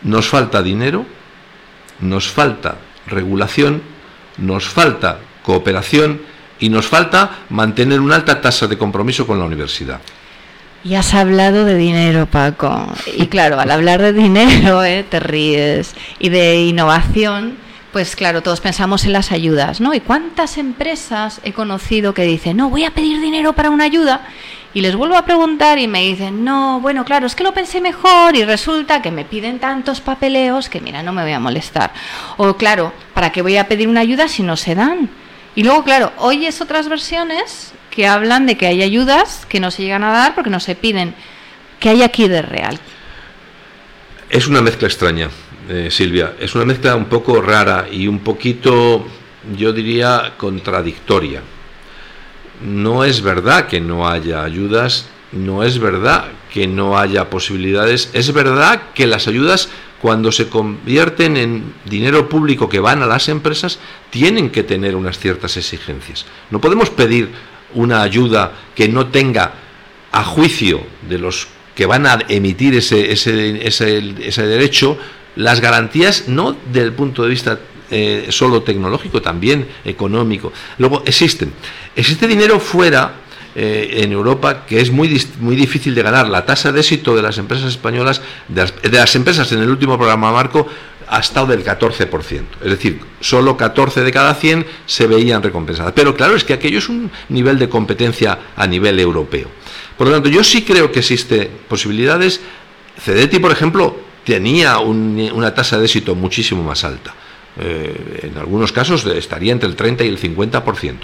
Nos 0.02 0.28
falta 0.28 0.62
dinero, 0.62 1.04
nos 2.00 2.28
falta 2.28 2.78
regulación, 3.06 3.82
nos 4.38 4.68
falta 4.68 5.18
cooperación 5.42 6.20
y 6.60 6.68
nos 6.68 6.86
falta 6.86 7.38
mantener 7.48 8.00
una 8.00 8.14
alta 8.14 8.40
tasa 8.40 8.68
de 8.68 8.78
compromiso 8.78 9.26
con 9.26 9.38
la 9.38 9.44
universidad. 9.44 10.00
Y 10.84 10.94
has 10.94 11.12
hablado 11.14 11.64
de 11.64 11.76
dinero, 11.76 12.26
Paco. 12.26 12.86
Y 13.16 13.26
claro, 13.26 13.58
al 13.58 13.70
hablar 13.72 14.00
de 14.00 14.12
dinero, 14.12 14.84
¿eh? 14.84 15.04
te 15.08 15.18
ríes. 15.18 15.94
Y 16.20 16.28
de 16.28 16.62
innovación, 16.62 17.56
pues 17.92 18.16
claro, 18.16 18.42
todos 18.42 18.60
pensamos 18.60 19.04
en 19.04 19.12
las 19.12 19.32
ayudas, 19.32 19.80
¿no? 19.80 19.94
¿Y 19.94 20.00
cuántas 20.00 20.58
empresas 20.58 21.40
he 21.42 21.52
conocido 21.52 22.12
que 22.14 22.22
dicen, 22.22 22.58
no, 22.58 22.68
voy 22.68 22.84
a 22.84 22.90
pedir 22.90 23.20
dinero 23.20 23.54
para 23.54 23.70
una 23.70 23.84
ayuda? 23.84 24.26
Y 24.74 24.82
les 24.82 24.94
vuelvo 24.94 25.16
a 25.16 25.24
preguntar 25.24 25.78
y 25.78 25.88
me 25.88 26.02
dicen, 26.02 26.44
no, 26.44 26.80
bueno, 26.80 27.04
claro, 27.04 27.26
es 27.26 27.34
que 27.34 27.42
lo 27.42 27.54
pensé 27.54 27.80
mejor 27.80 28.36
y 28.36 28.44
resulta 28.44 29.00
que 29.00 29.10
me 29.10 29.24
piden 29.24 29.58
tantos 29.58 30.00
papeleos 30.00 30.68
que, 30.68 30.80
mira, 30.80 31.02
no 31.02 31.12
me 31.12 31.22
voy 31.22 31.32
a 31.32 31.40
molestar. 31.40 31.92
O 32.36 32.54
claro, 32.54 32.92
¿para 33.14 33.32
qué 33.32 33.40
voy 33.40 33.56
a 33.56 33.66
pedir 33.66 33.88
una 33.88 34.00
ayuda 34.00 34.28
si 34.28 34.42
no 34.42 34.56
se 34.56 34.74
dan? 34.74 35.08
Y 35.54 35.62
luego, 35.62 35.82
claro, 35.82 36.12
oyes 36.18 36.60
otras 36.60 36.88
versiones 36.88 37.72
que 37.90 38.06
hablan 38.06 38.46
de 38.46 38.56
que 38.56 38.66
hay 38.66 38.82
ayudas 38.82 39.46
que 39.48 39.58
no 39.58 39.70
se 39.70 39.82
llegan 39.82 40.04
a 40.04 40.12
dar 40.12 40.34
porque 40.34 40.50
no 40.50 40.60
se 40.60 40.74
piden. 40.74 41.14
¿Qué 41.80 41.88
hay 41.88 42.02
aquí 42.02 42.28
de 42.28 42.42
real? 42.42 42.78
Es 44.28 44.46
una 44.46 44.60
mezcla 44.60 44.86
extraña, 44.86 45.30
eh, 45.68 45.88
Silvia. 45.90 46.34
Es 46.40 46.54
una 46.54 46.64
mezcla 46.64 46.96
un 46.96 47.06
poco 47.06 47.40
rara 47.40 47.86
y 47.90 48.08
un 48.08 48.20
poquito, 48.20 49.06
yo 49.56 49.72
diría, 49.72 50.34
contradictoria. 50.36 51.42
No 52.64 53.04
es 53.04 53.22
verdad 53.22 53.66
que 53.66 53.80
no 53.80 54.08
haya 54.08 54.42
ayudas, 54.42 55.08
no 55.32 55.62
es 55.62 55.78
verdad 55.78 56.26
que 56.52 56.66
no 56.66 56.98
haya 56.98 57.30
posibilidades, 57.30 58.10
es 58.14 58.32
verdad 58.32 58.82
que 58.94 59.06
las 59.06 59.28
ayudas 59.28 59.68
cuando 60.00 60.32
se 60.32 60.48
convierten 60.48 61.36
en 61.36 61.74
dinero 61.84 62.28
público 62.28 62.68
que 62.68 62.80
van 62.80 63.02
a 63.02 63.06
las 63.06 63.28
empresas, 63.28 63.78
tienen 64.10 64.50
que 64.50 64.62
tener 64.62 64.94
unas 64.94 65.18
ciertas 65.18 65.56
exigencias. 65.56 66.24
No 66.50 66.60
podemos 66.60 66.90
pedir 66.90 67.30
una 67.74 68.02
ayuda 68.02 68.52
que 68.74 68.88
no 68.88 69.08
tenga, 69.08 69.54
a 70.10 70.24
juicio 70.24 70.82
de 71.08 71.18
los 71.18 71.48
que 71.74 71.86
van 71.86 72.06
a 72.06 72.18
emitir 72.28 72.74
ese, 72.74 73.12
ese, 73.12 73.66
ese, 73.66 74.46
derecho, 74.46 74.98
las 75.38 75.60
garantías 75.60 76.28
no 76.28 76.56
desde 76.72 76.86
el 76.86 76.92
punto 76.92 77.22
de 77.22 77.28
vista 77.28 77.58
eh, 77.90 78.26
solo 78.30 78.62
tecnológico, 78.62 79.22
también 79.22 79.66
económico. 79.84 80.52
Luego 80.78 81.02
existen. 81.06 81.52
Existe 81.94 82.26
dinero 82.26 82.60
fuera 82.60 83.14
eh, 83.54 84.02
en 84.02 84.12
Europa 84.12 84.66
que 84.66 84.80
es 84.80 84.90
muy, 84.90 85.20
muy 85.40 85.54
difícil 85.54 85.94
de 85.94 86.02
ganar. 86.02 86.28
La 86.28 86.44
tasa 86.44 86.72
de 86.72 86.80
éxito 86.80 87.14
de 87.14 87.22
las 87.22 87.38
empresas 87.38 87.68
españolas, 87.68 88.20
de 88.48 88.90
las, 88.90 89.14
empresas 89.14 89.50
en 89.52 89.60
el 89.60 89.70
último 89.70 89.96
programa 89.96 90.32
marco, 90.32 90.66
ha 91.06 91.20
estado 91.20 91.46
del 91.46 91.64
14%. 91.64 92.42
Es 92.64 92.70
decir, 92.70 93.00
solo 93.20 93.56
14 93.56 94.02
de 94.02 94.12
cada 94.12 94.34
100 94.34 94.66
se 94.86 95.06
veían 95.06 95.42
recompensadas. 95.42 95.92
Pero 95.94 96.16
claro, 96.16 96.34
es 96.34 96.42
que 96.42 96.52
aquello 96.52 96.78
es 96.78 96.88
un 96.88 97.10
nivel 97.28 97.60
de 97.60 97.68
competencia 97.68 98.38
a 98.56 98.66
nivel 98.66 98.98
europeo. 98.98 99.48
Por 99.96 100.08
lo 100.08 100.12
tanto, 100.12 100.28
yo 100.28 100.42
sí 100.42 100.62
creo 100.62 100.90
que 100.90 100.98
existen 100.98 101.48
posibilidades. 101.68 102.40
Cedeti, 103.00 103.38
por 103.38 103.52
ejemplo, 103.52 104.07
tenía 104.28 104.78
una 104.78 105.54
tasa 105.54 105.78
de 105.78 105.86
éxito 105.86 106.14
muchísimo 106.14 106.62
más 106.62 106.84
alta. 106.84 107.14
Eh, 107.58 108.28
en 108.30 108.36
algunos 108.36 108.72
casos 108.72 109.06
estaría 109.06 109.52
entre 109.52 109.70
el 109.70 109.74
30 109.74 110.04
y 110.04 110.08
el 110.08 110.20
50%. 110.20 110.96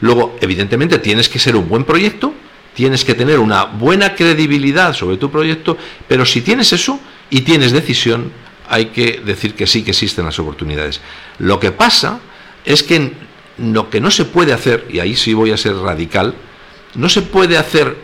Luego, 0.00 0.38
evidentemente, 0.40 0.98
tienes 0.98 1.28
que 1.28 1.38
ser 1.38 1.56
un 1.56 1.68
buen 1.68 1.84
proyecto, 1.84 2.32
tienes 2.74 3.04
que 3.04 3.12
tener 3.12 3.38
una 3.38 3.64
buena 3.64 4.14
credibilidad 4.14 4.94
sobre 4.94 5.18
tu 5.18 5.30
proyecto, 5.30 5.76
pero 6.08 6.24
si 6.24 6.40
tienes 6.40 6.72
eso 6.72 6.98
y 7.28 7.42
tienes 7.42 7.72
decisión, 7.72 8.32
hay 8.66 8.86
que 8.86 9.20
decir 9.26 9.52
que 9.54 9.66
sí 9.66 9.82
que 9.82 9.90
existen 9.90 10.24
las 10.24 10.38
oportunidades. 10.38 11.02
Lo 11.38 11.60
que 11.60 11.72
pasa 11.72 12.18
es 12.64 12.82
que 12.82 13.12
lo 13.58 13.90
que 13.90 14.00
no 14.00 14.10
se 14.10 14.24
puede 14.24 14.54
hacer, 14.54 14.86
y 14.88 15.00
ahí 15.00 15.14
sí 15.16 15.34
voy 15.34 15.50
a 15.50 15.58
ser 15.58 15.74
radical, 15.76 16.34
no 16.94 17.10
se 17.10 17.20
puede 17.20 17.58
hacer 17.58 17.94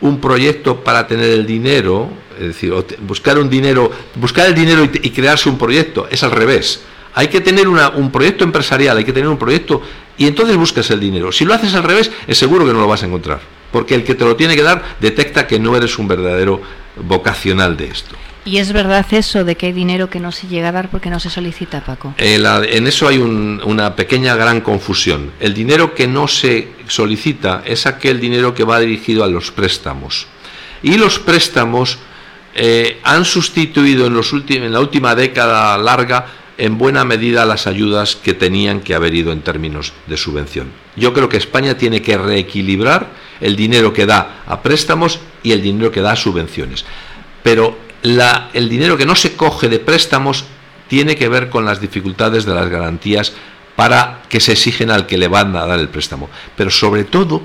un 0.00 0.20
proyecto 0.20 0.82
para 0.82 1.06
tener 1.06 1.30
el 1.30 1.46
dinero, 1.46 2.10
es 2.38 2.48
decir, 2.48 2.72
buscar 3.00 3.38
un 3.38 3.50
dinero, 3.50 3.90
buscar 4.14 4.46
el 4.46 4.54
dinero 4.54 4.84
y, 4.84 5.10
crearse 5.10 5.48
un 5.48 5.58
proyecto, 5.58 6.06
es 6.10 6.22
al 6.22 6.30
revés. 6.30 6.82
Hay 7.14 7.28
que 7.28 7.40
tener 7.40 7.66
un 7.66 8.12
proyecto 8.12 8.44
empresarial, 8.44 8.96
hay 8.96 9.04
que 9.04 9.12
tener 9.12 9.28
un 9.28 9.38
proyecto 9.38 9.82
y 10.16 10.26
entonces 10.26 10.56
buscas 10.56 10.90
el 10.90 11.00
dinero. 11.00 11.32
Si 11.32 11.44
lo 11.44 11.54
haces 11.54 11.74
al 11.74 11.82
revés, 11.82 12.12
es 12.26 12.38
seguro 12.38 12.64
que 12.64 12.72
no 12.72 12.80
lo 12.80 12.86
vas 12.86 13.02
a 13.02 13.06
encontrar, 13.06 13.40
porque 13.72 13.94
el 13.94 14.04
que 14.04 14.14
te 14.14 14.24
lo 14.24 14.36
tiene 14.36 14.54
que 14.54 14.62
dar 14.62 14.96
detecta 15.00 15.46
que 15.46 15.58
no 15.58 15.76
eres 15.76 15.98
un 15.98 16.06
verdadero 16.06 16.60
vocacional 16.96 17.76
de 17.76 17.86
esto. 17.86 18.14
¿Y 18.48 18.56
es 18.56 18.72
verdad 18.72 19.04
eso 19.10 19.44
de 19.44 19.56
que 19.56 19.66
hay 19.66 19.72
dinero 19.72 20.08
que 20.08 20.20
no 20.20 20.32
se 20.32 20.46
llega 20.46 20.70
a 20.70 20.72
dar 20.72 20.88
porque 20.88 21.10
no 21.10 21.20
se 21.20 21.28
solicita, 21.28 21.84
Paco? 21.84 22.14
Eh, 22.16 22.42
en 22.70 22.86
eso 22.86 23.06
hay 23.06 23.18
una 23.18 23.94
pequeña 23.94 24.36
gran 24.36 24.62
confusión. 24.62 25.32
El 25.38 25.52
dinero 25.52 25.94
que 25.94 26.08
no 26.08 26.26
se 26.26 26.68
solicita 26.86 27.62
es 27.66 27.84
aquel 27.84 28.18
dinero 28.18 28.54
que 28.54 28.64
va 28.64 28.80
dirigido 28.80 29.22
a 29.22 29.28
los 29.28 29.50
préstamos. 29.50 30.28
Y 30.82 30.96
los 30.96 31.18
préstamos 31.18 31.98
eh, 32.54 33.00
han 33.02 33.26
sustituido 33.26 34.06
en, 34.06 34.14
los 34.14 34.32
en 34.32 34.72
la 34.72 34.80
última 34.80 35.14
década 35.14 35.76
larga 35.76 36.24
en 36.56 36.78
buena 36.78 37.04
medida 37.04 37.44
las 37.44 37.66
ayudas 37.66 38.16
que 38.16 38.32
tenían 38.32 38.80
que 38.80 38.94
haber 38.94 39.14
ido 39.14 39.30
en 39.30 39.42
términos 39.42 39.92
de 40.06 40.16
subvención. 40.16 40.72
Yo 40.96 41.12
creo 41.12 41.28
que 41.28 41.36
España 41.36 41.76
tiene 41.76 42.00
que 42.00 42.16
reequilibrar 42.16 43.10
el 43.42 43.56
dinero 43.56 43.92
que 43.92 44.06
da 44.06 44.40
a 44.46 44.62
préstamos 44.62 45.20
y 45.42 45.52
el 45.52 45.60
dinero 45.60 45.92
que 45.92 46.00
da 46.00 46.12
a 46.12 46.16
subvenciones. 46.16 46.86
Pero 47.42 47.87
el 48.02 48.68
dinero 48.68 48.96
que 48.96 49.06
no 49.06 49.14
se 49.14 49.36
coge 49.36 49.68
de 49.68 49.78
préstamos 49.78 50.44
tiene 50.88 51.16
que 51.16 51.28
ver 51.28 51.50
con 51.50 51.64
las 51.64 51.80
dificultades 51.80 52.44
de 52.44 52.54
las 52.54 52.68
garantías 52.68 53.32
para 53.76 54.22
que 54.28 54.40
se 54.40 54.52
exigen 54.52 54.90
al 54.90 55.06
que 55.06 55.18
le 55.18 55.28
van 55.28 55.54
a 55.54 55.66
dar 55.66 55.78
el 55.78 55.88
préstamo. 55.88 56.28
Pero 56.56 56.70
sobre 56.70 57.04
todo, 57.04 57.42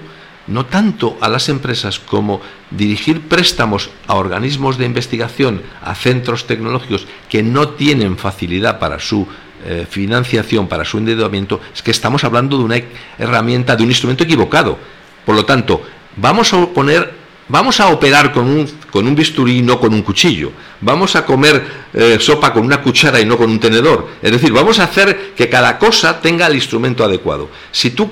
no 0.48 0.66
tanto 0.66 1.18
a 1.22 1.30
las 1.30 1.48
empresas 1.50 2.00
como 2.00 2.42
dirigir 2.72 3.22
préstamos 3.22 3.90
a 4.08 4.16
organismos 4.16 4.78
de 4.78 4.86
investigación, 4.86 5.62
a 5.82 5.96
centros 5.96 6.48
tecnológicos 6.48 7.08
que 7.30 7.44
no 7.44 7.70
tienen 7.70 8.18
facilidad 8.18 8.80
para 8.80 9.00
su 9.00 9.28
eh, 9.66 9.86
financiación, 9.90 10.68
para 10.68 10.86
su 10.86 10.98
endeudamiento, 10.98 11.62
es 11.74 11.82
que 11.82 11.92
estamos 11.92 12.24
hablando 12.24 12.58
de 12.58 12.64
una 12.64 12.82
herramienta, 13.18 13.76
de 13.76 13.84
un 13.84 13.90
instrumento 13.90 14.24
equivocado. 14.24 14.78
Por 15.26 15.36
lo 15.36 15.46
tanto, 15.46 15.82
vamos 16.18 16.54
a 16.54 16.66
poner 16.68 17.23
Vamos 17.50 17.80
a 17.80 17.90
operar 17.90 18.32
con 18.32 18.48
un, 18.48 18.70
con 18.90 19.06
un 19.06 19.16
bisturí 19.16 19.58
y 19.58 19.62
no 19.62 19.80
con 19.80 19.94
un 19.94 20.02
cuchillo. 20.02 20.52
Vamos 20.82 21.16
a 21.16 21.26
comer 21.26 21.64
eh, 21.94 22.18
sopa 22.20 22.54
con 22.54 22.64
una 22.64 22.82
cuchara 22.82 23.20
y 23.20 23.26
no 23.26 23.38
con 23.38 23.50
un 23.50 23.60
tenedor. 23.60 24.08
Es 24.22 24.32
decir, 24.32 24.52
vamos 24.52 24.80
a 24.80 24.86
hacer 24.86 25.34
que 25.36 25.50
cada 25.50 25.78
cosa 25.78 26.22
tenga 26.22 26.48
el 26.48 26.56
instrumento 26.56 27.04
adecuado. 27.04 27.50
Si 27.72 27.92
tú 27.92 28.10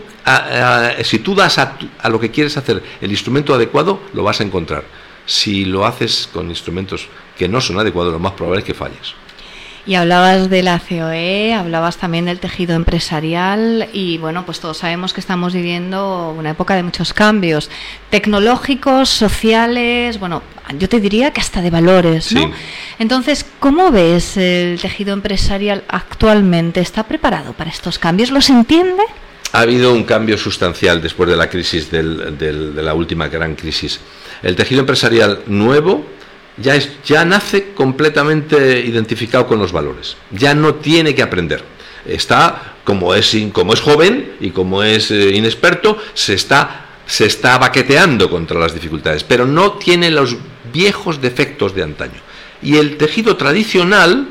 si 1.04 1.20
tú 1.20 1.36
das 1.36 1.58
a, 1.58 1.78
lo 2.10 2.20
que 2.20 2.30
quieres 2.30 2.58
hacer 2.58 2.84
el 3.02 3.12
instrumento 3.12 3.54
adecuado, 3.54 4.02
lo 4.14 4.24
vas 4.24 4.40
a 4.40 4.44
encontrar. 4.44 4.84
Si 5.26 5.66
lo 5.66 5.86
haces 5.86 6.30
con 6.32 6.50
instrumentos 6.50 7.08
que 7.38 7.48
no 7.48 7.62
son 7.62 7.80
adecuados, 7.80 8.14
lo 8.14 8.20
más 8.20 8.34
probable 8.34 8.60
es 8.60 8.66
que 8.66 8.74
falles. 8.74 9.16
Y 9.86 9.96
hablabas 9.96 10.50
de 10.50 10.62
la 10.62 10.80
COE, 10.80 11.54
hablabas 11.54 11.98
también 11.98 12.26
del 12.26 12.40
tejido 12.40 12.76
empresarial 12.76 13.90
y 13.94 14.20
bueno, 14.20 14.46
pues 14.46 14.60
todos 14.60 14.78
sabemos 14.78 15.12
que 15.12 15.20
estamos 15.20 15.54
viviendo 15.54 16.36
una 16.38 16.52
época 16.52 16.76
de 16.76 16.84
muchos 16.84 17.14
cambios 17.14 17.70
tecnológicos, 18.12 19.10
sociales, 19.10 20.20
bueno, 20.20 20.44
yo 20.78 20.88
te 20.88 21.00
diría 21.00 21.32
que 21.32 21.42
hasta 21.42 21.62
de 21.62 21.72
valores, 21.72 22.32
¿no? 22.32 22.52
Entonces, 23.00 23.46
¿cómo 23.60 23.90
ves 23.90 24.38
el 24.38 24.80
tejido 24.80 25.14
empresarial 25.14 25.84
actualmente? 25.88 26.80
¿Está 26.80 27.04
preparado 27.04 27.54
para 27.54 27.72
estos 27.72 27.98
cambios? 27.98 28.30
¿Los 28.32 28.50
entiende? 28.50 29.04
ha 29.54 29.62
habido 29.62 29.94
un 29.94 30.04
cambio 30.04 30.38
sustancial 30.38 31.02
después 31.02 31.30
de 31.30 31.36
la 31.36 31.50
crisis 31.50 31.92
de 31.92 32.02
la 32.02 32.94
última 32.94 33.28
gran 33.28 33.56
crisis. 33.56 34.00
El 34.44 34.56
tejido 34.56 34.80
empresarial 34.80 35.42
nuevo 35.48 36.06
ya, 36.58 36.76
es, 36.76 36.90
ya 37.04 37.26
nace 37.26 37.74
completamente 37.74 38.80
identificado 38.82 39.48
con 39.48 39.60
los 39.60 39.72
valores. 39.72 40.18
Ya 40.32 40.54
no 40.54 40.76
tiene 40.76 41.16
que 41.16 41.24
aprender. 41.24 41.64
Está, 42.06 42.76
como 42.84 43.14
es, 43.14 43.36
como 43.54 43.74
es 43.74 43.82
joven 43.82 44.34
y 44.40 44.52
como 44.52 44.84
es 44.84 45.12
eh, 45.12 45.36
inexperto, 45.36 45.98
se 46.14 46.34
está, 46.34 46.86
se 47.06 47.26
está 47.26 47.58
baqueteando 47.58 48.30
contra 48.30 48.60
las 48.60 48.74
dificultades, 48.74 49.24
pero 49.24 49.46
no 49.46 49.74
tiene 49.74 50.10
los 50.10 50.36
viejos 50.74 51.22
defectos 51.22 51.76
de 51.76 51.84
antaño. 51.84 52.22
Y 52.62 52.78
el 52.78 52.98
tejido 52.98 53.38
tradicional, 53.38 54.30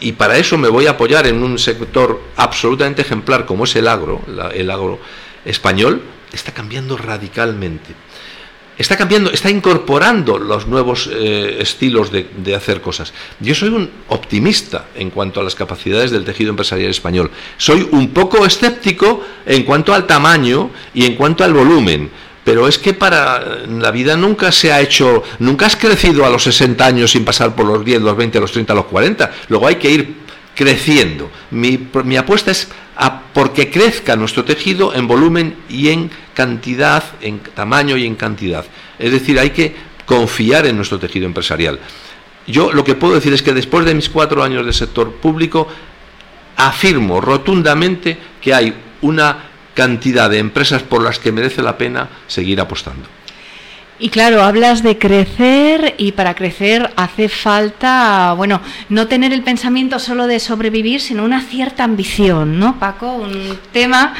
y 0.00 0.12
para 0.12 0.38
eso 0.38 0.58
me 0.58 0.68
voy 0.68 0.86
a 0.86 0.92
apoyar 0.92 1.26
en 1.26 1.42
un 1.42 1.58
sector 1.58 2.20
absolutamente 2.36 3.02
ejemplar 3.02 3.46
como 3.46 3.64
es 3.64 3.76
el 3.76 3.88
agro, 3.88 4.22
el 4.52 4.70
agro 4.70 4.98
español, 5.44 6.02
está 6.32 6.52
cambiando 6.52 6.96
radicalmente. 6.96 7.94
Está 8.76 8.96
cambiando, 8.96 9.30
está 9.30 9.50
incorporando 9.50 10.36
los 10.36 10.66
nuevos 10.66 11.08
eh, 11.12 11.58
estilos 11.60 12.10
de, 12.10 12.54
hacer 12.56 12.80
cosas. 12.80 13.12
Yo 13.38 13.54
soy 13.54 13.68
un 13.68 13.88
optimista 14.08 14.86
en 14.96 15.10
cuanto 15.10 15.40
a 15.40 15.44
las 15.44 15.54
capacidades 15.54 16.10
del 16.10 16.24
tejido 16.24 16.50
empresarial 16.50 16.90
español. 16.90 17.30
Soy 17.56 17.88
un 17.92 18.08
poco 18.08 18.44
escéptico 18.44 19.22
en 19.46 19.62
cuanto 19.62 19.94
al 19.94 20.08
tamaño 20.08 20.70
y 20.92 21.04
en 21.04 21.14
cuanto 21.14 21.44
al 21.44 21.54
volumen. 21.54 22.10
Pero 22.42 22.66
es 22.66 22.78
que 22.78 22.94
para 22.94 23.64
la 23.66 23.90
vida 23.92 24.16
nunca 24.16 24.50
se 24.50 24.72
ha 24.72 24.80
hecho, 24.80 25.22
nunca 25.38 25.66
has 25.66 25.76
crecido 25.76 26.26
a 26.26 26.30
los 26.30 26.42
60 26.42 26.84
años 26.84 27.12
sin 27.12 27.24
pasar 27.24 27.54
por 27.54 27.66
los 27.66 27.84
10, 27.84 28.02
los 28.02 28.16
20, 28.16 28.40
los 28.40 28.52
30, 28.52 28.74
los 28.74 28.84
40. 28.86 29.32
Luego 29.48 29.68
hay 29.68 29.76
que 29.76 29.90
ir 29.90 30.16
creciendo. 30.54 31.30
Mi, 31.52 31.88
mi 32.04 32.16
apuesta 32.16 32.50
es 32.50 32.68
a 32.96 33.22
porque 33.32 33.70
crezca 33.70 34.16
nuestro 34.16 34.44
tejido 34.44 34.94
en 34.94 35.08
volumen 35.08 35.56
y 35.68 35.88
en 35.88 36.10
cantidad, 36.34 37.02
en 37.20 37.40
tamaño 37.40 37.96
y 37.96 38.06
en 38.06 38.14
cantidad. 38.14 38.64
Es 38.98 39.12
decir, 39.12 39.38
hay 39.38 39.50
que 39.50 39.74
confiar 40.06 40.66
en 40.66 40.76
nuestro 40.76 40.98
tejido 40.98 41.26
empresarial. 41.26 41.80
Yo 42.46 42.72
lo 42.72 42.84
que 42.84 42.94
puedo 42.94 43.14
decir 43.14 43.32
es 43.32 43.42
que 43.42 43.54
después 43.54 43.84
de 43.84 43.94
mis 43.94 44.08
cuatro 44.08 44.42
años 44.42 44.66
de 44.66 44.72
sector 44.72 45.12
público, 45.14 45.66
afirmo 46.56 47.20
rotundamente 47.20 48.18
que 48.40 48.54
hay 48.54 48.74
una 49.02 49.50
cantidad 49.74 50.30
de 50.30 50.38
empresas 50.38 50.82
por 50.82 51.02
las 51.02 51.18
que 51.18 51.32
merece 51.32 51.62
la 51.62 51.76
pena 51.76 52.08
seguir 52.26 52.60
apostando. 52.60 53.08
Y 54.00 54.08
claro, 54.08 54.42
hablas 54.42 54.82
de 54.82 54.98
crecer 54.98 55.94
y 55.98 56.12
para 56.12 56.34
crecer 56.34 56.90
hace 56.96 57.28
falta, 57.28 58.32
bueno, 58.36 58.60
no 58.88 59.06
tener 59.06 59.32
el 59.32 59.42
pensamiento 59.44 60.00
solo 60.00 60.26
de 60.26 60.40
sobrevivir, 60.40 61.00
sino 61.00 61.22
una 61.24 61.40
cierta 61.40 61.84
ambición, 61.84 62.58
¿no, 62.58 62.80
Paco? 62.80 63.12
Un 63.12 63.56
tema 63.72 64.12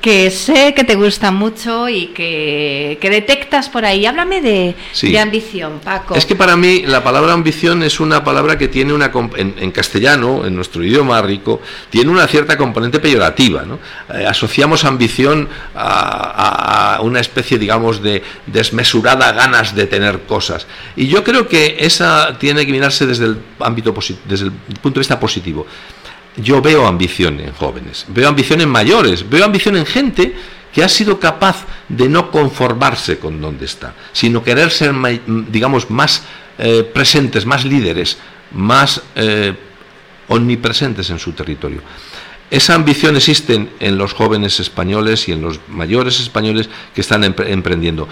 que 0.00 0.30
sé 0.32 0.74
que 0.74 0.82
te 0.82 0.96
gusta 0.96 1.30
mucho 1.30 1.88
y 1.88 2.06
que, 2.08 2.98
que 3.00 3.08
detectas 3.08 3.68
por 3.68 3.84
ahí. 3.84 4.04
Háblame 4.04 4.40
de, 4.40 4.74
Sí. 4.90 5.12
de 5.12 5.20
ambición, 5.20 5.80
Paco. 5.84 6.16
Es 6.16 6.26
que 6.26 6.34
para 6.34 6.56
mí 6.56 6.82
la 6.84 7.04
palabra 7.04 7.32
ambición 7.32 7.84
es 7.84 8.00
una 8.00 8.24
palabra 8.24 8.58
que 8.58 8.66
tiene 8.66 8.92
una 8.92 9.12
en, 9.36 9.54
en 9.58 9.70
castellano, 9.70 10.44
en 10.44 10.56
nuestro 10.56 10.82
idioma 10.82 11.22
rico, 11.22 11.60
tiene 11.88 12.10
una 12.10 12.26
cierta 12.26 12.56
componente 12.58 12.98
peyorativa. 12.98 13.62
¿no? 13.62 13.78
Eh, 14.12 14.26
asociamos 14.26 14.84
ambición 14.84 15.48
a, 15.76 16.96
a 16.96 17.00
una 17.02 17.20
especie, 17.20 17.58
digamos, 17.58 18.02
de 18.02 18.24
desmesurada 18.46 19.19
ganas 19.32 19.74
de 19.74 19.86
tener 19.86 20.22
cosas. 20.22 20.66
Y 20.96 21.06
yo 21.06 21.22
creo 21.22 21.46
que 21.46 21.76
esa 21.80 22.36
tiene 22.38 22.64
que 22.66 22.72
mirarse 22.72 23.06
desde 23.06 23.26
el 23.26 23.38
ámbito 23.60 23.94
desde 24.24 24.46
el 24.46 24.52
punto 24.80 24.98
de 24.98 25.00
vista 25.00 25.20
positivo. 25.20 25.66
Yo 26.36 26.62
veo 26.62 26.86
ambición 26.86 27.40
en 27.40 27.52
jóvenes, 27.52 28.06
veo 28.08 28.28
ambición 28.28 28.60
en 28.60 28.68
mayores, 28.68 29.28
veo 29.28 29.44
ambición 29.44 29.76
en 29.76 29.84
gente 29.86 30.34
que 30.72 30.82
ha 30.84 30.88
sido 30.88 31.18
capaz 31.18 31.66
de 31.88 32.08
no 32.08 32.30
conformarse 32.30 33.18
con 33.18 33.40
donde 33.40 33.64
está, 33.66 33.94
sino 34.12 34.42
querer 34.42 34.70
ser, 34.70 34.94
digamos, 35.48 35.90
más 35.90 36.22
eh, 36.58 36.84
presentes, 36.84 37.44
más 37.44 37.64
líderes, 37.64 38.18
más 38.52 39.02
eh, 39.16 39.54
omnipresentes 40.28 41.10
en 41.10 41.18
su 41.18 41.32
territorio. 41.32 41.82
Esa 42.50 42.74
ambición 42.74 43.16
existe 43.16 43.68
en, 43.78 43.98
los 43.98 44.12
jóvenes 44.12 44.58
españoles 44.60 45.28
y 45.28 45.32
en 45.32 45.42
los 45.42 45.60
mayores 45.68 46.18
españoles 46.20 46.68
que 46.94 47.00
están 47.00 47.22
empre- 47.22 47.48
emprendiendo. 47.48 48.08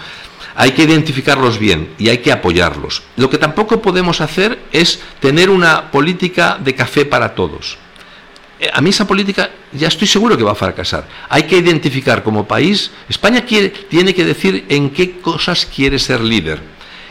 Hay 0.55 0.71
que 0.71 0.83
identificarlos 0.83 1.57
bien 1.59 1.89
y 1.97 2.09
hay 2.09 2.19
que 2.19 2.31
apoyarlos. 2.31 3.03
Lo 3.15 3.29
que 3.29 3.37
tampoco 3.37 3.81
podemos 3.81 4.21
hacer 4.21 4.59
es 4.71 4.99
tener 5.19 5.49
una 5.49 5.91
política 5.91 6.57
de 6.61 6.75
café 6.75 7.05
para 7.05 7.35
todos. 7.35 7.77
Eh, 8.59 8.69
A 8.73 8.81
mí 8.81 8.89
esa 8.89 9.07
política 9.07 9.49
ya 9.71 9.87
estoy 9.87 10.07
seguro 10.07 10.37
que 10.37 10.43
va 10.43 10.51
a 10.51 10.55
fracasar. 10.55 11.07
Hay 11.29 11.43
que 11.43 11.57
identificar 11.57 12.23
como 12.23 12.47
país, 12.47 12.91
España 13.07 13.45
tiene 13.45 14.13
que 14.13 14.25
decir 14.25 14.65
en 14.69 14.89
qué 14.89 15.19
cosas 15.19 15.65
quiere 15.65 15.99
ser 15.99 16.21
líder. 16.21 16.61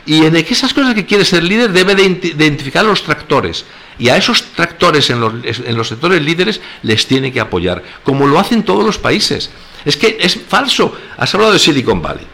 Y 0.04 0.24
en 0.24 0.36
esas 0.36 0.72
cosas 0.72 0.94
que 0.94 1.04
quiere 1.04 1.24
ser 1.24 1.42
líder 1.44 1.70
debe 1.70 1.94
de 1.94 2.04
identificar 2.04 2.84
los 2.84 3.02
tractores. 3.02 3.66
Y 3.98 4.08
a 4.08 4.16
esos 4.16 4.42
tractores 4.54 5.10
en 5.10 5.20
los, 5.20 5.34
en 5.44 5.76
los 5.76 5.88
sectores 5.88 6.22
líderes 6.22 6.60
les 6.82 7.06
tiene 7.06 7.30
que 7.32 7.40
apoyar, 7.40 7.82
como 8.04 8.26
lo 8.26 8.38
hacen 8.38 8.62
todos 8.62 8.84
los 8.84 8.96
países. 8.96 9.50
Es 9.84 9.96
que 9.96 10.16
es 10.20 10.38
falso. 10.48 10.96
Has 11.18 11.34
hablado 11.34 11.52
de 11.52 11.58
Silicon 11.58 12.00
Valley. 12.00 12.26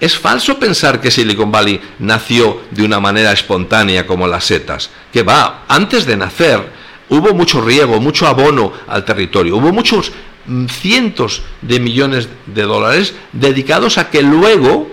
Es 0.00 0.16
falso 0.16 0.58
pensar 0.58 1.00
que 1.00 1.10
Silicon 1.10 1.50
Valley 1.50 1.80
nació 1.98 2.62
de 2.70 2.84
una 2.84 3.00
manera 3.00 3.32
espontánea 3.32 4.06
como 4.06 4.28
las 4.28 4.44
setas. 4.44 4.90
Que 5.12 5.22
va, 5.22 5.64
antes 5.68 6.06
de 6.06 6.16
nacer 6.16 6.70
hubo 7.08 7.34
mucho 7.34 7.60
riego, 7.60 8.00
mucho 8.00 8.26
abono 8.26 8.72
al 8.86 9.04
territorio, 9.04 9.56
hubo 9.56 9.72
muchos 9.72 10.12
mm, 10.46 10.66
cientos 10.66 11.42
de 11.62 11.80
millones 11.80 12.28
de 12.46 12.62
dólares 12.62 13.14
dedicados 13.32 13.98
a 13.98 14.10
que 14.10 14.22
luego 14.22 14.88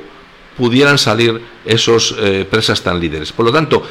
pudieran 0.58 0.98
salir 0.98 1.42
esos 1.66 2.16
eh, 2.18 2.48
presas 2.50 2.82
tan 2.82 3.00
líderes. 3.00 3.32
Por 3.32 3.46
lo 3.46 3.52
tanto, 3.52 3.84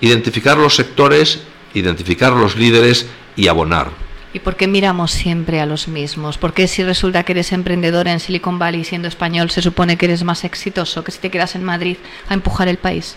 identificar 0.00 0.56
los 0.56 0.76
sectores, 0.76 1.40
identificar 1.72 2.32
los 2.32 2.56
líderes 2.56 3.06
y 3.36 3.48
abonar. 3.48 4.03
¿Y 4.34 4.40
por 4.40 4.56
qué 4.56 4.66
miramos 4.66 5.12
siempre 5.12 5.60
a 5.60 5.66
los 5.66 5.86
mismos? 5.88 6.36
¿Por 6.38 6.52
qué 6.52 6.66
si 6.68 6.82
resulta 6.82 7.22
que 7.22 7.32
eres 7.32 7.52
emprendedor 7.52 8.08
en 8.08 8.18
Silicon 8.20 8.58
Valley 8.58 8.82
siendo 8.84 9.06
español 9.08 9.50
se 9.50 9.62
supone 9.62 9.96
que 9.96 10.06
eres 10.06 10.24
más 10.24 10.42
exitoso 10.44 11.02
que 11.04 11.12
si 11.12 11.20
te 11.20 11.30
quedas 11.30 11.54
en 11.54 11.62
Madrid 11.64 11.96
a 12.28 12.34
empujar 12.34 12.66
el 12.68 12.76
país? 12.76 13.14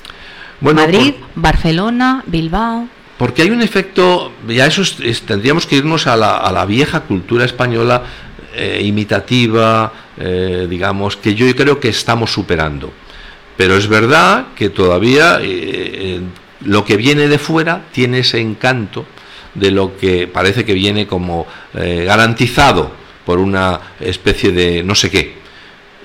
Bueno, 0.62 0.82
Madrid, 0.82 1.16
Barcelona, 1.36 2.24
Bilbao. 2.28 2.88
Porque 3.18 3.42
hay 3.42 3.50
un 3.50 3.64
efecto, 3.64 4.32
ya 4.48 4.68
eso 4.68 4.84
es- 4.84 5.00
es- 5.00 5.22
tendríamos 5.24 5.66
que 5.66 5.78
irnos 5.78 6.06
a 6.06 6.16
la, 6.16 6.38
a 6.38 6.52
la 6.52 6.66
vieja 6.66 7.00
cultura 7.02 7.46
española 7.46 8.04
eh, 8.54 8.82
imitativa, 8.84 9.92
eh, 10.18 10.68
digamos, 10.70 11.16
que 11.18 11.34
yo 11.36 11.46
creo 11.56 11.80
que 11.80 11.90
estamos 11.90 12.32
superando. 12.32 12.92
Pero 13.56 13.76
es 13.76 13.88
verdad 13.88 14.48
que 14.56 14.70
todavía 14.70 15.40
eh, 15.42 16.22
lo 16.62 16.84
que 16.86 16.96
viene 16.98 17.28
de 17.28 17.38
fuera 17.40 17.84
tiene 17.92 18.20
ese 18.20 18.40
encanto 18.40 19.06
de 19.58 19.72
lo 19.72 19.98
que 19.98 20.28
parece 20.28 20.64
que 20.64 20.74
viene 20.74 21.08
como 21.08 21.46
eh, 21.74 22.04
garantizado 22.06 22.92
por 23.26 23.40
una 23.40 23.82
especie 24.00 24.52
de 24.52 24.84
no 24.84 24.96
sé 24.96 25.10
qué. 25.12 25.36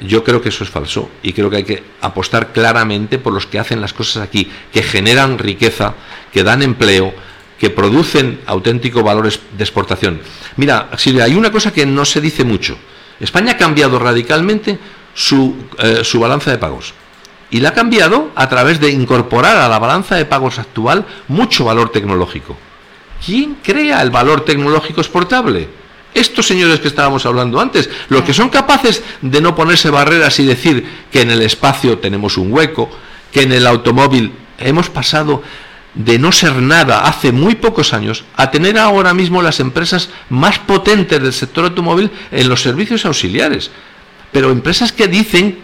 Yo 0.01 0.25
creo 0.25 0.43
que 0.43 0.49
eso 0.49 0.65
es 0.65 0.71
falso 0.71 1.09
y 1.23 1.33
creo 1.33 1.49
que 1.49 1.59
hay 1.59 1.65
que 1.65 1.83
apostar 2.01 2.53
claramente 2.53 3.19
por 3.19 3.33
los 3.33 3.47
que 3.47 3.61
hacen 3.61 3.81
las 3.81 3.93
cosas 3.93 4.23
aquí, 4.23 4.51
que 4.73 4.83
generan 4.83 5.39
riqueza, 5.39 5.95
que 6.33 6.43
dan 6.43 6.63
empleo, 6.63 7.15
que 7.59 7.71
producen 7.71 8.41
auténticos 8.47 9.05
valores 9.05 9.39
de 9.57 9.63
exportación. 9.63 10.21
Mira, 10.57 10.91
Silvia, 10.97 11.25
hay 11.25 11.37
una 11.37 11.53
cosa 11.53 11.73
que 11.73 11.87
no 11.87 12.05
se 12.05 12.21
dice 12.21 12.43
mucho. 12.43 12.77
España 13.21 13.53
ha 13.53 13.57
cambiado 13.57 14.01
radicalmente 14.01 14.79
su, 15.15 15.55
eh, 15.79 16.01
su 16.03 16.19
balanza 16.19 16.51
de 16.51 16.59
pagos. 16.59 16.95
Y 17.51 17.61
la 17.61 17.69
ha 17.69 17.75
cambiado 17.75 18.31
a 18.35 18.49
través 18.49 18.81
de 18.81 18.91
incorporar 18.91 19.59
a 19.59 19.69
la 19.69 19.79
balanza 19.79 20.17
de 20.17 20.25
pagos 20.25 20.59
actual 20.59 21.07
mucho 21.29 21.67
valor 21.67 21.93
tecnológico. 21.93 22.57
¿Quién 23.25 23.57
crea 23.63 24.03
el 24.03 24.11
valor 24.11 24.45
tecnológico 24.45 25.01
exportable? 25.01 25.69
Estos 26.13 26.47
señores 26.47 26.81
que 26.81 26.89
estábamos 26.89 27.25
hablando 27.25 27.61
antes, 27.61 27.89
los 28.09 28.23
que 28.23 28.35
son 28.35 28.51
capaces 28.51 29.03
de 29.23 29.41
no 29.41 29.55
ponerse 29.55 29.91
barreras 29.91 30.39
y 30.41 30.45
decir 30.45 30.85
que 31.11 31.23
en 31.23 31.31
el 31.31 31.41
espacio 31.43 31.99
tenemos 31.99 32.37
un 32.37 32.53
hueco, 32.53 32.91
que 33.31 33.43
en 33.43 33.53
el 33.53 33.67
automóvil 33.67 34.33
hemos 34.59 34.91
pasado 34.91 35.43
de 35.95 36.19
no 36.19 36.33
ser 36.33 36.57
nada 36.57 37.07
hace 37.07 37.33
muy 37.33 37.55
pocos 37.55 37.93
años 37.93 38.25
a 38.37 38.51
tener 38.51 38.79
ahora 38.79 39.15
mismo 39.15 39.43
las 39.43 39.61
empresas 39.61 40.11
más 40.29 40.59
potentes 40.59 41.23
del 41.23 41.33
sector 41.33 41.65
automóvil 41.65 42.11
en 42.31 42.49
los 42.49 42.61
servicios 42.63 43.05
auxiliares. 43.07 43.71
Pero 44.33 44.51
empresas 44.51 44.93
que 44.93 45.09
dicen 45.09 45.61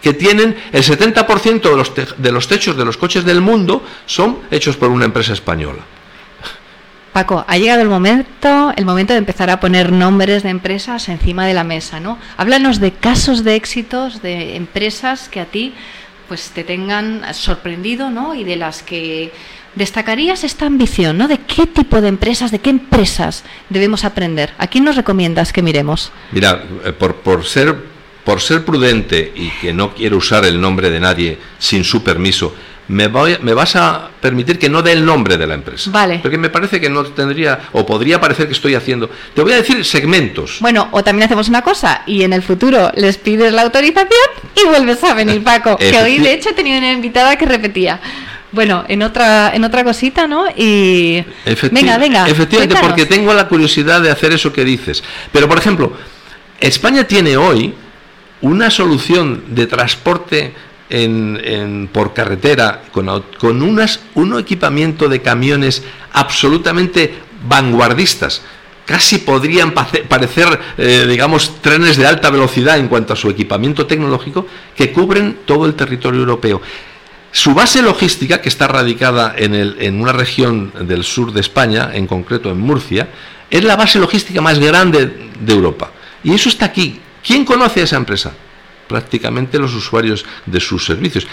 que 0.00 0.14
tienen 0.14 0.56
el 0.72 0.82
70% 0.82 1.62
de 1.62 1.76
los, 1.76 1.92
de 1.94 2.32
los 2.32 2.48
techos 2.48 2.76
de 2.76 2.84
los 2.84 2.96
coches 2.96 3.24
del 3.24 3.40
mundo 3.40 3.84
son 4.06 4.38
hechos 4.50 4.76
por 4.76 4.90
una 4.90 5.04
empresa 5.04 5.32
española. 5.32 5.82
Paco, 7.12 7.44
ha 7.46 7.58
llegado 7.58 7.82
el 7.82 7.88
momento, 7.88 8.72
el 8.74 8.86
momento 8.86 9.12
de 9.12 9.18
empezar 9.18 9.50
a 9.50 9.60
poner 9.60 9.92
nombres 9.92 10.42
de 10.42 10.48
empresas 10.48 11.10
encima 11.10 11.46
de 11.46 11.52
la 11.52 11.62
mesa, 11.62 12.00
¿no? 12.00 12.18
Háblanos 12.38 12.80
de 12.80 12.92
casos 12.92 13.44
de 13.44 13.54
éxitos 13.54 14.22
de 14.22 14.56
empresas 14.56 15.28
que 15.28 15.40
a 15.40 15.44
ti 15.44 15.74
pues 16.26 16.50
te 16.50 16.64
tengan 16.64 17.22
sorprendido, 17.34 18.08
¿no? 18.08 18.34
Y 18.34 18.44
de 18.44 18.56
las 18.56 18.82
que 18.82 19.30
destacarías 19.74 20.44
esta 20.44 20.64
ambición, 20.64 21.18
¿no? 21.18 21.28
De 21.28 21.38
qué 21.38 21.66
tipo 21.66 22.00
de 22.00 22.08
empresas, 22.08 22.50
de 22.50 22.60
qué 22.60 22.70
empresas 22.70 23.44
debemos 23.68 24.04
aprender. 24.06 24.54
¿A 24.56 24.66
quién 24.66 24.84
nos 24.84 24.96
recomiendas 24.96 25.52
que 25.52 25.60
miremos? 25.60 26.12
Mira, 26.30 26.64
eh, 26.84 26.92
por, 26.92 27.44
ser, 27.44 27.76
por 28.24 28.40
ser 28.40 28.64
prudente 28.64 29.32
y 29.34 29.50
que 29.60 29.74
no 29.74 29.94
quiero 29.94 30.16
usar 30.16 30.46
el 30.46 30.58
nombre 30.58 30.88
de 30.88 31.00
nadie 31.00 31.38
sin 31.58 31.84
su 31.84 32.02
permiso, 32.02 32.54
me, 32.88 33.06
voy- 33.08 33.38
me 33.42 33.54
vas 33.54 33.76
a 33.76 34.08
permitir 34.20 34.58
que 34.58 34.68
no 34.68 34.82
dé 34.82 34.92
el 34.92 35.04
nombre 35.04 35.36
de 35.36 35.46
la 35.46 35.54
empresa. 35.54 35.90
Vale. 35.90 36.18
Porque 36.20 36.36
me 36.38 36.50
parece 36.50 36.80
que 36.80 36.90
no 36.90 37.04
tendría, 37.04 37.60
o 37.72 37.86
podría 37.86 38.20
parecer 38.20 38.46
que 38.46 38.52
estoy 38.52 38.74
haciendo. 38.74 39.08
Te 39.34 39.42
voy 39.42 39.52
a 39.52 39.56
decir 39.56 39.84
segmentos. 39.84 40.58
Bueno, 40.60 40.88
o 40.92 41.02
también 41.02 41.26
hacemos 41.26 41.48
una 41.48 41.62
cosa 41.62 42.02
y 42.06 42.22
en 42.22 42.32
el 42.32 42.42
futuro 42.42 42.90
les 42.96 43.16
pides 43.18 43.52
la 43.52 43.62
autorización 43.62 44.08
y 44.54 44.66
vuelves 44.68 45.02
a 45.04 45.14
venir, 45.14 45.42
Paco. 45.44 45.76
que 45.76 45.96
hoy 46.02 46.18
de 46.18 46.34
hecho 46.34 46.50
he 46.50 46.54
tenido 46.54 46.78
una 46.78 46.92
invitada 46.92 47.36
que 47.36 47.46
repetía. 47.46 48.00
Bueno, 48.50 48.84
en 48.88 49.02
otra, 49.02 49.52
en 49.54 49.64
otra 49.64 49.82
cosita, 49.82 50.26
¿no? 50.26 50.44
Y 50.54 51.24
Efecti- 51.46 51.70
venga, 51.72 51.96
venga. 51.96 52.28
Efectivamente, 52.28 52.74
cuéntanos. 52.74 52.88
porque 52.90 53.06
tengo 53.06 53.32
la 53.32 53.48
curiosidad 53.48 54.02
de 54.02 54.10
hacer 54.10 54.32
eso 54.32 54.52
que 54.52 54.62
dices. 54.62 55.02
Pero, 55.32 55.48
por 55.48 55.56
ejemplo, 55.56 55.94
España 56.60 57.04
tiene 57.04 57.38
hoy 57.38 57.72
una 58.42 58.70
solución 58.70 59.44
de 59.48 59.66
transporte 59.66 60.52
en- 60.92 61.40
en- 61.42 61.88
por 61.92 62.12
carretera 62.14 62.82
con, 62.92 63.08
unas, 63.62 64.00
un 64.14 64.38
equipamiento 64.38 65.08
de 65.08 65.20
camiones 65.22 65.82
absolutamente 66.12 67.14
vanguardistas. 67.48 68.42
Casi 68.84 69.18
podrían 69.18 69.72
parecer, 69.72 70.58
eh, 70.76 71.06
digamos, 71.08 71.62
trenes 71.62 71.96
de 71.96 72.06
alta 72.06 72.30
velocidad 72.30 72.78
en 72.78 72.88
cuanto 72.88 73.12
a 73.12 73.16
su 73.16 73.30
equipamiento 73.30 73.86
tecnológico 73.86 74.46
que 74.76 74.92
cubren 74.92 75.38
todo 75.46 75.66
el 75.66 75.74
territorio 75.74 76.20
europeo. 76.20 76.60
Su 77.30 77.54
base 77.54 77.80
logística, 77.80 78.42
que 78.42 78.48
está 78.50 78.68
radicada 78.68 79.34
en, 79.36 79.54
el- 79.54 79.76
en 79.80 80.00
una 80.00 80.12
región 80.12 80.72
del 80.80 81.04
sur 81.04 81.32
de 81.32 81.40
España, 81.40 81.90
en 81.94 82.06
concreto 82.06 82.50
en 82.50 82.58
Murcia, 82.60 83.08
es 83.48 83.64
la 83.64 83.76
base 83.76 83.98
logística 83.98 84.40
más 84.42 84.58
grande 84.58 85.30
de 85.40 85.52
Europa. 85.52 85.90
Y 86.24 86.34
eso 86.34 86.48
está 86.48 86.66
aquí. 86.66 87.00
¿Quién 87.26 87.44
conoce 87.44 87.80
a 87.80 87.84
esa 87.84 87.96
empresa? 87.96 88.32
Prácticamente 88.92 89.58
los 89.58 89.72
usuarios 89.74 90.26
de 90.44 90.60
sus 90.60 90.84
servicios. 90.84 91.26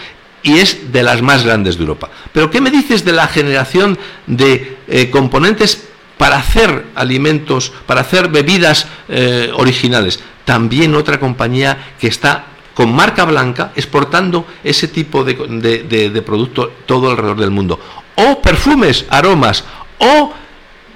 Y 0.44 0.60
es 0.60 0.94
de 0.94 1.04
las 1.04 1.22
más 1.22 1.44
grandes 1.44 1.76
de 1.76 1.82
Europa. 1.82 2.10
Pero 2.32 2.50
¿qué 2.50 2.62
me 2.62 2.72
dices 2.72 3.04
de 3.04 3.12
la 3.12 3.28
generación 3.28 3.98
de 4.28 4.78
eh, 4.88 5.10
componentes 5.10 5.90
para 6.18 6.38
hacer 6.38 6.86
alimentos, 6.96 7.74
para 7.86 8.00
hacer 8.00 8.30
bebidas 8.30 8.88
eh, 9.10 9.52
originales? 9.54 10.22
También 10.46 10.96
otra 10.96 11.20
compañía 11.20 11.96
que 12.00 12.08
está 12.08 12.46
con 12.74 12.96
marca 12.96 13.26
blanca, 13.26 13.74
exportando 13.76 14.48
ese 14.64 14.88
tipo 14.88 15.26
de, 15.26 15.34
de- 15.60 15.84
de- 15.84 16.10
de 16.10 16.22
producto 16.22 16.72
todo 16.86 17.12
alrededor 17.12 17.38
del 17.42 17.52
mundo. 17.52 17.78
O 18.16 18.42
perfumes, 18.42 19.06
aromas, 19.10 19.66
o, 19.98 20.32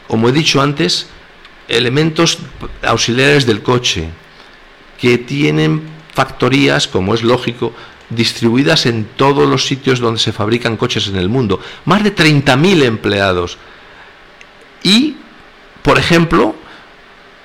como 0.08 0.30
he 0.30 0.32
dicho 0.32 0.62
antes, 0.62 1.08
elementos 1.68 2.38
auxiliares 2.84 3.46
del 3.46 3.62
coche, 3.62 4.08
que 4.98 5.18
tienen 5.18 5.92
factorías, 6.14 6.88
como 6.88 7.14
es 7.14 7.24
lógico, 7.24 7.74
distribuidas 8.10 8.86
en 8.86 9.06
todos 9.16 9.48
los 9.50 9.66
sitios 9.66 10.00
donde 10.00 10.20
se 10.20 10.32
fabrican 10.32 10.78
coches 10.78 11.08
en 11.08 11.16
el 11.16 11.30
mundo. 11.30 11.60
Más 11.86 12.04
de 12.04 12.16
30.000 12.16 12.84
empleados. 12.84 13.58
Y, 14.84 15.16
por 15.82 15.98
ejemplo, 15.98 16.56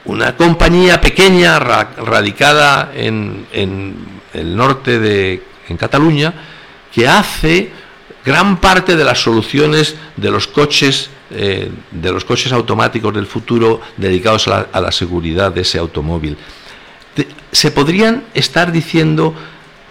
una 0.04 0.36
compañía 0.36 1.00
pequeña 1.00 1.58
ra- 1.58 1.90
radicada 1.98 2.92
en, 2.94 3.46
en 3.52 3.94
el 4.34 4.56
norte 4.56 4.98
de 4.98 5.42
en 5.68 5.76
Cataluña 5.76 6.32
que 6.92 7.06
hace 7.06 7.70
gran 8.24 8.58
parte 8.58 8.96
de 8.96 9.04
las 9.04 9.18
soluciones 9.20 9.96
de 10.16 10.30
los 10.30 10.46
coches 10.46 11.10
eh, 11.30 11.70
de 11.90 12.10
los 12.10 12.24
coches 12.24 12.52
automáticos 12.52 13.12
del 13.12 13.26
futuro 13.26 13.82
dedicados 13.98 14.48
a 14.48 14.50
la, 14.50 14.66
a 14.72 14.80
la 14.80 14.90
seguridad 14.92 15.52
de 15.52 15.60
ese 15.60 15.78
automóvil. 15.78 16.38
Se 17.52 17.70
podrían 17.70 18.24
estar 18.34 18.72
diciendo 18.72 19.34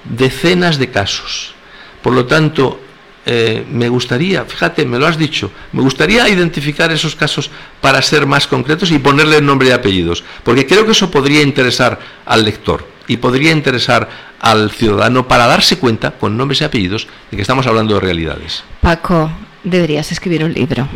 decenas 0.06 0.78
de 0.78 0.90
casos. 0.90 1.54
Por 2.02 2.14
lo 2.14 2.26
tanto, 2.26 2.80
eh, 3.26 3.66
me 3.70 3.90
gustaría, 3.90 4.45
fíjate, 4.45 4.86
me 4.86 4.98
lo 4.98 5.06
has 5.06 5.18
dicho, 5.18 5.52
me 5.74 5.82
gustaría 5.82 6.30
identificar 6.30 6.91
esos 6.94 7.14
casos 7.14 7.52
para 7.82 8.02
ser 8.02 8.26
más 8.26 8.48
concretos 8.48 8.90
y 8.91 8.99
ponerle 8.99 9.41
nombre 9.41 9.68
y 9.68 9.72
apellidos, 9.72 10.24
porque 10.44 10.66
creo 10.66 10.86
que 10.86 10.94
eso 10.94 11.12
podría 11.12 11.41
interesar 11.41 11.99
al 12.26 12.45
lector 12.45 12.88
y 13.06 13.18
podría 13.18 13.52
interesar 13.52 14.08
al 14.40 14.72
ciudadano 14.72 15.28
para 15.28 15.45
darse 15.45 15.78
cuenta, 15.78 16.12
con 16.12 16.38
nombres 16.38 16.62
y 16.62 16.64
apellidos, 16.64 17.08
de 17.30 17.36
que 17.36 17.41
estamos 17.41 17.68
hablando 17.68 17.95
de 17.95 17.99
realidades. 17.99 18.64
Paco, 18.80 19.30
deberías 19.64 20.10
escribir 20.12 20.45
un 20.45 20.54
libro. 20.54 20.88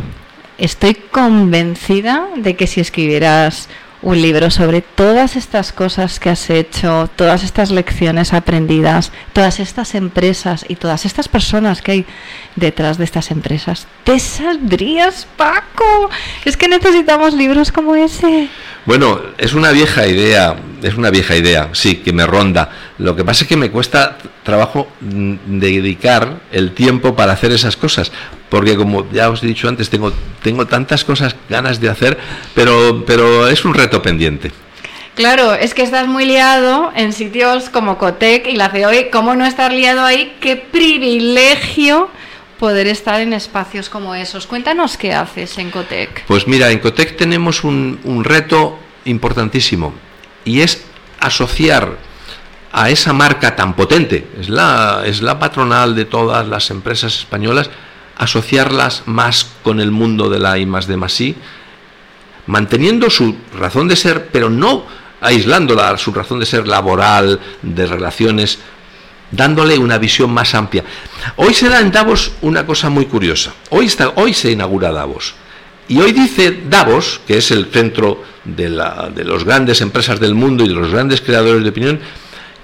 Estoy 0.56 0.94
convencida 0.94 2.28
de 2.36 2.56
que 2.56 2.66
si 2.66 2.80
escribieras 2.80 3.68
un 4.02 4.20
libro 4.20 4.50
sobre 4.50 4.82
todas 4.82 5.36
estas 5.36 5.72
cosas 5.72 6.18
que 6.18 6.30
has 6.30 6.50
hecho, 6.50 7.08
todas 7.14 7.44
estas 7.44 7.70
lecciones 7.70 8.32
aprendidas, 8.32 9.12
todas 9.32 9.60
estas 9.60 9.94
empresas 9.94 10.64
y 10.68 10.76
todas 10.76 11.06
estas 11.06 11.28
personas 11.28 11.82
que 11.82 11.92
hay 11.92 12.06
detrás 12.56 12.98
de 12.98 13.04
estas 13.04 13.30
empresas, 13.30 13.86
te 14.04 14.18
saldrías, 14.18 15.26
Paco. 15.36 16.10
Es 16.44 16.56
que 16.56 16.68
necesitamos 16.68 17.34
libros 17.34 17.70
como 17.70 17.94
ese. 17.94 18.48
Bueno, 18.86 19.20
es 19.38 19.54
una 19.54 19.70
vieja 19.70 20.06
idea, 20.06 20.56
es 20.82 20.96
una 20.96 21.10
vieja 21.10 21.36
idea, 21.36 21.70
sí, 21.72 21.96
que 21.96 22.12
me 22.12 22.26
ronda. 22.26 22.70
Lo 22.98 23.14
que 23.14 23.24
pasa 23.24 23.44
es 23.44 23.48
que 23.48 23.56
me 23.56 23.70
cuesta 23.70 24.18
trabajo 24.42 24.88
mm, 25.00 25.58
dedicar 25.58 26.40
el 26.50 26.72
tiempo 26.72 27.14
para 27.14 27.32
hacer 27.32 27.52
esas 27.52 27.76
cosas, 27.76 28.12
porque 28.48 28.76
como 28.76 29.10
ya 29.10 29.30
os 29.30 29.42
he 29.42 29.46
dicho 29.46 29.68
antes, 29.68 29.90
tengo, 29.90 30.12
tengo 30.42 30.66
tantas 30.66 31.04
cosas 31.04 31.36
ganas 31.48 31.80
de 31.80 31.88
hacer, 31.88 32.18
pero, 32.54 33.04
pero 33.06 33.48
es 33.48 33.64
un 33.64 33.74
reto 33.74 34.02
pendiente. 34.02 34.50
Claro, 35.14 35.52
es 35.54 35.74
que 35.74 35.82
estás 35.82 36.08
muy 36.08 36.24
liado 36.24 36.90
en 36.96 37.12
sitios 37.12 37.68
como 37.68 37.98
Cotec 37.98 38.46
y 38.46 38.56
la 38.56 38.70
COE. 38.70 39.10
¿Cómo 39.10 39.34
no 39.34 39.44
estar 39.44 39.70
liado 39.70 40.02
ahí? 40.04 40.36
¡Qué 40.40 40.56
privilegio 40.56 42.08
poder 42.58 42.86
estar 42.86 43.20
en 43.20 43.34
espacios 43.34 43.90
como 43.90 44.14
esos! 44.14 44.46
Cuéntanos 44.46 44.96
qué 44.96 45.12
haces 45.12 45.58
en 45.58 45.70
Cotec. 45.70 46.24
Pues 46.24 46.48
mira, 46.48 46.70
en 46.70 46.78
Cotec 46.78 47.16
tenemos 47.18 47.62
un, 47.62 48.00
un 48.04 48.24
reto 48.24 48.78
importantísimo 49.04 49.92
y 50.44 50.60
es 50.60 50.84
asociar 51.20 51.98
a 52.72 52.90
esa 52.90 53.12
marca 53.12 53.54
tan 53.54 53.74
potente, 53.74 54.26
es 54.40 54.48
la, 54.48 55.02
es 55.04 55.20
la 55.22 55.38
patronal 55.38 55.94
de 55.94 56.06
todas 56.06 56.48
las 56.48 56.70
empresas 56.70 57.18
españolas, 57.18 57.70
asociarlas 58.16 59.02
más 59.06 59.46
con 59.62 59.80
el 59.80 59.90
mundo 59.90 60.30
de 60.30 60.38
la 60.38 60.58
I 60.58 60.66
más 60.66 60.86
de 60.86 60.96
más 60.96 61.20
I, 61.20 61.36
manteniendo 62.46 63.10
su 63.10 63.36
razón 63.54 63.88
de 63.88 63.96
ser, 63.96 64.28
pero 64.32 64.48
no 64.48 64.86
aislándola, 65.20 65.96
su 65.98 66.12
razón 66.12 66.40
de 66.40 66.46
ser 66.46 66.66
laboral, 66.66 67.38
de 67.62 67.86
relaciones, 67.86 68.58
dándole 69.30 69.78
una 69.78 69.98
visión 69.98 70.32
más 70.32 70.54
amplia. 70.54 70.84
Hoy 71.36 71.54
se 71.54 71.68
da 71.68 71.80
en 71.80 71.92
Davos 71.92 72.32
una 72.42 72.66
cosa 72.66 72.88
muy 72.90 73.06
curiosa. 73.06 73.52
Hoy, 73.70 73.86
está, 73.86 74.12
hoy 74.16 74.34
se 74.34 74.50
inaugura 74.50 74.92
Davos. 74.92 75.34
Y 75.88 76.00
hoy 76.00 76.12
dice 76.12 76.62
Davos, 76.68 77.20
que 77.26 77.38
es 77.38 77.50
el 77.50 77.66
centro 77.66 78.22
de, 78.44 78.68
la, 78.68 79.10
de 79.14 79.24
las 79.24 79.44
grandes 79.44 79.80
empresas 79.80 80.20
del 80.20 80.34
mundo 80.34 80.64
y 80.64 80.68
de 80.68 80.74
los 80.74 80.90
grandes 80.90 81.20
creadores 81.20 81.62
de 81.62 81.70
opinión, 81.70 82.00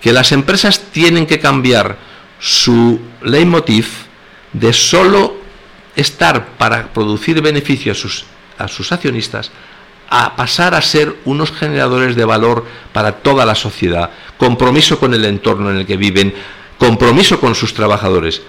que 0.01 0.13
las 0.13 0.33
empresas 0.33 0.81
tienen 0.93 1.27
que 1.27 1.41
cambiar 1.41 1.99
su 2.39 3.01
leitmotiv 3.23 3.89
de 4.53 4.73
solo 4.73 5.37
estar 5.97 6.51
para 6.57 6.93
producir 6.93 7.41
beneficio 7.43 7.93
a 7.93 7.95
sus, 7.95 8.25
a 8.57 8.69
sus 8.69 8.93
accionistas 8.93 9.51
a 10.11 10.37
pasar 10.37 10.75
a 10.75 10.81
ser 10.81 11.17
unos 11.25 11.53
generadores 11.53 12.17
de 12.17 12.25
valor 12.25 12.65
para 12.93 13.13
toda 13.13 13.45
la 13.45 13.55
sociedad, 13.55 14.11
compromiso 14.39 14.99
con 14.99 15.13
el 15.13 15.25
entorno 15.25 15.71
en 15.71 15.79
el 15.79 15.87
que 15.87 15.97
viven, 15.97 16.33
compromiso 16.79 17.39
con 17.41 17.55
sus 17.55 17.75
trabajadores. 17.75 18.41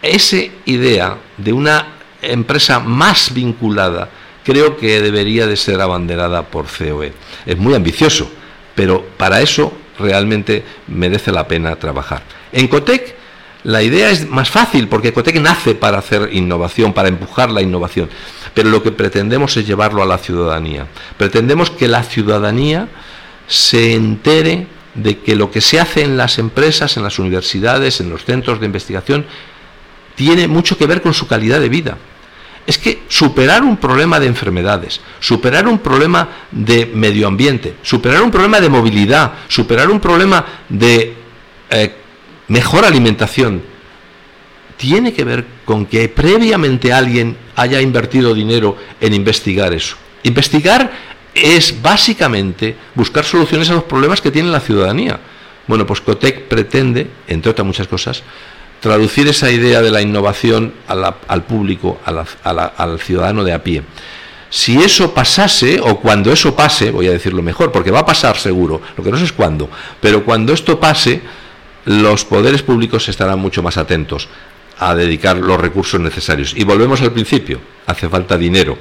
Esa 0.00 0.36
idea 0.66 1.18
de 1.36 1.52
una 1.52 1.86
empresa 2.22 2.80
más 2.80 3.32
vinculada 3.32 4.08
creo 4.44 4.76
que 4.76 5.00
debería 5.00 5.46
de 5.46 5.56
ser 5.56 5.80
abanderada 5.80 6.42
por 6.42 6.66
COE. 6.66 7.12
Es 7.46 7.56
muy 7.58 7.74
ambicioso, 7.74 8.30
pero 8.74 9.04
para 9.16 9.40
eso 9.40 9.72
realmente 9.98 10.64
merece 10.88 11.30
la 11.30 11.46
pena 11.46 11.76
trabajar. 11.76 12.22
En 12.52 12.68
Cotec 12.68 13.14
la 13.62 13.82
idea 13.82 14.10
es 14.10 14.28
más 14.28 14.48
fácil 14.48 14.88
porque 14.88 15.12
Cotec 15.12 15.38
nace 15.38 15.74
para 15.74 15.98
hacer 15.98 16.30
innovación, 16.32 16.94
para 16.94 17.08
empujar 17.08 17.50
la 17.50 17.60
innovación, 17.60 18.08
pero 18.54 18.70
lo 18.70 18.82
que 18.82 18.90
pretendemos 18.90 19.56
es 19.56 19.66
llevarlo 19.66 20.02
a 20.02 20.06
la 20.06 20.18
ciudadanía. 20.18 20.86
Pretendemos 21.18 21.70
que 21.70 21.86
la 21.86 22.02
ciudadanía 22.02 22.88
se 23.46 23.94
entere 23.94 24.66
de 24.94 25.18
que 25.18 25.36
lo 25.36 25.50
que 25.50 25.60
se 25.60 25.78
hace 25.78 26.02
en 26.02 26.16
las 26.16 26.38
empresas, 26.38 26.96
en 26.96 27.02
las 27.02 27.18
universidades, 27.18 28.00
en 28.00 28.08
los 28.08 28.24
centros 28.24 28.60
de 28.60 28.66
investigación, 28.66 29.26
tiene 30.14 30.48
mucho 30.48 30.78
que 30.78 30.86
ver 30.86 31.02
con 31.02 31.14
su 31.14 31.26
calidad 31.26 31.60
de 31.60 31.68
vida. 31.68 31.98
Es 32.66 32.78
que 32.78 33.02
superar 33.08 33.62
un 33.62 33.76
problema 33.76 34.20
de 34.20 34.26
enfermedades, 34.26 35.00
superar 35.18 35.66
un 35.66 35.78
problema 35.78 36.28
de 36.50 36.86
medio 36.86 37.26
ambiente, 37.26 37.76
superar 37.82 38.22
un 38.22 38.30
problema 38.30 38.60
de 38.60 38.68
movilidad, 38.68 39.32
superar 39.48 39.90
un 39.90 39.98
problema 39.98 40.44
de 40.68 41.14
eh, 41.70 41.94
mejor 42.48 42.84
alimentación, 42.84 43.62
tiene 44.76 45.12
que 45.12 45.24
ver 45.24 45.44
con 45.64 45.84
que 45.84 46.08
previamente 46.08 46.92
alguien 46.92 47.36
haya 47.56 47.80
invertido 47.80 48.32
dinero 48.32 48.76
en 49.00 49.12
investigar 49.12 49.74
eso. 49.74 49.96
Investigar 50.22 50.90
es 51.34 51.82
básicamente 51.82 52.76
buscar 52.94 53.24
soluciones 53.24 53.68
a 53.70 53.74
los 53.74 53.84
problemas 53.84 54.20
que 54.20 54.30
tiene 54.30 54.48
la 54.48 54.60
ciudadanía. 54.60 55.20
Bueno, 55.66 55.86
pues 55.86 56.00
Cotec 56.00 56.48
pretende, 56.48 57.08
entre 57.28 57.50
otras 57.50 57.66
muchas 57.66 57.86
cosas, 57.86 58.22
traducir 58.80 59.28
esa 59.28 59.50
idea 59.50 59.82
de 59.82 59.90
la 59.90 60.00
innovación 60.02 60.74
al 60.88 61.44
público, 61.44 62.00
a 62.04 62.12
la- 62.12 62.64
al 62.76 62.98
ciudadano 62.98 63.44
de 63.44 63.52
a 63.52 63.62
pie. 63.62 63.82
Si 64.48 64.78
eso 64.82 65.14
pasase, 65.14 65.78
o 65.80 66.00
cuando 66.00 66.32
eso 66.32 66.56
pase, 66.56 66.90
voy 66.90 67.06
a 67.06 67.12
decirlo 67.12 67.40
mejor, 67.42 67.70
porque 67.70 67.92
va 67.92 68.00
a 68.00 68.06
pasar 68.06 68.36
seguro, 68.36 68.80
lo 68.96 69.04
que 69.04 69.10
no 69.10 69.16
sé 69.16 69.24
es 69.24 69.32
cuándo, 69.32 69.70
pero 70.00 70.24
cuando 70.24 70.52
esto 70.52 70.80
pase, 70.80 71.20
los 71.84 72.24
poderes 72.24 72.62
públicos 72.62 73.08
estarán 73.08 73.38
mucho 73.38 73.62
más 73.62 73.76
atentos 73.76 74.28
a 74.78 74.94
dedicar 74.94 75.36
los 75.36 75.60
recursos 75.60 76.00
necesarios. 76.00 76.52
Y 76.56 76.64
volvemos 76.64 77.00
al 77.00 77.12
principio, 77.12 77.60
hace 77.86 78.08
falta 78.08 78.36
dinero. 78.36 78.76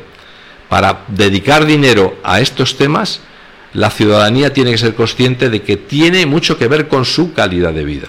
Para 0.70 1.02
dedicar 1.08 1.66
dinero 1.66 2.18
a 2.24 2.40
estos 2.40 2.78
temas, 2.78 3.22
la 3.74 3.90
ciudadanía 3.90 4.54
tiene 4.54 4.72
que 4.72 4.78
ser 4.78 4.96
consciente 4.96 5.50
de 5.50 5.62
que 5.62 5.78
tiene 5.78 6.26
mucho 6.26 6.58
que 6.58 6.68
ver 6.68 6.88
con 6.88 7.06
su 7.06 7.34
calidad 7.34 7.74
de 7.74 7.84
vida. 7.84 8.08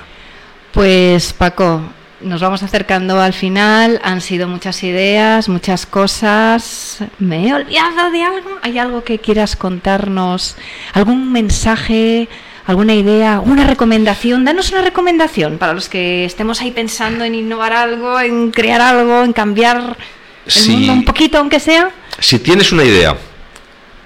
Pues 0.72 1.32
Paco, 1.32 1.82
nos 2.20 2.40
vamos 2.40 2.62
acercando 2.62 3.20
al 3.20 3.32
final. 3.32 4.00
Han 4.04 4.20
sido 4.20 4.46
muchas 4.46 4.82
ideas, 4.82 5.48
muchas 5.48 5.86
cosas. 5.86 6.98
¿Me 7.18 7.48
he 7.48 7.54
olvidado 7.54 8.10
de 8.10 8.22
algo? 8.22 8.50
¿Hay 8.62 8.78
algo 8.78 9.02
que 9.02 9.18
quieras 9.18 9.56
contarnos? 9.56 10.56
¿Algún 10.92 11.32
mensaje? 11.32 12.28
¿Alguna 12.66 12.94
idea? 12.94 13.40
¿Una 13.40 13.66
recomendación? 13.66 14.44
Danos 14.44 14.70
una 14.70 14.82
recomendación 14.82 15.58
para 15.58 15.72
los 15.72 15.88
que 15.88 16.24
estemos 16.24 16.60
ahí 16.60 16.70
pensando 16.70 17.24
en 17.24 17.34
innovar 17.34 17.72
algo, 17.72 18.20
en 18.20 18.50
crear 18.52 18.80
algo, 18.80 19.24
en 19.24 19.32
cambiar 19.32 19.96
el 20.46 20.70
mundo 20.70 20.92
un 20.92 21.04
poquito, 21.04 21.38
aunque 21.38 21.58
sea. 21.58 21.90
Si 22.18 22.38
tienes 22.38 22.70
una 22.70 22.84
idea, 22.84 23.16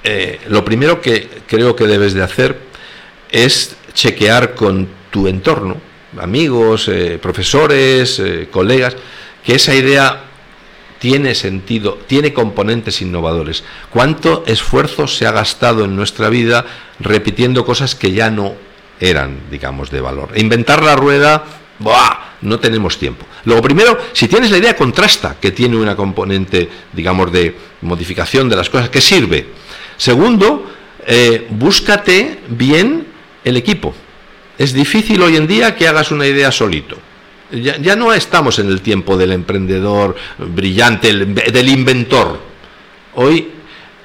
eh, 0.02 0.40
lo 0.48 0.64
primero 0.64 1.00
que 1.00 1.28
creo 1.46 1.74
que 1.76 1.84
debes 1.84 2.14
de 2.14 2.22
hacer 2.22 2.58
es 3.30 3.76
chequear 3.92 4.54
con 4.54 4.88
tu 5.10 5.28
entorno, 5.28 5.76
amigos, 6.20 6.88
eh, 6.88 7.18
profesores, 7.20 8.18
eh, 8.18 8.48
colegas, 8.50 8.96
que 9.44 9.54
esa 9.56 9.74
idea 9.74 10.24
tiene 10.98 11.34
sentido, 11.34 11.98
tiene 12.06 12.32
componentes 12.32 13.02
innovadores. 13.02 13.64
¿Cuánto 13.90 14.44
esfuerzo 14.46 15.06
se 15.06 15.26
ha 15.26 15.32
gastado 15.32 15.84
en 15.84 15.96
nuestra 15.96 16.28
vida 16.28 16.64
repitiendo 16.98 17.64
cosas 17.64 17.94
que 17.94 18.12
ya 18.12 18.30
no 18.30 18.54
eran, 19.00 19.40
digamos, 19.50 19.90
de 19.90 20.00
valor. 20.00 20.30
Inventar 20.36 20.82
la 20.82 20.96
rueda, 20.96 21.44
¡buah! 21.78 22.34
no 22.42 22.60
tenemos 22.60 22.98
tiempo. 22.98 23.26
Luego, 23.44 23.62
primero, 23.62 23.98
si 24.12 24.28
tienes 24.28 24.50
la 24.50 24.58
idea, 24.58 24.76
contrasta 24.76 25.36
que 25.40 25.50
tiene 25.50 25.76
una 25.76 25.96
componente, 25.96 26.68
digamos, 26.92 27.32
de 27.32 27.56
modificación 27.82 28.48
de 28.48 28.56
las 28.56 28.68
cosas, 28.68 28.90
que 28.90 29.00
sirve. 29.00 29.46
Segundo, 29.96 30.70
eh, 31.06 31.46
búscate 31.50 32.40
bien 32.48 33.06
el 33.44 33.56
equipo. 33.56 33.94
Es 34.58 34.72
difícil 34.72 35.20
hoy 35.22 35.36
en 35.36 35.46
día 35.46 35.74
que 35.74 35.88
hagas 35.88 36.10
una 36.10 36.26
idea 36.26 36.52
solito. 36.52 36.96
Ya, 37.52 37.94
no 37.96 38.12
estamos 38.12 38.58
en 38.58 38.68
el 38.68 38.80
tiempo 38.80 39.16
del 39.16 39.32
emprendedor 39.32 40.16
brillante, 40.38 41.10
el- 41.10 41.34
del 41.34 41.68
inventor. 41.68 42.40
Hoy 43.14 43.48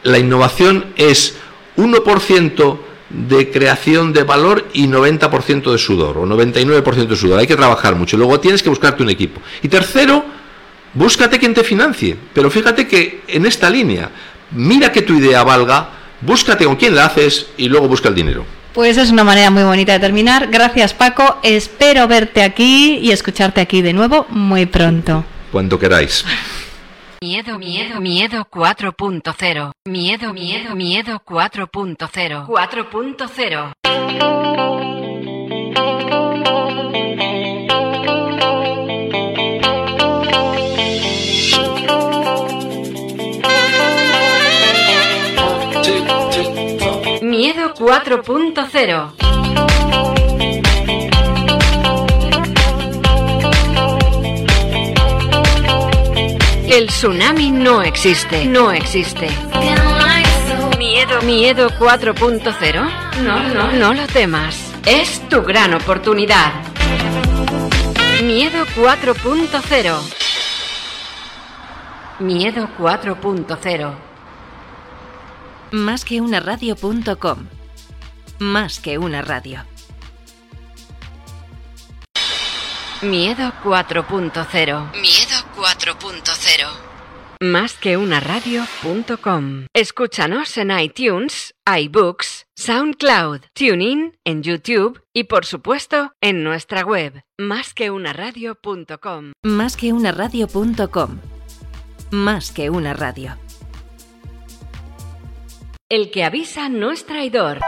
la 0.04 0.20
innovación 0.20 0.88
es 0.96 1.36
1% 1.78 2.80
de 3.10 3.50
creación 3.50 4.14
de 4.14 4.24
valor 4.24 4.68
y 4.74 4.88
90% 4.88 5.72
de 5.72 5.78
sudor, 5.80 6.18
o 6.20 6.26
99% 6.28 7.08
de 7.08 7.16
sudor. 7.16 7.40
Hay 7.40 7.48
que 7.48 7.56
trabajar 7.56 7.96
mucho. 7.96 8.18
Luego 8.18 8.40
tienes 8.40 8.62
que 8.62 8.70
buscarte 8.70 9.02
un 9.02 9.10
equipo. 9.10 9.42
Y 9.64 9.68
tercero, 9.68 10.24
búscate 10.94 11.40
quien 11.40 11.54
te 11.56 11.64
financie. 11.64 12.16
Pero 12.34 12.52
fíjate 12.52 12.88
que 12.88 13.22
en 13.28 13.46
esta 13.48 13.70
línea, 13.70 14.12
mira 14.52 14.92
que 14.92 15.02
tu 15.02 15.14
idea 15.18 15.44
valga, 15.44 15.90
búscate 16.22 16.66
con 16.66 16.76
quién 16.76 16.94
la 16.96 17.06
haces 17.06 17.48
y 17.58 17.68
luego 17.68 17.88
busca 17.88 18.10
el 18.10 18.16
dinero. 18.16 18.46
Pues 18.74 18.98
es 18.98 19.12
una 19.12 19.24
manera 19.24 19.50
muy 19.50 19.64
bonita 19.64 19.94
de 19.94 20.00
terminar. 20.00 20.48
Gracias 20.48 20.94
Paco, 20.94 21.38
espero 21.44 22.08
verte 22.08 22.44
aquí 22.44 23.00
y 23.02 23.12
escucharte 23.12 23.62
aquí 23.62 23.82
de 23.82 23.94
nuevo 23.94 24.26
muy 24.30 24.66
pronto. 24.66 25.24
Cuando 25.52 25.80
queráis. 25.80 26.26
Miedo, 27.22 27.60
miedo, 27.60 28.00
miedo 28.00 28.48
4.0. 28.50 29.72
Miedo, 29.86 30.34
miedo, 30.34 30.76
miedo 30.76 31.22
4.0. 31.26 32.48
4.0. 32.48 34.79
Miedo 47.42 47.74
4.0. 47.74 49.12
El 56.68 56.88
tsunami 56.88 57.52
no 57.52 57.82
existe, 57.82 58.44
no 58.44 58.74
existe. 58.74 59.30
Miedo, 60.78 61.22
miedo 61.22 61.70
4.0. 61.70 63.22
No, 63.24 63.44
no, 63.54 63.72
no 63.72 63.94
lo 63.94 64.06
temas. 64.08 64.74
Es 64.86 65.22
tu 65.30 65.42
gran 65.42 65.74
oportunidad. 65.74 66.52
Miedo 68.22 68.66
4.0. 68.76 69.98
Miedo 72.20 72.68
4.0. 72.78 74.09
Más 75.72 76.04
que 76.04 76.20
una 76.20 76.40
radio.com. 76.40 77.48
Más 78.40 78.80
que 78.80 78.98
una 78.98 79.22
radio. 79.22 79.64
Miedo 83.02 83.54
4.0. 83.64 84.92
Miedo 84.94 85.36
4.0. 85.56 86.68
Más 87.42 87.74
que 87.76 87.98
una 87.98 88.20
radio.com. 88.20 89.68
Escúchanos 89.74 90.58
en 90.58 90.78
iTunes, 90.78 91.54
iBooks, 91.66 92.48
SoundCloud, 92.58 93.42
TuneIn, 93.54 94.18
en 94.26 94.44
YouTube 94.44 95.02
y 95.14 95.26
por 95.26 95.46
supuesto 95.46 96.14
en 96.20 96.44
nuestra 96.44 96.84
web, 96.84 97.22
más 97.38 97.74
que 97.74 97.92
una 97.92 98.12
radio.com. 98.12 99.34
Más 99.44 99.78
que 99.78 99.94
una 99.94 100.12
radio.com. 100.12 101.20
Más 102.12 102.52
que 102.52 102.70
una 102.70 102.94
radio. 102.94 103.38
El 105.92 106.12
que 106.12 106.24
avisa 106.24 106.70
no 106.70 106.92
es 106.92 107.04
traidor. 107.08 107.62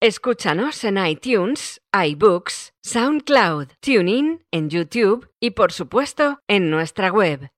Escúchanos 0.00 0.84
en 0.84 1.04
iTunes, 1.04 1.80
iBooks, 1.92 2.74
SoundCloud, 2.90 3.68
TuneIn, 3.80 4.46
en 4.50 4.70
YouTube 4.70 5.28
y 5.40 5.50
por 5.50 5.72
supuesto 5.72 6.40
en 6.48 6.70
nuestra 6.70 7.12
web, 7.12 7.50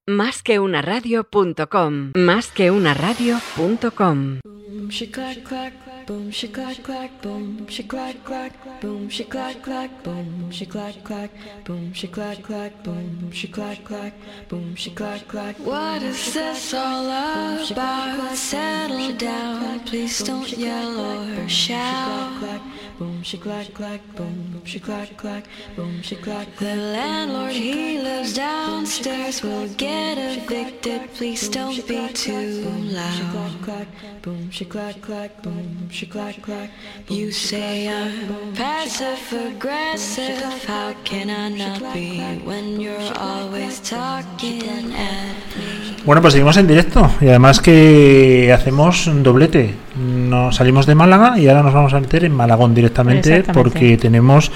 boom, 11.64 11.92
she 11.92 12.06
clack 12.08 14.02
clack, 14.02 14.32
boom, 14.48 14.74
she 14.74 14.90
clack 14.90 15.28
clack. 15.28 15.56
What 15.60 16.02
is 16.02 16.34
this 16.34 16.74
all 16.74 17.06
about? 17.06 18.34
Settle 18.34 19.12
down, 19.16 19.80
please 19.86 20.24
don't 20.24 20.50
yell 20.58 20.98
or 20.98 21.48
shout. 21.48 22.60
Boom, 22.98 23.22
she 23.22 23.38
clack 23.38 23.72
clack, 23.72 24.00
boom, 24.16 24.60
she 24.64 24.80
clack 24.80 25.16
clack, 25.20 25.44
boom, 25.76 26.00
she 26.02 26.16
clack. 26.16 26.48
The 26.56 26.74
landlord 26.74 27.52
he 27.52 27.98
lives 27.98 28.34
downstairs 28.34 29.42
will 29.42 29.68
get 29.76 30.16
evicted. 30.16 31.12
Please 31.14 31.48
don't 31.48 31.86
be 31.86 32.08
too 32.14 32.64
loud. 32.90 33.86
Boom, 34.22 34.50
she 34.50 34.64
clack 34.64 35.00
clack, 35.00 35.42
boom, 35.42 35.88
she 35.90 36.06
clack 36.06 36.40
clack. 36.42 36.70
You 37.08 37.32
say 37.32 37.88
I'm 37.88 38.54
passive 38.54 39.20
aggressive. 39.32 40.42
How 40.66 40.94
can 41.04 41.28
I 41.30 41.48
not 41.48 41.92
be 41.92 42.20
when 42.44 42.80
you're 42.80 43.12
always 43.18 43.80
talking 43.80 44.94
at 44.94 45.36
me? 45.56 45.90
Bueno, 46.04 46.22
pues 46.22 46.32
seguimos 46.32 46.56
en 46.56 46.66
directo 46.66 47.10
y 47.20 47.28
además 47.28 47.60
que 47.60 48.50
hacemos 48.52 49.06
un 49.06 49.22
doblete. 49.22 49.74
Nos 49.96 50.56
salimos 50.56 50.86
de 50.86 50.94
Málaga 50.94 51.38
y 51.38 51.46
ahora 51.48 51.62
nos 51.62 51.74
vamos 51.74 51.92
a 51.92 52.00
meter 52.00 52.24
en 52.24 52.34
Malagón 52.34 52.74
directamente 52.74 53.42
porque 53.52 53.98
tenemos, 53.98 54.50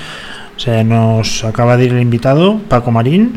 o 0.56 0.60
sea, 0.60 0.84
nos 0.84 1.44
acaba 1.44 1.76
de 1.76 1.86
ir 1.86 1.92
el 1.92 2.00
invitado, 2.00 2.58
Paco 2.68 2.90
Marín, 2.90 3.34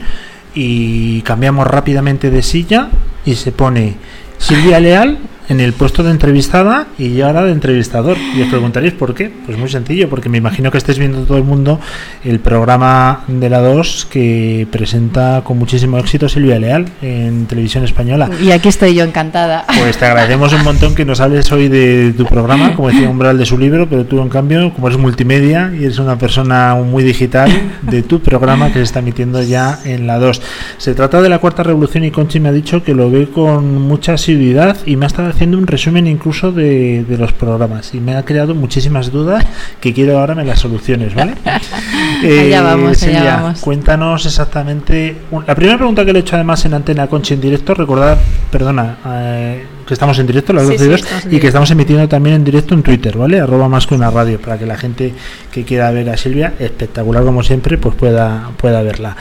y 0.53 1.21
cambiamos 1.21 1.67
rápidamente 1.67 2.29
de 2.29 2.41
silla 2.41 2.89
y 3.25 3.35
se 3.35 3.51
pone 3.51 3.95
Silvia 4.37 4.79
Leal 4.79 5.19
en 5.49 5.59
el 5.59 5.73
puesto 5.73 6.03
de 6.03 6.11
entrevistada 6.11 6.87
y 6.97 7.13
yo 7.13 7.27
ahora 7.27 7.43
de 7.43 7.51
entrevistador. 7.51 8.17
Y 8.35 8.41
os 8.41 8.49
preguntaréis 8.49 8.93
por 8.93 9.13
qué. 9.13 9.31
Pues 9.45 9.57
muy 9.57 9.69
sencillo, 9.69 10.09
porque 10.09 10.29
me 10.29 10.37
imagino 10.37 10.71
que 10.71 10.77
estáis 10.77 10.99
viendo 10.99 11.23
todo 11.23 11.37
el 11.37 11.43
mundo 11.43 11.79
el 12.23 12.39
programa 12.39 13.23
de 13.27 13.49
la 13.49 13.59
2 13.61 14.07
que 14.09 14.67
presenta 14.71 15.41
con 15.43 15.57
muchísimo 15.57 15.97
éxito 15.97 16.29
Silvia 16.29 16.59
Leal 16.59 16.85
en 17.01 17.45
televisión 17.45 17.83
española. 17.83 18.29
Y 18.41 18.51
aquí 18.51 18.69
estoy 18.69 18.95
yo 18.95 19.03
encantada. 19.03 19.65
Pues 19.79 19.97
te 19.97 20.05
agradecemos 20.05 20.53
un 20.53 20.63
montón 20.63 20.95
que 20.95 21.05
nos 21.05 21.19
hables 21.19 21.51
hoy 21.51 21.67
de 21.67 22.13
tu 22.15 22.25
programa, 22.25 22.75
como 22.75 22.89
decía 22.89 23.09
Umbral 23.09 23.37
de 23.37 23.45
su 23.45 23.57
libro, 23.57 23.87
pero 23.89 24.05
tú 24.05 24.21
en 24.21 24.29
cambio, 24.29 24.73
como 24.73 24.87
eres 24.87 24.99
multimedia 24.99 25.71
y 25.77 25.85
eres 25.85 25.99
una 25.99 26.17
persona 26.17 26.75
muy 26.75 27.03
digital, 27.03 27.51
de 27.81 28.03
tu 28.03 28.19
programa 28.21 28.67
que 28.67 28.75
se 28.75 28.83
está 28.83 28.99
emitiendo 28.99 29.41
ya 29.43 29.79
en 29.85 30.07
la 30.07 30.19
2. 30.19 30.41
Se 30.77 30.93
trata 30.93 31.21
de 31.21 31.29
la 31.29 31.39
cuarta 31.39 31.63
revolución 31.63 32.03
y 32.03 32.11
Conchi 32.11 32.39
me 32.39 32.49
ha 32.49 32.51
dicho 32.53 32.83
que 32.83 32.93
lo 32.93 33.09
ve 33.09 33.29
con 33.29 33.81
mucha 33.81 34.13
asiduidad 34.13 34.77
y 34.85 34.95
me 34.95 35.05
ha 35.05 35.07
estado 35.07 35.29
haciendo 35.37 35.59
un 35.59 35.67
resumen 35.67 36.07
incluso 36.07 36.51
de, 36.51 37.03
de 37.03 37.15
los 37.15 37.31
programas 37.31 37.93
y 37.93 37.99
me 37.99 38.15
ha 38.15 38.25
creado 38.25 38.55
muchísimas 38.55 39.11
dudas 39.11 39.45
que 39.79 39.93
quiero 39.93 40.17
ahora 40.17 40.33
me 40.33 40.43
las 40.43 40.59
soluciones, 40.59 41.13
¿vale? 41.13 41.35
Allá 42.23 42.63
vamos, 42.63 43.03
allá 43.03 43.13
Silvia, 43.13 43.35
vamos. 43.35 43.59
Cuéntanos 43.59 44.25
exactamente. 44.25 45.15
La 45.45 45.53
primera 45.53 45.77
pregunta 45.77 46.03
que 46.03 46.11
le 46.11 46.19
he 46.19 46.21
hecho 46.21 46.35
además 46.35 46.65
en 46.65 46.73
Antena 46.73 47.05
Conchi 47.05 47.35
en 47.35 47.41
directo, 47.41 47.75
recordad, 47.75 48.17
perdona, 48.49 48.97
eh, 49.05 49.63
que 49.87 49.93
estamos 49.93 50.19
en 50.19 50.27
directo 50.27 50.53
las 50.53 50.67
Sí, 50.67 50.77
12 50.77 50.85
y 50.85 50.97
sí, 50.97 51.07
en 51.23 51.35
y 51.35 51.39
que 51.39 51.47
estamos 51.47 51.71
emitiendo 51.71 52.07
también 52.07 52.35
en 52.35 52.43
directo 52.43 52.73
en 52.73 52.83
Twitter, 52.83 53.17
¿vale? 53.17 53.39
Arroba 53.39 53.67
más 53.69 53.87
que 53.87 53.95
una 53.95 54.11
radio, 54.11 54.39
para 54.39 54.57
que 54.57 54.65
la 54.65 54.77
gente 54.77 55.13
que 55.51 55.63
quiera 55.63 55.89
ver 55.91 56.09
a 56.09 56.17
Silvia, 56.17 56.53
espectacular 56.59 57.23
como 57.23 57.41
siempre, 57.41 57.77
pues 57.77 57.95
pueda, 57.95 58.51
pueda 58.57 58.81
verla. 58.83 59.15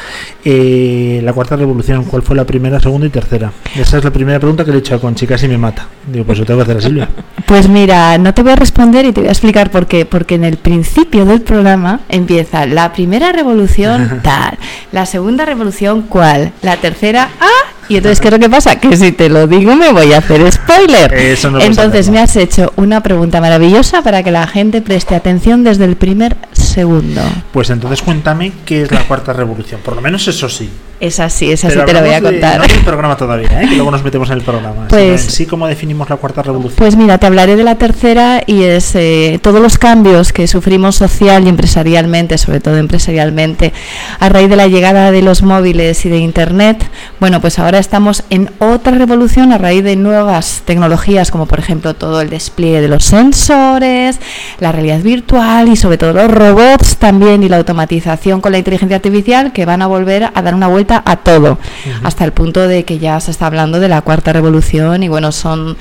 Eh, 0.44 1.20
la 1.22 1.32
cuarta 1.32 1.56
revolución, 1.56 2.04
¿cuál 2.04 2.22
fue 2.22 2.36
la 2.36 2.44
primera, 2.44 2.80
segunda 2.80 3.06
y 3.06 3.10
tercera? 3.10 3.52
Esa 3.74 3.98
es 3.98 4.04
la 4.04 4.10
primera 4.10 4.38
pregunta 4.38 4.64
que 4.64 4.72
le 4.72 4.78
he 4.78 4.80
hecho 4.80 4.96
a 4.96 5.00
Conchi, 5.00 5.26
casi 5.26 5.48
me 5.48 5.56
mata. 5.56 5.86
Digo, 6.06 6.24
pues 6.24 6.38
lo 6.38 6.44
tengo 6.44 6.58
que 6.58 6.64
hacer 6.64 6.76
a 6.76 6.80
Silvia. 6.80 7.08
Pues 7.46 7.68
mira, 7.68 8.18
no 8.18 8.34
te 8.34 8.42
voy 8.42 8.52
a 8.52 8.56
responder 8.56 9.06
y 9.06 9.12
te 9.12 9.20
voy 9.20 9.28
a 9.28 9.30
explicar 9.30 9.70
por 9.70 9.86
qué. 9.86 10.04
Porque 10.04 10.34
en 10.34 10.42
el 10.42 10.56
principio 10.56 11.24
del 11.24 11.42
programa 11.42 12.00
empieza 12.08 12.66
la 12.66 12.92
primera 12.92 13.30
revolución 13.30 14.20
tal, 14.24 14.58
la 14.90 15.06
segunda 15.06 15.44
revolución 15.44 16.02
cuál, 16.02 16.52
la 16.62 16.76
tercera 16.78 17.28
ah, 17.40 17.75
y 17.88 17.96
entonces 17.96 18.20
¿qué 18.20 18.28
es 18.28 18.32
lo 18.32 18.38
que 18.38 18.48
pasa? 18.48 18.76
Que 18.76 18.96
si 18.96 19.12
te 19.12 19.28
lo 19.28 19.46
digo 19.46 19.76
me 19.76 19.92
voy 19.92 20.12
a 20.12 20.18
hacer 20.18 20.50
spoiler. 20.50 21.12
Eso 21.14 21.50
no 21.50 21.60
entonces 21.60 22.08
me 22.10 22.20
has 22.20 22.36
hecho 22.36 22.72
una 22.76 23.02
pregunta 23.02 23.40
maravillosa 23.40 24.02
para 24.02 24.22
que 24.22 24.30
la 24.30 24.46
gente 24.46 24.82
preste 24.82 25.14
atención 25.14 25.64
desde 25.64 25.84
el 25.84 25.96
primer 25.96 26.36
segundo. 26.52 27.22
Pues 27.52 27.70
entonces 27.70 28.02
cuéntame 28.02 28.52
qué 28.64 28.82
es 28.82 28.90
la 28.90 29.06
cuarta 29.06 29.32
revolución, 29.32 29.80
por 29.82 29.94
lo 29.96 30.02
menos 30.02 30.26
eso 30.28 30.48
sí. 30.48 30.68
Es 30.98 31.20
así, 31.20 31.52
es 31.52 31.62
así, 31.64 31.74
te 31.74 31.92
lo 31.92 32.00
voy 32.00 32.10
a 32.10 32.16
hablamos 32.16 32.22
de- 32.22 32.40
contar. 32.40 32.60
no 32.60 32.66
del 32.66 32.84
programa 32.84 33.16
todavía, 33.16 33.62
¿eh? 33.62 33.68
que 33.68 33.74
luego 33.76 33.90
nos 33.90 34.02
metemos 34.02 34.30
en 34.30 34.38
el 34.38 34.42
programa. 34.42 34.86
Pues- 34.88 35.24
en 35.26 35.30
sí, 35.30 35.44
cómo 35.46 35.66
definimos 35.66 36.08
la 36.08 36.16
cuarta 36.16 36.42
revolución. 36.42 36.76
Pues 36.78 36.96
mira, 36.96 37.18
te 37.18 37.26
hablaré 37.26 37.54
de 37.56 37.64
la 37.64 37.74
tercera 37.74 38.42
y 38.46 38.62
es 38.62 38.94
eh, 38.94 39.38
todos 39.42 39.60
los 39.60 39.76
cambios 39.78 40.32
que 40.32 40.46
sufrimos 40.46 40.96
social 40.96 41.44
y 41.44 41.48
empresarialmente, 41.50 42.38
sobre 42.38 42.60
todo 42.60 42.76
empresarialmente, 42.78 43.72
a 44.20 44.28
raíz 44.30 44.48
de 44.48 44.56
la 44.56 44.68
llegada 44.68 45.10
de 45.12 45.20
los 45.22 45.42
móviles 45.42 46.04
y 46.06 46.08
de 46.08 46.18
Internet. 46.18 46.88
Bueno, 47.20 47.40
pues 47.42 47.58
ahora 47.58 47.78
estamos 47.78 48.24
en 48.30 48.50
otra 48.58 48.92
revolución 48.96 49.52
a 49.52 49.58
raíz 49.58 49.84
de 49.84 49.96
nuevas 49.96 50.62
tecnologías, 50.64 51.30
como 51.30 51.46
por 51.46 51.58
ejemplo 51.58 51.94
todo 51.94 52.20
el 52.22 52.30
despliegue 52.30 52.80
de 52.80 52.88
los 52.88 53.04
sensores, 53.04 54.18
la 54.60 54.72
realidad 54.72 55.00
virtual 55.00 55.68
y 55.68 55.76
sobre 55.76 55.98
todo 55.98 56.12
los 56.12 56.30
robots 56.30 56.96
también 56.96 57.42
y 57.42 57.48
la 57.48 57.58
automatización 57.58 58.40
con 58.40 58.52
la 58.52 58.58
inteligencia 58.58 58.96
artificial 58.96 59.52
que 59.52 59.66
van 59.66 59.82
a 59.82 59.86
volver 59.86 60.30
a 60.32 60.42
dar 60.42 60.54
una 60.54 60.68
vuelta 60.68 60.85
a 60.90 61.16
todo, 61.16 61.58
hasta 62.02 62.24
el 62.24 62.32
punto 62.32 62.66
de 62.66 62.84
que 62.84 62.98
ya 62.98 63.18
se 63.20 63.30
está 63.30 63.46
hablando 63.46 63.80
de 63.80 63.88
la 63.88 64.02
cuarta 64.02 64.32
revolución 64.32 65.02
y 65.02 65.08
bueno, 65.08 65.32
son 65.32 65.76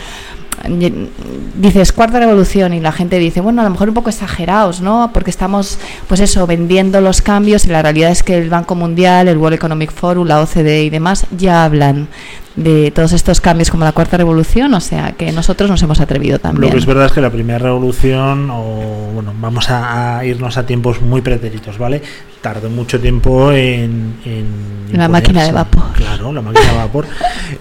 dices 1.56 1.92
cuarta 1.92 2.20
revolución 2.20 2.74
y 2.74 2.80
la 2.80 2.92
gente 2.92 3.20
dice, 3.20 3.42
bueno, 3.42 3.62
a 3.62 3.66
lo 3.66 3.70
mejor 3.70 3.90
un 3.90 3.94
poco 3.94 4.10
exagerados, 4.10 4.82
¿no? 4.82 5.12
Porque 5.14 5.30
estamos, 5.30 5.78
pues 6.08 6.20
eso, 6.22 6.48
vendiendo 6.48 7.02
los 7.02 7.22
cambios 7.22 7.66
y 7.66 7.70
la 7.70 7.82
realidad 7.82 8.12
es 8.12 8.24
que 8.24 8.38
el 8.38 8.50
Banco 8.50 8.76
Mundial, 8.76 9.28
el 9.28 9.38
World 9.38 9.56
Economic 9.56 9.92
Forum, 9.92 10.28
la 10.28 10.42
OCDE 10.42 10.84
y 10.84 10.90
demás 10.90 11.26
ya 11.38 11.66
hablan 11.66 12.08
de 12.56 12.92
todos 12.92 13.12
estos 13.12 13.42
cambios 13.42 13.70
como 13.70 13.84
la 13.84 13.92
cuarta 13.92 14.18
revolución, 14.18 14.74
o 14.74 14.80
sea 14.80 15.12
que 15.14 15.32
nosotros 15.32 15.70
nos 15.70 15.82
hemos 15.84 16.00
atrevido 16.00 16.36
Lo 16.36 16.40
también. 16.40 16.72
que 16.72 16.78
es 16.78 16.86
verdad 16.86 17.08
es 17.08 17.12
que 17.12 17.22
la 17.22 17.30
primera 17.30 17.60
revolución, 17.60 18.50
o 18.50 19.12
bueno, 19.14 19.34
vamos 19.40 19.70
a, 19.70 20.18
a 20.20 20.26
irnos 20.26 20.58
a 20.58 20.66
tiempos 20.66 21.02
muy 21.02 21.22
pretéritos, 21.22 21.78
¿vale? 21.78 22.02
Tardó 22.42 22.70
mucho 22.70 23.00
tiempo 23.00 23.52
en. 23.52 24.16
en 24.24 24.46
La 24.94 25.10
máquina 25.10 25.44
de 25.44 25.52
vapor. 25.52 25.84
Claro, 25.96 26.32
la 26.32 26.42
máquina 26.42 26.72
de 26.72 26.78
vapor. 26.78 27.06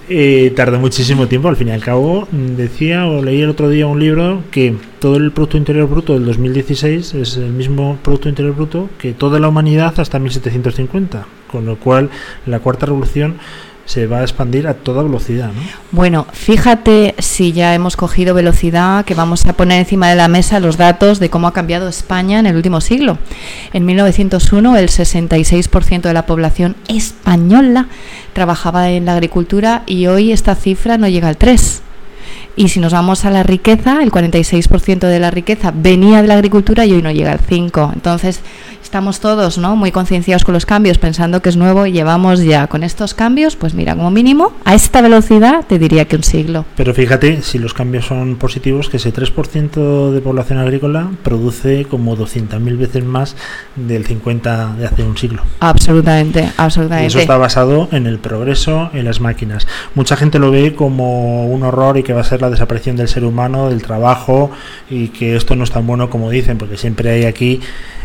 Eh, 0.09 0.53
tardó 0.57 0.79
muchísimo 0.79 1.27
tiempo, 1.29 1.49
al 1.49 1.57
fin 1.57 1.69
y 1.69 1.71
al 1.71 1.83
cabo. 1.83 2.27
Decía 2.31 3.07
o 3.07 3.23
leí 3.23 3.41
el 3.43 3.51
otro 3.51 3.69
día 3.69 3.87
un 3.87 3.99
libro 4.01 4.43
que 4.51 4.77
todo 4.99 5.17
el 5.17 5.31
Producto 5.33 5.57
Interior 5.57 5.89
Bruto 5.89 6.15
del 6.15 6.25
2016 6.27 7.15
es 7.15 7.37
el 7.37 7.53
mismo 7.53 7.99
Producto 8.03 8.29
Interior 8.29 8.55
Bruto 8.55 8.89
que 8.99 9.13
toda 9.13 9.39
la 9.41 9.49
humanidad 9.49 9.95
hasta 9.99 10.19
1750. 10.19 11.27
Con 11.51 11.67
lo 11.67 11.77
cual, 11.77 12.11
la 12.47 12.61
cuarta 12.61 12.87
revolución 12.87 13.37
se 13.87 14.07
va 14.07 14.19
a 14.19 14.23
expandir 14.23 14.67
a 14.67 14.75
toda 14.75 15.03
velocidad, 15.03 15.49
¿no? 15.49 15.61
Bueno, 15.93 16.27
fíjate 16.33 17.15
si 17.19 17.53
ya 17.53 17.75
hemos 17.75 17.97
cogido 17.97 18.35
velocidad, 18.35 19.05
que 19.05 19.15
vamos 19.15 19.45
a 19.47 19.53
poner 19.53 19.81
encima 19.81 20.09
de 20.09 20.17
la 20.17 20.29
mesa 20.29 20.61
los 20.61 20.77
datos 20.77 21.21
de 21.21 21.31
cómo 21.31 21.49
ha 21.49 21.53
cambiado 21.53 21.89
España 21.89 22.39
en 22.39 22.47
el 22.47 22.57
último 22.57 22.81
siglo. 22.81 23.19
En 23.73 23.85
1901 23.85 24.77
el 24.77 24.89
66% 24.89 26.03
de 26.03 26.15
la 26.15 26.27
población 26.27 26.77
española 26.89 27.89
trabajaba 28.33 28.91
en 28.91 29.05
la 29.05 29.13
agricultura 29.13 29.83
y 29.87 30.07
hoy 30.07 30.33
esta 30.33 30.55
cifra 30.55 30.99
no 30.99 31.09
llega 31.09 31.29
al 31.29 31.39
3%. 31.39 31.81
Y 32.57 32.69
si 32.69 32.79
nos 32.79 32.93
vamos 32.93 33.25
a 33.25 33.31
la 33.31 33.43
riqueza, 33.43 34.01
el 34.03 34.13
46% 34.13 35.09
de 35.09 35.19
la 35.19 35.33
riqueza 35.33 35.73
venía 35.75 36.23
de 36.23 36.29
la 36.29 36.35
agricultura 36.35 36.87
y 36.87 36.93
hoy 36.93 37.03
no 37.03 37.11
llega 37.11 37.33
al 37.33 37.41
5%. 37.41 37.93
Entonces, 37.95 38.41
estamos 38.85 39.19
todos 39.19 39.59
¿no? 39.59 39.77
muy 39.77 39.91
concienciados 39.91 40.45
con 40.45 40.53
los 40.53 40.67
cambios, 40.67 40.99
pensando 40.99 41.41
que 41.41 41.49
es 41.49 41.57
nuevo 41.57 41.87
y 41.87 41.93
llevamos 41.93 42.45
ya 42.45 42.67
con 42.67 42.85
estos 42.85 43.15
cambios, 43.15 43.57
pues 43.57 43.75
mira, 43.75 43.97
como 43.97 44.11
mínimo, 44.11 44.53
a 44.65 44.75
esta 44.75 45.01
velocidad 45.01 45.65
te 45.67 45.79
diría 45.79 46.05
que 46.05 46.17
un 46.17 46.23
siglo. 46.23 46.67
Pero 46.77 46.93
fíjate, 46.95 47.43
si 47.43 47.59
los 47.59 47.73
cambios 47.73 48.07
son 48.07 48.37
positivos, 48.37 48.89
que 48.89 48.99
ese 48.99 49.13
3% 49.13 50.11
de 50.11 50.21
población 50.21 50.59
agrícola 50.59 51.11
produce 51.23 51.87
como 51.87 52.17
200.000 52.17 52.77
veces 52.77 53.05
más 53.05 53.37
del 53.75 54.05
50 54.05 54.75
de 54.79 54.87
hace 54.87 55.03
un 55.03 55.17
siglo. 55.17 55.43
Absolutamente, 55.61 56.45
Y 56.45 56.53
absolutamente. 56.59 57.07
eso 57.07 57.19
está 57.19 57.39
basado 57.39 57.89
en 57.91 58.07
el 58.07 58.19
progreso, 58.19 58.91
en 58.93 59.07
las 59.07 59.21
máquinas. 59.21 59.67
Mucha 59.95 60.17
gente 60.17 60.39
lo 60.39 60.51
ve 60.51 60.75
como 60.75 61.47
un 61.47 61.63
horror 61.63 61.97
y 61.97 62.03
que 62.03 62.13
va 62.13 62.21
a 62.21 62.25
ser 62.25 62.43
la 62.43 62.51
desaparición 62.51 62.97
del 62.97 63.09
ser 63.09 63.25
humano, 63.25 63.71
del 63.71 63.83
trabajo, 63.83 64.51
y 64.91 65.09
que 65.09 65.37
esto 65.37 65.57
no 65.57 65.65
es 65.65 65.71
tan 65.71 65.87
bueno 65.87 66.11
como 66.11 66.29
dicen, 66.29 66.59
porque 66.59 66.77
siempre 66.77 67.11
hay 67.11 67.25
aquí 67.25 67.61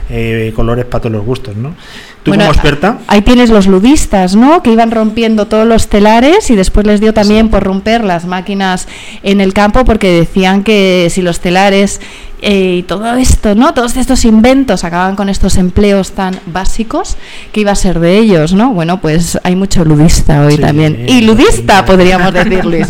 eh, 0.09 0.51
colores 0.55 0.85
para 0.85 1.01
todos 1.01 1.13
los 1.13 1.25
gustos, 1.25 1.55
¿no? 1.55 1.75
Tú 2.23 2.31
Bueno, 2.31 2.45
como 2.45 2.53
experta, 2.53 2.99
Ahí 3.07 3.21
tienes 3.21 3.49
los 3.49 3.67
ludistas, 3.67 4.35
¿no? 4.35 4.61
Que 4.63 4.71
iban 4.71 4.91
rompiendo 4.91 5.47
todos 5.47 5.67
los 5.67 5.87
telares 5.87 6.49
y 6.49 6.55
después 6.55 6.85
les 6.85 6.99
dio 6.99 7.13
también 7.13 7.49
por 7.49 7.63
romper 7.63 8.03
las 8.03 8.25
máquinas 8.25 8.87
en 9.23 9.39
el 9.39 9.53
campo 9.53 9.85
porque 9.85 10.11
decían 10.11 10.63
que 10.63 11.07
si 11.11 11.21
los 11.21 11.39
telares 11.39 12.01
eh, 12.41 12.77
y 12.79 12.83
todo 12.83 13.13
esto, 13.15 13.55
¿no? 13.55 13.73
Todos 13.73 13.97
estos 13.97 14.25
inventos 14.25 14.83
acababan 14.83 15.15
con 15.15 15.29
estos 15.29 15.57
empleos 15.57 16.11
tan 16.13 16.39
básicos, 16.45 17.17
que 17.51 17.61
iba 17.61 17.71
a 17.71 17.75
ser 17.75 17.99
de 17.99 18.17
ellos, 18.17 18.53
no? 18.53 18.73
Bueno, 18.73 19.01
pues 19.01 19.39
hay 19.43 19.55
mucho 19.55 19.83
ludista 19.85 20.41
hoy 20.45 20.53
Sí, 20.55 20.61
también. 20.61 21.05
Y 21.07 21.21
ludista, 21.21 21.85
podríamos 21.85 22.33
decir, 22.33 22.65
Luis. 22.65 22.87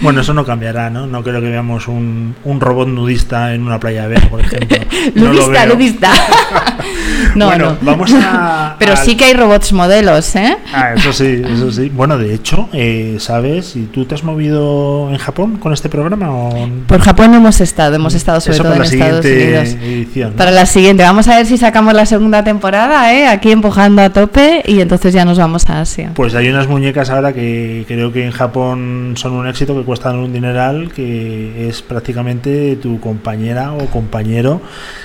bueno, 0.00 0.20
eso 0.20 0.34
no 0.34 0.44
cambiará, 0.44 0.90
¿no? 0.90 1.06
No 1.06 1.22
creo 1.22 1.40
que 1.40 1.48
veamos 1.48 1.88
un, 1.88 2.34
un 2.44 2.60
robot 2.60 2.88
nudista 2.88 3.54
en 3.54 3.62
una 3.66 3.78
playa 3.80 4.02
de 4.02 4.08
Vega, 4.08 4.28
por 4.28 4.40
ejemplo. 4.40 4.76
No 5.14 5.24
lo 5.26 5.32
ludista, 5.32 5.64
veo. 5.64 5.74
ludista. 5.74 6.10
no, 7.34 7.46
bueno, 7.46 7.70
no. 7.70 7.76
vamos 7.82 8.12
a... 8.14 8.76
Pero 8.78 8.92
al- 8.92 8.98
sí 8.98 9.16
que 9.16 9.24
hay 9.26 9.34
robots 9.34 9.72
modelos, 9.72 10.34
¿eh? 10.36 10.56
Ah, 10.72 10.94
eso 10.94 11.12
sí, 11.12 11.42
eso 11.44 11.70
sí. 11.72 11.88
Bueno, 11.94 12.18
de 12.18 12.34
hecho, 12.34 12.68
eh, 12.72 13.16
¿sabes? 13.20 13.76
¿Y 13.76 13.84
tú 13.86 14.04
te 14.04 14.14
has 14.14 14.24
movido 14.24 15.08
en 15.10 15.18
Japón 15.18 15.56
con 15.56 15.72
este 15.72 15.88
programa? 15.88 16.30
O... 16.30 16.68
Por 16.86 17.00
Japón 17.00 17.30
no 17.32 17.36
hemos 17.38 17.60
estado, 17.60 17.94
hemos 17.96 18.14
estado 18.14 18.37
sobre 18.40 18.54
Eso 18.54 18.62
todo 18.64 18.72
para 18.72 18.84
en 18.88 18.98
la 18.98 19.06
Estados 19.06 19.24
Unidos. 19.24 19.68
edición. 19.82 20.30
¿no? 20.30 20.36
Para 20.36 20.50
la 20.50 20.66
siguiente, 20.66 21.02
vamos 21.02 21.28
a 21.28 21.36
ver 21.36 21.46
si 21.46 21.58
sacamos 21.58 21.94
la 21.94 22.06
segunda 22.06 22.44
temporada, 22.44 23.12
¿eh? 23.14 23.26
aquí 23.26 23.50
empujando 23.50 24.02
a 24.02 24.10
tope 24.10 24.62
y 24.66 24.80
entonces 24.80 25.12
ya 25.12 25.24
nos 25.24 25.38
vamos 25.38 25.64
a 25.68 25.80
Asia. 25.80 26.12
Pues 26.14 26.34
hay 26.34 26.48
unas 26.48 26.68
muñecas 26.68 27.10
ahora 27.10 27.32
que 27.32 27.84
creo 27.86 28.12
que 28.12 28.24
en 28.24 28.30
Japón 28.32 29.14
son 29.16 29.32
un 29.32 29.46
éxito, 29.48 29.76
que 29.76 29.84
cuestan 29.84 30.16
un 30.16 30.32
dineral, 30.32 30.92
que 30.92 31.68
es 31.68 31.82
prácticamente 31.82 32.76
tu 32.76 33.00
compañera 33.00 33.72
o 33.72 33.86
compañero 33.86 34.60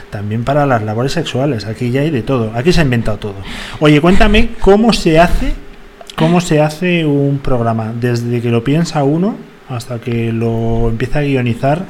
también 0.09 0.43
para 0.43 0.65
las 0.65 0.83
labores 0.83 1.11
sexuales. 1.11 1.65
Aquí 1.65 1.91
ya 1.91 2.01
hay 2.01 2.11
de 2.11 2.21
todo, 2.21 2.51
aquí 2.55 2.71
se 2.71 2.81
ha 2.81 2.83
inventado 2.83 3.17
todo. 3.17 3.35
Oye, 3.79 3.99
cuéntame 4.01 4.49
cómo 4.59 4.93
se 4.93 5.19
hace, 5.19 5.53
cómo 6.15 6.41
se 6.41 6.61
hace 6.61 7.05
un 7.05 7.39
programa, 7.39 7.93
desde 7.99 8.41
que 8.41 8.49
lo 8.49 8.63
piensa 8.63 9.03
uno 9.03 9.35
hasta 9.69 9.99
que 9.99 10.31
lo 10.31 10.89
empieza 10.89 11.19
a 11.19 11.21
guionizar 11.23 11.85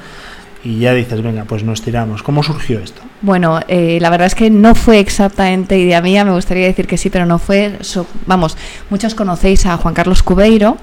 y 0.64 0.80
ya 0.80 0.94
dices, 0.94 1.22
venga, 1.22 1.44
pues 1.46 1.64
nos 1.64 1.82
tiramos. 1.82 2.24
¿Cómo 2.24 2.42
surgió 2.44 2.80
esto? 2.80 3.02
Bueno, 3.22 3.60
eh, 3.68 3.98
la 4.02 4.10
verdad 4.10 4.28
es 4.28 4.36
que 4.36 4.50
no 4.50 4.76
fue 4.76 5.00
exactamente 5.00 5.78
idea 5.78 6.02
mía, 6.02 6.24
me 6.26 6.32
gustaría 6.32 6.66
decir 6.66 6.88
que 6.88 6.98
sí, 6.98 7.10
pero 7.10 7.26
no 7.26 7.38
fue. 7.40 7.78
so- 7.82 8.08
vamos, 8.26 8.58
muchos 8.90 9.16
conocéis 9.16 9.66
a 9.66 9.78
Juan 9.78 9.94
Carlos 9.94 10.24
Cubeiro 10.24 10.78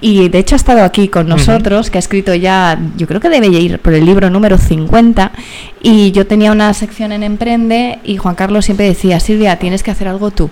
y 0.00 0.28
de 0.28 0.38
hecho 0.38 0.54
ha 0.54 0.56
estado 0.56 0.82
aquí 0.84 1.08
con 1.08 1.28
nosotros, 1.28 1.88
que 1.90 1.96
ha 1.96 2.00
escrito 2.00 2.34
ya, 2.34 2.78
yo 2.98 3.06
creo 3.06 3.20
que 3.20 3.30
debe 3.30 3.46
ir 3.46 3.78
por 3.78 3.94
el 3.94 4.04
libro 4.04 4.28
número 4.28 4.58
50, 4.58 5.32
y 5.82 6.12
yo 6.12 6.26
tenía 6.26 6.52
una 6.52 6.74
sección 6.74 7.10
en 7.12 7.22
Emprende 7.22 8.00
y 8.04 8.18
Juan 8.18 8.34
Carlos 8.34 8.66
siempre 8.66 8.86
decía, 8.86 9.18
Silvia, 9.20 9.58
tienes 9.58 9.82
que 9.82 9.90
hacer 9.90 10.08
algo 10.08 10.30
tú. 10.30 10.50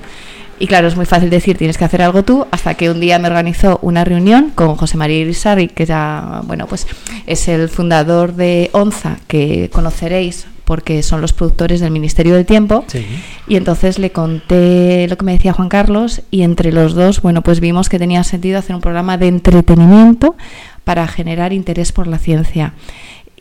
Y 0.59 0.67
claro, 0.67 0.87
es 0.87 0.97
muy 0.97 1.07
fácil 1.07 1.31
decir 1.31 1.59
tienes 1.59 1.77
que 1.77 1.85
hacer 1.85 2.03
algo 2.03 2.23
tú, 2.23 2.47
hasta 2.51 2.75
que 2.75 2.91
un 2.91 3.01
día 3.01 3.19
me 3.19 3.29
organizó 3.29 3.79
una 3.83 4.05
reunión 4.05 4.51
con 4.55 4.77
José 4.77 4.97
María 4.97 5.19
Irisarri, 5.19 5.69
que 5.69 5.87
ya, 5.87 6.43
bueno, 6.45 6.67
pues 6.67 6.87
es 7.27 7.49
el 7.49 7.69
fundador 7.69 8.35
de 8.35 8.71
ONZA, 8.73 9.19
que 9.27 9.71
conoceréis 9.73 10.47
porque 10.65 11.03
son 11.03 11.21
los 11.21 11.33
productores 11.33 11.81
del 11.81 11.91
Ministerio 11.91 12.35
del 12.35 12.47
Tiempo. 12.47 12.85
Sí. 12.87 13.05
Y 13.49 13.57
entonces 13.57 13.99
le 13.99 14.11
conté 14.11 15.07
lo 15.09 15.19
que 15.19 15.25
me 15.25 15.33
decía 15.33 15.53
Juan 15.53 15.69
Carlos 15.69 16.23
y 16.31 16.43
entre 16.43 16.73
los 16.73 16.95
dos, 16.95 17.21
bueno, 17.21 17.43
pues 17.43 17.61
vimos 17.61 17.89
que 17.89 17.99
tenía 17.99 18.23
sentido 18.25 18.59
hacer 18.59 18.77
un 18.77 18.81
programa 18.81 19.19
de 19.19 19.29
entretenimiento 19.29 20.37
para 20.85 21.07
generar 21.09 21.53
interés 21.53 21.93
por 21.93 22.07
la 22.07 22.19
ciencia. 22.19 22.75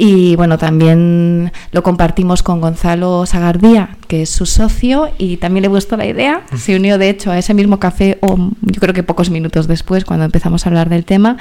Y 0.03 0.35
bueno, 0.35 0.57
también 0.57 1.51
lo 1.71 1.83
compartimos 1.83 2.41
con 2.41 2.59
Gonzalo 2.59 3.27
Sagardía, 3.27 3.97
que 4.07 4.23
es 4.23 4.31
su 4.31 4.47
socio, 4.47 5.11
y 5.19 5.37
también 5.37 5.61
le 5.61 5.67
gustó 5.67 5.95
la 5.95 6.07
idea. 6.07 6.41
Se 6.57 6.75
unió, 6.75 6.97
de 6.97 7.11
hecho, 7.11 7.29
a 7.29 7.37
ese 7.37 7.53
mismo 7.53 7.79
café, 7.79 8.17
o 8.21 8.35
yo 8.35 8.81
creo 8.81 8.95
que 8.95 9.03
pocos 9.03 9.29
minutos 9.29 9.67
después, 9.67 10.03
cuando 10.03 10.25
empezamos 10.25 10.65
a 10.65 10.69
hablar 10.69 10.89
del 10.89 11.05
tema. 11.05 11.37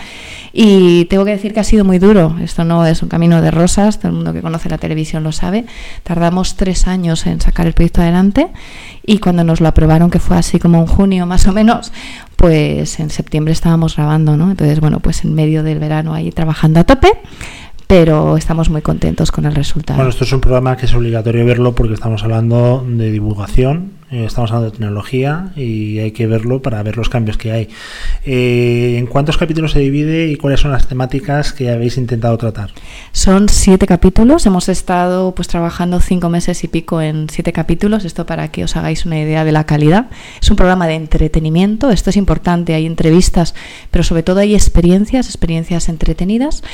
Y 0.53 1.07
tengo 1.07 1.25
que 1.25 1.31
decir 1.31 1.55
que 1.55 1.61
ha 1.61 1.65
sido 1.65 1.87
muy 1.87 1.99
duro. 1.99 2.37
Esto 2.43 2.65
no 2.65 2.85
es 2.85 3.03
un 3.03 3.09
camino 3.09 3.41
de 3.41 3.51
rosas, 3.51 3.99
todo 3.99 4.09
el 4.09 4.17
mundo 4.17 4.35
que 4.35 4.43
conoce 4.43 4.69
la 4.69 4.77
televisión 4.77 5.23
lo 5.23 5.33
sabe. 5.33 5.65
Tardamos 6.03 6.57
tres 6.57 6.87
años 6.87 7.27
en 7.27 7.41
sacar 7.41 7.67
el 7.67 7.73
proyecto 7.73 8.03
adelante, 8.03 8.49
y 9.07 9.21
cuando 9.21 9.43
nos 9.43 9.63
lo 9.63 9.69
aprobaron, 9.69 10.11
que 10.11 10.19
fue 10.19 10.37
así 10.37 10.59
como 10.59 10.81
en 10.81 10.87
junio 10.87 11.25
más 11.25 11.47
o 11.47 11.53
menos, 11.55 11.93
pues 12.37 13.01
en 13.01 13.09
septiembre 13.09 13.55
estábamos 13.55 13.97
grabando, 13.97 14.37
¿no? 14.37 14.51
Entonces, 14.51 14.81
bueno, 14.81 15.01
pues 15.01 15.25
en 15.25 15.35
medio 15.35 15.63
del 15.63 15.79
verano 15.79 16.13
ahí 16.13 16.31
trabajando 16.31 16.81
a 16.81 16.85
tope 16.85 17.11
pero 17.91 18.37
estamos 18.37 18.71
muy 18.71 18.83
contentos 18.83 19.33
con 19.33 19.47
el 19.47 19.55
resultado. 19.55 19.97
Bueno, 19.97 20.11
esto 20.11 20.23
es 20.23 20.33
un 20.33 20.41
programa 20.41 20.77
que 20.77 20.87
es 20.87 20.95
obligatorio 20.95 21.45
verlo 21.45 21.75
porque 21.75 21.95
estamos 21.95 22.23
hablando 22.23 22.87
de 22.87 23.11
divulgación 23.11 23.91
Eh, 24.13 24.25
estamos 24.25 24.51
hablando 24.51 24.73
de 24.73 24.77
tecnología 24.77 25.53
y 25.55 26.01
hay 26.01 26.11
que 26.11 26.27
verlo 26.27 26.61
para 26.61 26.83
ver 26.83 26.97
los 26.97 27.09
cambios 27.09 27.37
que 27.37 27.53
hay. 27.53 27.69
Eh, 28.25 28.97
¿En 28.99 29.07
cuántos 29.07 29.39
capítulos 29.39 29.71
se 29.71 29.79
divide 29.79 30.27
y 30.27 30.35
cuáles 30.35 30.59
son 30.59 30.73
las 30.73 30.89
temáticas 30.89 31.53
que 31.53 31.71
habéis 31.71 31.97
intentado 31.97 32.37
tratar? 32.37 32.71
Son 33.13 33.49
siete 33.49 33.87
capítulos. 33.87 34.47
Hemos 34.47 34.69
estado 34.69 35.33
pues 35.33 35.47
trabajando 35.47 36.01
cinco 36.01 36.29
meses 36.29 36.65
y 36.65 36.69
pico 36.69 37.01
en 37.01 37.29
siete 37.31 37.53
capítulos. 37.53 38.05
Esto 38.05 38.27
para 38.27 38.49
que 38.49 38.65
os 38.65 38.75
hagáis 38.75 39.07
una 39.07 39.21
idea 39.21 39.45
de 39.45 39.53
la 39.53 39.65
calidad. 39.65 40.11
Es 40.43 40.51
un 40.51 40.57
programa 40.57 40.89
de 40.89 40.95
entretenimiento. 40.95 41.91
Esto 41.91 42.11
es 42.11 42.17
importante. 42.17 42.75
Hay 42.75 42.87
entrevistas, 42.87 43.55
pero 43.93 44.03
sobre 44.03 44.25
todo 44.25 44.41
hay 44.41 44.57
experiencias, 44.57 45.27
experiencias 45.27 45.89
entretenidas. 45.89 46.65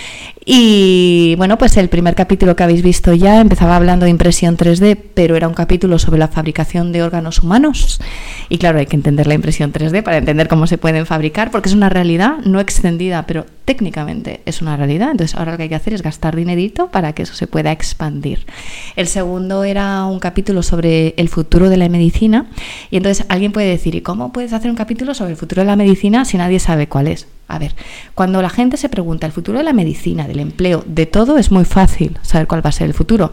Y 0.47 1.35
bueno, 1.37 1.59
pues 1.59 1.77
el 1.77 1.91
primer 1.91 2.15
capítulo 2.15 2.57
que 2.57 2.63
habéis 2.63 2.83
visto 2.83 3.13
ya 3.13 3.43
empezaba 3.43 3.77
hablando 3.77 4.05
de 4.05 4.11
impresión 4.11 4.57
3D, 4.57 4.97
pero 5.13 5.37
era 5.37 5.49
un 5.49 5.55
capítulo 5.55 5.99
sobre 5.99 6.19
la 6.19 6.29
fabricación 6.29 6.93
de 6.93 7.03
órganos 7.03 7.26
humanos. 7.43 8.01
Y 8.49 8.59
claro, 8.59 8.79
hay 8.79 8.87
que 8.87 8.97
entender 8.97 9.27
la 9.27 9.35
impresión 9.35 9.73
3D 9.73 10.03
para 10.03 10.19
entender 10.19 10.49
cómo 10.49 10.67
se 10.67 10.79
pueden 10.79 11.07
fabricar, 11.07 11.51
porque 11.51 11.69
es 11.69 11.75
una 11.75 11.89
realidad 11.89 12.39
no 12.45 12.61
extendida, 12.61 13.27
pero 13.27 13.47
técnicamente 13.65 14.41
es 14.47 14.63
una 14.63 14.77
realidad. 14.77 15.11
Entonces 15.11 15.37
ahora 15.37 15.53
lo 15.53 15.57
que 15.57 15.65
hay 15.65 15.69
que 15.69 15.75
hacer 15.75 15.93
es 15.93 16.03
gastar 16.03 16.37
dinerito 16.37 16.89
para 16.91 17.13
que 17.13 17.23
eso 17.23 17.35
se 17.35 17.47
pueda 17.47 17.73
expandir. 17.73 18.47
El 18.95 19.09
segundo 19.09 19.65
era 19.65 20.05
un 20.07 20.21
capítulo 20.21 20.63
sobre 20.63 21.15
el 21.17 21.29
futuro 21.29 21.69
de 21.69 21.77
la 21.77 21.89
medicina. 21.89 22.47
Y 22.91 22.97
entonces 22.97 23.27
alguien 23.29 23.53
puede 23.53 23.69
decir, 23.69 23.95
¿y 23.95 24.01
cómo 24.01 24.33
puedes 24.33 24.53
hacer 24.53 24.71
un 24.71 24.77
capítulo 24.77 25.15
sobre 25.15 25.33
el 25.33 25.37
futuro 25.37 25.63
de 25.63 25.67
la 25.67 25.77
medicina 25.77 26.25
si 26.25 26.39
nadie 26.39 26.61
sabe 26.61 26.89
cuál 26.89 27.09
es? 27.09 27.27
A 27.49 27.59
ver, 27.59 27.75
cuando 28.15 28.43
la 28.43 28.51
gente 28.51 28.77
se 28.77 28.89
pregunta 28.89 29.27
el 29.27 29.33
futuro 29.33 29.59
de 29.59 29.65
la 29.65 29.73
medicina, 29.73 30.27
del 30.27 30.41
empleo, 30.41 30.83
de 30.87 31.07
todo, 31.07 31.39
es 31.39 31.53
muy 31.53 31.65
fácil 31.65 32.19
saber 32.23 32.47
cuál 32.49 32.65
va 32.65 32.71
a 32.71 32.73
ser 32.73 32.89
el 32.89 32.95
futuro. 32.95 33.31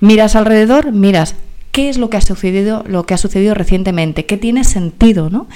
Miras 0.00 0.34
alrededor, 0.34 0.92
miras 0.92 1.36
qué 1.72 1.88
es 1.88 1.96
lo 1.96 2.10
que 2.10 2.18
ha 2.18 2.20
sucedido, 2.20 2.84
lo 2.86 3.06
que 3.06 3.14
ha 3.14 3.18
sucedido 3.18 3.54
recientemente, 3.54 4.26
qué 4.26 4.36
tiene 4.36 4.62
sentido, 4.62 5.30
¿no? 5.30 5.48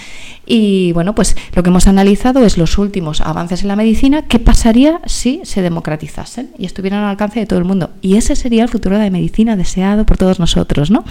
Y 0.47 0.93
bueno, 0.93 1.15
pues 1.15 1.37
lo 1.55 1.63
que 1.63 1.69
hemos 1.69 1.87
analizado 1.87 2.45
es 2.45 2.57
los 2.57 2.79
últimos 2.79 3.21
avances 3.21 3.61
en 3.63 3.69
la 3.69 3.77
medicina, 3.77 4.23
qué 4.23 4.39
pasaría 4.39 5.03
si 5.05 5.43
se 5.45 5.61
democratizasen 5.61 6.51
y 6.59 6.65
estuvieran 6.65 7.03
al 7.03 7.11
alcance 7.11 7.39
de 7.39 7.47
todo 7.47 7.59
el 7.59 7.67
mundo. 7.67 7.91
Y 8.01 8.17
ese 8.17 8.35
sería 8.35 8.63
el 8.63 8.71
futuro 8.71 8.97
de 8.97 9.05
la 9.05 9.11
medicina 9.11 9.57
deseado 9.57 10.07
por 10.07 10.17
todos 10.17 10.41
nosotros, 10.41 10.91
¿no? 10.91 11.05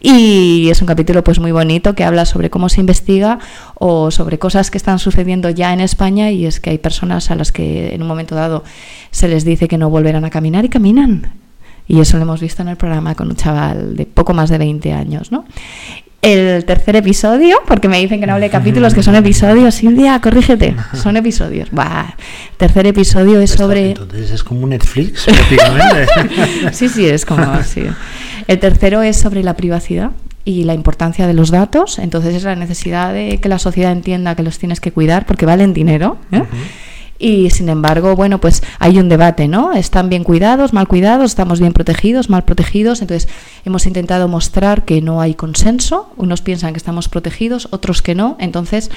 Y 0.00 0.70
es 0.70 0.80
un 0.80 0.86
capítulo 0.86 1.22
pues 1.22 1.38
muy 1.38 1.52
bonito 1.52 1.94
que 1.94 2.04
habla 2.04 2.24
sobre 2.24 2.48
cómo 2.48 2.70
se 2.70 2.80
investiga 2.80 3.40
o 3.74 4.10
sobre 4.10 4.38
cosas 4.38 4.70
que 4.70 4.78
están 4.78 4.98
sucediendo 4.98 5.50
ya 5.50 5.74
en 5.74 5.80
España 5.80 6.30
y 6.30 6.46
es 6.46 6.60
que 6.60 6.70
hay 6.70 6.78
personas 6.78 7.30
a 7.30 7.34
las 7.34 7.52
que 7.52 7.94
en 7.94 8.00
un 8.00 8.08
momento 8.08 8.34
dado 8.34 8.64
se 9.10 9.28
les 9.28 9.44
dice 9.44 9.68
que 9.68 9.76
no 9.76 9.90
volverán 9.90 10.24
a 10.24 10.30
caminar 10.30 10.64
y 10.64 10.70
caminan 10.70 11.49
y 11.90 11.98
eso 11.98 12.18
lo 12.18 12.22
hemos 12.22 12.40
visto 12.40 12.62
en 12.62 12.68
el 12.68 12.76
programa 12.76 13.16
con 13.16 13.28
un 13.28 13.34
chaval 13.34 13.96
de 13.96 14.06
poco 14.06 14.32
más 14.32 14.48
de 14.48 14.58
20 14.58 14.92
años, 14.92 15.32
¿no? 15.32 15.44
El 16.22 16.64
tercer 16.64 16.94
episodio, 16.94 17.56
porque 17.66 17.88
me 17.88 17.98
dicen 17.98 18.20
que 18.20 18.26
no 18.26 18.34
hable 18.34 18.46
de 18.46 18.50
capítulos, 18.50 18.94
que 18.94 19.02
son 19.02 19.16
episodios. 19.16 19.74
Silvia, 19.74 20.20
corrígete, 20.20 20.76
son 20.94 21.16
episodios. 21.16 21.68
Bah, 21.72 22.14
tercer 22.58 22.86
episodio 22.86 23.40
es 23.40 23.50
sobre. 23.50 23.88
Entonces 23.88 24.30
es 24.30 24.44
como 24.44 24.68
Netflix, 24.68 25.24
prácticamente. 25.24 26.72
sí, 26.72 26.88
sí, 26.88 27.06
es 27.06 27.26
como 27.26 27.42
así. 27.50 27.82
El 28.46 28.60
tercero 28.60 29.02
es 29.02 29.16
sobre 29.16 29.42
la 29.42 29.54
privacidad 29.54 30.12
y 30.44 30.62
la 30.62 30.74
importancia 30.74 31.26
de 31.26 31.32
los 31.32 31.50
datos. 31.50 31.98
Entonces 31.98 32.36
es 32.36 32.44
la 32.44 32.54
necesidad 32.54 33.12
de 33.12 33.38
que 33.38 33.48
la 33.48 33.58
sociedad 33.58 33.90
entienda 33.90 34.36
que 34.36 34.44
los 34.44 34.60
tienes 34.60 34.80
que 34.80 34.92
cuidar 34.92 35.26
porque 35.26 35.44
valen 35.44 35.74
dinero. 35.74 36.18
¿eh? 36.30 36.44
Y 37.20 37.50
sin 37.50 37.68
embargo, 37.68 38.16
bueno, 38.16 38.40
pues 38.40 38.62
hay 38.78 38.98
un 38.98 39.10
debate, 39.10 39.46
¿no? 39.46 39.74
¿Están 39.74 40.08
bien 40.08 40.24
cuidados, 40.24 40.72
mal 40.72 40.88
cuidados? 40.88 41.30
¿Estamos 41.30 41.60
bien 41.60 41.74
protegidos, 41.74 42.30
mal 42.30 42.44
protegidos? 42.44 43.02
Entonces, 43.02 43.28
hemos 43.66 43.86
intentado 43.86 44.26
mostrar 44.26 44.86
que 44.86 45.02
no 45.02 45.20
hay 45.20 45.34
consenso. 45.34 46.10
Unos 46.16 46.40
piensan 46.40 46.72
que 46.72 46.78
estamos 46.78 47.10
protegidos, 47.10 47.68
otros 47.72 48.00
que 48.00 48.14
no. 48.14 48.36
Entonces, 48.40 48.90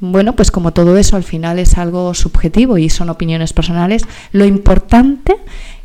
bueno, 0.00 0.34
pues 0.34 0.50
como 0.50 0.72
todo 0.72 0.96
eso 0.96 1.16
al 1.16 1.24
final 1.24 1.58
es 1.58 1.76
algo 1.76 2.14
subjetivo 2.14 2.78
y 2.78 2.88
son 2.88 3.10
opiniones 3.10 3.52
personales, 3.52 4.06
lo 4.32 4.44
importante 4.44 5.36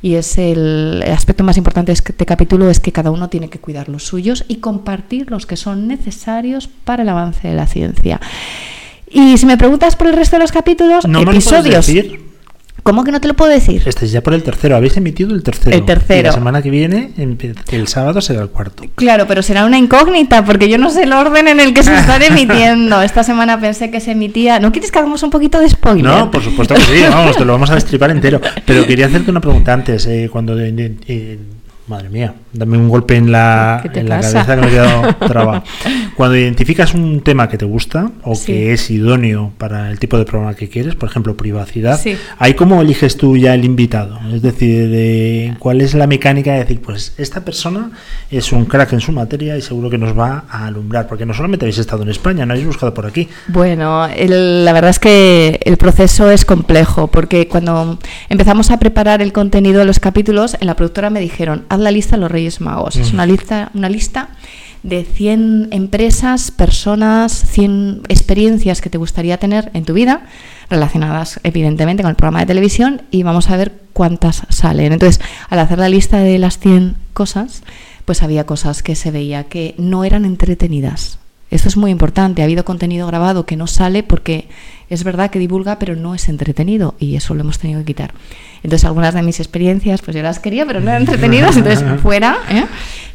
y 0.03 0.15
es 0.15 0.37
el, 0.37 1.03
aspecto 1.11 1.43
más 1.43 1.57
importante 1.57 1.91
de 1.91 1.93
este 1.93 2.25
capítulo 2.25 2.69
es 2.69 2.79
que 2.79 2.91
cada 2.91 3.09
uno 3.09 3.29
tiene 3.29 3.49
que 3.49 3.59
cuidar 3.59 3.89
los 3.89 4.03
suyos 4.03 4.45
y 4.47 4.57
compartir 4.57 5.31
los 5.31 5.45
que 5.45 5.57
son 5.57 5.87
necesarios 5.87 6.67
para 6.67 7.03
el 7.03 7.09
avance 7.09 7.47
de 7.47 7.55
la 7.55 7.65
ciencia. 7.65 8.21
Y 9.13 9.37
si 9.37 9.45
me 9.45 9.57
preguntas 9.57 9.95
por 9.95 10.07
el 10.07 10.13
resto 10.13 10.35
de 10.37 10.41
los 10.41 10.51
capítulos, 10.51 11.07
No 11.07 11.19
me 11.19 11.25
lo 11.25 11.31
episodios. 11.31 11.85
decir. 11.85 12.21
¿Cómo 12.81 13.05
que 13.05 13.13
no 13.13 13.21
te 13.21 13.29
lo 13.29 13.33
puedo 13.33 13.49
decir? 13.49 13.81
Estáis 13.85 14.11
ya 14.11 14.19
por 14.21 14.33
el 14.33 14.43
tercero, 14.43 14.75
habéis 14.75 14.97
emitido 14.97 15.33
el 15.33 15.41
tercero. 15.41 15.73
El 15.73 15.85
tercero. 15.85 16.19
Y 16.19 16.23
la 16.23 16.31
semana 16.33 16.61
que 16.61 16.69
viene, 16.69 17.11
empie- 17.17 17.55
el 17.71 17.87
sábado 17.87 18.19
será 18.19 18.41
el 18.41 18.49
cuarto. 18.49 18.83
Claro, 18.95 19.25
pero 19.25 19.41
será 19.41 19.65
una 19.65 19.77
incógnita 19.77 20.43
porque 20.43 20.67
yo 20.67 20.77
no 20.77 20.89
sé 20.89 21.03
el 21.03 21.13
orden 21.13 21.47
en 21.47 21.61
el 21.61 21.73
que 21.73 21.81
se 21.81 21.95
están 21.95 22.21
emitiendo. 22.29 23.01
Esta 23.01 23.23
semana 23.23 23.57
pensé 23.61 23.89
que 23.89 24.01
se 24.01 24.11
emitía. 24.11 24.59
¿No 24.59 24.73
quieres 24.73 24.91
que 24.91 24.99
hagamos 24.99 25.23
un 25.23 25.29
poquito 25.29 25.59
de 25.61 25.69
spoiler? 25.69 26.03
No, 26.03 26.29
por 26.29 26.43
supuesto 26.43 26.73
que 26.75 26.81
sí, 26.81 27.03
vamos, 27.09 27.37
te 27.37 27.45
lo 27.45 27.53
vamos 27.53 27.69
a 27.69 27.75
destripar 27.75 28.11
entero. 28.11 28.41
Pero 28.65 28.85
quería 28.85 29.05
hacerte 29.05 29.31
una 29.31 29.39
pregunta 29.39 29.71
antes, 29.71 30.05
eh, 30.07 30.27
cuando... 30.29 30.59
eh, 30.59 31.39
madre 31.87 32.07
mía, 32.09 32.33
dame 32.53 32.77
un 32.77 32.87
golpe 32.87 33.15
en 33.17 33.31
la, 33.31 33.79
¿Qué 33.83 33.89
te 33.89 33.99
en 33.99 34.07
la 34.09 34.21
cabeza 34.21 34.55
que 34.55 34.61
me 34.61 34.67
he 34.67 34.69
quedado 34.71 35.15
trabado. 35.27 35.63
Cuando 36.15 36.37
identificas 36.37 36.93
un 36.93 37.21
tema 37.21 37.49
que 37.49 37.57
te 37.57 37.65
gusta 37.65 38.11
o 38.23 38.35
Sí. 38.35 38.45
que 38.45 38.73
es 38.73 38.89
idóneo 38.89 39.51
para 39.57 39.89
el 39.91 39.99
tipo 39.99 40.17
de 40.17 40.23
programa 40.25 40.53
que 40.55 40.69
quieres, 40.69 40.95
por 40.95 41.09
ejemplo, 41.09 41.35
privacidad, 41.35 41.99
Sí. 41.99 42.15
¿ahí 42.39 42.53
cómo 42.53 42.81
eliges 42.81 43.17
tú 43.17 43.35
ya 43.35 43.53
el 43.53 43.65
invitado? 43.65 44.17
Es 44.33 44.41
decir, 44.41 44.89
eh, 44.93 45.55
¿cuál 45.59 45.81
es 45.81 45.93
la 45.93 46.07
mecánica 46.07 46.53
de 46.53 46.59
decir, 46.59 46.79
pues 46.81 47.13
esta 47.17 47.43
persona 47.43 47.91
es 48.31 48.51
un 48.53 48.63
crack 48.65 48.93
en 48.93 49.01
su 49.01 49.11
materia 49.11 49.57
y 49.57 49.61
seguro 49.61 49.89
que 49.89 49.97
nos 49.97 50.17
va 50.17 50.45
a 50.49 50.67
alumbrar? 50.67 51.07
Porque 51.07 51.25
no 51.25 51.33
solamente 51.33 51.65
habéis 51.65 51.79
estado 51.79 52.03
en 52.03 52.09
España, 52.09 52.45
no 52.45 52.53
habéis 52.53 52.67
buscado 52.67 52.93
por 52.93 53.05
aquí. 53.05 53.27
Bueno, 53.49 54.05
el- 54.07 54.63
la 54.63 54.71
verdad 54.71 54.91
es 54.91 54.99
que 54.99 55.59
el 55.65 55.75
proceso 55.77 56.31
es 56.31 56.45
complejo 56.45 57.07
porque 57.07 57.47
cuando 57.49 57.99
empezamos 58.29 58.71
a 58.71 58.77
preparar 58.79 59.21
el 59.21 59.33
contenido 59.33 59.79
de 59.79 59.85
los 59.85 59.99
capítulos, 59.99 60.55
en 60.61 60.67
la 60.67 60.75
productora 60.75 61.09
me 61.09 61.19
dijeron, 61.19 61.65
haz 61.73 61.79
la 61.79 61.91
lista 61.91 62.15
de 62.15 62.21
los 62.21 62.31
Reyes 62.31 62.61
Magos. 62.61 62.95
Es 62.95 63.11
Mm. 63.11 63.15
una 63.15 63.25
lista, 63.25 63.71
una 63.73 63.89
lista 63.89 64.29
de 64.83 65.05
100 65.05 65.69
empresas, 65.71 66.51
personas, 66.51 67.31
100 67.31 68.01
experiencias 68.09 68.81
que 68.81 68.89
te 68.89 68.97
gustaría 68.97 69.37
tener 69.37 69.71
en 69.73 69.85
tu 69.85 69.93
vida, 69.93 70.25
relacionadas 70.69 71.39
evidentemente 71.43 72.03
con 72.03 72.09
el 72.09 72.15
programa 72.15 72.41
de 72.41 72.45
televisión, 72.45 73.03
y 73.09 73.23
vamos 73.23 73.49
a 73.49 73.57
ver 73.57 73.71
cuántas 73.93 74.43
salen. 74.49 74.91
Entonces, 74.93 75.23
al 75.49 75.59
hacer 75.59 75.79
la 75.79 75.89
lista 75.89 76.19
de 76.19 76.37
las 76.37 76.59
100 76.59 76.95
cosas, 77.13 77.63
pues 78.05 78.21
había 78.23 78.45
cosas 78.45 78.83
que 78.83 78.95
se 78.95 79.11
veía 79.11 79.45
que 79.45 79.73
no 79.77 80.03
eran 80.03 80.25
entretenidas. 80.25 81.17
Esto 81.53 81.67
es 81.67 81.77
muy 81.77 81.91
importante. 81.91 82.41
Ha 82.41 82.45
habido 82.45 82.65
contenido 82.65 83.05
grabado 83.05 83.45
que 83.45 83.55
no 83.55 83.67
sale 83.67 84.01
porque 84.01 84.47
es 84.89 85.03
verdad 85.03 85.29
que 85.29 85.37
divulga, 85.37 85.77
pero 85.77 85.95
no 85.95 86.15
es 86.15 86.27
entretenido 86.27 86.95
y 86.97 87.15
eso 87.15 87.35
lo 87.35 87.41
hemos 87.41 87.59
tenido 87.59 87.79
que 87.81 87.85
quitar. 87.85 88.11
Entonces, 88.63 88.85
algunas 88.85 89.13
de 89.13 89.21
mis 89.21 89.39
experiencias, 89.39 90.01
pues 90.01 90.15
yo 90.17 90.23
las 90.23 90.39
quería, 90.39 90.65
pero 90.65 90.79
no 90.79 90.89
eran 90.89 91.03
entretenidas, 91.03 91.55
entonces 91.55 91.83
fuera. 92.01 92.37
¿eh? 92.49 92.65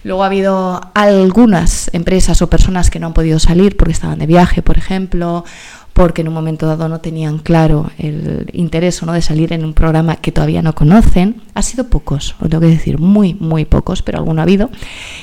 Luego 0.04 0.22
ha 0.22 0.26
habido 0.26 0.80
algunas 0.94 1.90
empresas 1.92 2.40
o 2.40 2.48
personas 2.48 2.90
que 2.90 3.00
no 3.00 3.08
han 3.08 3.12
podido 3.12 3.40
salir 3.40 3.76
porque 3.76 3.92
estaban 3.92 4.20
de 4.20 4.26
viaje, 4.26 4.62
por 4.62 4.78
ejemplo, 4.78 5.44
porque 5.92 6.20
en 6.20 6.28
un 6.28 6.34
momento 6.34 6.68
dado 6.68 6.88
no 6.88 7.00
tenían 7.00 7.38
claro 7.38 7.90
el 7.98 8.48
interés 8.52 9.02
o 9.02 9.06
no 9.06 9.14
de 9.14 9.22
salir 9.22 9.52
en 9.52 9.64
un 9.64 9.74
programa 9.74 10.14
que 10.14 10.30
todavía 10.30 10.62
no 10.62 10.76
conocen. 10.76 11.42
Ha 11.54 11.62
sido 11.62 11.88
pocos, 11.88 12.36
lo 12.40 12.48
tengo 12.48 12.60
que 12.60 12.68
decir, 12.68 13.00
muy, 13.00 13.34
muy 13.34 13.64
pocos, 13.64 14.02
pero 14.02 14.18
alguno 14.18 14.42
ha 14.42 14.44
habido. 14.44 14.70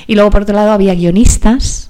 Y 0.06 0.16
luego, 0.16 0.28
por 0.28 0.42
otro 0.42 0.54
lado, 0.54 0.72
había 0.72 0.94
guionistas 0.94 1.88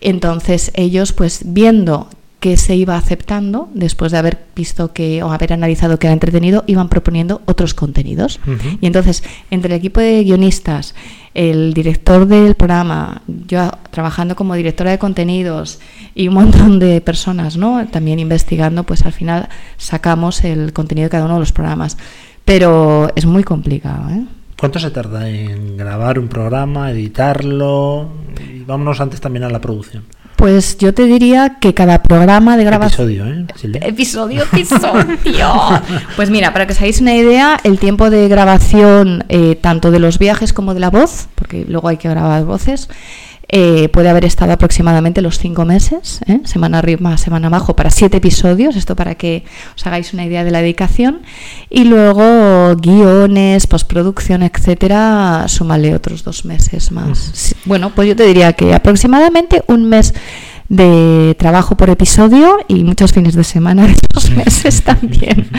entonces 0.00 0.70
ellos, 0.74 1.12
pues 1.12 1.42
viendo 1.44 2.08
que 2.40 2.56
se 2.56 2.76
iba 2.76 2.96
aceptando, 2.96 3.70
después 3.74 4.12
de 4.12 4.18
haber 4.18 4.38
visto 4.54 4.92
que 4.92 5.22
o 5.22 5.32
haber 5.32 5.54
analizado 5.54 5.98
que 5.98 6.06
era 6.06 6.14
entretenido, 6.14 6.64
iban 6.66 6.88
proponiendo 6.88 7.40
otros 7.46 7.74
contenidos. 7.74 8.40
Y 8.80 8.86
entonces, 8.86 9.24
entre 9.50 9.72
el 9.72 9.78
equipo 9.78 10.00
de 10.00 10.22
guionistas, 10.22 10.94
el 11.34 11.72
director 11.74 12.26
del 12.26 12.54
programa, 12.54 13.22
yo 13.26 13.70
trabajando 13.90 14.36
como 14.36 14.54
directora 14.54 14.90
de 14.90 14.98
contenidos 14.98 15.80
y 16.14 16.28
un 16.28 16.34
montón 16.34 16.78
de 16.78 17.00
personas, 17.00 17.56
¿no? 17.56 17.86
También 17.88 18.18
investigando, 18.18 18.84
pues 18.84 19.04
al 19.04 19.12
final 19.12 19.48
sacamos 19.76 20.44
el 20.44 20.72
contenido 20.72 21.06
de 21.06 21.10
cada 21.10 21.24
uno 21.24 21.34
de 21.34 21.40
los 21.40 21.52
programas. 21.52 21.96
Pero 22.44 23.10
es 23.16 23.26
muy 23.26 23.42
complicado, 23.42 24.08
¿eh? 24.10 24.24
¿Cuánto 24.58 24.78
se 24.78 24.90
tarda 24.90 25.28
en 25.28 25.76
grabar 25.76 26.18
un 26.18 26.28
programa, 26.28 26.90
editarlo? 26.90 28.08
Y 28.40 28.62
vámonos 28.62 29.00
antes 29.02 29.20
también 29.20 29.44
a 29.44 29.50
la 29.50 29.60
producción. 29.60 30.04
Pues 30.36 30.78
yo 30.78 30.94
te 30.94 31.04
diría 31.04 31.58
que 31.60 31.74
cada 31.74 32.02
programa 32.02 32.56
de 32.56 32.64
grabación... 32.64 33.10
Episodio, 33.10 33.34
¿eh? 33.34 33.46
Silvia? 33.54 33.80
Episodio, 33.84 34.42
episodio. 34.44 35.48
Pues 36.16 36.30
mira, 36.30 36.54
para 36.54 36.66
que 36.66 36.72
os 36.72 36.78
hagáis 36.78 37.02
una 37.02 37.14
idea, 37.14 37.58
el 37.64 37.78
tiempo 37.78 38.08
de 38.08 38.28
grabación, 38.28 39.24
eh, 39.28 39.56
tanto 39.56 39.90
de 39.90 39.98
los 39.98 40.18
viajes 40.18 40.54
como 40.54 40.72
de 40.72 40.80
la 40.80 40.88
voz, 40.88 41.28
porque 41.34 41.66
luego 41.68 41.88
hay 41.88 41.98
que 41.98 42.08
grabar 42.08 42.44
voces, 42.44 42.88
eh, 43.48 43.88
puede 43.90 44.08
haber 44.08 44.24
estado 44.24 44.52
aproximadamente 44.52 45.22
los 45.22 45.38
cinco 45.38 45.64
meses, 45.64 46.20
¿eh? 46.26 46.40
semana 46.44 46.78
arriba, 46.78 47.16
semana 47.16 47.46
abajo, 47.46 47.76
para 47.76 47.90
siete 47.90 48.16
episodios, 48.16 48.74
esto 48.74 48.96
para 48.96 49.14
que 49.14 49.44
os 49.76 49.86
hagáis 49.86 50.12
una 50.12 50.24
idea 50.24 50.42
de 50.42 50.50
la 50.50 50.60
dedicación. 50.60 51.22
Y 51.70 51.84
luego 51.84 52.74
guiones, 52.76 53.66
postproducción, 53.66 54.42
etcétera, 54.42 55.44
súmale 55.46 55.94
otros 55.94 56.24
dos 56.24 56.44
meses 56.44 56.90
más. 56.90 57.54
Bueno, 57.64 57.94
pues 57.94 58.08
yo 58.08 58.16
te 58.16 58.26
diría 58.26 58.52
que 58.54 58.74
aproximadamente 58.74 59.62
un 59.68 59.88
mes 59.88 60.12
de 60.68 61.34
trabajo 61.38 61.76
por 61.76 61.90
episodio 61.90 62.58
y 62.68 62.82
muchos 62.84 63.12
fines 63.12 63.34
de 63.34 63.44
semana 63.44 63.86
de 63.86 63.92
esos 64.16 64.30
meses 64.30 64.82
también. 64.82 65.48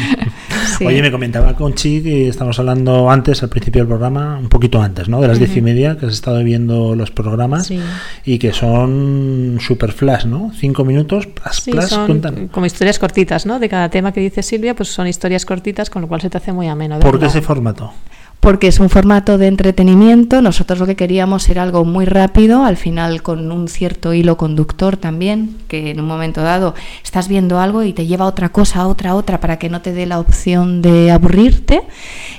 Sí. 0.77 0.85
Oye, 0.85 1.01
me 1.01 1.11
comentaba 1.11 1.55
Conchi 1.55 2.01
que 2.03 2.27
estamos 2.27 2.59
hablando 2.59 3.09
antes, 3.09 3.41
al 3.41 3.49
principio 3.49 3.81
del 3.81 3.88
programa, 3.88 4.38
un 4.38 4.49
poquito 4.49 4.81
antes, 4.81 5.07
¿no? 5.07 5.21
De 5.21 5.27
las 5.27 5.39
diez 5.39 5.55
y 5.55 5.61
media, 5.61 5.97
que 5.97 6.05
has 6.07 6.13
estado 6.13 6.43
viendo 6.43 6.93
los 6.95 7.09
programas 7.09 7.67
Sí. 7.67 7.79
y 8.25 8.38
que 8.38 8.53
son 8.53 9.57
super 9.59 9.91
flash, 9.91 10.25
¿no? 10.25 10.51
Cinco 10.55 10.84
minutos, 10.84 11.25
plas, 11.27 11.57
Sí, 11.63 11.71
plas, 11.71 11.89
son 11.89 12.05
cuentan. 12.07 12.47
como 12.49 12.65
historias 12.65 12.99
cortitas, 12.99 13.45
¿no? 13.45 13.59
De 13.59 13.69
cada 13.69 13.89
tema 13.89 14.11
que 14.11 14.19
dice 14.19 14.43
Silvia, 14.43 14.75
pues 14.75 14.89
son 14.89 15.07
historias 15.07 15.45
cortitas, 15.45 15.89
con 15.89 16.01
lo 16.03 16.07
cual 16.07 16.21
se 16.21 16.29
te 16.29 16.38
hace 16.38 16.51
muy 16.51 16.67
ameno. 16.67 16.99
¿Por 16.99 17.19
qué 17.19 17.27
ese 17.27 17.41
formato? 17.41 17.91
Porque 18.39 18.68
es 18.68 18.80
un 18.80 18.89
formato 18.89 19.38
de 19.38 19.47
entretenimiento. 19.47 20.41
Nosotros 20.41 20.80
lo 20.80 20.85
que 20.85 20.95
queríamos 20.95 21.49
era 21.49 21.64
algo 21.64 21.84
muy 21.85 22.05
rápido, 22.05 22.64
al 22.64 22.77
final 22.77 23.22
con 23.22 23.51
un 23.51 23.68
cierto 23.68 24.14
hilo 24.14 24.38
conductor 24.38 24.97
también, 24.97 25.57
que 25.68 25.91
en 25.91 25.99
un 25.99 26.07
momento 26.07 26.41
dado 26.41 26.76
estás 27.03 27.27
viendo 27.27 27.59
algo 27.59 27.84
y 27.84 27.93
te 27.93 28.05
lleva 28.05 28.26
a 28.26 28.27
otra 28.27 28.49
cosa, 28.49 28.81
a 28.81 28.88
otra, 28.88 29.11
a 29.11 29.15
otra, 29.15 29.39
para 29.39 29.57
que 29.57 29.69
no 29.69 29.81
te 29.81 29.93
dé 29.93 30.05
la 30.05 30.19
opción 30.19 30.81
de 30.81 31.11
aburrirte. 31.11 31.81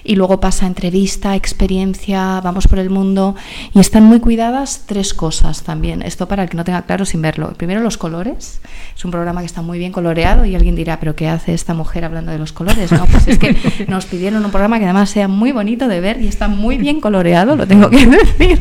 Y 0.05 0.17
luego 0.17 0.41
pasa 0.41 0.67
entrevista, 0.67 1.35
experiencia, 1.35 2.41
vamos 2.43 2.69
por 2.69 2.79
el 2.79 2.91
mundo. 2.91 3.35
Y 3.75 3.81
están 3.81 4.05
muy 4.05 4.21
cuidadas 4.21 4.85
tres 4.87 5.13
cosas 5.13 5.63
también. 5.63 6.03
Esto 6.03 6.29
para 6.29 6.45
el 6.45 6.49
que 6.49 6.57
no 6.57 6.65
tenga 6.65 6.83
claro 6.83 7.05
sin 7.05 7.21
verlo. 7.21 7.53
Primero, 7.57 7.81
los 7.81 7.99
colores. 7.99 8.61
Es 8.97 9.05
un 9.05 9.11
programa 9.11 9.41
que 9.41 9.47
está 9.47 9.63
muy 9.63 9.79
bien 9.79 9.93
coloreado 9.93 10.45
y 10.45 10.55
alguien 10.55 10.77
dirá, 10.77 10.99
pero 11.01 11.15
¿qué 11.15 11.29
hace 11.29 11.53
esta 11.53 11.75
mujer 11.75 12.05
hablando 12.05 12.33
de 12.33 12.39
los 12.39 12.53
colores? 12.53 12.93
No, 12.93 13.07
pues 13.07 13.29
es 13.29 13.39
que 13.39 13.57
nos 13.89 14.07
pidieron 14.07 14.45
un 14.45 14.51
programa 14.51 14.79
que 14.79 14.85
además 14.85 15.11
sea 15.11 15.29
muy 15.29 15.53
bonito 15.53 15.88
de 15.89 16.01
ver 16.01 16.21
y 16.21 16.29
está 16.29 16.49
muy 16.49 16.79
bien 16.79 17.01
coloreado, 17.01 17.57
lo 17.57 17.67
tengo 17.67 17.91
que 17.91 18.07
decir. 18.07 18.61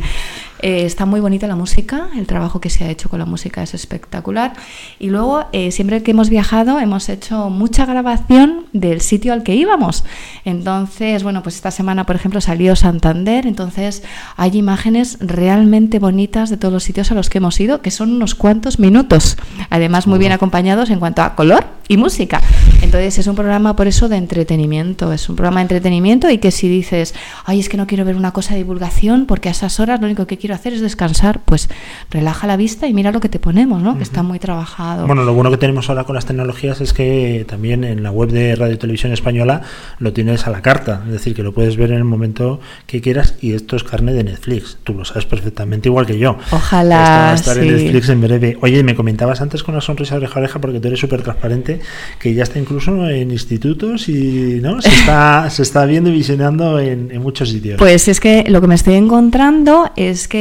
Eh, 0.62 0.86
está 0.86 1.06
muy 1.06 1.20
bonita 1.20 1.48
la 1.48 1.56
música, 1.56 2.10
el 2.16 2.26
trabajo 2.26 2.60
que 2.60 2.70
se 2.70 2.84
ha 2.84 2.90
hecho 2.90 3.10
con 3.10 3.20
la 3.20 3.26
música 3.26 3.62
es 3.62 3.74
espectacular. 3.74 4.54
Y 5.00 5.10
luego, 5.10 5.46
eh, 5.52 5.72
siempre 5.72 6.02
que 6.04 6.12
hemos 6.12 6.30
viajado, 6.30 6.80
hemos 6.80 7.10
hecho 7.10 7.50
mucha 7.50 7.86
grabación 7.86 8.66
del 8.74 9.02
sitio 9.02 9.34
al 9.34 9.44
que 9.44 9.56
íbamos. 9.56 10.04
Entonces, 10.46 11.24
bueno, 11.24 11.44
pues 11.44 11.56
esta 11.56 11.72
semana, 11.72 12.06
por 12.06 12.16
ejemplo, 12.16 12.42
salió 12.42 12.76
Santander, 12.76 13.46
entonces 13.46 14.04
hay 14.36 14.58
imágenes 14.58 15.18
realmente 15.20 16.00
bonitas 16.00 16.50
de 16.50 16.58
todos 16.58 16.74
los 16.74 16.84
sitios 16.84 17.12
a 17.12 17.16
los 17.16 17.30
que 17.30 17.38
hemos 17.38 17.60
ido, 17.60 17.82
que 17.82 17.92
son 17.92 18.12
unos 18.12 18.36
cuantos 18.36 18.80
minutos. 18.80 19.38
Además, 19.70 20.08
muy 20.08 20.20
bien 20.20 20.32
acompañados 20.32 20.90
en 20.90 21.00
cuanto 21.00 21.22
a 21.22 21.36
color 21.36 21.66
y 21.88 21.98
música. 21.98 22.42
Entonces, 22.82 23.20
es 23.20 23.28
un 23.28 23.36
programa 23.36 23.76
por 23.76 23.88
eso 23.88 24.10
de 24.10 24.18
entretenimiento, 24.18 25.14
es 25.14 25.30
un 25.30 25.36
programa 25.36 25.60
de 25.60 25.64
entretenimiento 25.64 26.30
y 26.30 26.38
que 26.40 26.52
si 26.52 26.68
dices, 26.68 27.14
ay, 27.46 27.60
es 27.60 27.70
que 27.70 27.78
no 27.78 27.88
quiero 27.88 28.06
ver 28.06 28.16
una 28.16 28.34
cosa 28.34 28.54
de 28.54 28.58
divulgación 28.58 29.26
porque 29.26 29.50
a 29.50 29.52
esas 29.52 29.80
horas 29.80 30.00
lo 30.00 30.08
único 30.08 30.28
que 30.28 30.38
quiero 30.38 30.47
hacer 30.54 30.74
es 30.74 30.82
descansar, 30.82 31.42
pues 31.46 31.70
relaja 32.10 32.48
la 32.48 32.58
vista 32.58 32.88
y 32.88 32.94
mira 32.94 33.12
lo 33.12 33.20
que 33.20 33.30
te 33.30 33.40
ponemos, 33.40 33.82
¿no? 33.82 33.98
Que 33.98 34.04
está 34.04 34.24
muy 34.24 34.40
trabajado. 34.40 35.08
Bueno, 35.08 35.24
lo 35.24 35.34
bueno 35.34 35.52
que 35.52 35.58
tenemos 35.58 35.90
ahora 35.90 36.04
con 36.04 36.16
las 36.16 36.26
tecnologías 36.26 36.82
es 36.82 36.94
que 36.94 37.46
también 37.48 37.84
en 37.84 38.04
la 38.04 38.12
web 38.12 38.30
de 38.30 38.56
Radio 38.56 38.78
Televisión 38.78 39.12
Española 39.12 39.62
lo 40.00 40.14
tienes 40.14 40.48
a 40.48 40.52
la 40.52 40.62
carta, 40.62 41.04
es 41.06 41.12
decir, 41.12 41.36
que 41.36 41.44
lo 41.44 41.54
puedes 41.54 41.78
ver 41.78 41.92
en 41.92 41.98
el 41.98 42.04
momento 42.04 42.60
que 42.86 43.02
quieras 43.02 43.36
y 43.42 43.54
esto 43.54 43.76
es 43.76 43.84
carne 43.84 44.14
de 44.14 44.24
Netflix, 44.24 44.78
tú 44.84 44.94
lo 44.94 45.06
sabes 45.06 45.26
perfectamente 45.26 45.90
igual 45.90 46.06
que 46.06 46.18
yo. 46.18 46.38
Ojalá, 46.52 47.34
Esto 47.34 47.52
va 47.52 47.54
a 47.54 47.54
estar 47.54 47.58
en. 47.58 47.68
Netflix 47.68 48.10
en 48.10 48.22
breve. 48.22 48.58
Oye, 48.62 48.84
me 48.84 48.96
comentabas 48.96 49.42
antes 49.42 49.64
con 49.64 49.76
una 49.76 49.82
sonrisa 49.82 50.16
oreja 50.16 50.36
a 50.36 50.40
oreja 50.40 50.62
porque 50.62 50.80
tú 50.80 50.88
eres 50.88 51.00
súper 51.00 51.22
transparente 51.22 51.80
que 52.20 52.34
ya 52.34 52.44
está 52.44 52.60
incluso 52.60 53.10
en 53.10 53.32
institutos 53.32 54.10
y 54.10 54.60
no 54.62 54.82
se 54.82 54.90
está, 54.90 55.50
se 55.50 55.64
está 55.64 55.86
viendo 55.86 56.10
y 56.10 56.14
visionando 56.14 56.80
en, 56.80 57.12
en 57.12 57.22
muchos 57.22 57.50
sitios. 57.50 57.78
Pues 57.78 58.08
es 58.08 58.20
que 58.20 58.46
lo 58.48 58.62
que 58.62 58.68
me 58.68 58.76
estoy 58.76 58.96
encontrando 58.96 59.92
es 59.96 60.28
que 60.28 60.37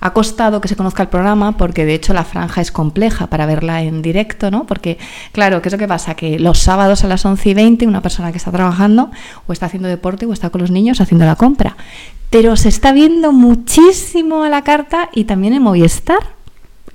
ha 0.00 0.12
costado 0.12 0.60
que 0.60 0.68
se 0.68 0.76
conozca 0.76 1.02
el 1.02 1.08
programa 1.08 1.56
porque 1.56 1.84
de 1.84 1.94
hecho 1.94 2.12
la 2.12 2.24
franja 2.24 2.60
es 2.60 2.70
compleja 2.70 3.28
para 3.28 3.46
verla 3.46 3.82
en 3.82 4.02
directo, 4.02 4.50
¿no? 4.50 4.66
Porque, 4.66 4.98
claro, 5.32 5.62
¿qué 5.62 5.68
es 5.68 5.72
lo 5.72 5.78
que 5.78 5.88
pasa? 5.88 6.14
Que 6.14 6.38
los 6.38 6.58
sábados 6.58 7.04
a 7.04 7.08
las 7.08 7.24
11 7.24 7.48
y 7.48 7.54
20 7.54 7.86
una 7.86 8.02
persona 8.02 8.30
que 8.30 8.38
está 8.38 8.52
trabajando 8.52 9.10
o 9.46 9.52
está 9.52 9.66
haciendo 9.66 9.88
deporte 9.88 10.26
o 10.26 10.32
está 10.32 10.50
con 10.50 10.60
los 10.60 10.70
niños 10.70 11.00
haciendo 11.00 11.24
la 11.24 11.36
compra. 11.36 11.76
Pero 12.30 12.56
se 12.56 12.68
está 12.68 12.92
viendo 12.92 13.32
muchísimo 13.32 14.42
a 14.42 14.48
la 14.48 14.62
carta 14.62 15.08
y 15.12 15.24
también 15.24 15.54
en 15.54 15.62
Movistar. 15.62 16.35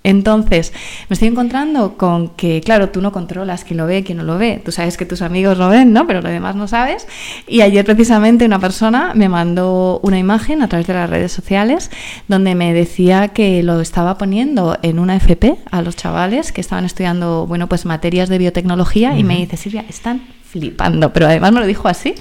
Entonces, 0.03 0.73
me 1.09 1.13
estoy 1.13 1.27
encontrando 1.27 1.95
con 1.95 2.29
que, 2.29 2.61
claro, 2.61 2.89
tú 2.89 3.01
no 3.01 3.11
controlas 3.11 3.63
quién 3.63 3.77
lo 3.77 3.85
ve, 3.85 4.03
quién 4.03 4.17
no 4.17 4.23
lo 4.23 4.37
ve. 4.37 4.59
Tú 4.63 4.71
sabes 4.71 4.97
que 4.97 5.05
tus 5.05 5.21
amigos 5.21 5.59
lo 5.59 5.69
ven, 5.69 5.93
¿no? 5.93 6.07
Pero 6.07 6.21
lo 6.21 6.29
demás 6.29 6.55
no 6.55 6.67
sabes. 6.67 7.07
Y 7.47 7.61
ayer 7.61 7.85
precisamente 7.85 8.45
una 8.45 8.59
persona 8.59 9.11
me 9.13 9.29
mandó 9.29 9.99
una 10.01 10.17
imagen 10.17 10.63
a 10.63 10.67
través 10.67 10.87
de 10.87 10.93
las 10.93 11.09
redes 11.09 11.31
sociales 11.31 11.91
donde 12.27 12.55
me 12.55 12.73
decía 12.73 13.27
que 13.27 13.61
lo 13.61 13.79
estaba 13.79 14.17
poniendo 14.17 14.77
en 14.81 14.97
una 14.97 15.15
FP 15.15 15.57
a 15.69 15.81
los 15.83 15.95
chavales 15.95 16.51
que 16.51 16.61
estaban 16.61 16.85
estudiando, 16.85 17.45
bueno, 17.45 17.67
pues 17.67 17.85
materias 17.85 18.27
de 18.29 18.39
biotecnología 18.39 19.17
y 19.17 19.23
me 19.23 19.37
dice, 19.37 19.55
Silvia, 19.55 19.85
están 19.87 20.21
flipando. 20.43 21.13
Pero 21.13 21.27
además 21.27 21.51
me 21.51 21.59
lo 21.59 21.67
dijo 21.67 21.87
así. 21.87 22.15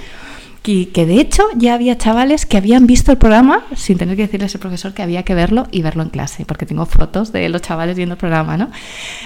Que, 0.62 0.90
que 0.90 1.06
de 1.06 1.20
hecho 1.20 1.42
ya 1.56 1.74
había 1.74 1.96
chavales 1.96 2.44
que 2.44 2.58
habían 2.58 2.86
visto 2.86 3.12
el 3.12 3.18
programa 3.18 3.64
sin 3.74 3.96
tener 3.96 4.14
que 4.16 4.22
decirles 4.22 4.54
al 4.54 4.60
profesor 4.60 4.92
que 4.92 5.02
había 5.02 5.22
que 5.22 5.34
verlo 5.34 5.66
y 5.70 5.80
verlo 5.80 6.02
en 6.02 6.10
clase, 6.10 6.44
porque 6.44 6.66
tengo 6.66 6.84
fotos 6.84 7.32
de 7.32 7.48
los 7.48 7.62
chavales 7.62 7.96
viendo 7.96 8.14
el 8.14 8.18
programa, 8.18 8.58
¿no? 8.58 8.70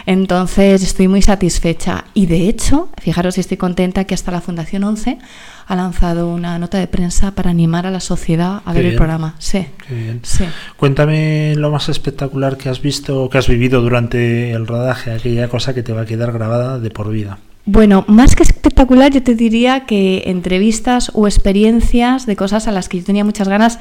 Entonces 0.07 0.83
estoy 0.83 1.09
muy 1.09 1.23
satisfecha 1.23 2.05
y 2.15 2.27
de 2.27 2.49
hecho, 2.49 2.89
fijaros 3.03 3.35
si 3.35 3.41
estoy 3.41 3.57
contenta 3.57 4.05
que 4.05 4.15
hasta 4.15 4.31
la 4.31 4.41
Fundación 4.41 4.85
11 4.85 5.19
ha 5.67 5.77
lanzado 5.77 6.33
una 6.33 6.59
nota 6.59 6.79
de 6.79 6.87
prensa 6.87 7.33
para 7.33 7.51
animar 7.51 7.87
a 7.87 7.91
la 7.91 8.01
sociedad 8.01 8.63
a 8.65 8.73
Qué 8.73 8.79
ver 8.79 8.87
el 8.93 8.97
programa. 8.97 9.35
Sí, 9.39 9.67
Qué 9.89 9.95
bien. 9.95 10.21
sí. 10.23 10.45
Cuéntame 10.77 11.55
lo 11.57 11.71
más 11.71 11.89
espectacular 11.89 12.57
que 12.57 12.69
has 12.69 12.81
visto, 12.81 13.29
que 13.29 13.39
has 13.39 13.49
vivido 13.49 13.81
durante 13.81 14.53
el 14.53 14.67
rodaje, 14.67 15.11
aquella 15.11 15.49
cosa 15.49 15.75
que 15.75 15.83
te 15.83 15.93
va 15.93 16.03
a 16.03 16.07
quedar 16.07 16.33
grabada 16.33 16.79
de 16.79 16.91
por 16.91 17.11
vida. 17.11 17.39
Bueno, 17.67 18.05
más 18.09 18.37
que 18.37 18.43
espectacular, 18.43 19.11
yo 19.11 19.23
te 19.23 19.35
diría 19.35 19.87
que 19.87 20.25
entrevistas 20.27 21.11
o 21.15 21.27
experiencias 21.27 22.27
de 22.27 22.37
cosas 22.37 22.69
a 22.69 22.73
las 22.73 22.91
que 22.91 22.99
yo 22.99 23.05
tenía 23.07 23.25
muchas 23.25 23.49
ganas 23.49 23.79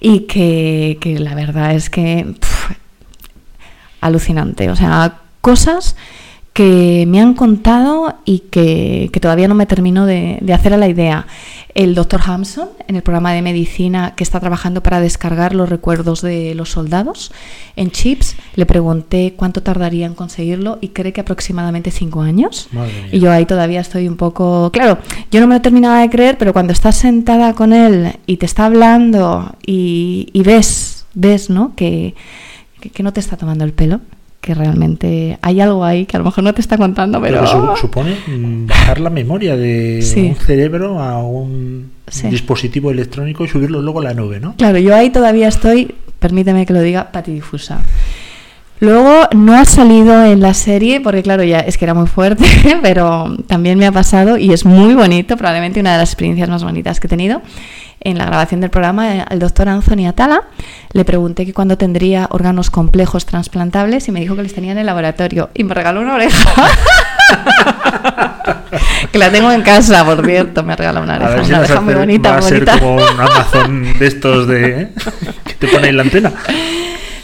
y 0.00 0.20
que, 0.20 0.98
la 1.20 1.36
verdad 1.36 1.74
es 1.74 1.90
que 1.90 2.34
alucinante. 4.00 4.68
O 4.70 4.76
sea, 4.76 5.20
cosas 5.40 5.94
que 6.52 7.04
me 7.06 7.20
han 7.20 7.34
contado 7.34 8.16
y 8.24 8.40
que, 8.50 9.08
que 9.12 9.20
todavía 9.20 9.46
no 9.46 9.54
me 9.54 9.66
termino 9.66 10.04
de, 10.04 10.38
de 10.40 10.52
hacer 10.52 10.74
a 10.74 10.76
la 10.76 10.88
idea. 10.88 11.26
El 11.74 11.94
doctor 11.94 12.20
Hampson, 12.26 12.68
en 12.88 12.96
el 12.96 13.02
programa 13.02 13.32
de 13.32 13.40
medicina 13.40 14.14
que 14.16 14.24
está 14.24 14.40
trabajando 14.40 14.82
para 14.82 15.00
descargar 15.00 15.54
los 15.54 15.68
recuerdos 15.68 16.22
de 16.22 16.56
los 16.56 16.70
soldados 16.70 17.32
en 17.76 17.92
chips, 17.92 18.34
le 18.56 18.66
pregunté 18.66 19.34
cuánto 19.36 19.62
tardaría 19.62 20.06
en 20.06 20.14
conseguirlo 20.14 20.78
y 20.80 20.88
cree 20.88 21.12
que 21.12 21.20
aproximadamente 21.20 21.92
cinco 21.92 22.22
años. 22.22 22.68
Y 23.12 23.20
yo 23.20 23.30
ahí 23.30 23.46
todavía 23.46 23.80
estoy 23.80 24.08
un 24.08 24.16
poco... 24.16 24.70
Claro, 24.72 24.98
yo 25.30 25.40
no 25.40 25.46
me 25.46 25.54
lo 25.54 25.62
terminaba 25.62 26.00
de 26.00 26.10
creer, 26.10 26.36
pero 26.36 26.52
cuando 26.52 26.72
estás 26.72 26.96
sentada 26.96 27.54
con 27.54 27.72
él 27.72 28.14
y 28.26 28.38
te 28.38 28.46
está 28.46 28.66
hablando 28.66 29.54
y, 29.64 30.28
y 30.32 30.42
ves, 30.42 31.06
ves, 31.14 31.48
¿no? 31.48 31.76
Que, 31.76 32.16
que, 32.80 32.90
que 32.90 33.02
no 33.04 33.12
te 33.12 33.20
está 33.20 33.36
tomando 33.36 33.64
el 33.64 33.72
pelo, 33.72 34.00
que 34.40 34.54
realmente 34.54 35.38
hay 35.42 35.60
algo 35.60 35.84
ahí 35.84 36.06
que 36.06 36.16
a 36.16 36.20
lo 36.20 36.24
mejor 36.24 36.44
no 36.44 36.54
te 36.54 36.60
está 36.62 36.78
contando, 36.78 37.20
pero... 37.20 37.40
Pero 37.40 37.76
supone 37.76 38.16
mm, 38.26 38.66
bajar 38.66 38.98
la 39.00 39.10
memoria 39.10 39.56
de 39.56 40.00
Sí. 40.02 40.28
un 40.28 40.34
cerebro 40.36 40.98
a 41.00 41.18
un 41.22 41.90
Sí. 42.08 42.28
dispositivo 42.28 42.90
electrónico 42.90 43.44
y 43.44 43.48
subirlo 43.48 43.82
luego 43.82 44.00
a 44.00 44.04
la 44.04 44.14
nube, 44.14 44.40
¿no? 44.40 44.54
Claro, 44.56 44.78
yo 44.78 44.96
ahí 44.96 45.10
todavía 45.10 45.46
estoy, 45.48 45.94
permíteme 46.18 46.64
que 46.66 46.72
lo 46.72 46.80
diga, 46.82 47.12
patidifusa. 47.12 47.80
Luego 48.80 49.28
no 49.36 49.54
ha 49.58 49.66
salido 49.66 50.24
en 50.24 50.40
la 50.40 50.54
serie 50.54 51.02
porque 51.02 51.22
claro, 51.22 51.44
ya 51.44 51.60
es 51.60 51.76
que 51.76 51.84
era 51.84 51.92
muy 51.92 52.06
fuerte, 52.06 52.44
pero 52.82 53.36
también 53.46 53.78
me 53.78 53.86
ha 53.86 53.92
pasado 53.92 54.38
y 54.38 54.52
es 54.54 54.64
muy 54.64 54.94
bonito, 54.94 55.36
probablemente 55.36 55.80
una 55.80 55.92
de 55.92 55.98
las 55.98 56.08
experiencias 56.10 56.48
más 56.48 56.64
bonitas 56.64 56.98
que 56.98 57.06
he 57.06 57.10
tenido. 57.10 57.42
En 58.02 58.16
la 58.16 58.24
grabación 58.24 58.62
del 58.62 58.70
programa, 58.70 59.14
eh, 59.14 59.24
al 59.28 59.38
doctor 59.38 59.68
Anthony 59.68 60.06
Atala 60.08 60.44
le 60.92 61.04
pregunté 61.04 61.44
que 61.44 61.52
cuándo 61.52 61.76
tendría 61.76 62.28
órganos 62.30 62.70
complejos 62.70 63.26
trasplantables 63.26 64.08
y 64.08 64.12
me 64.12 64.20
dijo 64.20 64.34
que 64.36 64.42
les 64.42 64.54
tenía 64.54 64.72
en 64.72 64.78
el 64.78 64.86
laboratorio 64.86 65.50
y 65.52 65.64
me 65.64 65.74
regaló 65.74 66.00
una 66.00 66.14
oreja. 66.14 66.50
que 69.12 69.18
la 69.18 69.30
tengo 69.30 69.52
en 69.52 69.60
casa, 69.60 70.02
por 70.06 70.24
cierto, 70.24 70.62
me 70.62 70.76
regaló 70.76 71.02
una 71.02 71.16
oreja, 71.16 71.44
si 71.44 71.50
una 71.50 71.58
oreja 71.58 71.80
muy 71.82 71.92
bonita, 71.92 72.30
va 72.30 72.38
a 72.38 72.42
ser 72.42 72.64
bonita. 72.64 72.78
como 72.78 72.94
un 72.94 73.20
Amazon 73.20 73.98
de 73.98 74.06
estos 74.06 74.46
de 74.46 74.80
¿eh? 74.80 74.88
que 75.44 75.54
te 75.54 75.68
pone 75.68 75.88
en 75.88 75.96
la 75.98 76.02
antena. 76.02 76.32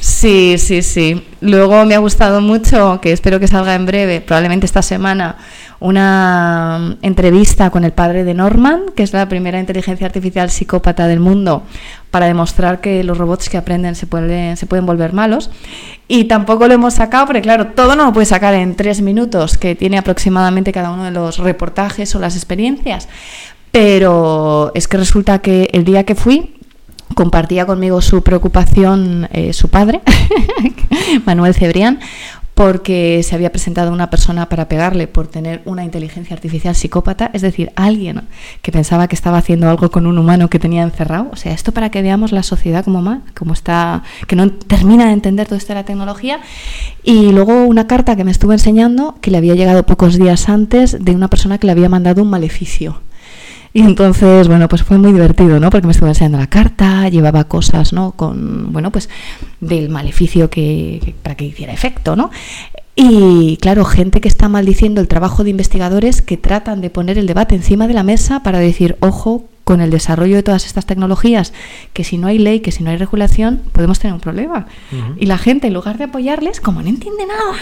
Sí, 0.01 0.57
sí, 0.59 0.83
sí. 0.83 1.27
Luego 1.41 1.85
me 1.85 1.95
ha 1.95 1.99
gustado 1.99 2.41
mucho, 2.41 3.01
que 3.01 3.13
espero 3.13 3.41
que 3.41 3.49
salga 3.49 3.75
en 3.75 3.87
breve, 3.87 4.21
probablemente 4.21 4.67
esta 4.67 4.83
semana, 4.83 5.37
una 5.79 6.97
entrevista 7.03 7.71
con 7.71 7.85
el 7.85 7.93
padre 7.93 8.25
de 8.25 8.35
Norman, 8.35 8.83
que 8.95 9.03
es 9.03 9.13
la 9.13 9.29
primera 9.29 9.61
inteligencia 9.61 10.07
artificial 10.07 10.51
psicópata 10.51 11.07
del 11.07 11.21
mundo, 11.21 11.63
para 12.11 12.27
demostrar 12.27 12.81
que 12.81 13.05
los 13.05 13.19
robots 13.19 13.49
que 13.49 13.57
aprenden 13.57 13.95
se 13.95 14.07
pueden, 14.07 14.57
se 14.57 14.67
pueden 14.67 14.87
volver 14.87 15.13
malos. 15.13 15.51
Y 16.09 16.25
tampoco 16.25 16.67
lo 16.69 16.75
hemos 16.75 16.95
sacado, 16.95 17.27
porque 17.27 17.43
claro, 17.43 17.69
todo 17.69 17.97
no 17.97 18.07
lo 18.07 18.13
puede 18.13 18.27
sacar 18.27 18.55
en 18.55 18.75
tres 18.77 19.03
minutos, 19.03 19.59
que 19.59 19.75
tiene 19.75 19.99
aproximadamente 19.99 20.73
cada 20.73 20.91
uno 20.91 21.05
de 21.05 21.11
los 21.11 21.39
reportajes 21.39 22.15
o 22.15 22.19
las 22.19 22.37
experiencias. 22.37 23.09
Pero 23.71 24.73
es 24.75 24.89
que 24.89 24.97
resulta 24.97 25.41
que 25.41 25.69
el 25.73 25.85
día 25.85 26.05
que 26.05 26.15
fui, 26.15 26.57
compartía 27.15 27.67
conmigo 27.67 28.01
su 28.03 28.23
preocupación 28.23 29.29
eh, 29.33 29.53
su 29.53 29.69
padre, 29.69 30.01
Manuel 31.25 31.55
Cebrián, 31.55 32.01
porque 32.57 33.21
se 33.23 33.35
había 33.35 33.53
presentado 33.53 33.93
una 33.93 34.09
persona 34.09 34.49
para 34.49 34.67
pegarle 34.67 35.09
por 35.09 35.27
tener 35.27 35.61
una 35.67 35.85
inteligencia 35.85 36.35
artificial 36.35 36.75
psicópata, 36.75 37.31
es 37.35 37.43
decir, 37.43 37.71
alguien 37.77 38.23
que 38.63 38.73
pensaba 38.73 39.09
que 39.09 39.15
estaba 39.15 39.37
haciendo 39.37 39.69
algo 39.69 39.91
con 39.91 40.07
un 40.07 40.17
humano 40.17 40.49
que 40.49 40.59
tenía 40.59 40.83
encerrado. 40.83 41.29
O 41.31 41.37
sea, 41.37 41.53
esto 41.53 41.73
para 41.73 41.91
que 41.91 42.01
veamos 42.01 42.33
la 42.33 42.43
sociedad 42.43 42.83
como 42.83 43.03
mal, 43.03 43.21
como 43.37 43.53
está, 43.53 44.05
que 44.27 44.37
no 44.37 44.51
termina 44.51 45.05
de 45.09 45.13
entender 45.13 45.47
todo 45.47 45.59
esto 45.59 45.75
de 45.75 45.81
la 45.81 45.85
tecnología. 45.85 46.41
Y 47.03 47.31
luego 47.31 47.67
una 47.67 47.87
carta 47.87 48.17
que 48.17 48.25
me 48.25 48.31
estuvo 48.31 48.55
enseñando 48.55 49.17
que 49.21 49.31
le 49.31 49.37
había 49.37 49.55
llegado 49.55 49.85
pocos 49.85 50.19
días 50.19 50.49
antes 50.49 51.05
de 51.05 51.13
una 51.15 51.29
persona 51.29 51.59
que 51.59 51.67
le 51.67 51.73
había 51.73 51.91
mandado 51.91 52.23
un 52.23 52.31
maleficio. 52.31 53.03
Y 53.73 53.83
entonces, 53.83 54.49
bueno, 54.49 54.69
pues 54.69 54.83
fue 54.83 54.99
muy 54.99 55.13
divertido, 55.13 55.61
¿no? 55.61 55.71
Porque 55.71 55.87
me 55.87 55.93
estuvo 55.93 56.09
enseñando 56.09 56.39
la 56.39 56.47
carta, 56.47 57.09
llevaba 57.09 57.45
cosas, 57.45 57.93
¿no? 57.93 58.13
Con, 58.13 58.73
bueno, 58.73 58.91
pues 58.91 59.09
del 59.61 59.89
maleficio 59.89 60.49
que, 60.51 61.01
que 61.05 61.13
para 61.13 61.35
que 61.35 61.45
hiciera 61.45 61.73
efecto, 61.73 62.17
¿no? 62.17 62.31
Y 62.95 63.59
claro, 63.59 63.85
gente 63.85 64.23
que 64.23 64.29
está 64.29 64.49
maldiciendo 64.49 65.03
el 65.03 65.09
trabajo 65.09 65.45
de 65.45 65.51
investigadores 65.51 66.23
que 66.23 66.39
tratan 66.39 66.81
de 66.81 66.89
poner 66.89 67.19
el 67.19 67.27
debate 67.27 67.55
encima 67.55 67.87
de 67.87 67.95
la 67.95 68.03
mesa 68.03 68.43
para 68.43 68.59
decir, 68.59 68.97
ojo, 69.01 69.45
con 69.67 69.81
el 69.81 69.91
desarrollo 69.91 70.37
de 70.37 70.45
todas 70.45 70.65
estas 70.65 70.87
tecnologías, 70.87 71.53
que 71.93 72.05
si 72.05 72.19
no 72.19 72.29
hay 72.29 72.39
ley, 72.39 72.61
que 72.61 72.71
si 72.71 72.85
no 72.85 72.91
hay 72.91 72.99
regulación, 72.99 73.63
podemos 73.73 73.99
tener 73.99 74.15
un 74.15 74.21
problema. 74.21 74.67
Y 75.19 75.27
la 75.27 75.39
gente, 75.39 75.67
en 75.67 75.75
lugar 75.75 75.99
de 75.99 76.05
apoyarles, 76.05 76.61
como 76.61 76.83
no 76.83 76.89
entiende 76.89 77.27
nada, 77.27 77.59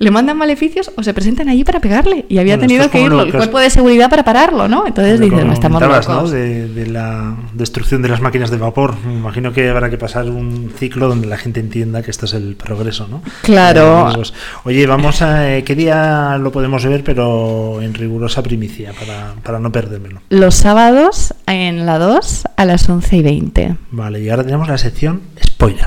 le 0.00 0.10
mandan 0.10 0.36
maleficios 0.38 0.90
o 0.96 1.04
se 1.04 1.14
presentan 1.14 1.48
allí 1.48 1.62
para 1.62 1.78
pegarle. 1.78 2.26
Y 2.28 2.38
había 2.38 2.56
Bueno, 2.56 2.66
tenido 2.68 2.90
que 2.90 3.00
ir 3.00 3.12
el 3.12 3.32
cuerpo 3.32 3.60
de 3.60 3.70
seguridad 3.70 4.10
para 4.10 4.24
pararlo, 4.24 4.66
¿no? 4.66 4.88
Entonces 4.88 5.20
que 5.20 5.30
no 5.30 5.52
estamos 5.52 5.80
comentabas, 5.80 6.08
¿no? 6.08 6.14
locos. 6.16 6.32
De, 6.32 6.66
de 6.68 6.86
la 6.88 7.36
destrucción 7.54 8.02
de 8.02 8.08
las 8.08 8.20
máquinas 8.20 8.50
de 8.50 8.56
vapor. 8.56 8.96
Me 9.06 9.14
imagino 9.14 9.52
que 9.52 9.70
habrá 9.70 9.88
que 9.88 9.98
pasar 9.98 10.28
un 10.28 10.72
ciclo 10.76 11.08
donde 11.08 11.28
la 11.28 11.36
gente 11.36 11.60
entienda 11.60 12.02
que 12.02 12.10
esto 12.10 12.24
es 12.26 12.34
el 12.34 12.56
progreso, 12.56 13.06
¿no? 13.08 13.22
Claro. 13.42 14.10
Eh. 14.20 14.22
Oye, 14.64 14.84
vamos 14.88 15.22
a... 15.22 15.56
eh, 15.56 15.62
¿Qué 15.62 15.76
día 15.76 16.38
lo 16.40 16.50
podemos 16.50 16.84
ver, 16.84 17.04
pero 17.04 17.80
en 17.80 17.94
rigurosa 17.94 18.42
primicia, 18.42 18.92
para, 18.98 19.34
para 19.44 19.60
no 19.60 19.70
perdérmelo? 19.70 20.22
Los 20.28 20.56
sábados 20.56 21.34
en 21.46 21.86
la 21.86 21.98
2 21.98 22.44
a 22.56 22.64
las 22.64 22.88
11 22.88 23.16
y 23.16 23.22
20. 23.22 23.76
Vale, 23.92 24.20
y 24.20 24.28
ahora 24.30 24.44
tenemos 24.44 24.68
la 24.68 24.78
sección 24.78 25.20
spoiler. 25.44 25.86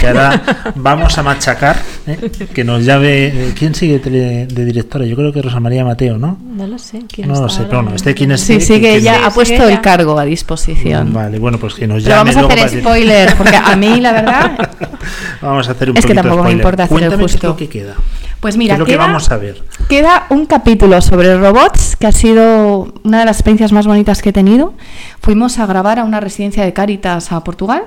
Que 0.00 0.08
ahora 0.08 0.42
vamos 0.76 1.16
a 1.18 1.22
machacar, 1.22 1.80
¿eh? 2.06 2.30
que 2.54 2.64
nos 2.64 2.84
llave... 2.84 3.26
eh, 3.28 3.54
¿Quién 3.58 3.74
sigue 3.74 4.00
tele- 4.00 4.46
de 4.46 4.64
directora? 4.64 5.04
Yo 5.06 5.16
creo 5.16 5.32
que 5.32 5.40
Rosa 5.42 5.60
María 5.60 5.84
Mateo, 5.84 6.18
¿no? 6.18 6.38
No 6.54 6.66
lo 6.66 6.78
sé. 6.78 7.02
¿quién 7.12 7.28
No 7.28 7.40
lo 7.40 7.48
sé, 7.48 7.62
pero 7.64 7.82
bueno, 7.82 7.96
este 7.96 8.14
quién 8.14 8.32
es... 8.32 8.40
Sí, 8.40 8.60
sí, 8.60 8.80
que 8.80 8.96
ella 8.96 9.26
ha 9.26 9.30
puesto 9.30 9.68
el 9.68 9.80
cargo 9.80 10.18
a 10.18 10.24
disposición. 10.24 11.12
Vale, 11.12 11.38
bueno, 11.38 11.58
pues 11.58 11.74
que 11.74 11.86
nos 11.86 12.02
Pero 12.02 12.16
llame 12.16 12.34
vamos 12.34 12.50
a 12.50 12.54
hacer 12.64 12.80
spoiler, 12.80 13.34
porque 13.36 13.56
a 13.56 13.76
mí, 13.76 14.00
la 14.00 14.12
verdad, 14.12 14.70
Vamos 15.42 15.68
a 15.68 15.72
hacer 15.72 15.90
un 15.90 15.96
Es 15.96 16.04
que 16.06 16.14
tampoco 16.14 16.36
me 16.36 16.50
spoiler. 16.50 16.56
importa 16.58 16.82
hacer 16.84 16.96
el 16.96 17.00
Cuéntame 17.08 17.22
qué 17.22 17.26
es 17.26 17.32
justo. 17.32 17.48
lo 17.48 17.56
que 17.56 17.68
queda. 17.68 17.94
Pues 18.40 18.54
¿Qué 18.54 18.58
mira, 18.58 18.74
es 18.74 18.78
lo 18.78 18.86
que 18.86 18.92
queda, 18.92 19.06
vamos 19.06 19.30
a 19.30 19.36
ver? 19.36 19.62
queda 19.88 20.26
un 20.30 20.46
capítulo 20.46 21.00
sobre 21.00 21.36
robots 21.36 21.96
que 21.96 22.06
ha 22.06 22.12
sido 22.12 22.92
una 23.02 23.20
de 23.20 23.24
las 23.24 23.38
experiencias 23.38 23.72
más 23.72 23.86
bonitas 23.86 24.22
que 24.22 24.30
he 24.30 24.32
tenido. 24.32 24.74
Fuimos 25.20 25.58
a 25.58 25.66
grabar 25.66 25.98
a 25.98 26.04
una 26.04 26.20
residencia 26.20 26.64
de 26.64 26.72
Cáritas 26.72 27.32
a 27.32 27.42
Portugal 27.42 27.84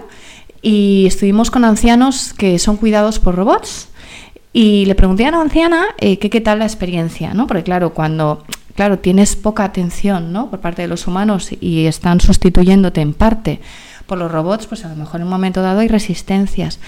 y 0.61 1.05
estuvimos 1.07 1.51
con 1.51 1.65
ancianos 1.65 2.33
que 2.33 2.59
son 2.59 2.77
cuidados 2.77 3.19
por 3.19 3.35
robots. 3.35 3.87
Y 4.53 4.85
le 4.85 4.95
pregunté 4.95 5.25
a 5.25 5.29
una 5.29 5.41
anciana 5.41 5.85
eh, 5.97 6.19
que 6.19 6.29
qué 6.29 6.41
tal 6.41 6.59
la 6.59 6.65
experiencia, 6.65 7.33
¿no? 7.33 7.47
Porque 7.47 7.63
claro, 7.63 7.93
cuando 7.93 8.43
claro, 8.75 8.99
tienes 8.99 9.35
poca 9.35 9.63
atención, 9.63 10.33
¿no? 10.33 10.49
por 10.49 10.59
parte 10.59 10.81
de 10.81 10.87
los 10.87 11.07
humanos 11.07 11.49
y 11.59 11.85
están 11.85 12.19
sustituyéndote 12.19 13.01
en 13.01 13.13
parte 13.13 13.59
por 14.07 14.17
los 14.17 14.31
robots, 14.31 14.67
pues 14.67 14.83
a 14.85 14.89
lo 14.89 14.95
mejor 14.95 15.21
en 15.21 15.27
un 15.27 15.31
momento 15.31 15.61
dado 15.61 15.79
hay 15.79 15.87
resistencias. 15.87 16.79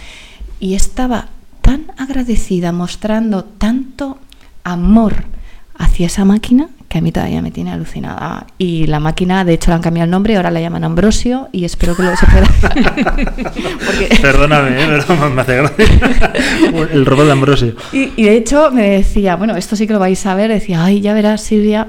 Y 0.60 0.76
estaba 0.76 1.27
tan 1.64 1.85
agradecida 1.98 2.72
mostrando 2.72 3.44
tanto 3.44 4.19
amor 4.64 5.23
hacia 5.76 6.06
esa 6.06 6.23
máquina 6.23 6.68
que 6.88 6.99
a 6.99 7.02
mí 7.02 7.11
todavía 7.11 7.41
me 7.41 7.49
tiene 7.49 7.72
alucinada. 7.72 8.45
Y 8.60 8.85
la 8.85 8.99
máquina, 8.99 9.44
de 9.44 9.53
hecho, 9.53 9.72
le 9.72 9.76
han 9.76 9.81
cambiado 9.81 10.06
el 10.06 10.11
nombre, 10.11 10.35
ahora 10.35 10.52
la 10.52 10.61
llaman 10.61 10.84
Ambrosio 10.84 11.49
y 11.52 11.65
espero 11.65 11.95
que 11.95 12.03
lo 12.03 12.15
se 12.15 12.27
pueda. 12.27 12.48
Porque- 13.85 14.19
Perdóname, 14.22 14.69
¿eh? 14.84 14.99
pero 15.07 15.30
me 15.31 15.41
hace 15.41 15.56
gracia. 15.57 15.85
El 16.94 17.06
robot 17.07 17.26
de 17.26 17.31
Ambrosio. 17.31 17.76
Y, 17.91 18.11
y 18.15 18.23
de 18.26 18.35
hecho 18.38 18.69
me 18.72 18.88
decía, 18.90 19.35
bueno, 19.35 19.56
esto 19.56 19.76
sí 19.76 19.88
que 19.88 19.94
lo 19.94 19.99
vais 19.99 20.23
a 20.27 20.35
ver, 20.35 20.52
decía, 20.52 20.84
ay, 20.85 21.02
ya 21.02 21.14
verás, 21.15 21.41
Silvia. 21.41 21.88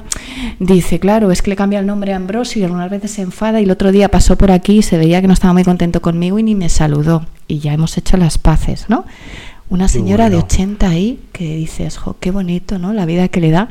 Dice, 0.59 0.98
claro, 1.01 1.30
es 1.30 1.42
que 1.42 1.51
le 1.51 1.56
cambia 1.56 1.80
el 1.80 1.86
nombre 1.86 2.14
a 2.14 2.16
Ambrosio 2.16 2.62
y 2.62 2.64
algunas 2.64 2.88
veces 2.90 3.10
se 3.10 3.20
enfada 3.20 3.60
y 3.60 3.64
el 3.64 3.70
otro 3.70 3.92
día 3.92 4.09
pasó 4.09 4.38
por 4.38 4.51
aquí 4.51 4.78
y 4.78 4.82
se 4.82 4.96
veía 4.96 5.20
que 5.20 5.26
no 5.26 5.34
estaba 5.34 5.52
muy 5.52 5.64
contento 5.64 6.01
conmigo 6.01 6.38
y 6.38 6.42
ni 6.42 6.55
me 6.55 6.70
saludó. 6.70 7.26
Y 7.46 7.59
ya 7.59 7.74
hemos 7.74 7.98
hecho 7.98 8.16
las 8.16 8.38
paces, 8.38 8.86
¿no? 8.88 9.05
Una 9.70 9.88
señora 9.88 10.24
de 10.24 10.36
bueno. 10.36 10.44
80 10.44 10.88
ahí 10.88 11.20
que 11.32 11.56
dices, 11.56 11.96
jo, 11.96 12.16
qué 12.20 12.30
bonito, 12.30 12.78
¿no? 12.78 12.92
La 12.92 13.06
vida 13.06 13.28
que 13.28 13.40
le 13.40 13.50
da. 13.50 13.70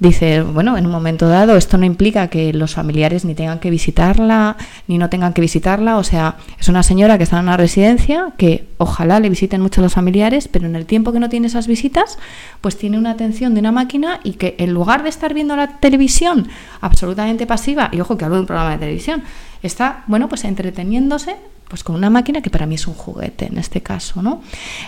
Dice, 0.00 0.42
bueno, 0.42 0.76
en 0.76 0.84
un 0.84 0.90
momento 0.90 1.28
dado 1.28 1.56
esto 1.56 1.78
no 1.78 1.86
implica 1.86 2.26
que 2.26 2.52
los 2.52 2.74
familiares 2.74 3.24
ni 3.24 3.34
tengan 3.36 3.60
que 3.60 3.70
visitarla, 3.70 4.56
ni 4.88 4.98
no 4.98 5.08
tengan 5.08 5.32
que 5.32 5.40
visitarla. 5.40 5.96
O 5.96 6.04
sea, 6.04 6.36
es 6.58 6.68
una 6.68 6.82
señora 6.82 7.18
que 7.18 7.24
está 7.24 7.38
en 7.38 7.44
una 7.44 7.56
residencia 7.56 8.32
que 8.36 8.66
ojalá 8.78 9.20
le 9.20 9.28
visiten 9.28 9.60
mucho 9.60 9.80
los 9.80 9.92
familiares, 9.92 10.48
pero 10.48 10.66
en 10.66 10.74
el 10.74 10.86
tiempo 10.86 11.12
que 11.12 11.20
no 11.20 11.28
tiene 11.28 11.46
esas 11.46 11.68
visitas, 11.68 12.18
pues 12.60 12.76
tiene 12.76 12.98
una 12.98 13.12
atención 13.12 13.54
de 13.54 13.60
una 13.60 13.72
máquina 13.72 14.18
y 14.24 14.32
que 14.32 14.56
en 14.58 14.74
lugar 14.74 15.04
de 15.04 15.08
estar 15.08 15.34
viendo 15.34 15.54
la 15.54 15.78
televisión 15.78 16.48
absolutamente 16.80 17.46
pasiva, 17.46 17.90
y 17.92 18.00
ojo 18.00 18.18
que 18.18 18.24
hablo 18.24 18.36
de 18.36 18.40
un 18.40 18.46
programa 18.46 18.72
de 18.72 18.78
televisión, 18.78 19.22
está, 19.62 20.04
bueno, 20.06 20.28
pues 20.28 20.44
entreteniéndose 20.44 21.36
pues 21.68 21.84
con 21.84 21.94
una 21.94 22.10
máquina 22.10 22.40
que 22.40 22.50
para 22.50 22.66
mí 22.66 22.76
es 22.76 22.86
un 22.86 22.94
juguete 22.94 23.46
en 23.46 23.58
este 23.58 23.82
caso, 23.82 24.22
¿no? 24.22 24.40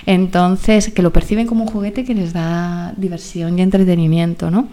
Entonces, 0.07 0.91
que 0.93 1.03
lo 1.03 1.13
perciben 1.13 1.47
como 1.47 1.65
un 1.65 1.69
juguete 1.69 2.05
que 2.05 2.15
les 2.15 2.33
da 2.33 2.95
diversión 2.97 3.59
y 3.59 3.63
entretenimiento, 3.63 4.51
¿no? 4.51 4.69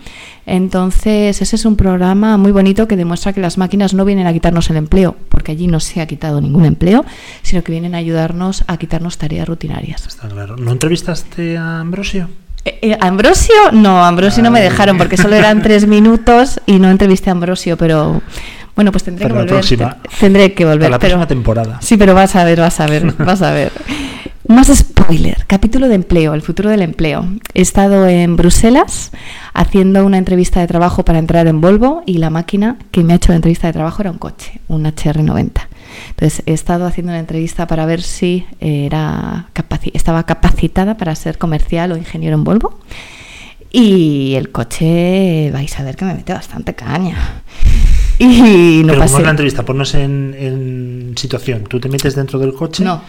Entonces, 0.46 1.42
ese 1.42 1.56
es 1.56 1.66
un 1.66 1.76
programa 1.76 2.38
muy 2.38 2.52
bonito 2.52 2.88
que 2.88 2.96
demuestra 2.96 3.34
que 3.34 3.42
las 3.42 3.58
máquinas 3.58 3.94
no 3.94 4.06
vienen 4.06 4.26
a 4.26 4.34
quitarnos 4.34 4.70
el 4.70 4.78
empleo, 4.78 5.18
porque 5.30 5.52
allí 5.52 5.68
no 5.68 5.80
se 5.82 6.00
ha 6.00 6.08
quitado 6.08 6.40
ningún 6.40 6.66
empleo, 6.66 7.04
sino 7.42 7.62
que 7.64 7.74
vienen 7.74 7.94
a 7.94 7.98
ayudarnos 7.98 8.64
a 8.68 8.78
quitarnos 8.78 9.18
tareas 9.18 9.48
rutinarias. 9.48 10.08
Está 10.08 10.30
claro. 10.30 10.56
¿No 10.56 10.72
entrevistaste 10.72 11.58
a 11.58 11.82
Ambrosio? 11.82 12.30
Eh, 12.64 12.80
eh, 12.82 12.98
¿a 13.00 13.08
Ambrosio? 13.08 13.56
No, 13.74 14.04
a 14.04 14.08
Ambrosio 14.08 14.44
no 14.44 14.52
me 14.52 14.60
Ay. 14.60 14.66
dejaron 14.66 14.98
porque 14.98 15.18
solo 15.18 15.36
eran 15.36 15.62
tres 15.62 15.88
minutos 15.88 16.62
y 16.66 16.80
no 16.80 16.90
entrevisté 16.90 17.30
a 17.30 17.34
Ambrosio, 17.34 17.78
pero 17.78 18.22
bueno, 18.78 18.94
pues 18.94 19.04
tendré 19.04 19.24
Para 19.24 19.34
que 19.34 19.38
la 19.40 19.42
volver. 19.44 19.56
próxima. 19.56 19.98
te- 20.02 20.10
Tendré 20.22 20.54
que 20.54 20.64
volver. 20.64 20.80
Para 20.80 20.90
la 20.92 21.00
pero- 21.00 21.10
próxima 21.16 21.28
temporada. 21.28 21.78
Sí, 21.82 21.98
pero 21.98 22.14
vas 22.14 22.34
a 22.38 22.46
ver, 22.46 22.60
vas 22.62 22.80
a 22.80 22.86
ver, 22.88 23.04
vas 23.18 23.42
a 23.42 23.52
ver. 23.52 23.74
Más 24.48 24.68
spoiler, 24.74 25.44
capítulo 25.46 25.90
de 25.90 25.96
empleo, 25.96 26.34
el 26.34 26.42
futuro 26.42 26.70
del 26.70 26.82
empleo. 26.82 27.28
He 27.54 27.62
estado 27.62 28.08
en 28.08 28.38
Bruselas 28.38 29.12
haciendo 29.54 30.06
una 30.06 30.18
entrevista 30.18 30.62
de 30.62 30.68
trabajo 30.68 31.04
para 31.04 31.20
entrar 31.20 31.48
en 31.48 31.60
Volvo 31.60 32.02
y 32.06 32.20
la 32.20 32.30
máquina 32.30 32.78
que 32.92 33.04
me 33.04 33.12
ha 33.12 33.18
hecho 33.18 33.34
la 33.34 33.36
entrevista 33.38 33.68
de 33.68 33.74
trabajo 33.74 34.02
era 34.02 34.10
un 34.12 34.18
coche, 34.18 34.62
un 34.70 34.86
HR90. 34.86 35.68
Entonces 36.12 36.44
he 36.46 36.54
estado 36.54 36.86
haciendo 36.86 37.12
una 37.12 37.20
entrevista 37.20 37.68
para 37.68 37.86
ver 37.86 38.02
si 38.02 38.46
era 38.62 39.48
capaci- 39.54 39.92
estaba 39.94 40.24
capacitada 40.26 40.96
para 40.96 41.14
ser 41.16 41.38
comercial 41.38 41.92
o 41.92 41.98
ingeniero 41.98 42.38
en 42.38 42.46
Volvo. 42.46 42.80
Y 43.70 44.36
el 44.36 44.50
coche, 44.54 45.50
vais 45.52 45.78
a 45.78 45.84
ver 45.84 45.98
que 45.98 46.06
me 46.06 46.14
mete 46.14 46.32
bastante 46.32 46.74
caña. 46.74 47.18
Y 48.20 48.82
no 48.84 48.90
Pero 48.90 49.00
pasé. 49.00 49.12
¿cómo 49.12 49.20
es 49.20 49.26
la 49.26 49.32
entrevista? 49.32 49.64
Ponnos 49.64 49.94
en, 49.94 50.36
en 50.38 51.14
situación. 51.18 51.64
¿Tú 51.68 51.80
te 51.80 51.90
metes 51.90 52.16
dentro 52.16 52.40
del 52.40 52.54
coche? 52.54 52.84
No. 52.84 53.02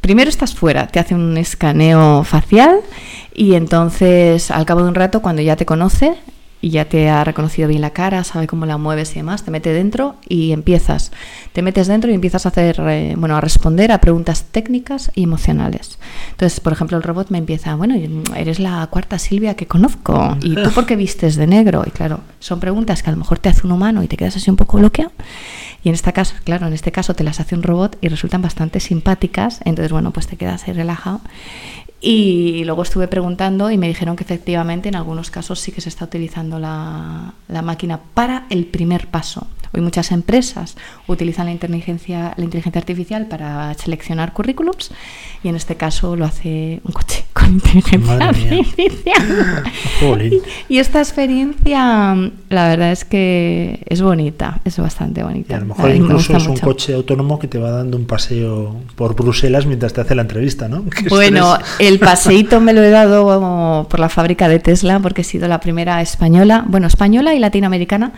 Primero 0.00 0.30
estás 0.30 0.54
fuera, 0.54 0.86
te 0.86 1.00
hace 1.00 1.14
un 1.14 1.36
escaneo 1.36 2.22
facial 2.24 2.80
y 3.34 3.54
entonces 3.54 4.50
al 4.50 4.64
cabo 4.64 4.82
de 4.82 4.88
un 4.88 4.94
rato 4.94 5.20
cuando 5.20 5.42
ya 5.42 5.56
te 5.56 5.66
conoce 5.66 6.14
y 6.60 6.70
ya 6.70 6.86
te 6.86 7.08
ha 7.08 7.22
reconocido 7.22 7.68
bien 7.68 7.80
la 7.80 7.90
cara, 7.90 8.24
sabe 8.24 8.46
cómo 8.46 8.66
la 8.66 8.78
mueves 8.78 9.12
y 9.12 9.16
demás, 9.16 9.44
te 9.44 9.50
mete 9.50 9.72
dentro 9.72 10.16
y 10.28 10.52
empiezas. 10.52 11.12
Te 11.52 11.62
metes 11.62 11.86
dentro 11.86 12.10
y 12.10 12.14
empiezas 12.14 12.46
a 12.46 12.48
hacer, 12.48 12.80
eh, 12.80 13.14
bueno, 13.16 13.36
a 13.36 13.40
responder 13.40 13.92
a 13.92 14.00
preguntas 14.00 14.44
técnicas 14.50 15.10
y 15.14 15.22
emocionales. 15.22 15.98
Entonces, 16.30 16.60
por 16.60 16.72
ejemplo, 16.72 16.96
el 16.96 17.02
robot 17.02 17.30
me 17.30 17.38
empieza, 17.38 17.74
bueno, 17.76 17.94
eres 18.36 18.58
la 18.58 18.86
cuarta 18.88 19.18
Silvia 19.18 19.54
que 19.54 19.66
conozco, 19.66 20.36
¿y 20.40 20.54
tú 20.54 20.70
por 20.72 20.86
qué 20.86 20.96
vistes 20.96 21.36
de 21.36 21.46
negro? 21.46 21.84
Y 21.86 21.90
claro, 21.90 22.20
son 22.40 22.58
preguntas 22.60 23.02
que 23.02 23.10
a 23.10 23.12
lo 23.12 23.18
mejor 23.18 23.38
te 23.38 23.48
hace 23.48 23.66
un 23.66 23.72
humano 23.72 24.02
y 24.02 24.08
te 24.08 24.16
quedas 24.16 24.36
así 24.36 24.50
un 24.50 24.56
poco 24.56 24.78
bloqueado. 24.78 25.12
Y 25.84 25.90
en 25.90 25.94
este 25.94 26.12
caso, 26.12 26.34
claro, 26.42 26.66
en 26.66 26.72
este 26.72 26.90
caso 26.90 27.14
te 27.14 27.22
las 27.22 27.38
hace 27.38 27.54
un 27.54 27.62
robot 27.62 27.96
y 28.00 28.08
resultan 28.08 28.42
bastante 28.42 28.80
simpáticas, 28.80 29.60
entonces, 29.64 29.92
bueno, 29.92 30.10
pues 30.10 30.26
te 30.26 30.36
quedas 30.36 30.66
ahí 30.66 30.74
relajado. 30.74 31.20
Y 32.00 32.62
luego 32.64 32.82
estuve 32.82 33.08
preguntando 33.08 33.70
y 33.70 33.78
me 33.78 33.88
dijeron 33.88 34.14
que 34.14 34.22
efectivamente 34.22 34.88
en 34.88 34.94
algunos 34.94 35.30
casos 35.30 35.58
sí 35.58 35.72
que 35.72 35.80
se 35.80 35.88
está 35.88 36.04
utilizando 36.04 36.58
la, 36.58 37.34
la 37.48 37.62
máquina 37.62 38.00
para 38.14 38.46
el 38.50 38.66
primer 38.66 39.08
paso. 39.08 39.48
Hoy 39.72 39.80
muchas 39.80 40.12
empresas 40.12 40.76
utilizan 41.06 41.46
la 41.46 41.52
inteligencia, 41.52 42.34
la 42.36 42.44
inteligencia 42.44 42.80
artificial 42.80 43.26
para 43.26 43.74
seleccionar 43.74 44.32
currículums 44.32 44.90
y 45.42 45.48
en 45.48 45.56
este 45.56 45.76
caso 45.76 46.16
lo 46.16 46.24
hace 46.24 46.80
un 46.84 46.92
coche 46.92 47.27
con 47.38 47.52
inteligencia 47.52 48.16
artificial. 48.28 49.62
y, 50.68 50.78
esta 50.78 50.98
experiencia, 51.00 52.14
la 52.48 52.68
verdad 52.68 52.92
es 52.92 53.04
que 53.04 53.82
es 53.86 54.02
bonita, 54.02 54.60
es 54.64 54.78
bastante 54.78 55.22
bonita. 55.22 55.56
a 55.56 55.60
lo 55.60 55.66
mejor 55.66 55.94
incluso 55.94 56.36
es 56.36 56.46
un 56.46 56.56
coche 56.56 56.94
autónomo 56.94 57.38
que 57.38 57.48
te 57.48 57.58
va 57.58 57.70
dando 57.70 57.96
un 57.96 58.06
paseo 58.06 58.76
por 58.96 59.14
Bruselas 59.14 59.66
mientras 59.66 59.92
te 59.92 60.00
hace 60.00 60.14
la 60.14 60.22
entrevista, 60.22 60.68
¿no? 60.68 60.84
bueno, 61.08 61.58
el 61.78 61.98
paseíto 61.98 62.60
me 62.60 62.72
lo 62.72 62.82
he 62.82 62.90
dado 62.90 63.86
por 63.88 64.00
la 64.00 64.08
fábrica 64.08 64.48
de 64.48 64.58
Tesla 64.58 65.00
porque 65.00 65.22
he 65.22 65.24
sido 65.24 65.48
la 65.48 65.60
primera 65.60 66.00
española, 66.02 66.64
bueno, 66.66 66.86
española 66.86 67.34
y 67.34 67.38
latinoamericana 67.38 68.12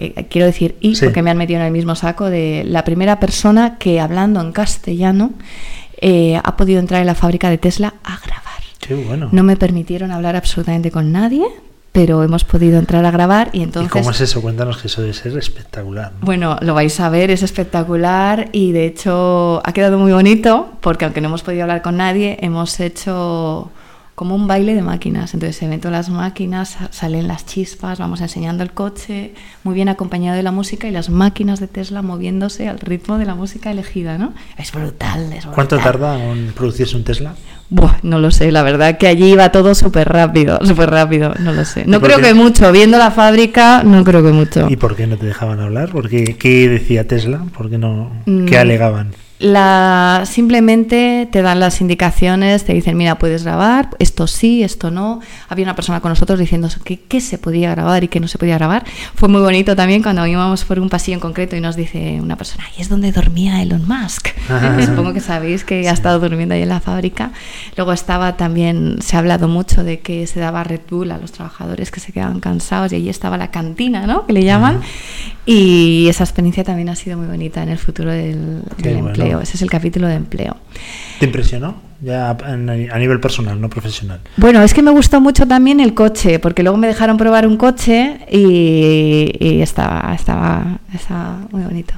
eh, 0.00 0.26
quiero 0.30 0.46
decir 0.46 0.76
y 0.80 0.96
porque 0.96 1.22
me 1.22 1.30
han 1.30 1.36
metido 1.36 1.58
en 1.58 1.66
el 1.66 1.72
mismo 1.72 1.96
saco 1.96 2.30
de 2.30 2.62
la 2.64 2.84
primera 2.84 3.18
persona 3.18 3.78
que 3.78 4.00
hablando 4.00 4.40
en 4.40 4.52
castellano 4.52 5.32
eh, 6.00 6.40
ha 6.42 6.56
podido 6.56 6.78
entrar 6.78 7.00
en 7.00 7.06
la 7.08 7.16
fábrica 7.16 7.50
de 7.50 7.58
Tesla 7.58 7.94
a 8.04 8.18
grabar. 8.24 8.47
Qué 8.88 8.94
bueno. 8.94 9.28
No 9.32 9.42
me 9.42 9.56
permitieron 9.56 10.10
hablar 10.10 10.34
absolutamente 10.34 10.90
con 10.90 11.12
nadie, 11.12 11.44
pero 11.92 12.22
hemos 12.22 12.44
podido 12.44 12.78
entrar 12.78 13.04
a 13.04 13.10
grabar 13.10 13.50
y 13.52 13.62
entonces... 13.62 13.90
¿Y 13.90 13.92
cómo 13.92 14.12
es 14.12 14.20
eso? 14.22 14.40
Cuéntanos 14.40 14.78
que 14.78 14.86
eso 14.86 15.02
debe 15.02 15.12
ser 15.12 15.36
espectacular. 15.36 16.12
Bueno, 16.22 16.56
lo 16.62 16.72
vais 16.72 16.98
a 16.98 17.10
ver, 17.10 17.30
es 17.30 17.42
espectacular 17.42 18.48
y 18.52 18.72
de 18.72 18.86
hecho 18.86 19.60
ha 19.62 19.72
quedado 19.72 19.98
muy 19.98 20.12
bonito 20.12 20.72
porque 20.80 21.04
aunque 21.04 21.20
no 21.20 21.28
hemos 21.28 21.42
podido 21.42 21.64
hablar 21.64 21.82
con 21.82 21.98
nadie, 21.98 22.38
hemos 22.40 22.80
hecho 22.80 23.70
como 24.14 24.34
un 24.34 24.46
baile 24.46 24.74
de 24.74 24.82
máquinas. 24.82 25.34
Entonces 25.34 25.56
se 25.56 25.68
ven 25.68 25.80
todas 25.80 25.92
las 25.92 26.08
máquinas, 26.08 26.78
salen 26.90 27.28
las 27.28 27.44
chispas, 27.44 27.98
vamos 27.98 28.22
enseñando 28.22 28.62
el 28.62 28.72
coche, 28.72 29.34
muy 29.64 29.74
bien 29.74 29.90
acompañado 29.90 30.36
de 30.36 30.42
la 30.42 30.50
música 30.50 30.88
y 30.88 30.92
las 30.92 31.10
máquinas 31.10 31.60
de 31.60 31.68
Tesla 31.68 32.00
moviéndose 32.00 32.68
al 32.68 32.80
ritmo 32.80 33.18
de 33.18 33.26
la 33.26 33.34
música 33.34 33.70
elegida, 33.70 34.16
¿no? 34.16 34.32
Es 34.56 34.72
brutal, 34.72 35.24
es 35.24 35.44
brutal. 35.44 35.54
¿Cuánto 35.54 35.78
tarda 35.78 36.24
en 36.24 36.52
producirse 36.52 36.96
un 36.96 37.04
Tesla? 37.04 37.34
Buah, 37.70 37.96
no 38.02 38.18
lo 38.18 38.30
sé, 38.30 38.50
la 38.50 38.62
verdad 38.62 38.96
que 38.96 39.06
allí 39.06 39.32
iba 39.32 39.52
todo 39.52 39.74
súper 39.74 40.08
rápido, 40.08 40.58
súper 40.64 40.90
rápido, 40.98 41.34
no 41.38 41.52
lo 41.52 41.64
sé. 41.64 41.84
No 41.86 42.00
creo 42.00 42.18
que 42.18 42.32
mucho, 42.32 42.72
viendo 42.72 42.96
la 42.96 43.10
fábrica, 43.10 43.82
no 43.84 44.04
creo 44.04 44.22
que 44.22 44.32
mucho. 44.32 44.66
¿Y 44.70 44.76
por 44.76 44.96
qué 44.96 45.06
no 45.06 45.18
te 45.18 45.26
dejaban 45.26 45.60
hablar? 45.60 45.90
¿Por 45.90 46.08
qué, 46.08 46.36
¿Qué 46.38 46.68
decía 46.68 47.06
Tesla? 47.06 47.44
¿Por 47.56 47.68
qué 47.68 47.76
no? 47.76 48.10
¿Qué 48.24 48.56
mm. 48.56 48.58
alegaban? 48.58 49.12
La, 49.38 50.24
simplemente 50.26 51.28
te 51.30 51.42
dan 51.42 51.60
las 51.60 51.80
indicaciones, 51.80 52.64
te 52.64 52.74
dicen, 52.74 52.96
mira, 52.96 53.18
puedes 53.18 53.44
grabar, 53.44 53.90
esto 54.00 54.26
sí, 54.26 54.64
esto 54.64 54.90
no. 54.90 55.20
Había 55.48 55.64
una 55.64 55.76
persona 55.76 56.00
con 56.00 56.08
nosotros 56.08 56.40
diciendo 56.40 56.68
que 56.82 56.98
qué 56.98 57.20
se 57.20 57.38
podía 57.38 57.70
grabar 57.70 58.02
y 58.02 58.08
qué 58.08 58.18
no 58.18 58.26
se 58.26 58.36
podía 58.36 58.56
grabar. 58.56 58.84
Fue 59.14 59.28
muy 59.28 59.40
bonito 59.40 59.76
también 59.76 60.02
cuando 60.02 60.26
íbamos 60.26 60.64
por 60.64 60.80
un 60.80 60.88
pasillo 60.88 61.14
en 61.14 61.20
concreto 61.20 61.54
y 61.54 61.60
nos 61.60 61.76
dice 61.76 62.18
una 62.20 62.34
persona, 62.34 62.64
ahí 62.64 62.82
es 62.82 62.88
donde 62.88 63.12
dormía 63.12 63.62
Elon 63.62 63.86
Musk. 63.86 64.30
Supongo 64.86 65.12
que 65.12 65.20
sabéis 65.20 65.62
que 65.62 65.88
ha 65.88 65.92
estado 65.92 66.18
durmiendo 66.18 66.56
ahí 66.56 66.62
en 66.62 66.70
la 66.70 66.80
fábrica. 66.80 67.30
Luego 67.76 67.92
estaba 67.92 68.36
también, 68.36 68.98
se 69.00 69.16
ha 69.16 69.20
hablado 69.20 69.48
mucho 69.48 69.84
de 69.84 70.00
que 70.00 70.26
se 70.26 70.40
daba 70.40 70.64
Red 70.64 70.80
Bull 70.90 71.10
a 71.10 71.18
los 71.18 71.32
trabajadores 71.32 71.90
que 71.90 72.00
se 72.00 72.12
quedaban 72.12 72.40
cansados 72.40 72.92
y 72.92 72.96
allí 72.96 73.08
estaba 73.08 73.36
la 73.36 73.50
cantina, 73.50 74.06
¿no? 74.06 74.26
Que 74.26 74.32
le 74.32 74.44
llaman. 74.44 74.80
Y 75.46 76.06
esa 76.08 76.24
experiencia 76.24 76.64
también 76.64 76.88
ha 76.88 76.96
sido 76.96 77.16
muy 77.16 77.26
bonita 77.26 77.62
en 77.62 77.70
el 77.70 77.78
futuro 77.78 78.10
del, 78.10 78.62
empleo. 78.82 79.40
Ese 79.40 79.56
es 79.56 79.62
el 79.62 79.70
capítulo 79.70 80.06
de 80.06 80.14
empleo. 80.14 80.56
¿Te 81.18 81.26
impresionó? 81.26 81.88
Ya 82.00 82.30
a 82.30 82.98
nivel 82.98 83.18
personal, 83.18 83.60
no 83.60 83.68
profesional. 83.68 84.20
Bueno, 84.36 84.62
es 84.62 84.72
que 84.72 84.82
me 84.82 84.90
gustó 84.90 85.20
mucho 85.20 85.48
también 85.48 85.80
el 85.80 85.94
coche, 85.94 86.38
porque 86.38 86.62
luego 86.62 86.78
me 86.78 86.86
dejaron 86.86 87.16
probar 87.16 87.46
un 87.46 87.56
coche 87.56 88.20
y, 88.30 89.60
estaba, 89.60 90.14
estaba, 90.14 90.78
estaba 90.94 91.38
muy 91.50 91.62
bonito. 91.62 91.94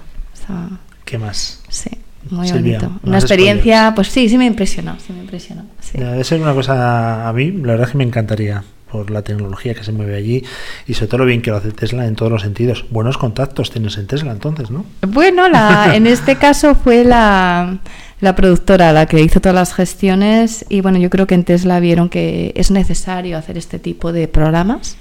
¿Qué 1.05 1.19
más? 1.19 1.62
Sí, 1.69 1.91
muy 2.29 2.51
bonito. 2.51 2.91
Una 3.03 3.19
experiencia, 3.19 3.93
pues 3.95 4.09
sí, 4.09 4.29
sí 4.29 4.37
me 4.37 4.47
impresionó, 4.47 4.97
sí 5.05 5.13
me 5.13 5.21
impresionó. 5.21 5.65
Debe 5.95 6.23
ser 6.25 6.41
una 6.41 6.53
cosa, 6.53 7.29
a 7.29 7.33
mí, 7.33 7.51
la 7.51 7.73
verdad 7.73 7.87
es 7.87 7.93
que 7.93 7.99
me 7.99 8.05
encantaría 8.05 8.63
por 8.91 9.11
la 9.11 9.23
tecnología 9.23 9.75
que 9.75 9.85
se 9.85 9.93
mueve 9.93 10.17
allí 10.17 10.43
y 10.87 10.95
sobre 10.95 11.07
todo 11.09 11.19
lo 11.19 11.25
bien 11.25 11.43
que 11.43 11.51
lo 11.51 11.57
hace 11.57 11.71
Tesla 11.71 12.07
en 12.07 12.17
todos 12.17 12.31
los 12.31 12.43
sentidos. 12.43 12.85
Buenos 12.91 13.19
contactos 13.19 13.71
tienes 13.71 13.97
en 13.99 14.07
Tesla 14.07 14.33
entonces, 14.33 14.71
¿no? 14.71 14.85
Bueno, 15.07 15.49
la, 15.49 15.93
en 15.95 16.07
este 16.07 16.37
caso 16.37 16.75
fue 16.75 17.05
la, 17.05 17.79
la 18.21 18.37
productora 18.37 18.93
la 18.93 19.07
que 19.07 19.21
hizo 19.21 19.41
todas 19.41 19.55
las 19.55 19.75
gestiones 19.75 20.65
y 20.69 20.81
bueno, 20.81 20.99
yo 20.99 21.09
creo 21.09 21.27
que 21.27 21.35
en 21.35 21.45
Tesla 21.45 21.81
vieron 21.81 22.09
que 22.09 22.53
es 22.57 22.71
necesario 22.71 23.39
hacer 23.39 23.57
este 23.57 23.79
tipo 23.79 24.13
de 24.13 24.29
programas 24.29 24.97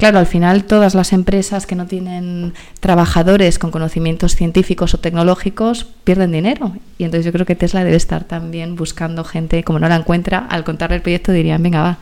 Claro, 0.00 0.18
al 0.18 0.24
final 0.24 0.64
todas 0.64 0.94
las 0.94 1.12
empresas 1.12 1.66
que 1.66 1.74
no 1.74 1.84
tienen 1.84 2.54
trabajadores 2.80 3.58
con 3.58 3.70
conocimientos 3.70 4.34
científicos 4.34 4.94
o 4.94 4.98
tecnológicos 4.98 5.84
pierden 6.04 6.32
dinero. 6.32 6.72
Y 6.96 7.04
entonces 7.04 7.26
yo 7.26 7.32
creo 7.32 7.44
que 7.44 7.54
Tesla 7.54 7.84
debe 7.84 7.98
estar 7.98 8.24
también 8.24 8.76
buscando 8.76 9.24
gente, 9.24 9.62
como 9.62 9.78
no 9.78 9.90
la 9.90 9.96
encuentra, 9.96 10.38
al 10.38 10.64
contarle 10.64 10.96
el 10.96 11.02
proyecto 11.02 11.32
dirían, 11.32 11.62
venga, 11.62 11.82
va, 11.82 11.98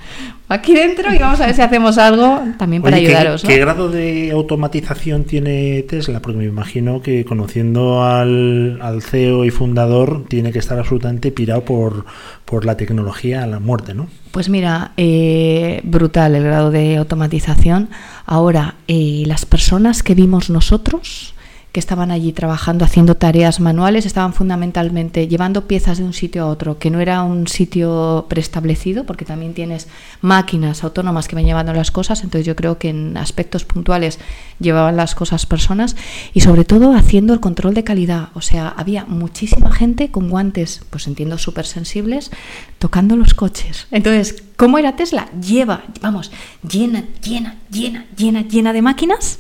aquí 0.49 0.75
dentro 0.75 1.13
y 1.15 1.19
vamos 1.19 1.41
a 1.41 1.47
ver 1.47 1.55
si 1.55 1.63
hacemos 1.63 1.99
algo 1.99 2.43
también 2.59 2.83
para 2.83 2.97
ayudaros. 2.97 3.43
¿qué, 3.43 3.59
grado 3.59 3.91
de 3.91 4.31
automatización 4.33 5.25
tiene 5.25 5.83
Tesla? 5.83 6.21
Porque 6.21 6.39
me 6.39 6.45
imagino 6.45 7.03
que 7.03 7.25
conociendo 7.25 8.05
al, 8.05 8.81
al 8.81 9.03
CEO 9.03 9.45
y 9.45 9.51
fundador 9.51 10.25
tiene 10.29 10.53
que 10.53 10.59
estar 10.59 10.79
absolutamente 10.79 11.31
pirado 11.31 11.65
por, 11.65 12.05
por 12.45 12.65
la 12.65 12.77
tecnología 12.77 13.45
a 13.45 13.47
la 13.47 13.61
muerte, 13.61 13.95
¿no? 13.95 14.09
Pues 14.31 14.49
mira, 14.49 14.93
eh, 14.97 15.81
brutal 15.85 16.35
el 16.35 16.45
grado 16.45 16.71
de 16.71 16.97
automatización. 16.97 17.89
Ahora, 18.27 18.75
eh, 18.89 19.25
las 19.27 19.47
personas 19.47 20.03
que 20.03 20.15
vimos 20.15 20.51
nosotros, 20.51 21.35
que 21.73 21.81
estaban 21.81 22.11
allí 22.11 22.33
trabajando, 22.33 22.85
haciendo 22.85 23.15
tareas 23.15 23.61
manuales, 23.61 24.07
estaban 24.07 24.33
fundamentalmente 24.33 25.29
llevando 25.29 25.67
piezas 25.67 25.99
de 25.99 26.05
un 26.05 26.15
sitio 26.15 26.45
a 26.45 26.47
otro, 26.47 26.79
que 26.79 26.91
no 26.91 27.01
era 27.01 27.23
un 27.23 27.47
sitio 27.47 28.27
preestablecido, 28.29 29.05
porque 29.05 29.27
también 29.27 29.53
tienes 29.53 29.87
máquinas 30.23 30.83
autónomas 30.83 31.29
que 31.29 31.37
van 31.37 31.45
llevando 31.45 31.75
las 31.75 31.91
cosas, 31.91 32.25
entonces 32.25 32.47
yo 32.47 32.57
creo 32.57 32.79
que 32.79 32.89
en 32.89 33.17
aspectos 33.19 33.65
puntuales 33.65 34.19
llevaban 34.59 34.97
las 34.97 35.15
cosas 35.15 35.45
personas 35.45 35.95
y 36.33 36.41
sobre 36.41 36.65
todo 36.65 36.95
haciendo 36.95 37.35
el 37.35 37.41
control 37.41 37.75
de 37.75 37.85
calidad, 37.85 38.31
o 38.35 38.41
sea, 38.41 38.69
había 38.69 39.05
muchísima 39.05 39.71
gente 39.71 40.11
con 40.11 40.31
guantes, 40.31 40.83
pues 40.89 41.07
entiendo, 41.07 41.37
súper 41.37 41.67
sensibles, 41.67 42.31
tocando 42.79 43.15
los 43.15 43.35
coches. 43.35 43.87
Entonces, 43.91 44.43
¿cómo 44.57 44.79
era 44.79 44.97
Tesla? 44.97 45.29
Lleva, 45.39 45.83
vamos, 46.01 46.31
llena, 46.67 47.05
llena, 47.23 47.57
llena, 47.71 48.07
llena, 48.17 48.43
llena 48.43 48.73
de 48.73 48.83
máquinas 48.83 49.39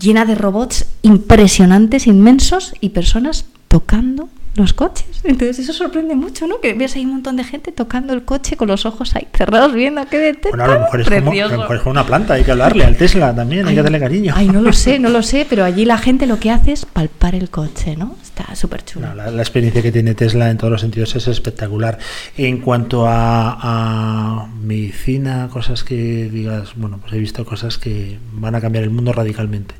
llena 0.00 0.24
de 0.24 0.34
robots 0.34 0.86
impresionantes, 1.02 2.06
inmensos 2.06 2.74
y 2.80 2.90
personas 2.90 3.44
tocando 3.68 4.28
los 4.58 4.72
coches. 4.72 5.06
Entonces 5.24 5.58
eso 5.58 5.72
sorprende 5.72 6.14
mucho, 6.14 6.46
¿no? 6.46 6.60
Que 6.60 6.74
ves 6.74 6.96
ahí 6.96 7.04
un 7.04 7.12
montón 7.12 7.36
de 7.36 7.44
gente 7.44 7.72
tocando 7.72 8.12
el 8.12 8.24
coche 8.24 8.56
con 8.56 8.68
los 8.68 8.84
ojos 8.86 9.14
ahí 9.16 9.26
cerrados 9.34 9.72
viendo 9.72 10.04
qué 10.06 10.18
de 10.18 10.38
Bueno, 10.48 10.64
a 10.64 10.68
lo 10.68 10.80
mejor 10.80 11.00
es, 11.00 11.08
como, 11.08 11.30
a 11.30 11.34
lo 11.34 11.58
mejor 11.58 11.76
es 11.76 11.86
una 11.86 12.06
planta, 12.06 12.34
hay 12.34 12.44
que 12.44 12.50
hablarle 12.50 12.84
al 12.84 12.96
Tesla 12.96 13.34
también, 13.34 13.66
hay 13.66 13.74
que 13.74 13.82
darle 13.82 14.00
cariño. 14.00 14.34
Ay, 14.36 14.48
no 14.48 14.60
lo 14.60 14.72
sé, 14.72 14.98
no 14.98 15.08
lo 15.08 15.22
sé, 15.22 15.46
pero 15.48 15.64
allí 15.64 15.84
la 15.84 15.98
gente 15.98 16.26
lo 16.26 16.38
que 16.38 16.50
hace 16.50 16.72
es 16.72 16.84
palpar 16.84 17.34
el 17.34 17.50
coche, 17.50 17.96
¿no? 17.96 18.16
Está 18.22 18.54
súper 18.54 18.84
chulo. 18.84 19.14
la, 19.14 19.28
experiencia 19.38 19.82
que 19.82 19.92
tiene 19.92 20.14
Tesla 20.14 20.50
en 20.50 20.58
todos 20.58 20.70
los 20.70 20.80
sentidos 20.80 21.14
es 21.16 21.28
espectacular. 21.28 21.98
En 22.36 22.58
cuanto 22.58 23.06
a, 23.06 23.58
a 23.60 24.46
medicina, 24.60 25.48
cosas 25.52 25.84
que 25.84 26.28
digas, 26.30 26.72
bueno, 26.76 26.98
pues 26.98 27.12
he 27.12 27.18
visto 27.18 27.44
cosas 27.44 27.78
que 27.78 28.18
van 28.32 28.54
a 28.54 28.60
cambiar 28.60 28.84
el 28.84 28.90
mundo 28.90 29.12
radicalmente. 29.12 29.74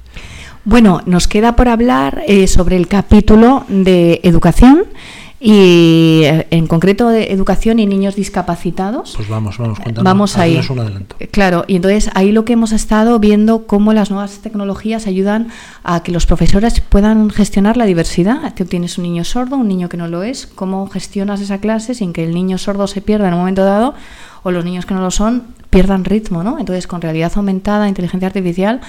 Bueno, 0.68 1.00
nos 1.06 1.28
queda 1.28 1.56
por 1.56 1.66
hablar 1.66 2.22
eh, 2.26 2.46
sobre 2.46 2.76
el 2.76 2.88
capítulo 2.88 3.64
de 3.68 4.20
educación 4.22 4.84
y 5.40 6.24
eh, 6.24 6.46
en 6.50 6.66
concreto 6.66 7.08
de 7.08 7.32
educación 7.32 7.78
y 7.78 7.86
niños 7.86 8.16
discapacitados. 8.16 9.14
Pues 9.16 9.30
vamos, 9.30 9.56
vamos, 9.56 9.78
cuéntanos. 9.80 10.04
Vamos 10.04 10.36
ahí. 10.36 10.60
Claro, 11.30 11.64
y 11.68 11.76
entonces 11.76 12.10
ahí 12.12 12.32
lo 12.32 12.44
que 12.44 12.52
hemos 12.52 12.72
estado 12.72 13.18
viendo 13.18 13.66
cómo 13.66 13.94
las 13.94 14.10
nuevas 14.10 14.40
tecnologías 14.40 15.06
ayudan 15.06 15.48
a 15.84 16.02
que 16.02 16.12
los 16.12 16.26
profesores 16.26 16.82
puedan 16.82 17.30
gestionar 17.30 17.78
la 17.78 17.86
diversidad. 17.86 18.52
Tú 18.54 18.66
tienes 18.66 18.98
un 18.98 19.04
niño 19.04 19.24
sordo, 19.24 19.56
un 19.56 19.68
niño 19.68 19.88
que 19.88 19.96
no 19.96 20.06
lo 20.06 20.22
es, 20.22 20.46
cómo 20.46 20.86
gestionas 20.90 21.40
esa 21.40 21.60
clase 21.62 21.94
sin 21.94 22.12
que 22.12 22.24
el 22.24 22.34
niño 22.34 22.58
sordo 22.58 22.88
se 22.88 23.00
pierda 23.00 23.28
en 23.28 23.32
un 23.32 23.40
momento 23.40 23.64
dado 23.64 23.94
o 24.42 24.50
los 24.50 24.66
niños 24.66 24.84
que 24.84 24.92
no 24.92 25.00
lo 25.00 25.10
son 25.10 25.44
pierdan 25.70 26.04
ritmo, 26.04 26.42
¿no? 26.42 26.58
Entonces, 26.58 26.86
con 26.86 27.00
realidad 27.00 27.32
aumentada, 27.36 27.88
inteligencia 27.88 28.28
artificial, 28.28 28.80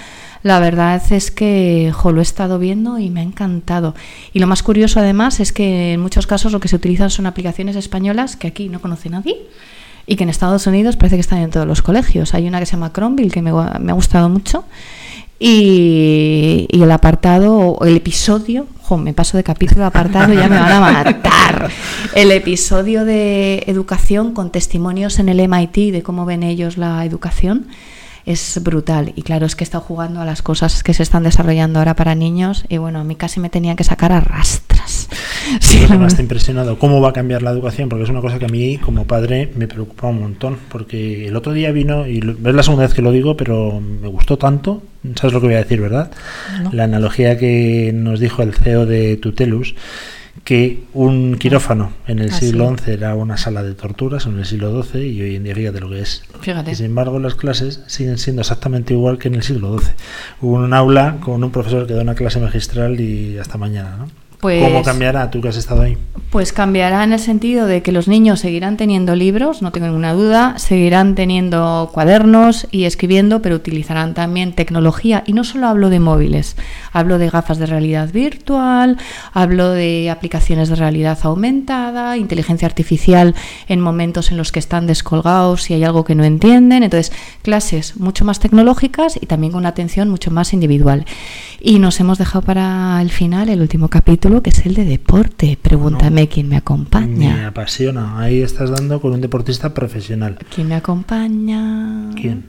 la 0.44 0.60
verdad 0.60 1.02
es 1.12 1.32
que 1.32 1.92
lo 2.04 2.20
he 2.20 2.22
estado 2.22 2.60
viendo 2.60 3.00
y 3.00 3.10
me 3.10 3.22
ha 3.22 3.24
encantado. 3.24 3.96
Y 4.34 4.40
lo 4.40 4.48
más 4.48 4.64
curioso 4.64 5.00
además 5.00 5.40
es 5.40 5.52
que 5.52 5.94
en 5.94 6.02
muchos 6.02 6.28
casos 6.28 6.52
lo 6.52 6.60
que 6.60 6.68
se 6.68 6.76
utilizan 6.76 7.10
son 7.10 7.26
aplicaciones 7.26 7.76
españolas 7.76 8.36
que 8.36 8.48
aquí 8.48 8.70
no 8.70 8.82
conoce 8.82 9.10
nadie 9.10 9.36
y 10.08 10.16
que 10.16 10.24
en 10.24 10.30
Estados 10.30 10.66
Unidos 10.66 10.96
parece 10.96 11.18
que 11.18 11.22
están 11.22 11.40
en 11.40 11.50
todos 11.50 11.68
los 11.68 11.82
colegios. 11.82 12.34
Hay 12.34 12.48
una 12.48 12.60
que 12.60 12.66
se 12.66 12.74
llama 12.74 12.92
Chromeville 12.94 13.32
que 13.32 13.42
me, 13.42 13.52
me 13.52 13.92
ha 13.92 13.96
gustado 13.96 14.30
mucho 14.30 14.66
y, 15.40 16.68
el 16.70 16.92
apartado, 16.92 17.80
el 17.86 17.96
episodio, 17.96 18.68
me 18.98 19.14
paso 19.14 19.38
de 19.38 19.44
capítulo 19.44 19.86
a 19.86 19.88
apartado, 19.88 20.34
ya 20.34 20.50
me 20.50 20.60
van 20.60 20.72
a 20.72 20.80
matar. 20.80 21.70
El 22.14 22.32
episodio 22.32 23.06
de 23.06 23.64
educación 23.68 24.34
con 24.34 24.52
testimonios 24.52 25.18
en 25.20 25.30
el 25.30 25.48
MIT 25.48 25.94
de 25.94 26.04
cómo 26.04 26.26
ven 26.26 26.44
ellos 26.44 26.78
la 26.78 27.06
educación 27.06 27.68
es 28.26 28.60
brutal. 28.64 29.14
Y 29.16 29.22
claro, 29.24 29.46
es 29.46 29.56
que 29.56 29.64
he 29.64 29.66
estado 29.66 29.84
jugando 29.84 30.22
a 30.22 30.26
las 30.26 30.42
cosas 30.42 30.84
que 30.84 30.94
se 30.94 31.04
están 31.04 31.24
desarrollando 31.24 31.80
ahora 31.80 31.96
para 31.96 32.16
niños 32.16 32.66
y 32.70 32.78
bueno, 32.78 33.00
a 33.00 33.04
mí 33.04 33.16
casi 33.16 33.40
me 33.40 33.50
tenían 33.50 33.76
que 33.76 33.84
sacar 33.84 34.12
a 34.12 34.22
rastras. 34.22 35.10
Sí, 35.62 35.80
me 35.90 36.06
está 36.06 36.22
impresionado. 36.22 36.78
¿Cómo 36.78 37.02
va 37.02 37.10
a 37.10 37.14
cambiar 37.14 37.42
la 37.42 37.50
educación? 37.50 37.90
Porque 37.90 38.04
es 38.04 38.10
una 38.10 38.22
cosa 38.22 38.38
que 38.38 38.46
a 38.46 38.50
mí, 38.50 38.78
como 38.78 39.06
padre, 39.06 39.52
me 39.56 39.68
preocupa 39.68 40.08
un 40.08 40.20
montón. 40.20 40.58
Porque 40.70 41.28
el 41.28 41.36
otro 41.36 41.54
día 41.54 41.72
vino, 41.72 42.08
y 42.08 42.18
es 42.20 42.56
la 42.56 42.62
segunda 42.62 42.86
vez 42.86 42.94
que 42.94 43.02
lo 43.02 43.12
digo, 43.12 43.36
pero 43.36 43.80
me 43.80 44.08
gustó 44.08 44.38
tanto. 44.38 44.84
¿Sabes 45.16 45.34
lo 45.34 45.42
que 45.42 45.48
voy 45.48 45.56
a 45.56 45.64
decir, 45.64 45.82
verdad? 45.82 46.12
No. 46.64 46.72
La 46.72 46.84
analogía 46.84 47.38
que 47.38 47.92
nos 47.94 48.20
dijo 48.20 48.44
el 48.44 48.54
CEO 48.54 48.86
de 48.86 49.18
Tutelus, 49.18 49.76
que 50.44 50.84
un 50.94 51.36
quirófano 51.38 51.92
en 52.08 52.20
el 52.20 52.30
Ah, 52.30 52.34
siglo. 52.34 52.76
XI 52.78 52.92
era 52.92 53.16
una 53.16 53.38
sala 53.38 53.62
de 53.64 53.74
torturas, 53.74 54.26
en 54.26 54.40
el 54.40 54.46
siglo 54.46 54.82
XII, 54.84 55.02
y 55.06 55.22
hoy 55.22 55.36
en 55.36 55.44
día 55.44 55.56
fíjate 55.56 55.80
lo 55.80 55.90
que 55.90 56.02
es. 56.02 56.24
Fíjate. 56.42 56.72
Y 56.72 56.76
sin 56.76 56.86
embargo, 56.88 57.20
las 57.20 57.36
clases 57.36 57.82
siguen 57.88 58.18
siendo 58.18 58.42
exactamente 58.42 58.94
igual 58.94 59.18
que 59.18 59.28
en 59.28 59.36
el 59.36 59.44
siglo 59.44 59.78
XII. 59.80 59.90
Hubo 60.42 60.54
un 60.56 60.74
aula 60.74 61.18
con 61.20 61.44
un 61.44 61.52
profesor 61.52 61.86
que 61.88 61.94
da 61.94 62.02
una 62.02 62.16
clase 62.16 62.40
magistral 62.40 63.00
y 63.00 63.38
hasta 63.38 63.58
mañana, 63.58 63.98
¿no? 63.98 64.08
Pues- 64.40 64.64
¿Cómo 64.64 64.84
cambiará 64.84 65.30
tú 65.30 65.42
que 65.42 65.50
has 65.50 65.58
estado 65.58 65.82
ahí? 65.82 65.98
Pues 66.30 66.54
cambiará 66.54 67.04
en 67.04 67.12
el 67.12 67.20
sentido 67.20 67.66
de 67.66 67.82
que 67.82 67.92
los 67.92 68.08
niños 68.08 68.40
seguirán 68.40 68.78
teniendo 68.78 69.16
libros, 69.16 69.64
no 69.64 69.72
tengo 69.72 69.88
ninguna 69.88 70.14
duda, 70.14 70.60
seguirán 70.60 71.16
teniendo 71.16 71.90
cuadernos 71.92 72.68
y 72.70 72.84
escribiendo, 72.84 73.42
pero 73.42 73.56
utilizarán 73.56 74.14
también 74.14 74.54
tecnología. 74.54 75.24
Y 75.26 75.34
no 75.34 75.44
solo 75.44 75.68
hablo 75.68 75.90
de 75.90 76.00
móviles, 76.00 76.56
hablo 76.94 77.18
de 77.18 77.32
gafas 77.32 77.58
de 77.58 77.66
realidad 77.66 78.12
virtual, 78.14 78.98
hablo 79.34 79.72
de 79.72 80.12
aplicaciones 80.12 80.70
de 80.70 80.76
realidad 80.76 81.18
aumentada, 81.24 82.16
inteligencia 82.16 82.68
artificial 82.68 83.34
en 83.68 83.82
momentos 83.82 84.30
en 84.30 84.38
los 84.38 84.52
que 84.52 84.60
están 84.60 84.86
descolgados 84.86 85.64
si 85.64 85.74
hay 85.74 85.84
algo 85.84 86.04
que 86.06 86.14
no 86.14 86.24
entienden. 86.24 86.84
Entonces, 86.84 87.12
clases 87.42 87.98
mucho 87.98 88.24
más 88.24 88.40
tecnológicas 88.40 89.18
y 89.20 89.26
también 89.26 89.52
con 89.52 89.62
una 89.62 89.70
atención 89.70 90.10
mucho 90.10 90.30
más 90.30 90.54
individual. 90.54 91.06
Y 91.62 91.80
nos 91.80 92.00
hemos 92.00 92.18
dejado 92.18 92.42
para 92.42 93.02
el 93.02 93.10
final 93.10 93.50
el 93.50 93.62
último 93.62 93.90
capítulo, 93.90 94.42
que 94.42 94.50
es 94.52 94.66
el 94.66 94.76
de 94.76 94.86
deporte. 94.86 95.58
Pregúntame 95.62 96.28
quién 96.30 96.48
me 96.48 96.52
Me 96.52 96.58
acompaña. 96.58 97.48
apasiona. 97.48 98.18
Ahí 98.20 98.42
estás 98.42 98.70
dando 98.70 99.02
con 99.02 99.12
un 99.14 99.22
deportista 99.22 99.74
profesional. 99.74 100.38
¿Quién 100.54 100.70
me 100.70 100.76
acompaña? 100.76 102.12
¿Quién? 102.16 102.46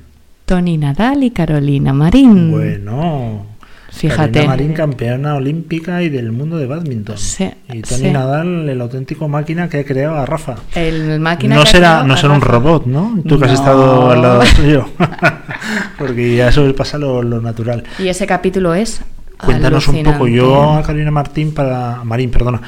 Tony 0.47 0.79
Nadal 0.79 1.25
y 1.25 1.31
Carolina 1.31 1.93
Marín. 1.93 2.51
Bueno. 2.53 3.47
Fíjate. 3.91 4.33
Carolina 4.33 4.47
Marín, 4.47 4.73
campeona 4.73 5.35
olímpica 5.35 6.03
y 6.03 6.09
del 6.09 6.33
mundo 6.33 6.57
de 6.57 6.67
badminton. 6.67 7.19
Sí, 7.19 7.51
y 7.73 7.83
Tony 7.83 8.01
sí. 8.05 8.11
Nadal, 8.11 8.69
el 8.69 8.81
auténtico 8.81 9.29
máquina 9.29 9.69
que 9.69 9.81
ha 9.81 9.85
creado 9.85 10.17
a 10.17 10.27
Rafa. 10.27 10.57
El 10.75 11.21
máquina 11.21 11.57
no 11.57 11.65
que 11.65 11.71
será, 11.71 12.03
no 12.05 12.17
será 12.17 12.33
un 12.35 12.41
Rafa. 12.41 12.53
robot, 12.53 12.87
¿no? 12.87 13.19
Tú 13.27 13.39
que 13.39 13.47
has 13.47 13.53
estado 13.53 14.11
al 14.11 14.23
lado 14.23 14.43
suyo. 14.57 14.87
Porque 15.99 16.37
ya 16.37 16.51
sobrepasa 16.53 16.99
lo, 16.99 17.23
lo 17.23 17.41
natural. 17.41 17.85
Y 17.99 18.09
ese 18.09 18.27
capítulo 18.27 18.75
es. 18.75 19.03
Cuéntanos 19.39 19.89
un 19.89 20.03
poco. 20.03 20.29
Yo 20.29 20.73
a 20.75 20.83
Carolina 20.83 21.11
Martín 21.11 21.53
para 21.55 22.03
Marín, 22.05 22.31
perdona, 22.31 22.61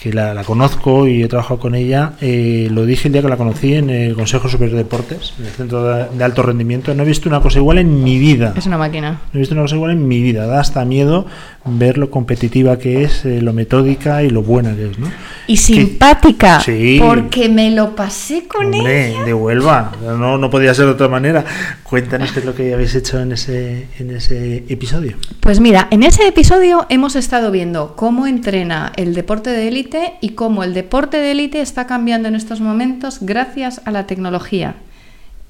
que 0.00 0.12
la, 0.12 0.32
la 0.32 0.44
conozco 0.44 1.06
y 1.06 1.22
he 1.22 1.28
trabajado 1.28 1.60
con 1.60 1.74
ella. 1.74 2.12
eh, 2.22 2.68
lo 2.70 2.86
dije 2.86 3.08
el 3.08 3.12
día 3.12 3.22
que 3.22 3.28
la 3.28 3.36
conocí 3.36 3.74
en 3.74 3.90
el 3.90 4.14
Consejo 4.14 4.48
Superior 4.48 4.76
de 4.78 4.84
Deportes, 4.84 5.34
en 5.38 5.44
el 5.46 5.50
Centro 5.52 5.84
de, 5.84 6.06
de 6.16 6.24
Alto 6.24 6.42
Rendimiento. 6.42 6.94
No 6.94 7.02
he 7.02 7.06
visto 7.06 7.28
una 7.28 7.40
cosa 7.40 7.58
igual 7.58 7.78
en 7.78 8.02
mi 8.02 8.18
vida. 8.18 8.54
Es 8.56 8.66
una 8.66 8.78
máquina. 8.78 9.20
No 9.32 9.34
he 9.34 9.38
visto 9.40 9.54
una 9.54 9.62
cosa 9.62 9.74
igual 9.76 9.90
en 9.90 10.08
mi 10.08 10.22
vida. 10.22 10.46
Da 10.46 10.60
hasta 10.60 10.84
miedo 10.86 11.26
ver 11.66 11.98
lo 11.98 12.10
competitiva 12.10 12.78
que 12.78 13.02
es, 13.04 13.26
eh, 13.26 13.42
lo 13.42 13.52
metódica 13.52 14.22
y 14.22 14.30
lo 14.30 14.42
buena 14.42 14.74
que 14.74 14.90
es, 14.90 14.98
¿no? 14.98 15.10
Y 15.46 15.58
simpática. 15.58 16.60
Sí. 16.60 16.98
Porque 16.98 17.48
me 17.50 17.70
lo 17.70 17.94
pasé 17.94 18.44
con 18.48 18.72
Hombre, 18.72 19.10
ella. 19.10 19.24
de 19.24 19.34
Huelva. 19.34 19.92
No, 20.02 20.38
no 20.38 20.48
podía 20.50 20.72
ser 20.72 20.86
de 20.86 20.92
otra 20.92 21.08
manera. 21.08 21.44
Cuéntanos 21.82 22.32
qué 22.32 22.40
es 22.40 22.46
lo 22.46 22.54
que 22.54 22.72
habéis 22.72 22.94
hecho 22.94 23.20
en 23.20 23.32
ese, 23.32 23.88
en 23.98 24.10
ese 24.12 24.64
episodio. 24.68 25.16
Pues 25.40 25.60
mira, 25.60 25.88
en 25.90 26.02
ese 26.04 26.26
episodio 26.26 26.86
hemos 26.88 27.16
estado 27.16 27.50
viendo 27.50 27.94
cómo 27.96 28.26
entrena 28.26 28.92
el 28.96 29.14
deporte 29.14 29.50
de 29.50 29.68
élite 29.68 29.89
y 30.20 30.30
cómo 30.30 30.64
el 30.64 30.74
deporte 30.74 31.16
de 31.16 31.32
élite 31.32 31.60
está 31.60 31.86
cambiando 31.86 32.28
en 32.28 32.34
estos 32.34 32.60
momentos 32.60 33.18
gracias 33.20 33.80
a 33.84 33.90
la 33.90 34.06
tecnología, 34.06 34.76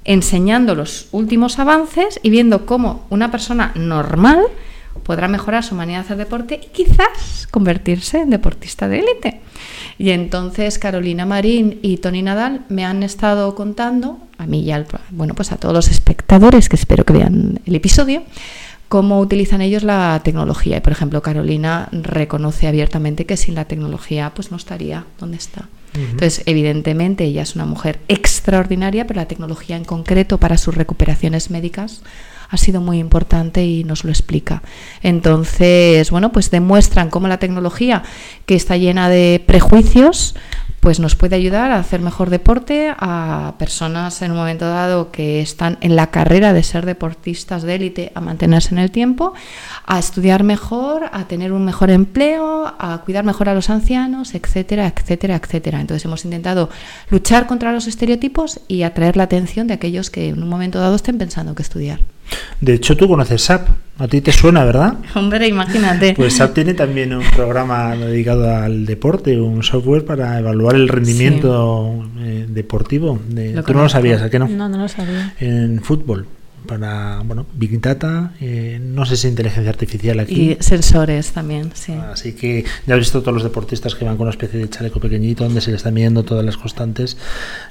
enseñando 0.05 0.75
los 0.75 1.09
últimos 1.13 1.59
avances 1.59 2.21
y 2.23 2.31
viendo 2.31 2.67
cómo 2.67 3.07
una 3.11 3.31
persona 3.31 3.73
normal 3.75 4.41
podrá 5.05 5.29
mejorar 5.29 5.65
su 5.65 5.75
manera 5.75 6.01
de 6.01 6.05
hacer 6.05 6.17
deporte 6.17 6.61
y 6.63 6.69
quizás 6.69 7.47
convertirse 7.51 8.21
en 8.21 8.31
deportista 8.31 8.89
de 8.89 9.01
élite. 9.01 9.41
Y 9.99 10.11
entonces 10.11 10.79
Carolina 10.79 11.27
Marín 11.27 11.79
y 11.83 11.99
Tony 11.99 12.23
Nadal 12.23 12.65
me 12.69 12.85
han 12.85 13.03
estado 13.03 13.55
contando, 13.55 14.19
a 14.39 14.47
mí 14.47 14.63
y 14.63 14.73
al, 14.73 14.87
bueno, 15.11 15.35
pues 15.35 15.53
a 15.53 15.57
todos 15.57 15.75
los 15.75 15.89
espectadores 15.89 16.69
que 16.69 16.77
espero 16.77 17.05
que 17.05 17.13
vean 17.13 17.61
el 17.67 17.75
episodio, 17.75 18.23
cómo 18.91 19.21
utilizan 19.21 19.61
ellos 19.61 19.85
la 19.85 20.21
tecnología. 20.25 20.79
Y 20.79 20.81
por 20.81 20.93
ejemplo, 20.93 21.23
Carolina 21.23 21.89
reconoce 21.93 22.67
abiertamente 22.67 23.25
que 23.25 23.37
sin 23.37 23.55
la 23.55 23.67
tecnología 23.67 24.33
pues 24.35 24.51
no 24.51 24.57
estaría 24.57 25.07
donde 25.21 25.37
está. 25.37 25.69
Entonces, 25.95 26.43
evidentemente, 26.47 27.25
ella 27.25 27.43
es 27.43 27.55
una 27.55 27.67
mujer 27.67 28.01
extraordinaria, 28.09 29.07
pero 29.07 29.21
la 29.21 29.29
tecnología 29.29 29.77
en 29.77 29.85
concreto 29.85 30.39
para 30.39 30.59
sus 30.59 30.75
recuperaciones 30.75 31.51
médicas 31.51 32.03
ha 32.49 32.57
sido 32.57 32.81
muy 32.81 32.99
importante 32.99 33.65
y 33.65 33.85
nos 33.85 34.05
lo 34.05 34.11
explica. 34.11 34.63
Entonces, 35.03 36.11
bueno, 36.11 36.33
pues 36.33 36.51
demuestran 36.51 37.11
cómo 37.11 37.29
la 37.29 37.39
tecnología, 37.39 38.03
que 38.45 38.57
está 38.57 38.77
llena 38.77 39.09
de 39.09 39.43
prejuicios, 39.47 40.35
pues 40.81 40.99
nos 40.99 41.15
puede 41.15 41.37
ayudar 41.37 41.71
a 41.71 41.79
hacer 41.79 42.01
mejor 42.01 42.31
deporte 42.31 42.93
a 42.99 43.55
personas 43.59 44.23
en 44.23 44.31
un 44.31 44.39
momento 44.39 44.67
dado 44.67 45.11
que 45.13 45.43
están 45.43 45.77
en 45.83 45.95
la 45.95 46.09
carrera 46.09 46.55
de 46.55 46.63
ser 46.63 46.87
deportistas 46.87 47.63
de 47.63 47.75
élite, 47.75 48.13
a 48.15 48.21
mantenerse 48.23 48.75
en 48.75 48.79
el 48.79 48.91
tiempo, 48.91 49.35
a 49.87 49.99
estudiar 49.99 50.43
mejor, 50.43 51.11
a 51.13 51.25
tener 51.25 51.53
un 51.53 51.67
mejor 51.67 51.91
empleo, 51.91 52.75
a 52.79 53.03
cuidar 53.05 53.25
mejor 53.25 53.51
a 53.51 53.55
los 53.55 53.69
ancianos, 53.69 54.35
etcétera, 54.35 54.87
etcétera, 54.87 55.37
etcétera. 55.37 55.81
Entonces 55.81 56.05
hemos 56.07 56.25
intentado 56.25 56.71
luchar 57.11 57.47
contra 57.47 57.73
los 57.73 57.87
estereotipos 57.87 58.61
y 58.67 58.83
atraer 58.83 59.19
la 59.19 59.25
atención 59.25 59.67
de 59.67 59.75
aquellos 59.75 60.11
que 60.11 60.29
en 60.29 60.43
un 60.43 60.49
momento 60.49 60.79
dado 60.79 60.97
estén 60.97 61.19
pensando 61.19 61.55
que 61.55 61.63
estudiar. 61.63 62.01
De 62.61 62.75
hecho, 62.75 62.97
tú 62.97 63.09
conoces 63.09 63.43
SAP. 63.43 63.69
A 63.99 64.09
ti 64.09 64.23
te 64.23 64.33
suena, 64.33 64.65
¿verdad? 64.65 64.95
Hombre, 65.15 65.47
imagínate. 65.47 66.15
Pues 66.15 66.35
SAP 66.37 66.55
tiene 66.55 66.75
también 66.75 67.13
un 67.15 67.25
programa 67.37 67.95
dedicado 67.97 68.55
al 68.55 68.87
deporte, 68.87 69.39
un 69.39 69.63
software 69.63 70.05
para 70.07 70.39
evaluar 70.39 70.75
el 70.75 70.89
rendimiento 70.89 72.05
eh, 72.19 72.47
deportivo. 72.49 73.19
De- 73.29 73.63
tú 73.63 73.75
no 73.75 73.83
lo 73.83 73.89
sabías, 73.89 74.23
¿a 74.23 74.31
qué 74.31 74.39
no? 74.39 74.49
No, 74.49 74.69
no 74.69 74.79
lo 74.79 74.89
sabía. 74.89 75.35
En 75.39 75.81
fútbol. 75.83 76.27
Para, 76.71 77.21
bueno, 77.25 77.47
Big 77.55 77.81
Data, 77.81 78.33
eh, 78.41 78.79
no 78.81 79.05
sé 79.05 79.17
si 79.17 79.27
inteligencia 79.27 79.69
artificial 79.71 80.21
aquí. 80.21 80.53
Y 80.53 80.63
sensores 80.63 81.33
también, 81.33 81.73
sí. 81.75 81.95
Así 81.95 82.33
que 82.33 82.65
ya 82.87 82.95
has 82.95 83.01
visto 83.01 83.23
todos 83.23 83.35
los 83.35 83.43
deportistas 83.43 83.97
que 83.97 84.05
van 84.05 84.17
con 84.17 84.29
una 84.29 84.31
especie 84.31 84.61
de 84.61 84.71
chaleco 84.71 85.01
pequeñito 85.01 85.43
donde 85.43 85.61
se 85.63 85.73
le 85.73 85.77
están 85.79 85.95
midiendo 85.95 86.23
todas 86.23 86.45
las 86.45 86.57
constantes, 86.57 87.17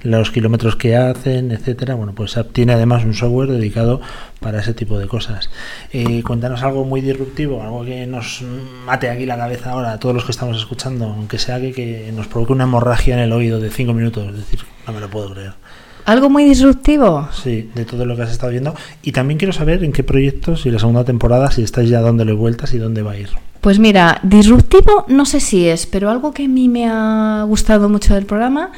los 0.04 0.32
kilómetros 0.32 0.76
que 0.76 0.98
hacen, 0.98 1.54
etcétera. 1.54 1.96
Bueno, 1.96 2.14
pues 2.14 2.38
tiene 2.52 2.74
además 2.74 3.06
un 3.06 3.14
software 3.14 3.48
dedicado 3.48 4.02
para 4.42 4.60
ese 4.60 4.74
tipo 4.74 5.00
de 5.00 5.08
cosas. 5.08 5.50
Eh, 5.94 6.22
cuéntanos 6.22 6.62
algo 6.64 6.84
muy 6.84 7.00
disruptivo, 7.00 7.64
algo 7.64 7.86
que 7.86 8.06
nos 8.06 8.44
mate 8.86 9.10
aquí 9.10 9.26
la 9.26 9.38
cabeza 9.38 9.72
ahora 9.72 9.94
a 9.94 10.00
todos 10.02 10.14
los 10.14 10.26
que 10.26 10.32
estamos 10.32 10.58
escuchando, 10.58 11.06
aunque 11.06 11.38
sea 11.38 11.62
que, 11.62 11.72
que 11.72 12.12
nos 12.14 12.28
provoque 12.28 12.52
una 12.52 12.66
hemorragia 12.66 13.14
en 13.14 13.22
el 13.22 13.32
oído 13.32 13.62
de 13.62 13.70
cinco 13.70 13.94
minutos. 13.94 14.28
Es 14.28 14.36
decir, 14.36 14.60
no 14.86 14.92
me 14.92 15.00
lo 15.00 15.10
puedo 15.10 15.34
creer. 15.34 15.54
Algo 16.10 16.28
muy 16.28 16.44
disruptivo. 16.44 17.30
Sí, 17.32 17.70
de 17.76 17.86
todo 17.86 18.04
lo 18.04 18.16
que 18.16 18.24
has 18.24 18.32
estado 18.32 18.52
viendo. 18.52 18.74
Y 19.04 19.12
también 19.12 19.38
quiero 19.38 19.54
saber 19.54 19.84
en 19.84 19.92
qué 19.92 20.04
proyectos 20.04 20.66
y 20.66 20.72
la 20.72 20.80
segunda 20.80 21.04
temporada, 21.04 21.52
si 21.52 21.62
estáis 21.62 21.88
ya 21.88 22.02
dándole 22.02 22.34
vueltas 22.34 22.74
y 22.74 22.80
dónde 22.80 23.04
va 23.04 23.12
a 23.12 23.18
ir. 23.18 23.30
Pues 23.62 23.78
mira, 23.78 24.20
disruptivo 24.24 25.06
no 25.08 25.26
sé 25.26 25.40
si 25.40 25.68
es, 25.68 25.86
pero 25.86 26.10
algo 26.10 26.34
que 26.34 26.46
a 26.46 26.48
mí 26.48 26.70
me 26.70 26.88
ha 26.88 27.44
gustado 27.48 27.90
mucho 27.90 28.14
del 28.14 28.26
programa 28.26 28.72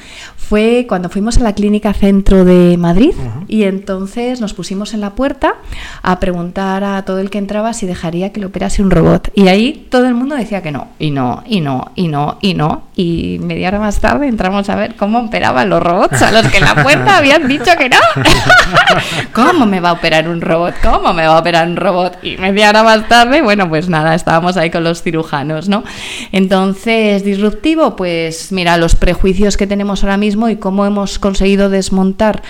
fue 0.51 0.85
cuando 0.89 1.09
fuimos 1.09 1.37
a 1.37 1.43
la 1.43 1.53
clínica 1.53 1.93
centro 1.93 2.43
de 2.43 2.75
Madrid 2.77 3.13
y 3.47 3.63
entonces 3.63 4.41
nos 4.41 4.53
pusimos 4.53 4.93
en 4.93 4.99
la 4.99 5.11
puerta 5.11 5.53
a 6.01 6.19
preguntar 6.19 6.83
a 6.83 7.05
todo 7.05 7.19
el 7.19 7.29
que 7.29 7.37
entraba 7.37 7.73
si 7.73 7.85
dejaría 7.85 8.33
que 8.33 8.41
le 8.41 8.47
operase 8.47 8.81
un 8.81 8.91
robot. 8.91 9.31
Y 9.33 9.47
ahí 9.47 9.87
todo 9.89 10.07
el 10.07 10.13
mundo 10.13 10.35
decía 10.35 10.61
que 10.61 10.71
no, 10.71 10.89
y 10.99 11.11
no, 11.11 11.43
y 11.45 11.61
no, 11.61 11.91
y 11.95 12.09
no, 12.09 12.37
y 12.41 12.53
no. 12.53 12.83
Y 12.97 13.39
media 13.41 13.69
hora 13.69 13.79
más 13.79 14.01
tarde 14.01 14.27
entramos 14.27 14.67
a 14.69 14.75
ver 14.75 14.95
cómo 14.95 15.19
operaban 15.19 15.69
los 15.69 15.81
robots 15.81 16.21
a 16.21 16.31
los 16.31 16.45
que 16.47 16.57
en 16.57 16.65
la 16.65 16.83
puerta 16.83 17.17
habían 17.17 17.47
dicho 17.47 17.71
que 17.77 17.87
no. 17.87 17.97
¿Cómo 19.33 19.65
me 19.65 19.79
va 19.79 19.91
a 19.91 19.93
operar 19.93 20.27
un 20.27 20.41
robot? 20.41 20.73
¿Cómo 20.83 21.13
me 21.13 21.27
va 21.27 21.37
a 21.37 21.39
operar 21.39 21.67
un 21.67 21.77
robot? 21.77 22.17
Y 22.23 22.35
media 22.37 22.69
hora 22.71 22.83
más 22.83 23.07
tarde, 23.07 23.41
bueno, 23.41 23.69
pues 23.69 23.87
nada, 23.87 24.15
estábamos 24.15 24.57
ahí 24.57 24.70
con 24.71 24.83
los 24.83 25.03
cirujanos, 25.03 25.69
¿no? 25.69 25.83
Entonces, 26.31 27.23
disruptivo, 27.23 27.95
pues 27.95 28.51
mira, 28.51 28.77
los 28.77 28.95
prejuicios 28.95 29.57
que 29.57 29.67
tenemos 29.67 30.03
ahora 30.03 30.17
mismo 30.17 30.49
y 30.49 30.55
cómo 30.55 30.85
hemos 30.85 31.19
conseguido 31.19 31.69
desmontar 31.69 32.41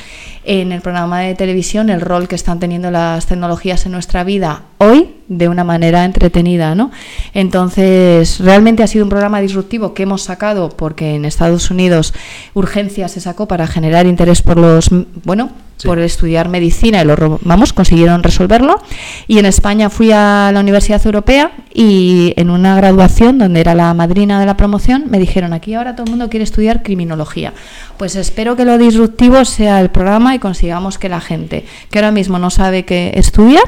en 0.44 0.72
el 0.72 0.82
programa 0.82 1.20
de 1.20 1.36
televisión 1.36 1.90
el 1.90 2.02
rol 2.02 2.28
que 2.28 2.36
están 2.36 2.60
teniendo 2.60 2.90
las 2.90 3.28
tecnologías 3.28 3.86
en 3.86 3.92
nuestra 3.92 4.24
vida 4.24 4.64
hoy 4.78 5.10
de 5.28 5.48
una 5.48 5.64
manera 5.64 6.04
entretenida, 6.04 6.76
¿no? 6.76 6.92
Entonces, 7.34 8.40
realmente 8.40 8.84
ha 8.84 8.88
sido 8.88 9.06
un 9.06 9.10
programa 9.10 9.40
disruptivo 9.40 9.94
que 9.94 10.04
hemos 10.04 10.24
sacado 10.24 10.70
porque 10.70 11.16
en 11.16 11.26
Estados 11.26 11.70
Unidos 11.72 12.14
Urgencia 12.54 13.08
se 13.08 13.22
sacó 13.22 13.48
para 13.48 13.68
generar 13.68 14.08
interés 14.08 14.42
por 14.42 14.58
los, 14.58 14.90
bueno, 15.24 15.52
por 15.84 16.00
estudiar 16.00 16.50
medicina 16.50 17.02
y 17.02 17.06
lo 17.06 17.40
vamos, 17.44 17.74
consiguieron 17.74 18.24
resolverlo. 18.24 18.82
Y 19.28 19.40
en 19.40 19.46
España 19.46 19.90
fui 19.90 20.12
a 20.12 20.52
la 20.54 20.60
Universidad 20.60 21.06
Europea 21.06 21.52
y 21.74 22.34
en 22.38 22.50
una 22.50 22.76
graduación 22.76 23.38
donde 23.38 23.62
era 23.62 23.76
la 23.76 23.94
madrina 23.94 24.40
de 24.40 24.46
la 24.46 24.58
promoción 24.58 25.06
me 25.10 25.20
dijeron 25.20 25.54
aquí 25.54 25.74
ahora 25.74 25.96
todo 25.96 26.06
el 26.06 26.12
mundo 26.12 26.30
quiere 26.30 26.44
estudiar 26.44 26.84
criminología. 26.84 27.54
Pues 27.98 28.16
espero 28.16 28.56
que 28.56 28.66
lo 28.66 28.78
disruptivo 28.78 29.46
sea 29.46 29.80
el 29.82 29.90
programa 29.90 30.36
y 30.36 30.40
consigamos 30.40 30.98
que 30.98 31.10
la 31.10 31.22
gente 31.22 31.66
que 31.90 32.00
ahora 32.00 32.12
mismo 32.12 32.40
no 32.40 32.50
sabe 32.50 32.86
qué 32.86 33.12
estudiar 33.16 33.64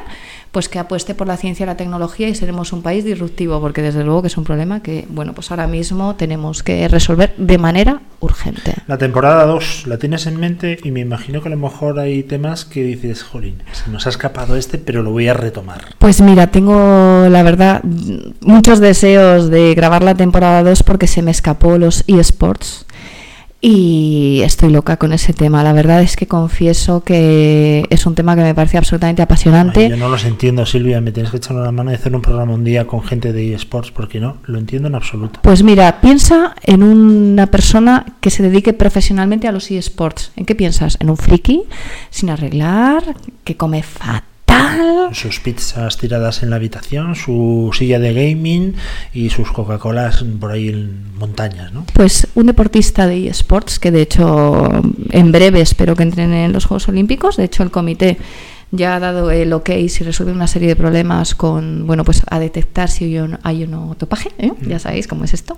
pues 0.53 0.69
que 0.69 0.77
apueste 0.77 1.15
por 1.15 1.25
la 1.25 1.35
ciencia 1.35 1.63
y 1.63 1.67
la 1.67 1.77
tecnología 1.77 2.30
y 2.30 2.35
seremos 2.35 2.73
un 2.73 2.84
país 2.84 3.03
disruptivo, 3.03 3.59
porque 3.59 3.81
desde 3.81 4.03
luego 4.03 4.21
que 4.21 4.27
es 4.27 4.38
un 4.38 4.43
problema 4.43 4.84
que, 4.84 5.07
bueno, 5.09 5.34
pues 5.34 5.49
ahora 5.49 5.65
mismo 5.65 6.15
tenemos 6.15 6.61
que 6.61 6.88
resolver 6.88 7.34
de 7.38 7.57
manera 7.57 8.01
urgente. 8.19 8.75
La 8.85 8.99
temporada 8.99 9.45
2 9.47 9.88
la 9.88 9.97
tienes 9.97 10.27
en 10.27 10.39
mente 10.39 10.77
y 10.84 10.91
me 10.91 10.99
imagino 10.99 11.41
que 11.41 11.47
a 11.47 11.51
lo 11.51 11.57
mejor 11.57 11.99
hay 11.99 12.21
temas 12.21 12.65
que 12.65 12.84
dices, 12.84 13.23
jolín, 13.23 13.63
se 13.71 13.89
nos 13.89 14.05
ha 14.05 14.09
escapado 14.09 14.55
este, 14.55 14.77
pero 14.77 15.01
lo 15.01 15.09
voy 15.09 15.27
a 15.27 15.34
retomar. 15.34 15.95
Pues 15.97 16.21
mira, 16.21 16.45
tengo 16.45 17.27
la 17.30 17.41
verdad 17.41 17.81
muchos 18.41 18.80
deseos 18.80 19.49
de 19.49 19.73
grabar 19.73 20.03
la 20.03 20.13
temporada 20.13 20.61
2 20.61 20.84
porque 20.84 21.07
se 21.07 21.23
me 21.23 21.31
escapó 21.31 21.80
los 21.80 22.03
eSports 22.05 22.85
y 23.65 24.41
estoy 24.44 24.73
loca 24.73 24.98
con 24.98 25.14
ese 25.14 25.31
tema. 25.31 25.64
La 25.64 25.72
verdad 25.72 26.02
es 26.02 26.18
que 26.18 26.27
confieso 26.27 27.02
que 27.02 27.85
es 27.90 28.06
un 28.06 28.14
tema 28.14 28.35
que 28.35 28.41
me 28.41 28.53
parece 28.53 28.77
absolutamente 28.77 29.22
apasionante. 29.22 29.88
yo 29.88 29.95
no 29.95 30.10
los 30.10 30.26
entiendo, 30.26 30.65
Silvia. 30.65 30.99
Me 30.99 31.14
tienes 31.14 31.31
que 31.31 31.38
echar 31.38 31.56
una 31.56 31.72
mano 31.72 31.90
y 31.90 31.94
hacer 31.95 32.14
un 32.14 32.22
programa 32.22 32.53
un 32.53 32.65
día 32.65 32.85
con 32.85 33.02
gente 33.03 33.31
de 33.31 33.53
eSports, 33.53 33.91
porque 33.91 34.19
no, 34.19 34.35
lo 34.48 34.60
entiendo 34.60 34.90
en 34.90 34.95
absoluto. 34.95 35.40
Pues 35.41 35.64
mira, 35.64 36.02
piensa 36.02 36.56
en 36.64 36.84
una 36.84 37.48
persona 37.48 38.06
que 38.19 38.31
se 38.31 38.44
dedique 38.44 38.73
profesionalmente 38.73 39.48
a 39.48 39.53
los 39.53 39.72
eSports. 39.72 40.34
¿En 40.35 40.44
qué 40.44 40.56
piensas? 40.56 40.98
¿En 40.99 41.10
un 41.10 41.15
friki? 41.15 41.64
¿Sin 42.10 42.31
arreglar? 42.31 43.15
¿Que 43.45 43.56
come 43.56 43.81
Sus 45.14 45.40
pizzas 45.40 45.98
tiradas 45.98 46.44
en 46.44 46.49
la 46.49 46.56
habitación, 46.56 47.15
su 47.15 47.72
silla 47.77 47.99
de 47.99 48.14
gaming 48.14 48.76
y 49.14 49.30
sus 49.30 49.52
Coca-Colas 49.52 50.23
por 50.40 50.52
ahí 50.52 50.69
en 50.69 51.14
montañas, 51.15 51.72
¿no? 51.72 51.85
Pues 51.94 52.27
un 52.35 52.48
deportista 52.48 53.07
de 53.07 53.27
eSports, 53.27 53.80
que 53.80 53.91
de 53.91 54.02
hecho 54.02 54.69
en 55.11 55.31
breve 55.31 55.61
espero 55.61 55.95
que 55.95 56.03
entren 56.03 56.34
en 56.34 56.52
los 56.52 56.65
Juegos 56.65 56.88
Olímpicos. 56.88 57.38
De 57.38 57.44
hecho, 57.44 57.64
el 57.64 57.72
comité 57.72 58.18
ya 58.72 58.95
ha 58.95 58.99
dado 58.99 59.30
el 59.30 59.53
ok 59.53 59.69
si 59.88 60.03
resuelve 60.03 60.34
una 60.34 60.48
serie 60.48 60.68
de 60.68 60.76
problemas 60.76 61.35
con, 61.35 61.85
bueno, 61.85 62.03
pues 62.03 62.23
a 62.30 62.40
detectar 62.40 62.90
si 62.90 63.15
hay 63.44 63.64
un 63.64 63.95
topaje, 63.95 64.31
¿eh? 64.40 64.52
ya 64.68 64.80
sabéis 64.80 65.07
cómo 65.07 65.26
es 65.26 65.34
esto. 65.35 65.57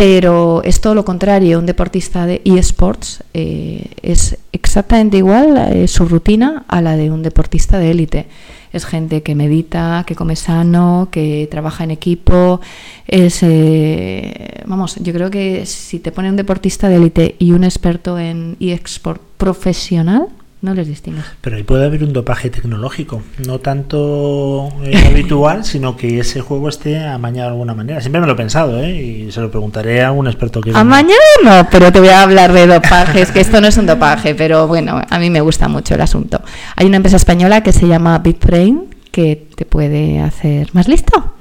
Pero 0.00 0.62
es 0.64 0.80
todo 0.80 0.94
lo 0.94 1.04
contrario, 1.04 1.58
un 1.58 1.66
deportista 1.66 2.24
de 2.24 2.40
eSports 2.46 3.22
eh, 3.34 3.84
es 4.00 4.38
exactamente 4.50 5.18
igual 5.18 5.58
eh, 5.58 5.88
su 5.88 6.06
rutina 6.06 6.64
a 6.68 6.80
la 6.80 6.96
de 6.96 7.10
un 7.10 7.22
deportista 7.22 7.78
de 7.78 7.90
élite. 7.90 8.26
Es 8.72 8.86
gente 8.86 9.22
que 9.22 9.34
medita, 9.34 10.04
que 10.06 10.14
come 10.14 10.36
sano, 10.36 11.08
que 11.10 11.46
trabaja 11.50 11.84
en 11.84 11.90
equipo. 11.90 12.62
Es, 13.06 13.40
eh, 13.42 14.62
vamos, 14.64 14.96
yo 14.96 15.12
creo 15.12 15.30
que 15.30 15.66
si 15.66 15.98
te 15.98 16.12
pone 16.12 16.30
un 16.30 16.36
deportista 16.36 16.88
de 16.88 16.96
élite 16.96 17.34
y 17.38 17.52
un 17.52 17.62
experto 17.62 18.18
en 18.18 18.56
eSport 18.58 19.20
profesional, 19.36 20.28
no 20.62 20.74
les 20.74 20.86
distingues. 20.86 21.24
Pero 21.40 21.56
ahí 21.56 21.62
puede 21.62 21.86
haber 21.86 22.04
un 22.04 22.12
dopaje 22.12 22.50
tecnológico, 22.50 23.22
no 23.46 23.60
tanto 23.60 24.68
eh, 24.84 25.06
habitual, 25.06 25.64
sino 25.64 25.96
que 25.96 26.20
ese 26.20 26.40
juego 26.40 26.68
esté 26.68 26.98
amañado 26.98 27.48
de 27.48 27.52
alguna 27.52 27.74
manera. 27.74 28.00
Siempre 28.00 28.20
me 28.20 28.26
lo 28.26 28.34
he 28.34 28.36
pensado, 28.36 28.82
¿eh? 28.82 28.92
Y 28.92 29.32
se 29.32 29.40
lo 29.40 29.50
preguntaré 29.50 30.02
a 30.02 30.12
un 30.12 30.26
experto 30.26 30.60
que... 30.60 30.72
Amañado 30.74 31.18
no, 31.44 31.66
pero 31.70 31.90
te 31.92 32.00
voy 32.00 32.10
a 32.10 32.22
hablar 32.22 32.52
de 32.52 32.66
dopajes, 32.66 33.30
que 33.30 33.40
esto 33.40 33.60
no 33.60 33.68
es 33.68 33.76
un 33.78 33.86
dopaje, 33.86 34.34
pero 34.34 34.66
bueno, 34.66 35.00
a 35.08 35.18
mí 35.18 35.30
me 35.30 35.40
gusta 35.40 35.68
mucho 35.68 35.94
el 35.94 36.00
asunto. 36.02 36.42
Hay 36.76 36.86
una 36.86 36.96
empresa 36.96 37.16
española 37.16 37.62
que 37.62 37.72
se 37.72 37.86
llama 37.86 38.18
BitBrain 38.18 38.84
que 39.10 39.46
te 39.54 39.64
puede 39.64 40.20
hacer 40.20 40.68
más 40.72 40.88
listo. 40.88 41.34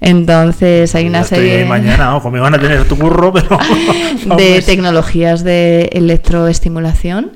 Entonces 0.00 0.94
hay 0.94 1.06
una 1.06 1.24
serie 1.24 1.64
mañana, 1.64 2.16
ojo, 2.16 2.30
me 2.30 2.40
van 2.40 2.54
a 2.54 2.58
tener 2.58 2.86
tu 2.86 2.96
burro, 2.96 3.32
pero 3.32 3.58
de 4.36 4.60
tecnologías 4.60 5.44
de 5.44 5.88
electroestimulación 5.92 7.32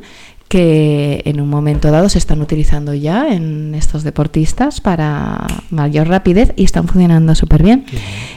que 0.48 1.22
en 1.26 1.40
un 1.40 1.48
momento 1.48 1.90
dado 1.90 2.08
se 2.08 2.18
están 2.18 2.40
utilizando 2.40 2.94
ya 2.94 3.28
en 3.28 3.74
estos 3.74 4.02
deportistas 4.02 4.80
para 4.80 5.46
mayor 5.70 6.08
rapidez 6.08 6.52
y 6.56 6.64
están 6.64 6.88
funcionando 6.88 7.34
súper 7.34 7.62
bien. 7.62 7.84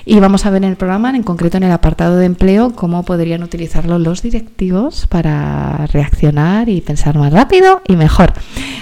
Y 0.06 0.20
vamos 0.20 0.46
a 0.46 0.50
ver 0.50 0.64
en 0.64 0.70
el 0.70 0.76
programa, 0.76 1.16
en 1.16 1.24
concreto 1.24 1.58
en 1.58 1.64
el 1.64 1.72
apartado 1.72 2.18
de 2.18 2.26
empleo, 2.26 2.74
cómo 2.76 3.04
podrían 3.04 3.44
utilizarlo 3.44 3.98
los 3.98 4.22
directivos 4.22 5.08
para 5.08 5.88
reaccionar 5.88 6.68
y 6.68 6.82
pensar 6.82 7.18
más 7.18 7.32
rápido 7.32 7.82
y 7.88 7.96
mejor. 7.96 8.34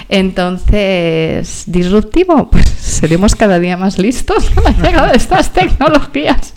Entonces, 0.08 1.64
disruptivo, 1.66 2.50
pues 2.50 2.66
seremos 2.68 3.36
cada 3.36 3.60
día 3.60 3.76
más 3.76 3.98
listos 3.98 4.50
con 4.50 4.64
la 4.64 4.70
llegada 4.70 5.12
de 5.12 5.16
estas 5.16 5.52
tecnologías. 5.52 6.52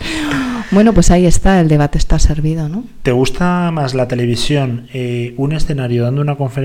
Bueno, 0.70 0.92
pues 0.92 1.10
ahí 1.12 1.26
está, 1.26 1.60
el 1.60 1.68
debate 1.68 1.98
está 1.98 2.18
servido, 2.18 2.68
¿no? 2.68 2.84
¿Te 3.02 3.12
gusta 3.12 3.70
más 3.70 3.94
la 3.94 4.08
televisión, 4.08 4.88
eh, 4.92 5.34
un 5.36 5.52
escenario 5.52 6.02
dando 6.02 6.20
una 6.20 6.34
conferencia, 6.34 6.63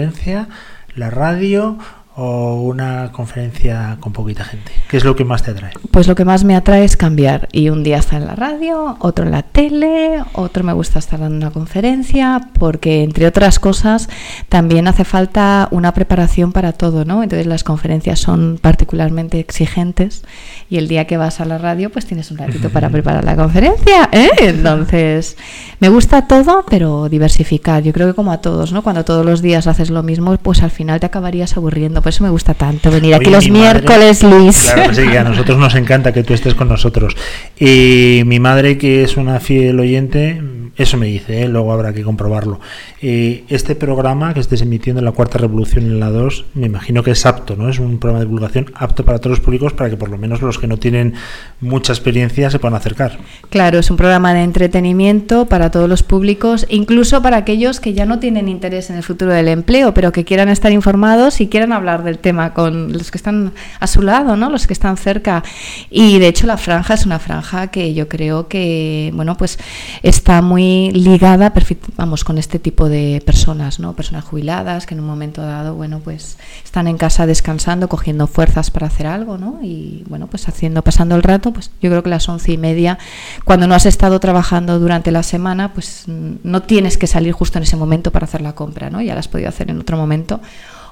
la 0.95 1.09
radio 1.09 1.77
o 2.21 2.55
una 2.55 3.13
conferencia 3.13 3.97
con 4.01 4.11
poquita 4.11 4.43
gente? 4.43 4.73
¿Qué 4.89 4.97
es 4.97 5.05
lo 5.05 5.15
que 5.15 5.23
más 5.23 5.41
te 5.41 5.51
atrae? 5.51 5.71
Pues 5.89 6.05
lo 6.05 6.15
que 6.15 6.25
más 6.25 6.43
me 6.43 6.55
atrae 6.55 6.83
es 6.83 6.97
cambiar. 6.97 7.47
Y 7.53 7.69
un 7.69 7.81
día 7.81 7.97
estar 7.97 8.21
en 8.21 8.27
la 8.27 8.35
radio, 8.35 8.97
otro 8.99 9.23
en 9.23 9.31
la 9.31 9.43
tele, 9.43 10.21
otro 10.33 10.65
me 10.65 10.73
gusta 10.73 10.99
estar 10.99 11.21
dando 11.21 11.37
una 11.37 11.51
conferencia, 11.51 12.49
porque 12.59 13.03
entre 13.03 13.25
otras 13.25 13.57
cosas 13.59 14.09
también 14.49 14.89
hace 14.89 15.05
falta 15.05 15.69
una 15.71 15.93
preparación 15.93 16.51
para 16.51 16.73
todo, 16.73 17.05
¿no? 17.05 17.23
Entonces 17.23 17.47
las 17.47 17.63
conferencias 17.63 18.19
son 18.19 18.59
particularmente 18.61 19.39
exigentes 19.39 20.23
y 20.69 20.77
el 20.77 20.89
día 20.89 21.07
que 21.07 21.15
vas 21.15 21.39
a 21.39 21.45
la 21.45 21.57
radio 21.57 21.89
pues 21.89 22.05
tienes 22.05 22.31
un 22.31 22.37
ratito 22.37 22.69
para 22.69 22.89
preparar 22.89 23.23
la 23.23 23.37
conferencia, 23.37 24.09
¿eh? 24.11 24.29
Entonces 24.39 25.37
me 25.79 25.87
gusta 25.87 26.27
todo, 26.27 26.65
pero 26.69 27.07
diversificar. 27.07 27.81
Yo 27.81 27.93
creo 27.93 28.07
que 28.07 28.13
como 28.13 28.33
a 28.33 28.41
todos, 28.41 28.73
¿no? 28.73 28.81
Cuando 28.81 29.05
todos 29.05 29.25
los 29.25 29.41
días 29.41 29.67
haces 29.67 29.89
lo 29.89 30.03
mismo, 30.03 30.35
pues 30.37 30.63
al 30.63 30.71
final 30.71 30.99
te 30.99 31.05
acabarías 31.05 31.55
aburriendo 31.55 32.01
por 32.09 32.15
eso 32.15 32.23
me 32.23 32.31
gusta 32.31 32.55
tanto 32.55 32.89
venir 32.89 33.13
aquí 33.13 33.29
los 33.29 33.51
miércoles, 33.51 34.23
Luis. 34.23 34.71
Claro 34.73 34.89
que 34.89 34.95
sí, 34.95 35.15
a 35.15 35.23
nosotros 35.23 35.59
nos 35.59 35.75
encanta 35.75 36.11
que 36.11 36.23
tú 36.23 36.33
estés 36.33 36.55
con 36.55 36.67
nosotros. 36.67 37.15
Y 37.59 38.23
mi 38.25 38.39
madre, 38.39 38.79
que 38.79 39.03
es 39.03 39.15
una 39.15 39.39
fiel 39.39 39.79
oyente, 39.79 40.41
eso 40.79 40.95
me 40.95 41.07
dice, 41.07 41.43
¿eh? 41.43 41.49
luego 41.49 41.73
habrá 41.73 41.91
que 41.93 42.03
comprobarlo. 42.03 42.61
Eh, 43.01 43.43
este 43.49 43.75
programa 43.75 44.33
que 44.33 44.39
estés 44.39 44.61
emitiendo 44.61 44.99
en 44.99 45.05
la 45.05 45.11
cuarta 45.11 45.37
revolución 45.37 45.83
en 45.83 45.99
la 45.99 46.09
2, 46.09 46.45
me 46.53 46.67
imagino 46.67 47.03
que 47.03 47.11
es 47.11 47.25
apto, 47.25 47.57
¿no? 47.57 47.67
Es 47.67 47.79
un 47.79 47.99
programa 47.99 48.19
de 48.19 48.25
divulgación 48.27 48.71
apto 48.75 49.03
para 49.03 49.19
todos 49.19 49.37
los 49.37 49.45
públicos 49.45 49.73
para 49.73 49.89
que 49.89 49.97
por 49.97 50.09
lo 50.09 50.17
menos 50.17 50.41
los 50.41 50.57
que 50.57 50.67
no 50.67 50.77
tienen 50.77 51.15
mucha 51.59 51.91
experiencia 51.91 52.49
se 52.49 52.59
puedan 52.59 52.75
acercar. 52.75 53.17
Claro, 53.49 53.77
es 53.77 53.91
un 53.91 53.97
programa 53.97 54.33
de 54.33 54.43
entretenimiento 54.43 55.47
para 55.47 55.69
todos 55.69 55.89
los 55.89 56.01
públicos, 56.01 56.65
incluso 56.69 57.21
para 57.21 57.35
aquellos 57.35 57.81
que 57.81 57.93
ya 57.93 58.05
no 58.05 58.19
tienen 58.19 58.47
interés 58.47 58.89
en 58.89 58.95
el 58.95 59.03
futuro 59.03 59.33
del 59.33 59.49
empleo, 59.49 59.93
pero 59.93 60.13
que 60.13 60.23
quieran 60.23 60.47
estar 60.47 60.71
informados 60.71 61.41
y 61.41 61.47
quieran 61.47 61.73
hablar 61.73 61.98
del 62.03 62.19
tema 62.19 62.53
con 62.53 62.93
los 62.93 63.11
que 63.11 63.17
están 63.17 63.53
a 63.79 63.87
su 63.87 64.01
lado, 64.01 64.35
¿no? 64.35 64.49
Los 64.49 64.67
que 64.67 64.73
están 64.73 64.97
cerca. 64.97 65.43
Y 65.89 66.19
de 66.19 66.27
hecho 66.27 66.47
la 66.47 66.57
franja 66.57 66.93
es 66.93 67.05
una 67.05 67.19
franja 67.19 67.67
que 67.67 67.93
yo 67.93 68.07
creo 68.07 68.47
que, 68.47 69.11
bueno, 69.13 69.35
pues 69.37 69.59
está 70.03 70.41
muy 70.41 70.91
ligada, 70.91 71.53
vamos, 71.95 72.23
con 72.23 72.37
este 72.37 72.59
tipo 72.59 72.89
de 72.89 73.21
personas, 73.25 73.79
¿no? 73.79 73.93
Personas 73.93 74.23
jubiladas 74.25 74.85
que 74.85 74.93
en 74.93 75.01
un 75.01 75.07
momento 75.07 75.41
dado, 75.41 75.75
bueno, 75.75 75.99
pues 76.03 76.37
están 76.63 76.87
en 76.87 76.97
casa 76.97 77.25
descansando, 77.25 77.89
cogiendo 77.89 78.27
fuerzas 78.27 78.71
para 78.71 78.87
hacer 78.87 79.07
algo, 79.07 79.37
¿no? 79.37 79.59
Y 79.61 80.03
bueno, 80.07 80.27
pues 80.27 80.47
haciendo, 80.47 80.83
pasando 80.83 81.15
el 81.15 81.23
rato, 81.23 81.51
pues 81.53 81.71
yo 81.81 81.89
creo 81.89 82.03
que 82.03 82.09
las 82.09 82.27
once 82.29 82.51
y 82.51 82.57
media, 82.57 82.97
cuando 83.45 83.67
no 83.67 83.75
has 83.75 83.85
estado 83.85 84.19
trabajando 84.19 84.79
durante 84.79 85.11
la 85.11 85.23
semana, 85.23 85.73
pues 85.73 86.03
no 86.07 86.61
tienes 86.61 86.97
que 86.97 87.07
salir 87.07 87.33
justo 87.33 87.57
en 87.57 87.63
ese 87.63 87.75
momento 87.75 88.11
para 88.11 88.25
hacer 88.25 88.41
la 88.41 88.53
compra, 88.53 88.89
¿no? 88.89 89.01
Ya 89.01 89.13
la 89.13 89.19
has 89.19 89.27
podido 89.27 89.49
hacer 89.49 89.69
en 89.69 89.79
otro 89.79 89.97
momento. 89.97 90.41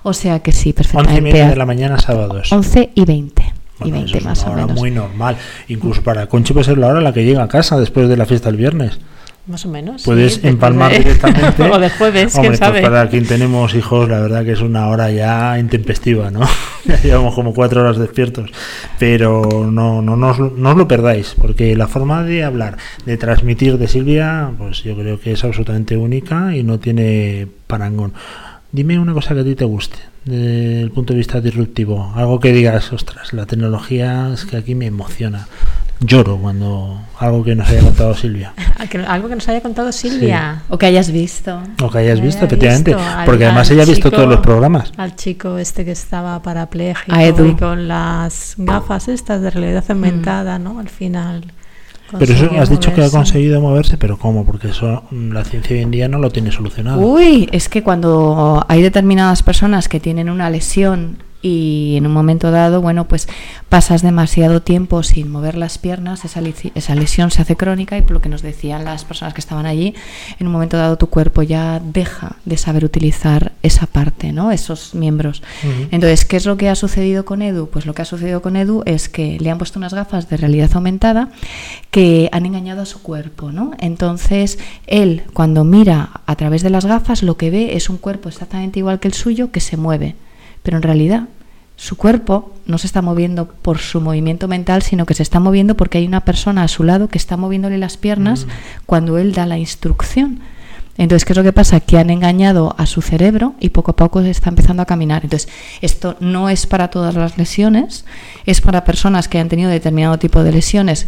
O 0.03 0.13
sea 0.13 0.39
que 0.39 0.51
sí, 0.51 0.73
perfectamente. 0.73 1.13
11 1.17 1.29
y 1.29 1.33
media 1.33 1.49
de 1.49 1.55
la 1.55 1.65
mañana 1.65 1.99
sábados. 1.99 2.51
11 2.51 2.91
y 2.95 3.05
20. 3.05 3.41
y 3.43 3.79
Bueno, 3.79 3.93
20 3.95 4.09
eso 4.09 4.17
es 4.17 4.23
más 4.25 4.41
una 4.43 4.49
o 4.49 4.53
hora 4.53 4.61
menos. 4.67 4.79
muy 4.79 4.91
normal. 4.91 5.37
Incluso 5.67 6.01
para 6.03 6.27
Conchi 6.27 6.53
puede 6.53 6.65
ser 6.65 6.77
la 6.77 6.87
hora 6.87 6.99
a 6.99 7.01
la 7.03 7.13
que 7.13 7.23
llega 7.25 7.43
a 7.43 7.47
casa 7.47 7.77
después 7.79 8.07
de 8.09 8.17
la 8.17 8.25
fiesta 8.25 8.49
del 8.49 8.57
viernes. 8.57 8.99
Más 9.47 9.65
o 9.65 9.69
menos. 9.69 10.03
Puedes 10.03 10.33
sí, 10.35 10.41
empalmar 10.43 10.91
de- 10.91 10.99
directamente. 10.99 11.63
o 11.71 11.79
de 11.79 11.89
jueves, 11.89 12.35
Hombre, 12.35 12.49
quién 12.49 12.51
pues 12.51 12.59
sabe. 12.59 12.81
para 12.81 13.07
quien 13.07 13.25
tenemos 13.25 13.75
hijos, 13.75 14.09
la 14.09 14.19
verdad 14.19 14.43
que 14.43 14.51
es 14.51 14.59
una 14.61 14.87
hora 14.89 15.09
ya 15.09 15.57
intempestiva, 15.57 16.29
¿no? 16.31 16.41
ya 16.85 17.01
llevamos 17.01 17.33
como 17.33 17.53
cuatro 17.53 17.79
horas 17.79 17.97
despiertos. 17.97 18.49
Pero 18.99 19.69
no, 19.71 20.01
no, 20.01 20.17
no, 20.17 20.27
os, 20.31 20.39
lo- 20.39 20.53
no 20.57 20.71
os 20.71 20.75
lo 20.77 20.87
perdáis, 20.87 21.33
porque 21.39 21.77
la 21.77 21.87
forma 21.87 22.23
de 22.23 22.43
hablar, 22.43 22.77
de 23.05 23.15
transmitir 23.17 23.77
de 23.77 23.87
Silvia, 23.87 24.51
pues 24.57 24.83
yo 24.83 24.97
creo 24.97 25.17
que 25.19 25.31
es 25.31 25.43
absolutamente 25.45 25.95
única 25.95 26.53
y 26.53 26.63
no 26.63 26.77
tiene 26.79 27.47
parangón. 27.67 28.13
Dime 28.71 28.99
una 28.99 29.13
cosa 29.13 29.33
que 29.33 29.39
a 29.41 29.43
ti 29.43 29.55
te 29.55 29.65
guste, 29.65 29.97
desde 30.25 30.81
el 30.81 30.91
punto 30.91 31.13
de 31.13 31.17
vista 31.19 31.39
disruptivo. 31.39 32.11
Algo 32.15 32.39
que 32.39 32.51
digas, 32.51 32.91
ostras, 32.91 33.31
la 33.33 33.45
tecnología 33.45 34.29
es 34.33 34.45
que 34.45 34.57
aquí 34.57 34.75
me 34.75 34.85
emociona. 34.85 35.47
Lloro 35.99 36.37
cuando 36.37 37.01
algo 37.17 37.43
que 37.43 37.55
nos 37.55 37.67
haya 37.69 37.81
contado 37.81 38.13
Silvia. 38.13 38.53
Algo 39.07 39.29
que 39.29 39.33
nos 39.35 39.49
haya 39.49 39.61
contado 39.61 39.91
Silvia. 39.91 40.61
O 40.69 40.77
que 40.77 40.85
hayas 40.85 41.09
visto. 41.11 41.59
O 41.81 41.89
que 41.89 41.97
hayas 41.97 42.19
Que 42.19 42.25
visto, 42.27 42.37
haya 42.45 42.47
efectivamente. 42.47 42.93
visto 42.93 43.09
al- 43.09 43.25
porque 43.25 43.45
además 43.45 43.71
ella 43.71 43.81
ha 43.81 43.85
visto 43.87 44.11
todos 44.11 44.27
los 44.29 44.39
programas. 44.41 44.91
Al 44.97 45.15
chico 45.15 45.57
este 45.57 45.83
que 45.85 45.91
estaba 45.93 46.39
parapléjico 46.43 47.11
A 47.15 47.23
Edu. 47.23 47.45
y 47.47 47.55
con 47.55 47.87
las 47.87 48.53
gafas 48.59 49.07
estas 49.07 49.41
de 49.41 49.49
realidad 49.49 49.83
aumentada, 49.89 50.59
¿no? 50.59 50.77
Al 50.79 50.89
final. 50.89 51.45
Pero 52.17 52.33
eso 52.33 52.49
has 52.59 52.69
dicho 52.69 52.93
que 52.93 53.03
ha 53.03 53.09
conseguido 53.09 53.59
moverse, 53.61 53.97
pero 53.97 54.17
¿cómo? 54.17 54.45
Porque 54.45 54.69
eso 54.69 55.03
mm, 55.11 55.31
la 55.31 55.43
ciencia 55.43 55.75
hoy 55.75 55.81
en 55.81 55.91
día 55.91 56.07
no 56.07 56.19
lo 56.19 56.29
tiene 56.29 56.51
solucionado. 56.51 56.99
Uy, 56.99 57.49
es 57.51 57.69
que 57.69 57.83
cuando 57.83 58.65
hay 58.67 58.81
determinadas 58.81 59.43
personas 59.43 59.89
que 59.89 59.99
tienen 59.99 60.29
una 60.29 60.49
lesión 60.49 61.17
y 61.41 61.95
en 61.97 62.05
un 62.05 62.13
momento 62.13 62.51
dado, 62.51 62.81
bueno, 62.81 63.07
pues 63.07 63.27
pasas 63.69 64.01
demasiado 64.01 64.61
tiempo 64.61 65.03
sin 65.03 65.29
mover 65.31 65.55
las 65.55 65.77
piernas, 65.77 66.25
esa, 66.25 66.41
esa 66.75 66.95
lesión 66.95 67.31
se 67.31 67.41
hace 67.41 67.55
crónica 67.55 67.97
y 67.97 68.01
por 68.01 68.11
lo 68.11 68.21
que 68.21 68.29
nos 68.29 68.41
decían 68.41 68.85
las 68.85 69.05
personas 69.05 69.33
que 69.33 69.41
estaban 69.41 69.65
allí, 69.65 69.93
en 70.39 70.47
un 70.47 70.53
momento 70.53 70.77
dado 70.77 70.97
tu 70.97 71.07
cuerpo 71.07 71.43
ya 71.43 71.79
deja 71.79 72.37
de 72.45 72.57
saber 72.57 72.85
utilizar 72.85 73.53
esa 73.63 73.85
parte, 73.85 74.31
¿no? 74.31 74.51
Esos 74.51 74.95
miembros. 74.95 75.43
Entonces, 75.91 76.25
¿qué 76.25 76.37
es 76.37 76.45
lo 76.45 76.57
que 76.57 76.69
ha 76.69 76.75
sucedido 76.75 77.25
con 77.25 77.41
Edu? 77.41 77.69
Pues 77.69 77.85
lo 77.85 77.93
que 77.93 78.01
ha 78.01 78.05
sucedido 78.05 78.41
con 78.41 78.55
Edu 78.55 78.83
es 78.85 79.09
que 79.09 79.37
le 79.39 79.49
han 79.49 79.57
puesto 79.57 79.79
unas 79.79 79.93
gafas 79.93 80.29
de 80.29 80.37
realidad 80.37 80.71
aumentada 80.73 81.29
que 81.91 82.29
han 82.31 82.45
engañado 82.45 82.81
a 82.81 82.85
su 82.85 83.01
cuerpo, 83.01 83.51
¿no? 83.51 83.71
Entonces, 83.79 84.59
él 84.87 85.23
cuando 85.33 85.63
mira 85.63 86.21
a 86.25 86.35
través 86.35 86.63
de 86.63 86.69
las 86.69 86.85
gafas 86.85 87.23
lo 87.23 87.37
que 87.37 87.51
ve 87.51 87.75
es 87.75 87.89
un 87.89 87.97
cuerpo 87.97 88.29
exactamente 88.29 88.79
igual 88.79 88.99
que 88.99 89.07
el 89.07 89.13
suyo 89.13 89.51
que 89.51 89.59
se 89.59 89.77
mueve, 89.77 90.15
pero 90.67 90.75
en 90.75 90.83
realidad 90.83 91.29
su 91.77 91.95
cuerpo 91.95 92.53
no 92.65 92.77
se 92.77 92.87
está 92.87 93.01
moviendo 93.01 93.47
por 93.47 93.77
su 93.77 94.01
movimiento 94.01 94.49
mental, 94.49 94.81
sino 94.81 95.05
que 95.05 95.13
se 95.13 95.23
está 95.23 95.39
moviendo 95.39 95.77
porque 95.77 95.97
hay 95.97 96.05
una 96.05 96.25
persona 96.25 96.63
a 96.63 96.67
su 96.67 96.83
lado 96.83 97.07
que 97.07 97.17
está 97.17 97.37
moviéndole 97.37 97.77
las 97.77 97.95
piernas 97.95 98.47
cuando 98.85 99.17
él 99.17 99.31
da 99.31 99.45
la 99.45 99.57
instrucción. 99.57 100.41
Entonces, 100.97 101.23
¿qué 101.23 101.31
es 101.31 101.37
lo 101.37 101.43
que 101.43 101.53
pasa? 101.53 101.79
Que 101.79 101.99
han 101.99 102.09
engañado 102.09 102.75
a 102.77 102.85
su 102.85 103.01
cerebro 103.01 103.55
y 103.61 103.69
poco 103.69 103.91
a 103.91 103.95
poco 103.95 104.19
está 104.19 104.49
empezando 104.49 104.83
a 104.83 104.85
caminar. 104.85 105.23
Entonces, 105.23 105.47
esto 105.79 106.17
no 106.19 106.49
es 106.49 106.67
para 106.67 106.89
todas 106.89 107.15
las 107.15 107.37
lesiones, 107.37 108.03
es 108.45 108.59
para 108.59 108.83
personas 108.83 109.29
que 109.29 109.39
han 109.39 109.47
tenido 109.47 109.69
determinado 109.69 110.19
tipo 110.19 110.43
de 110.43 110.51
lesiones 110.51 111.07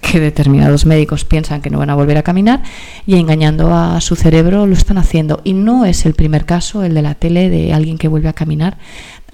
que 0.00 0.20
determinados 0.20 0.86
médicos 0.86 1.24
piensan 1.24 1.60
que 1.60 1.70
no 1.70 1.78
van 1.78 1.90
a 1.90 1.94
volver 1.94 2.16
a 2.18 2.22
caminar 2.22 2.62
y 3.06 3.16
engañando 3.16 3.74
a 3.74 4.00
su 4.00 4.16
cerebro 4.16 4.66
lo 4.66 4.74
están 4.74 4.98
haciendo. 4.98 5.40
Y 5.44 5.52
no 5.52 5.84
es 5.84 6.06
el 6.06 6.14
primer 6.14 6.44
caso, 6.44 6.82
el 6.82 6.94
de 6.94 7.02
la 7.02 7.14
tele, 7.14 7.50
de 7.50 7.72
alguien 7.72 7.98
que 7.98 8.08
vuelve 8.08 8.28
a 8.28 8.32
caminar 8.32 8.78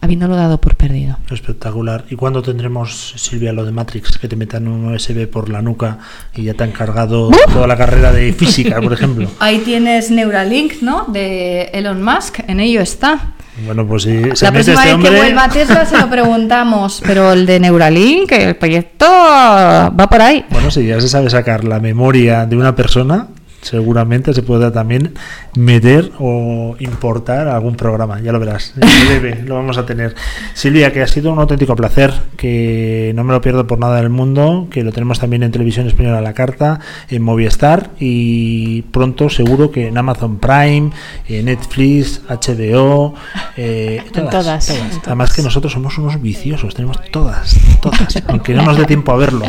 habiéndolo 0.00 0.36
dado 0.36 0.60
por 0.60 0.76
perdido. 0.76 1.18
Espectacular. 1.30 2.04
¿Y 2.10 2.16
cuándo 2.16 2.42
tendremos, 2.42 3.14
Silvia, 3.16 3.52
lo 3.52 3.64
de 3.64 3.72
Matrix? 3.72 4.18
Que 4.18 4.28
te 4.28 4.36
metan 4.36 4.68
un 4.68 4.94
USB 4.94 5.28
por 5.28 5.48
la 5.48 5.62
nuca 5.62 5.98
y 6.34 6.44
ya 6.44 6.54
te 6.54 6.64
han 6.64 6.72
cargado 6.72 7.30
toda 7.52 7.66
la 7.66 7.76
carrera 7.76 8.12
de 8.12 8.32
física, 8.32 8.80
por 8.80 8.92
ejemplo. 8.92 9.28
Ahí 9.40 9.58
tienes 9.58 10.10
Neuralink, 10.10 10.82
¿no? 10.82 11.06
De 11.08 11.70
Elon 11.72 12.02
Musk, 12.02 12.40
en 12.46 12.60
ello 12.60 12.80
está. 12.80 13.34
Bueno, 13.64 13.86
pues 13.86 14.02
si 14.02 14.22
se 14.34 14.44
La 14.44 14.50
mete 14.50 14.72
próxima 14.72 14.74
este 14.74 14.84
vez 14.84 14.94
hombre... 14.94 15.10
que 15.10 15.16
vuelva 15.16 15.44
a 15.44 15.48
Tesla 15.48 15.86
se 15.86 15.96
lo 15.96 16.10
preguntamos, 16.10 17.00
pero 17.06 17.32
el 17.32 17.46
de 17.46 17.60
Neuralink, 17.60 18.32
el 18.32 18.56
proyecto 18.56 19.06
va 19.06 20.08
por 20.10 20.20
ahí. 20.20 20.44
Bueno, 20.50 20.70
si 20.70 20.86
ya 20.86 21.00
se 21.00 21.08
sabe 21.08 21.30
sacar 21.30 21.64
la 21.64 21.78
memoria 21.78 22.46
de 22.46 22.56
una 22.56 22.74
persona, 22.74 23.28
seguramente 23.65 24.35
se 24.35 24.43
pueda 24.43 24.73
también 24.73 25.15
meter 25.57 26.12
o 26.19 26.77
importar 26.78 27.49
algún 27.49 27.77
programa. 27.77 28.20
Ya 28.20 28.31
lo 28.32 28.39
verás. 28.39 28.74
Breve 28.77 29.43
lo 29.47 29.57
vamos 29.57 29.78
a 29.78 29.86
tener. 29.86 30.15
Silvia, 30.53 30.93
que 30.93 31.03
ha 31.03 31.07
sido 31.07 31.32
un 31.32 31.39
auténtico 31.39 31.74
placer, 31.74 32.12
que 32.36 33.12
no 33.15 33.24
me 33.24 33.32
lo 33.32 33.41
pierdo 33.41 33.66
por 33.66 33.78
nada 33.78 33.97
del 33.97 34.11
mundo, 34.11 34.69
que 34.70 34.85
lo 34.85 34.93
tenemos 34.93 35.19
también 35.19 35.43
en 35.43 35.51
Televisión 35.51 35.86
Española 35.86 36.19
a 36.19 36.23
la 36.23 36.35
carta, 36.35 36.81
en 37.09 37.23
Movistar 37.23 37.91
y 37.99 38.82
pronto 38.82 39.31
seguro 39.31 39.70
que 39.70 39.89
en 39.89 39.97
Amazon 39.97 40.39
Prime, 40.39 40.91
en 41.28 41.47
Netflix, 41.47 42.20
HBO, 42.28 43.15
eh, 43.57 44.03
todas, 44.12 44.31
todas. 44.31 44.70
Además 45.07 45.32
que 45.32 45.43
nosotros 45.43 45.73
somos 45.73 45.97
unos 45.99 46.20
viciosos, 46.20 46.74
tenemos 46.74 46.99
todas, 47.11 47.57
todas, 47.81 48.23
aunque 48.28 48.53
no 48.55 48.62
nos 48.62 48.77
dé 48.77 48.85
tiempo 48.85 49.12
a 49.12 49.16
verlo. 49.16 49.47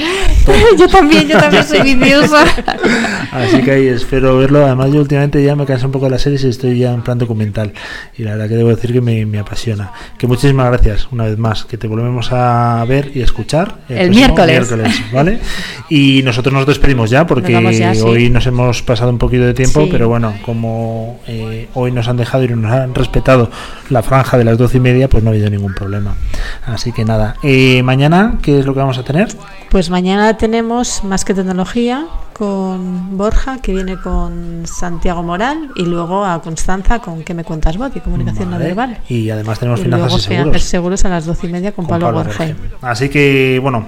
yo 0.77 0.87
también, 0.87 1.27
yo 1.27 1.37
también 1.37 1.63
soy 1.63 1.81
viciosa. 1.95 2.45
Así 3.31 3.61
que 3.61 3.71
ahí 3.71 3.87
espero 4.05 4.37
verlo. 4.37 4.63
Además, 4.63 4.91
yo 4.91 5.01
últimamente 5.01 5.43
ya 5.43 5.55
me 5.55 5.65
cansé 5.65 5.85
un 5.85 5.91
poco 5.91 6.05
de 6.05 6.11
las 6.11 6.21
series 6.21 6.43
y 6.43 6.49
estoy 6.49 6.77
ya 6.77 6.93
en 6.93 7.01
plan 7.01 7.17
documental. 7.17 7.73
Y 8.17 8.23
la 8.23 8.31
verdad 8.31 8.49
que 8.49 8.55
debo 8.55 8.69
decir 8.69 8.93
que 8.93 9.01
me, 9.01 9.25
me 9.25 9.39
apasiona. 9.39 9.91
Que 10.17 10.27
muchísimas 10.27 10.67
gracias 10.67 11.07
una 11.11 11.25
vez 11.25 11.37
más. 11.37 11.65
Que 11.65 11.77
te 11.77 11.87
volvemos 11.87 12.31
a 12.31 12.85
ver 12.87 13.11
y 13.15 13.21
escuchar 13.21 13.79
El 13.89 14.11
próximo 14.11 14.45
miércoles. 14.45 15.01
¿vale? 15.11 15.39
Y 15.89 16.21
nosotros 16.23 16.53
nos 16.53 16.67
despedimos 16.67 17.09
ya 17.09 17.25
porque 17.25 17.53
Nos 17.53 17.63
vamos 17.63 17.77
ya, 17.77 17.95
sí. 17.95 18.01
hoy 18.01 18.29
nos 18.29 18.45
hemos 18.45 18.83
pasado 18.83 19.09
un 19.09 19.17
poquito 19.17 19.43
de 19.43 19.53
tiempo. 19.55 19.81
Sí. 19.83 19.89
Pero 19.91 20.07
bueno, 20.07 20.35
como 20.45 21.19
eh, 21.27 21.67
hoy 21.73 21.91
nos 21.91 22.07
han 22.07 22.17
dejado 22.17 22.43
y 22.43 22.49
nos 22.49 22.71
han 22.71 22.93
respetado 22.93 23.49
la 23.89 24.03
franja 24.03 24.37
de 24.37 24.43
las 24.43 24.57
doce 24.57 24.77
y 24.77 24.81
media, 24.81 25.09
pues 25.09 25.23
no 25.23 25.31
ha 25.31 25.33
habido 25.33 25.49
ningún 25.49 25.73
problema. 25.73 26.15
Así 26.65 26.91
que 26.91 27.05
nada. 27.05 27.35
Eh, 27.41 27.81
mañana, 27.81 28.37
¿qué 28.43 28.59
es 28.59 28.65
lo 28.67 28.73
que 28.73 28.79
vamos 28.81 28.99
a 28.99 29.03
tener? 29.03 29.29
Pues 29.69 29.89
mañana 29.89 30.37
tenemos 30.37 31.03
Más 31.03 31.25
que 31.25 31.33
Tecnología 31.33 32.05
con 32.37 33.17
Borja, 33.17 33.59
que 33.61 33.71
viene 33.73 33.95
con 33.97 34.63
Santiago 34.65 35.23
Moral, 35.23 35.69
y 35.75 35.85
luego 35.85 36.25
a 36.25 36.41
Constanza 36.41 36.99
con 36.99 37.23
¿Qué 37.23 37.33
me 37.33 37.45
cuentas, 37.45 37.77
Bot? 37.77 37.95
y 37.95 38.01
comunicación 38.01 38.49
no 38.49 38.57
Vale. 38.57 38.65
verbal. 38.65 38.97
Y 39.07 39.29
además 39.29 39.57
tenemos 39.59 39.79
Y 39.79 39.83
finanzas 39.83 40.07
luego 40.11 40.17
y 40.19 40.21
seguros. 40.37 40.61
seguros 40.63 41.05
a 41.05 41.09
las 41.09 41.25
doce 41.25 41.47
y 41.47 41.49
media 41.51 41.71
con, 41.71 41.85
con 41.85 41.99
Pablo, 41.99 42.23
Pablo. 42.23 42.55
Así 42.81 43.07
que, 43.07 43.57
bueno, 43.61 43.85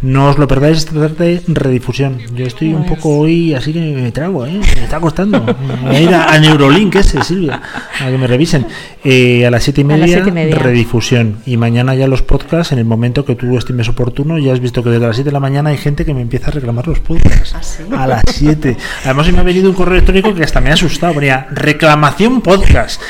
no 0.00 0.28
os 0.30 0.38
lo 0.38 0.48
perdáis 0.48 0.78
esta 0.78 0.94
tarde 0.94 1.42
redifusión. 1.46 2.18
Yo 2.34 2.46
estoy 2.46 2.72
un 2.72 2.84
Pues- 2.86 2.98
poco 2.98 3.18
hoy, 3.18 3.52
así 3.52 3.72
que 3.74 3.80
me 3.80 4.10
trago, 4.12 4.46
¿eh? 4.46 4.52
Me 4.76 4.84
está 4.84 4.98
costando. 4.98 5.40
Me 5.42 5.88
voy 5.88 5.96
a 5.96 6.00
ir 6.00 6.14
a, 6.14 6.38
Neurolink 6.38 6.94
ese, 6.96 7.22
Silvia, 7.22 7.60
a 8.00 8.06
que 8.06 8.16
me 8.16 8.26
revisen. 8.26 8.66
Eh, 9.04 9.46
a 9.46 9.50
las 9.50 9.62
siete 9.62 9.82
y 9.82 9.84
las 9.84 9.98
media, 9.98 10.14
siete 10.14 10.30
y 10.30 10.32
media. 10.32 10.54
redifusión. 10.58 11.36
Y 11.44 11.58
mañana 11.58 11.94
ya 11.94 12.08
los 12.08 12.22
podcasts, 12.22 12.72
en 12.72 12.78
el 12.78 12.86
momento 12.86 13.26
que 13.26 13.34
tú 13.34 13.58
estimes 13.58 13.88
oportuno, 13.90 14.38
ya 14.38 14.54
has 14.54 14.60
visto 14.60 14.82
que 14.82 14.88
desde 14.88 15.06
las 15.06 15.16
7 15.16 15.28
de 15.28 15.32
la 15.34 15.40
mañana 15.40 15.70
hay 15.70 15.76
gente 15.76 16.04
que 16.06 16.14
me 16.14 16.22
empieza 16.22 16.48
a 16.48 16.50
reclamar 16.52 16.86
los 16.88 17.00
podcasts. 17.00 17.54
¿Ah, 17.54 17.89
A 17.96 18.06
las 18.06 18.22
7. 18.28 18.76
Además, 19.04 19.26
hoy 19.26 19.32
me 19.32 19.40
ha 19.40 19.42
venido 19.42 19.68
un 19.68 19.74
correo 19.74 19.94
electrónico 19.94 20.34
que 20.34 20.42
hasta 20.44 20.60
me 20.60 20.70
ha 20.70 20.74
asustado. 20.74 21.14
Ponía 21.14 21.46
reclamación 21.50 22.40
podcast. 22.40 23.00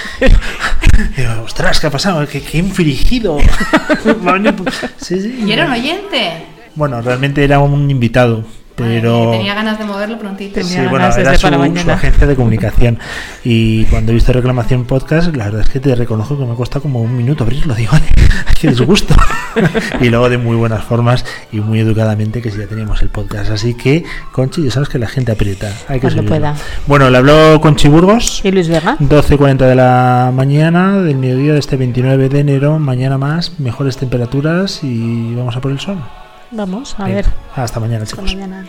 Digo, 1.17 1.43
ostras, 1.45 1.81
¿qué 1.81 1.87
ha 1.87 1.91
pasado? 1.91 2.27
¿Qué, 2.27 2.43
qué 2.43 2.59
infringido? 2.59 3.39
Sí, 5.01 5.21
sí. 5.21 5.45
Y 5.47 5.53
era 5.53 5.67
un 5.67 5.73
oyente. 5.73 6.47
Bueno, 6.75 7.01
realmente 7.03 7.43
era 7.45 7.59
un 7.59 7.91
invitado, 7.91 8.45
pero... 8.81 9.31
Tenía 9.31 9.55
ganas 9.55 9.79
de 9.79 9.85
moverlo 9.85 10.19
prontito. 10.19 10.55
Tenía 10.55 10.69
Sí, 10.69 10.77
ganas 10.77 10.91
bueno, 10.91 11.07
desde 11.07 11.21
era 11.23 11.35
su, 11.35 11.49
para 11.51 11.83
su 11.83 11.91
agencia 11.91 12.27
de 12.27 12.37
comunicación. 12.37 12.99
Y 13.45 13.85
cuando 13.87 14.13
he 14.13 14.15
visto 14.15 14.33
reclamación 14.33 14.85
podcast, 14.85 15.35
la 15.35 15.47
verdad 15.47 15.63
es 15.63 15.71
que 15.71 15.81
te 15.81 15.95
reconozco 15.95 16.39
que 16.39 16.45
me 16.45 16.53
ha 16.53 16.57
costado 16.57 16.83
como 16.83 17.01
un 17.01 17.17
minuto 17.17 17.45
abrirlo. 17.45 17.75
Digo, 17.75 17.93
"Ay, 17.95 18.55
qué 18.61 18.69
disgusto. 18.69 19.15
y 20.01 20.09
luego 20.09 20.29
de 20.29 20.39
muy 20.39 20.57
buenas 20.57 20.85
formas 20.85 21.25
y 21.53 21.61
muy 21.61 21.81
educadamente 21.81 22.43
que 22.43 22.51
si 22.51 22.59
ya 22.59 22.67
teníamos 22.67 23.03
el 23.03 23.09
podcast. 23.09 23.51
Así 23.51 23.75
que, 23.75 24.05
Conchi, 24.33 24.65
ya 24.65 24.71
sabes 24.71 24.89
que 24.89 24.99
la 24.99 25.09
gente 25.09 25.33
aprieta. 25.33 25.73
Hay 25.89 26.01
que 26.01 26.11
pueda. 26.23 26.55
Bueno, 26.87 27.11
le 27.11 27.19
habló 27.19 27.61
Conchi 27.61 27.89
Burgos. 27.89 28.41
¿Y 28.45 28.51
Luis 28.51 28.69
Vega? 28.69 28.97
12.40 28.99 29.57
de 29.59 29.75
la 29.75 30.33
mañana 30.35 30.99
del 30.99 31.17
mediodía 31.17 31.53
de 31.53 31.59
este 31.59 31.77
29 31.77 32.29
de 32.29 32.41
enero. 32.41 32.79
Mañana 32.79 33.19
más, 33.19 33.59
mejores 33.59 33.97
temperaturas 33.97 34.81
y 34.83 35.35
vamos 35.35 35.57
a 35.57 35.61
por 35.61 35.73
el 35.73 35.81
sol. 35.81 35.99
Vamos, 36.51 36.95
a 36.99 37.05
Venga, 37.05 37.17
ver. 37.17 37.27
Hasta 37.55 37.81
mañana, 37.81 38.03
Hasta 38.03 38.17
chicos. 38.17 38.35
mañana. 38.35 38.67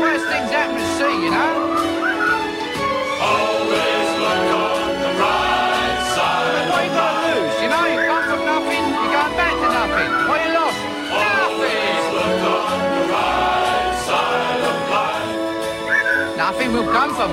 Worst 0.00 0.26
things 0.28 0.50
happen 0.52 0.78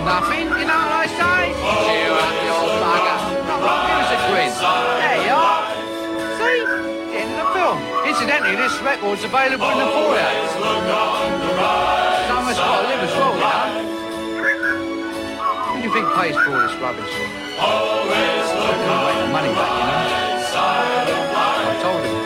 at 0.07 0.27
sea, 0.27 0.43
record's 8.84 9.23
available 9.23 9.69
in 9.72 9.77
the 9.77 9.85
foyer. 9.85 10.27
Always 17.60 18.47
look 18.60 18.80
make 19.05 19.19
the 19.19 19.27
money 19.31 19.51
back, 19.57 19.72
you 19.80 19.85
know. 19.89 20.03
I 20.55 21.73
told 21.84 22.03
him. 22.03 22.18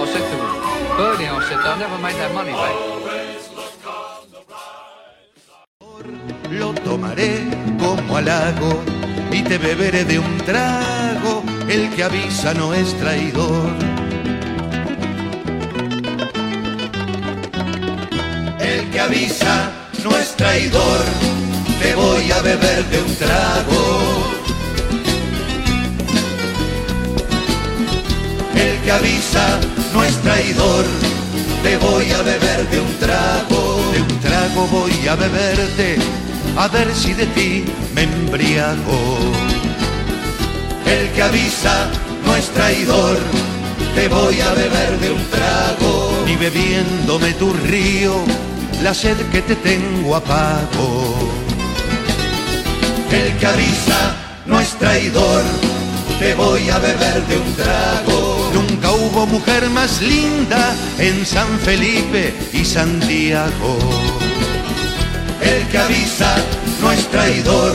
I 0.00 0.04
said 0.12 0.24
to 0.30 0.36
him, 0.42 0.52
Bernie, 0.96 1.28
I 1.28 1.30
said, 1.48 1.60
never 1.78 1.98
make 1.98 2.16
that 2.16 2.32
money 2.34 2.52
back. 2.52 2.76
Lo 6.50 6.72
tomaré 6.74 7.30
como 7.78 8.16
halago 8.16 8.82
y 9.30 9.42
te 9.42 9.58
beberé 9.58 10.04
de 10.04 10.18
un 10.18 10.38
trago. 10.38 11.42
El 11.68 11.90
que 11.94 12.04
avisa 12.04 12.54
no 12.54 12.74
es 12.74 12.94
traidor. 12.98 13.93
El 18.74 18.90
que 18.90 18.98
avisa 18.98 19.70
no 20.02 20.10
es 20.16 20.34
traidor. 20.34 21.00
Te 21.80 21.94
voy 21.94 22.32
a 22.32 22.40
beber 22.42 22.84
de 22.86 22.98
un 23.02 23.14
trago. 23.14 23.82
El 28.56 28.76
que 28.82 28.90
avisa 28.90 29.60
no 29.92 30.02
es 30.02 30.16
traidor. 30.22 30.84
Te 31.62 31.76
voy 31.76 32.10
a 32.10 32.22
beber 32.22 32.68
de 32.68 32.80
un 32.80 32.92
trago. 32.98 33.80
De 33.92 34.02
un 34.02 34.20
trago 34.20 34.66
voy 34.66 35.06
a 35.06 35.14
beberte. 35.14 35.96
A 36.56 36.66
ver 36.66 36.92
si 36.96 37.12
de 37.14 37.26
ti 37.26 37.64
me 37.94 38.02
embriago. 38.02 39.00
El 40.84 41.10
que 41.12 41.22
avisa 41.22 41.86
no 42.26 42.34
es 42.34 42.46
traidor. 42.48 43.18
Te 43.94 44.08
voy 44.08 44.40
a 44.40 44.52
beber 44.52 44.98
de 44.98 45.10
un 45.12 45.24
trago. 45.30 46.24
Ni 46.26 46.34
bebiéndome 46.34 47.34
tu 47.34 47.52
río, 47.52 48.24
la 48.84 48.92
sed 48.92 49.16
que 49.32 49.40
te 49.40 49.56
tengo 49.56 50.14
apago. 50.14 51.16
El 53.10 53.34
que 53.38 53.46
avisa 53.46 54.14
no 54.44 54.60
es 54.60 54.78
traidor. 54.78 55.42
Te 56.18 56.34
voy 56.34 56.68
a 56.68 56.78
beber 56.78 57.26
de 57.26 57.38
un 57.38 57.54
trago. 57.54 58.50
Nunca 58.52 58.92
hubo 58.92 59.26
mujer 59.26 59.70
más 59.70 60.02
linda 60.02 60.76
en 60.98 61.24
San 61.24 61.48
Felipe 61.60 62.34
y 62.52 62.62
Santiago. 62.66 63.78
El 65.40 65.66
que 65.68 65.78
avisa 65.78 66.36
no 66.82 66.92
es 66.92 67.10
traidor. 67.10 67.72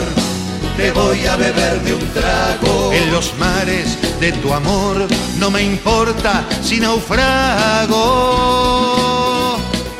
Te 0.76 0.92
voy 0.92 1.26
a 1.26 1.34
beber 1.34 1.80
de 1.82 1.94
un 1.94 2.08
trago. 2.10 2.92
En 2.92 3.10
los 3.10 3.34
mares 3.36 3.98
de 4.20 4.30
tu 4.34 4.54
amor 4.54 5.08
no 5.40 5.50
me 5.50 5.64
importa 5.64 6.44
si 6.62 6.78
naufrago. 6.78 7.98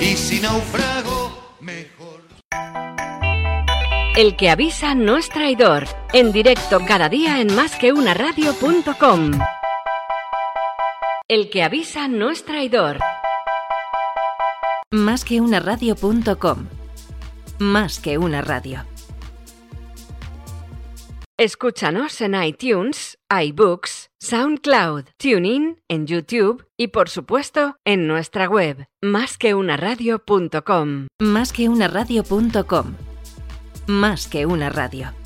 Y 0.01 0.17
si 0.17 0.41
naufrago, 0.41 1.00
El 4.17 4.35
que 4.37 4.51
avisa 4.51 4.97
no 4.97 5.17
es 5.17 5.29
traidor. 5.29 5.85
En 6.13 6.33
directo 6.33 6.81
cada 6.87 7.09
día 7.09 7.41
en 7.41 7.55
másqueunaradio.com. 7.55 9.31
El 11.29 11.49
que 11.49 11.63
avisa 11.63 12.09
no 12.09 12.31
es 12.31 12.45
traidor. 12.45 12.99
Más 14.91 15.25
que 15.25 15.41
una 15.41 15.61
radio.com. 15.61 16.67
Más 17.61 18.01
que 18.01 18.19
una 18.19 18.43
radio. 18.43 18.85
Escúchanos 21.39 22.21
en 22.21 22.35
iTunes, 22.35 23.17
iBooks, 23.31 24.11
SoundCloud, 24.19 25.05
TuneIn, 25.19 25.81
en 25.89 26.07
YouTube 26.07 26.67
y 26.77 26.89
por 26.89 27.09
supuesto 27.09 27.77
en 27.85 28.09
nuestra 28.09 28.49
web, 28.49 28.89
másqueunaradio.com. 29.01 31.07
Más 31.21 31.53
que 31.53 31.69
una 31.69 31.87
radio.com. 31.89 32.97
Más 33.91 34.29
que 34.29 34.47
una 34.47 34.71
radio. 34.71 35.20